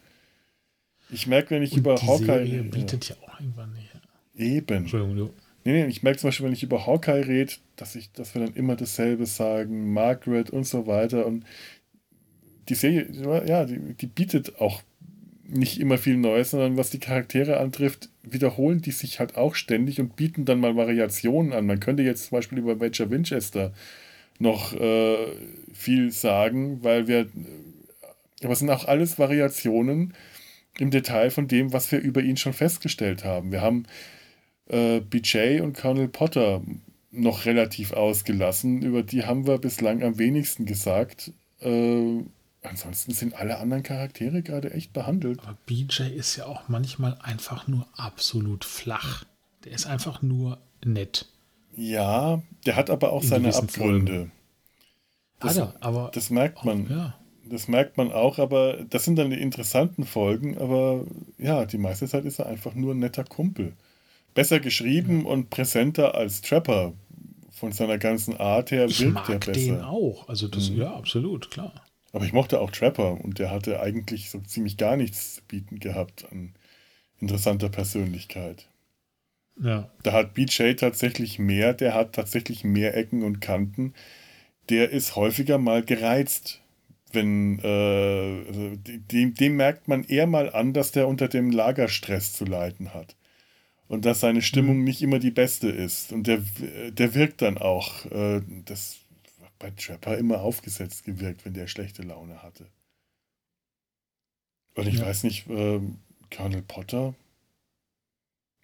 Ich 1.09 1.27
merke, 1.27 1.51
wenn 1.51 1.63
ich 1.63 1.73
Und 1.73 1.79
über 1.79 1.95
die 1.95 2.05
Hawkeye. 2.05 2.45
Serie 2.45 2.63
bietet 2.63 3.09
ja 3.09 3.15
auch 3.21 3.39
irgendwann 3.39 3.73
nicht. 3.73 3.89
Eben. 4.35 4.77
Entschuldigung, 4.77 5.15
du. 5.15 5.34
Nee, 5.63 5.84
nee, 5.84 5.85
ich 5.88 6.03
merke 6.03 6.19
zum 6.19 6.29
Beispiel, 6.29 6.45
wenn 6.45 6.53
ich 6.53 6.63
über 6.63 6.85
Hawkeye 6.85 7.27
rede, 7.27 7.53
dass, 7.75 7.95
ich, 7.95 8.11
dass 8.13 8.34
wir 8.34 8.45
dann 8.45 8.53
immer 8.53 8.75
dasselbe 8.75 9.25
sagen, 9.25 9.91
Margaret 9.91 10.49
und 10.49 10.65
so 10.65 10.88
weiter. 10.88 11.25
Und 11.25 11.45
die 12.69 12.75
Serie, 12.75 13.07
ja, 13.45 13.65
die, 13.65 13.93
die 13.93 14.07
bietet 14.07 14.59
auch 14.59 14.81
nicht 15.47 15.79
immer 15.79 15.97
viel 15.97 16.17
Neues, 16.17 16.51
sondern 16.51 16.77
was 16.77 16.89
die 16.89 16.99
Charaktere 16.99 17.57
antrifft, 17.59 18.09
wiederholen 18.23 18.81
die 18.81 18.91
sich 18.91 19.19
halt 19.19 19.38
auch 19.38 19.55
ständig 19.55 19.99
und 19.99 20.15
bieten 20.15 20.45
dann 20.45 20.59
mal 20.59 20.75
Variationen 20.75 21.53
an. 21.53 21.65
Man 21.65 21.79
könnte 21.79 22.03
jetzt 22.03 22.25
zum 22.25 22.38
Beispiel 22.38 22.59
über 22.59 22.75
Major 22.75 23.09
Winchester 23.09 23.73
noch 24.39 24.73
äh, 24.73 25.17
viel 25.73 26.11
sagen, 26.11 26.84
weil 26.84 27.07
wir, 27.07 27.27
aber 28.43 28.53
es 28.53 28.59
sind 28.59 28.69
auch 28.69 28.85
alles 28.85 29.17
Variationen 29.17 30.13
im 30.79 30.91
Detail 30.91 31.29
von 31.31 31.47
dem, 31.47 31.73
was 31.73 31.91
wir 31.91 31.99
über 31.99 32.21
ihn 32.21 32.37
schon 32.37 32.53
festgestellt 32.53 33.23
haben. 33.23 33.51
Wir 33.51 33.61
haben 33.61 33.85
äh, 34.67 34.99
BJ 34.99 35.61
und 35.61 35.75
Colonel 35.75 36.07
Potter 36.07 36.61
noch 37.11 37.45
relativ 37.45 37.93
ausgelassen. 37.93 38.81
Über 38.81 39.03
die 39.03 39.25
haben 39.25 39.47
wir 39.47 39.57
bislang 39.57 40.03
am 40.03 40.17
wenigsten 40.17 40.65
gesagt. 40.65 41.31
Äh, 41.61 42.23
ansonsten 42.61 43.13
sind 43.13 43.35
alle 43.35 43.57
anderen 43.57 43.83
Charaktere 43.83 44.43
gerade 44.43 44.71
echt 44.71 44.93
behandelt. 44.93 45.39
Aber 45.41 45.57
BJ 45.65 46.03
ist 46.03 46.35
ja 46.35 46.45
auch 46.45 46.67
manchmal 46.67 47.17
einfach 47.21 47.67
nur 47.67 47.87
absolut 47.95 48.65
flach. 48.65 49.23
Der 49.63 49.71
ist 49.71 49.87
einfach 49.87 50.21
nur 50.21 50.59
nett. 50.85 51.27
Ja, 51.75 52.41
der 52.65 52.75
hat 52.75 52.89
aber 52.89 53.11
auch 53.13 53.23
In 53.23 53.27
seine 53.27 53.55
Abgründe. 53.55 54.31
Das, 55.39 55.57
er, 55.57 55.75
aber 55.79 56.11
das 56.13 56.29
merkt 56.29 56.65
man. 56.65 56.85
Auch, 56.85 56.89
ja. 56.89 57.19
Das 57.49 57.67
merkt 57.67 57.97
man 57.97 58.11
auch, 58.11 58.39
aber 58.39 58.83
das 58.89 59.05
sind 59.05 59.17
dann 59.17 59.29
die 59.29 59.41
interessanten 59.41 60.05
Folgen. 60.05 60.57
Aber 60.57 61.03
ja, 61.37 61.65
die 61.65 61.77
meiste 61.77 62.07
Zeit 62.07 62.25
ist 62.25 62.39
er 62.39 62.47
einfach 62.47 62.75
nur 62.75 62.93
ein 62.93 62.99
netter 62.99 63.23
Kumpel. 63.23 63.73
Besser 64.33 64.59
geschrieben 64.59 65.21
ja. 65.21 65.27
und 65.27 65.49
präsenter 65.49 66.15
als 66.15 66.41
Trapper. 66.41 66.93
Von 67.51 67.71
seiner 67.71 67.97
ganzen 67.97 68.37
Art 68.37 68.69
her 68.69 68.85
ich 68.85 69.01
wirkt 69.01 69.29
er 69.29 69.39
besser. 69.39 69.53
Den 69.53 69.81
auch. 69.81 70.29
Also 70.29 70.47
das, 70.47 70.69
mhm. 70.69 70.77
ja, 70.77 70.93
absolut, 70.93 71.49
klar. 71.49 71.73
Aber 72.13 72.23
ich 72.25 72.33
mochte 72.33 72.59
auch 72.61 72.71
Trapper 72.71 73.23
und 73.23 73.39
der 73.39 73.51
hatte 73.51 73.79
eigentlich 73.79 74.29
so 74.29 74.39
ziemlich 74.39 74.77
gar 74.77 74.95
nichts 74.95 75.35
zu 75.35 75.41
bieten 75.47 75.79
gehabt 75.79 76.25
an 76.31 76.53
interessanter 77.19 77.69
Persönlichkeit. 77.69 78.67
Ja. 79.61 79.89
Da 80.03 80.13
hat 80.13 80.33
BJ 80.33 80.73
tatsächlich 80.73 81.39
mehr, 81.39 81.73
der 81.73 81.93
hat 81.93 82.13
tatsächlich 82.13 82.63
mehr 82.63 82.95
Ecken 82.95 83.23
und 83.23 83.39
Kanten. 83.39 83.93
Der 84.69 84.91
ist 84.91 85.15
häufiger 85.15 85.57
mal 85.57 85.83
gereizt. 85.83 86.61
Wenn, 87.13 87.59
äh, 87.59 87.67
also 88.47 88.75
dem, 88.77 89.34
dem 89.34 89.55
merkt 89.55 89.88
man 89.88 90.03
eher 90.03 90.27
mal 90.27 90.51
an, 90.53 90.73
dass 90.73 90.91
der 90.91 91.07
unter 91.07 91.27
dem 91.27 91.51
Lagerstress 91.51 92.34
zu 92.34 92.45
leiden 92.45 92.93
hat. 92.93 93.15
Und 93.89 94.05
dass 94.05 94.21
seine 94.21 94.41
Stimmung 94.41 94.84
nicht 94.84 95.01
immer 95.01 95.19
die 95.19 95.31
beste 95.31 95.69
ist. 95.69 96.13
Und 96.13 96.27
der, 96.27 96.41
der 96.91 97.15
wirkt 97.15 97.41
dann 97.41 97.57
auch. 97.57 98.05
Äh, 98.07 98.41
das 98.65 98.97
hat 99.43 99.53
bei 99.59 99.71
Trapper 99.71 100.17
immer 100.17 100.41
aufgesetzt 100.41 101.05
gewirkt, 101.05 101.45
wenn 101.45 101.53
der 101.53 101.67
schlechte 101.67 102.03
Laune 102.03 102.43
hatte. 102.43 102.67
Und 104.75 104.88
ich 104.88 104.97
Ja. 104.97 105.05
weiß 105.05 105.23
nicht, 105.23 105.49
äh, 105.49 105.81
Colonel 106.31 106.61
Potter, 106.61 107.13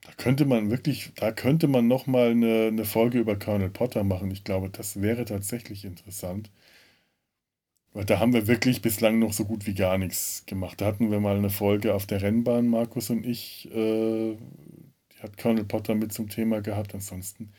da 0.06 0.12
könnte 0.14 0.46
man 0.46 0.70
wirklich, 0.70 1.12
da 1.16 1.32
könnte 1.34 1.68
man 1.68 1.88
noch 1.90 2.08
mal 2.08 2.32
eine, 2.32 2.68
eine 2.68 2.86
Folge 2.86 3.20
über 3.20 3.38
Colonel 3.38 3.70
Potter 3.70 4.04
machen. 4.06 4.32
Ich 4.32 4.44
glaube, 4.46 4.70
das 4.70 5.02
wäre 5.02 5.26
tatsächlich 5.26 5.84
interessant. 5.86 6.50
Weil 7.94 8.06
da 8.06 8.20
haben 8.20 8.34
wir 8.34 8.48
wirklich 8.48 8.82
bislang 8.82 9.20
noch 9.20 9.34
so 9.34 9.46
gut 9.46 9.68
wie 9.68 9.76
gar 9.76 9.98
nichts 9.98 10.44
gemacht. 10.48 10.82
Da 10.82 10.88
hatten 10.88 11.12
wir 11.12 11.20
mal 11.20 11.38
eine 11.38 11.52
Folge 11.52 11.94
auf 11.94 12.08
der 12.08 12.22
Rennbahn, 12.22 12.68
Markus 12.68 13.10
und 13.10 13.26
ich. 13.26 13.70
Äh, 13.72 14.36
die 14.36 15.20
hat 15.22 15.38
Colonel 15.38 15.64
Potter 15.64 15.94
mit 15.94 16.12
zum 16.12 16.28
Thema 16.28 16.62
gehabt. 16.62 16.96
Ansonsten 16.96 17.52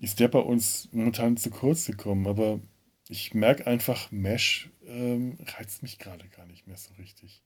ist 0.00 0.18
der 0.18 0.28
bei 0.28 0.40
uns 0.40 0.88
momentan 0.92 1.36
zu 1.36 1.50
kurz 1.50 1.86
gekommen. 1.86 2.26
Aber 2.26 2.60
ich 3.08 3.32
merke 3.32 3.66
einfach, 3.66 4.10
Mesh 4.10 4.70
ähm, 4.86 5.38
reizt 5.56 5.82
mich 5.82 5.98
gerade 5.98 6.26
gar 6.36 6.46
nicht 6.46 6.66
mehr 6.66 6.76
so 6.76 6.92
richtig. 6.94 7.42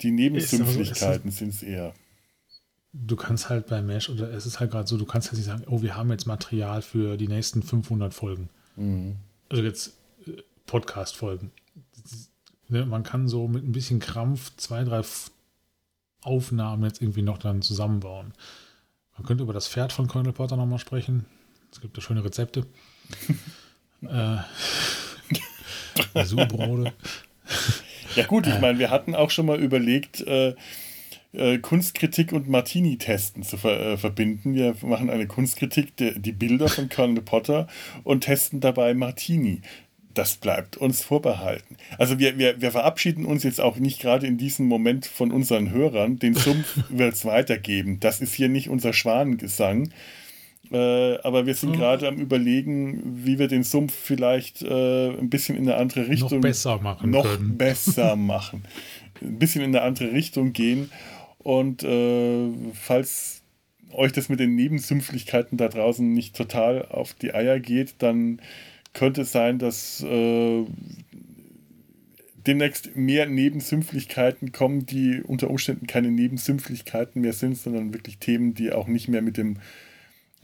Die 0.00 0.12
Nebensümpflichkeiten 0.12 1.30
sind 1.32 1.50
es 1.50 1.62
eher. 1.62 1.92
Du 2.92 3.16
kannst 3.16 3.48
halt 3.48 3.66
bei 3.66 3.82
Mesh, 3.82 4.08
oder 4.08 4.30
es 4.30 4.46
ist 4.46 4.60
halt 4.60 4.70
gerade 4.70 4.86
so, 4.86 4.96
du 4.96 5.04
kannst 5.04 5.28
halt 5.28 5.38
nicht 5.38 5.46
sagen, 5.46 5.64
oh, 5.66 5.82
wir 5.82 5.96
haben 5.96 6.10
jetzt 6.10 6.26
Material 6.26 6.82
für 6.82 7.16
die 7.16 7.26
nächsten 7.26 7.64
500 7.64 8.14
Folgen. 8.14 8.48
Mhm. 8.76 9.16
Also 9.48 9.64
jetzt 9.64 9.94
Podcast-Folgen. 10.66 11.50
Ne, 12.68 12.86
man 12.86 13.02
kann 13.02 13.28
so 13.28 13.46
mit 13.46 13.64
ein 13.64 13.72
bisschen 13.72 14.00
Krampf 14.00 14.52
zwei, 14.56 14.84
drei 14.84 15.02
Aufnahmen 16.22 16.84
jetzt 16.84 17.02
irgendwie 17.02 17.22
noch 17.22 17.38
dann 17.38 17.62
zusammenbauen. 17.62 18.32
Man 19.16 19.26
könnte 19.26 19.44
über 19.44 19.52
das 19.52 19.68
Pferd 19.68 19.92
von 19.92 20.08
Colonel 20.08 20.32
Potter 20.32 20.56
nochmal 20.56 20.78
sprechen. 20.78 21.26
Es 21.70 21.80
gibt 21.80 21.96
da 21.96 22.00
schöne 22.00 22.24
Rezepte. 22.24 22.66
äh, 24.02 24.38
Subrode. 26.24 26.92
Ja 28.16 28.26
gut, 28.26 28.46
ich 28.46 28.60
meine, 28.60 28.78
wir 28.78 28.90
hatten 28.90 29.14
auch 29.14 29.30
schon 29.30 29.46
mal 29.46 29.60
überlegt, 29.60 30.20
äh, 30.22 30.54
äh, 31.32 31.58
Kunstkritik 31.58 32.32
und 32.32 32.48
Martini-Testen 32.48 33.42
zu 33.42 33.56
ver 33.56 33.80
äh, 33.80 33.96
verbinden. 33.96 34.54
Wir 34.54 34.76
machen 34.82 35.10
eine 35.10 35.26
Kunstkritik, 35.26 35.96
der, 35.96 36.12
die 36.12 36.32
Bilder 36.32 36.68
von 36.68 36.88
Colonel 36.88 37.22
Potter 37.22 37.66
und 38.04 38.22
testen 38.22 38.60
dabei 38.60 38.94
Martini. 38.94 39.62
Das 40.14 40.36
bleibt 40.36 40.76
uns 40.76 41.02
vorbehalten. 41.02 41.76
Also 41.98 42.18
wir, 42.18 42.38
wir, 42.38 42.60
wir 42.60 42.70
verabschieden 42.70 43.24
uns 43.24 43.42
jetzt 43.42 43.60
auch 43.60 43.76
nicht 43.76 44.00
gerade 44.00 44.26
in 44.26 44.38
diesem 44.38 44.66
Moment 44.66 45.06
von 45.06 45.32
unseren 45.32 45.70
Hörern. 45.70 46.18
Den 46.18 46.34
Sumpf 46.34 46.78
wird 46.88 47.14
es 47.14 47.24
weitergeben. 47.24 47.98
Das 48.00 48.20
ist 48.20 48.32
hier 48.34 48.48
nicht 48.48 48.68
unser 48.68 48.92
Schwanengesang. 48.92 49.90
Äh, 50.72 51.18
aber 51.18 51.44
wir 51.46 51.54
sind 51.54 51.70
Mhm. 51.72 51.76
gerade 51.76 52.08
am 52.08 52.16
überlegen, 52.16 53.24
wie 53.24 53.38
wir 53.38 53.48
den 53.48 53.64
Sumpf 53.64 53.92
vielleicht 53.94 54.62
äh, 54.62 55.10
ein 55.10 55.28
bisschen 55.28 55.56
in 55.56 55.64
eine 55.68 55.76
andere 55.76 56.08
Richtung 56.08 56.30
Noch 56.38 56.40
besser 56.40 56.78
machen 56.80 57.10
noch 57.10 57.24
können. 57.24 57.56
besser 57.58 58.16
machen. 58.16 58.64
Ein 59.20 59.38
bisschen 59.38 59.62
in 59.62 59.76
eine 59.76 59.82
andere 59.82 60.12
Richtung 60.12 60.52
gehen. 60.52 60.90
Und 61.38 61.82
äh, 61.82 62.48
falls 62.72 63.42
euch 63.92 64.12
das 64.12 64.28
mit 64.28 64.40
den 64.40 64.54
Nebensümpflichkeiten 64.54 65.58
da 65.58 65.68
draußen 65.68 66.10
nicht 66.10 66.34
total 66.34 66.86
auf 66.86 67.12
die 67.14 67.34
Eier 67.34 67.60
geht, 67.60 67.96
dann 67.98 68.40
könnte 68.94 69.22
es 69.22 69.32
sein, 69.32 69.58
dass 69.58 70.02
äh, 70.02 70.64
demnächst 72.46 72.96
mehr 72.96 73.26
Nebensümpflichkeiten 73.26 74.52
kommen, 74.52 74.86
die 74.86 75.22
unter 75.22 75.50
Umständen 75.50 75.86
keine 75.86 76.10
Nebensümpflichkeiten 76.10 77.20
mehr 77.20 77.32
sind, 77.32 77.58
sondern 77.58 77.92
wirklich 77.92 78.18
Themen, 78.18 78.54
die 78.54 78.72
auch 78.72 78.86
nicht 78.86 79.08
mehr 79.08 79.22
mit 79.22 79.36
dem 79.36 79.58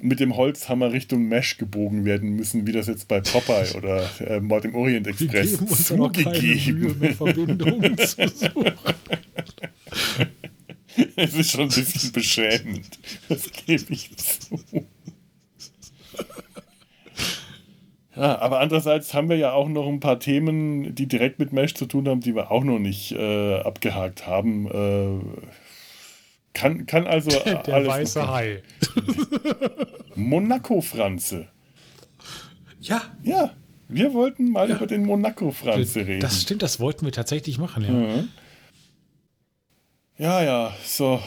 mit 0.03 0.19
dem 0.19 0.35
Holzhammer 0.35 0.93
Richtung 0.93 1.29
Mesh 1.29 1.59
gebogen 1.59 2.07
werden 2.07 2.31
müssen, 2.31 2.67
wie 2.67 2.73
das 2.73 2.87
jetzt 2.87 3.07
bei 3.07 3.21
Popeye 3.21 3.77
oder 3.77 4.09
äh, 4.21 4.41
Mord 4.41 4.65
im 4.65 4.75
Orient 4.75 5.07
Express 5.07 5.59
zugegeben. 5.85 7.07
suchen. 8.07 8.73
Es 11.17 11.35
ist 11.35 11.51
schon 11.51 11.63
ein 11.63 11.69
bisschen 11.69 12.13
beschämend. 12.13 12.99
Das 13.29 13.51
gebe 13.67 13.93
ich 13.93 14.17
zu. 14.17 14.59
Ja, 18.21 18.39
aber 18.41 18.61
andererseits 18.61 19.15
haben 19.15 19.31
wir 19.31 19.37
ja 19.39 19.53
auch 19.53 19.69
noch 19.69 19.89
ein 19.89 19.99
paar 20.01 20.21
Themen, 20.21 20.95
die 20.95 21.07
direkt 21.07 21.39
mit 21.39 21.55
Mesh 21.55 21.73
zu 21.75 21.87
tun 21.87 22.07
haben, 22.07 22.21
die 22.21 22.35
wir 22.35 22.51
auch 22.51 22.63
noch 22.65 22.79
nicht 22.79 23.13
äh, 23.13 23.61
abgehakt 23.61 24.27
haben. 24.27 24.67
Äh, 24.67 25.21
kann, 26.53 26.85
kann 26.85 27.07
also 27.07 27.31
Der 27.67 27.73
alles 27.75 27.89
weiße 27.89 28.19
noch- 28.19 28.29
Hai. 28.29 28.63
Monaco-Franze. 30.17 31.49
Ja, 32.81 33.03
Ja, 33.23 33.55
wir 33.89 34.13
wollten 34.13 34.51
mal 34.51 34.69
Ja. 34.69 34.77
über 34.77 34.87
den 34.87 35.05
Monaco-Franze 35.05 36.07
reden. 36.07 36.21
das 36.21 36.43
stimmt, 36.43 36.63
das 36.63 36.79
wollten 36.79 37.05
wir 37.05 37.13
tatsächlich 37.13 37.59
machen, 37.59 37.85
ja. 37.85 37.91
Mhm. 37.91 38.29
Ja, 40.19 40.43
ja, 40.43 40.75
so. 40.85 41.21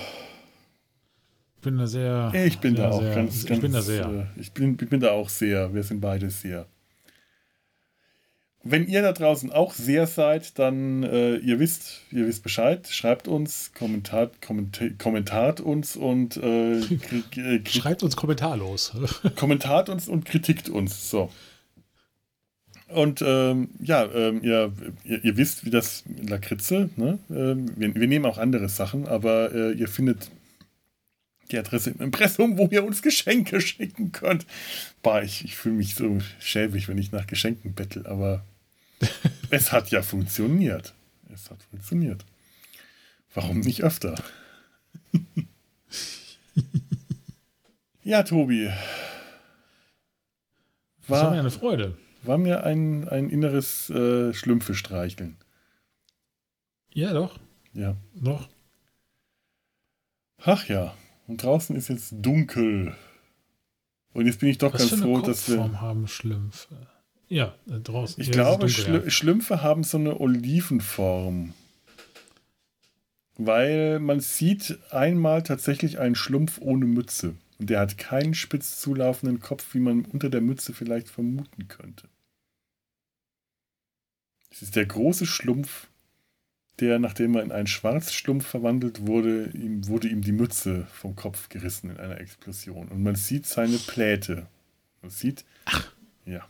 Ich 1.56 1.62
bin 1.64 1.78
da 1.78 1.88
sehr. 1.88 2.32
Ich 2.46 2.60
bin 2.60 2.76
sehr, 2.76 2.90
da 2.90 2.92
auch 2.96 3.02
sehr, 3.02 3.16
ganz, 3.16 3.42
Ich 3.42 3.46
ganz. 3.48 3.62
bin 3.62 3.72
da 3.72 3.82
sehr. 3.82 4.28
äh, 4.38 4.40
Ich 4.40 4.52
bin, 4.52 4.78
ich 4.80 4.90
bin 4.90 5.00
da 5.00 5.12
auch 5.12 5.30
sehr. 5.30 5.74
Wir 5.74 5.82
sind 5.84 6.00
beide 6.02 6.30
sehr. 6.30 6.68
Wenn 8.66 8.88
ihr 8.88 9.02
da 9.02 9.12
draußen 9.12 9.52
auch 9.52 9.74
sehr 9.74 10.08
seid, 10.08 10.58
dann 10.58 11.04
äh, 11.04 11.36
ihr 11.36 11.60
wisst, 11.60 12.00
ihr 12.12 12.26
wisst 12.26 12.44
Bescheid. 12.44 12.88
Schreibt 12.88 13.28
uns, 13.28 13.74
kommentat, 13.74 14.32
kommentat 14.42 15.60
uns 15.60 15.98
und 15.98 16.38
äh, 16.38 16.80
äh, 16.80 17.66
Schreibt 17.68 18.04
uns 18.04 18.16
kommentarlos. 18.16 18.94
kommentat 19.36 19.90
uns 19.90 20.08
und 20.08 20.24
kritikt 20.24 20.70
uns. 20.70 21.10
So. 21.10 21.30
Und 22.88 23.22
ähm, 23.22 23.70
ja, 23.82 24.10
ähm, 24.14 24.42
ihr, 24.42 24.72
ihr, 25.04 25.26
ihr 25.26 25.36
wisst, 25.36 25.66
wie 25.66 25.70
das 25.70 26.06
Lakritze, 26.26 26.90
ne? 26.96 27.20
Ähm, 27.30 27.70
wir, 27.76 27.94
wir 27.96 28.08
nehmen 28.08 28.26
auch 28.26 28.38
andere 28.38 28.70
Sachen, 28.70 29.10
aber 29.10 29.54
äh, 29.54 29.72
ihr 29.74 29.90
findet 29.90 30.30
die 31.52 31.58
Adresse 31.58 31.90
im 31.90 32.00
Impressum, 32.00 32.58
wo 32.58 32.68
ihr 32.72 32.86
uns 32.86 33.02
Geschenke 33.02 33.60
schicken 33.60 34.14
könnt. 34.14 34.46
Bah, 35.02 35.22
ich, 35.22 35.44
ich 35.44 35.58
fühle 35.58 35.76
mich 35.76 35.96
so 35.96 36.20
schäbig, 36.40 36.88
wenn 36.88 36.98
ich 36.98 37.12
nach 37.12 37.28
Geschenken 37.28 37.74
bettel, 37.74 38.08
aber 38.08 38.46
es 39.50 39.72
hat 39.72 39.90
ja 39.92 40.02
funktioniert. 40.02 40.94
Es 41.34 41.50
hat 41.50 41.64
funktioniert. 41.64 42.26
Warum 43.34 43.60
nicht 43.62 43.84
öfter? 43.84 44.22
ja, 48.04 48.24
Tobi. 48.24 48.72
Das 51.02 51.10
war 51.10 51.24
mir 51.24 51.32
War, 51.32 51.40
eine 51.40 51.52
Freude. 51.52 51.98
war 52.22 52.38
mir 52.38 52.64
ein, 52.64 53.08
ein 53.10 53.30
inneres 53.30 53.90
äh, 53.90 54.34
Schlümpfe 54.34 54.76
streicheln. 54.76 55.38
Ja, 56.94 57.14
doch. 57.14 57.40
Ja. 57.74 57.98
Noch. 58.14 58.50
Ach 60.38 60.68
ja. 60.68 60.96
Und 61.28 61.42
draußen 61.42 61.76
ist 61.76 61.88
jetzt 61.90 62.14
dunkel. 62.14 62.96
Und 64.14 64.28
jetzt 64.28 64.40
bin 64.40 64.50
ich 64.50 64.60
doch 64.60 64.74
Was 64.74 64.90
ganz 64.90 65.02
froh, 65.02 65.22
dass 65.22 65.50
wir. 65.50 65.82
Haben 65.82 66.08
Schlümpfe? 66.08 66.88
Ja, 67.34 67.56
äh, 67.68 67.80
draußen. 67.80 68.22
Ich 68.22 68.30
glaube, 68.30 68.70
Schlü 68.70 69.10
Schlümpfe 69.10 69.64
haben 69.64 69.84
so 69.84 69.98
eine 69.98 70.20
Olivenform. 70.20 71.54
Weil 73.38 74.00
man 74.00 74.20
sieht 74.20 74.78
einmal 74.92 75.42
tatsächlich 75.42 75.98
einen 75.98 76.14
Schlumpf 76.14 76.60
ohne 76.62 76.86
Mütze. 76.86 77.34
Und 77.58 77.72
der 77.72 77.80
hat 77.80 77.98
keinen 77.98 78.36
spitz 78.36 78.80
zulaufenden 78.80 79.40
Kopf, 79.40 79.74
wie 79.74 79.80
man 79.80 80.06
unter 80.06 80.30
der 80.30 80.42
Mütze 80.42 80.74
vielleicht 80.74 81.10
vermuten 81.10 81.68
könnte. 81.68 82.08
Es 84.52 84.62
ist 84.62 84.76
der 84.76 84.86
große 84.86 85.26
Schlumpf, 85.26 85.88
der, 86.80 87.00
nachdem 87.00 87.36
er 87.36 87.42
in 87.42 87.52
einen 87.52 87.66
Schwarzschlumpf 87.66 88.46
verwandelt 88.46 89.08
wurde, 89.08 89.50
ihm 89.56 89.88
wurde 89.88 90.08
ihm 90.08 90.22
die 90.22 90.32
Mütze 90.32 90.86
vom 90.94 91.16
Kopf 91.16 91.50
gerissen 91.50 91.90
in 91.90 91.98
einer 91.98 92.22
Explosion. 92.22 92.90
Und 92.90 93.02
man 93.02 93.16
sieht 93.16 93.48
seine 93.48 93.78
Pläte. 93.78 94.46
Man 95.02 95.10
sieht, 95.10 95.46
ja. 96.26 96.48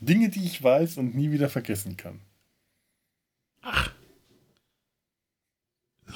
Dinge, 0.00 0.28
die 0.28 0.44
ich 0.44 0.62
weiß 0.62 0.98
und 0.98 1.14
nie 1.14 1.30
wieder 1.30 1.48
vergessen 1.48 1.96
kann. 1.96 2.20
ja. 3.64 3.72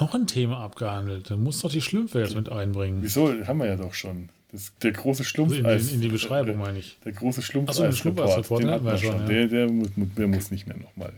Noch 0.00 0.14
ein 0.14 0.26
Thema 0.26 0.58
abgehandelt. 0.60 1.30
Da 1.30 1.36
muss 1.36 1.60
doch 1.60 1.70
die 1.70 1.82
Schlümpfe 1.82 2.20
jetzt 2.20 2.34
mit 2.34 2.48
einbringen. 2.48 3.02
Wieso? 3.02 3.28
Haben 3.46 3.58
wir 3.58 3.66
ja 3.66 3.76
doch 3.76 3.92
schon. 3.92 4.30
Das, 4.50 4.72
der 4.82 4.92
große 4.92 5.22
Schlumpf 5.24 5.52
Also 5.64 5.88
in, 5.90 5.94
in, 5.96 6.00
die 6.00 6.08
Beschreibung, 6.08 6.56
meine 6.58 6.78
ich. 6.78 6.98
Der 7.04 7.12
große 7.12 7.42
Schlumpf 7.42 7.70
Ach 7.70 7.74
so, 7.74 7.82
den 7.82 7.92
Schlumpf-Eis-Report, 7.92 8.64
hatten 8.64 8.84
wir 8.84 8.98
schon. 8.98 9.18
schon, 9.18 9.26
Der, 9.26 9.46
der, 9.48 9.68
muss, 9.70 9.88
der 9.96 10.28
muss 10.28 10.50
nicht 10.50 10.66
mehr 10.66 10.76
nochmal. 10.78 11.12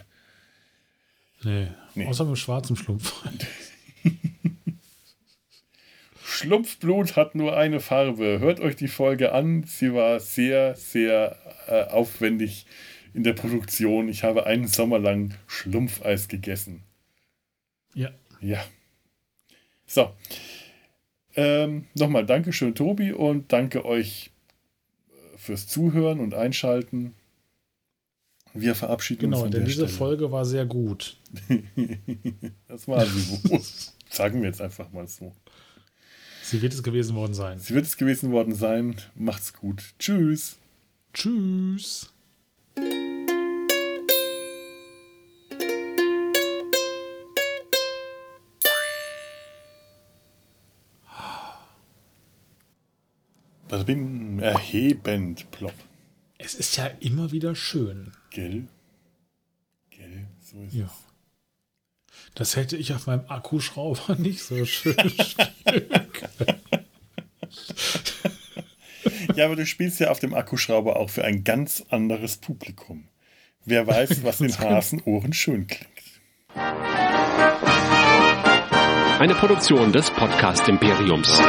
Nee. 1.44 1.68
Nee. 1.94 2.06
Außer 2.06 2.24
mit 2.24 2.34
dem 2.34 2.36
schwarzen 2.36 2.76
Schlumpf. 2.76 3.12
Schlumpfblut 6.24 7.16
hat 7.16 7.34
nur 7.34 7.56
eine 7.56 7.80
Farbe. 7.80 8.38
Hört 8.40 8.60
euch 8.60 8.76
die 8.76 8.88
Folge 8.88 9.32
an. 9.32 9.64
Sie 9.64 9.94
war 9.94 10.18
sehr, 10.20 10.74
sehr 10.74 11.38
äh, 11.68 11.84
aufwendig 11.84 12.66
in 13.12 13.22
der 13.22 13.32
Produktion. 13.32 14.08
Ich 14.08 14.24
habe 14.24 14.46
einen 14.46 14.66
Sommer 14.66 14.98
lang 14.98 15.34
Schlumpfeis 15.46 16.28
gegessen. 16.28 16.82
Ja. 17.94 18.10
Ja. 18.40 18.64
So. 19.86 20.12
Ähm, 21.36 21.86
Nochmal 21.94 22.26
Dankeschön, 22.26 22.74
Tobi, 22.74 23.12
und 23.12 23.52
danke 23.52 23.84
euch 23.84 24.30
äh, 25.08 25.38
fürs 25.38 25.66
Zuhören 25.66 26.20
und 26.20 26.34
Einschalten. 26.34 27.14
Wir 28.52 28.74
verabschieden 28.76 29.22
genau, 29.22 29.42
uns. 29.42 29.50
Genau, 29.50 29.58
denn 29.58 29.66
diese 29.66 29.88
Stelle. 29.88 29.98
Folge 29.98 30.30
war 30.30 30.44
sehr 30.44 30.64
gut. 30.64 31.16
das 32.68 32.86
war 32.86 33.04
sie 33.04 33.50
wohl. 33.50 33.60
Sagen 34.08 34.42
wir 34.42 34.48
jetzt 34.48 34.60
einfach 34.60 34.92
mal 34.92 35.08
so. 35.08 35.32
Sie 36.42 36.62
wird 36.62 36.72
es 36.72 36.82
gewesen 36.82 37.16
worden 37.16 37.34
sein. 37.34 37.58
Sie 37.58 37.74
wird 37.74 37.86
es 37.86 37.96
gewesen 37.96 38.30
worden 38.30 38.54
sein. 38.54 38.96
Macht's 39.16 39.54
gut. 39.54 39.94
Tschüss. 39.98 40.58
Tschüss. 41.14 42.10
bin 53.84 54.38
erhebend 54.40 55.50
plopp. 55.50 55.74
Es 56.38 56.54
ist 56.54 56.76
ja 56.76 56.86
immer 57.00 57.32
wieder 57.32 57.54
schön. 57.54 58.12
Gell? 58.30 58.66
Gell, 59.90 60.26
so 60.40 60.62
ist 60.62 60.74
ja. 60.74 60.86
es. 60.86 60.92
Das 62.34 62.56
hätte 62.56 62.76
ich 62.76 62.92
auf 62.92 63.06
meinem 63.06 63.24
Akkuschrauber 63.28 64.14
nicht 64.18 64.42
so 64.42 64.64
schön 64.64 64.96
Ja, 69.34 69.46
aber 69.46 69.56
du 69.56 69.66
spielst 69.66 69.98
ja 69.98 70.10
auf 70.10 70.20
dem 70.20 70.32
Akkuschrauber 70.32 70.96
auch 70.96 71.10
für 71.10 71.24
ein 71.24 71.42
ganz 71.42 71.84
anderes 71.90 72.36
Publikum. 72.36 73.08
Wer 73.64 73.86
weiß, 73.86 74.22
was 74.24 74.40
in 74.40 74.56
Hasenohren 74.56 75.32
schön 75.32 75.66
klingt. 75.66 75.90
Eine 79.18 79.34
Produktion 79.34 79.92
des 79.92 80.10
Podcast 80.10 80.68
Imperiums. 80.68 81.40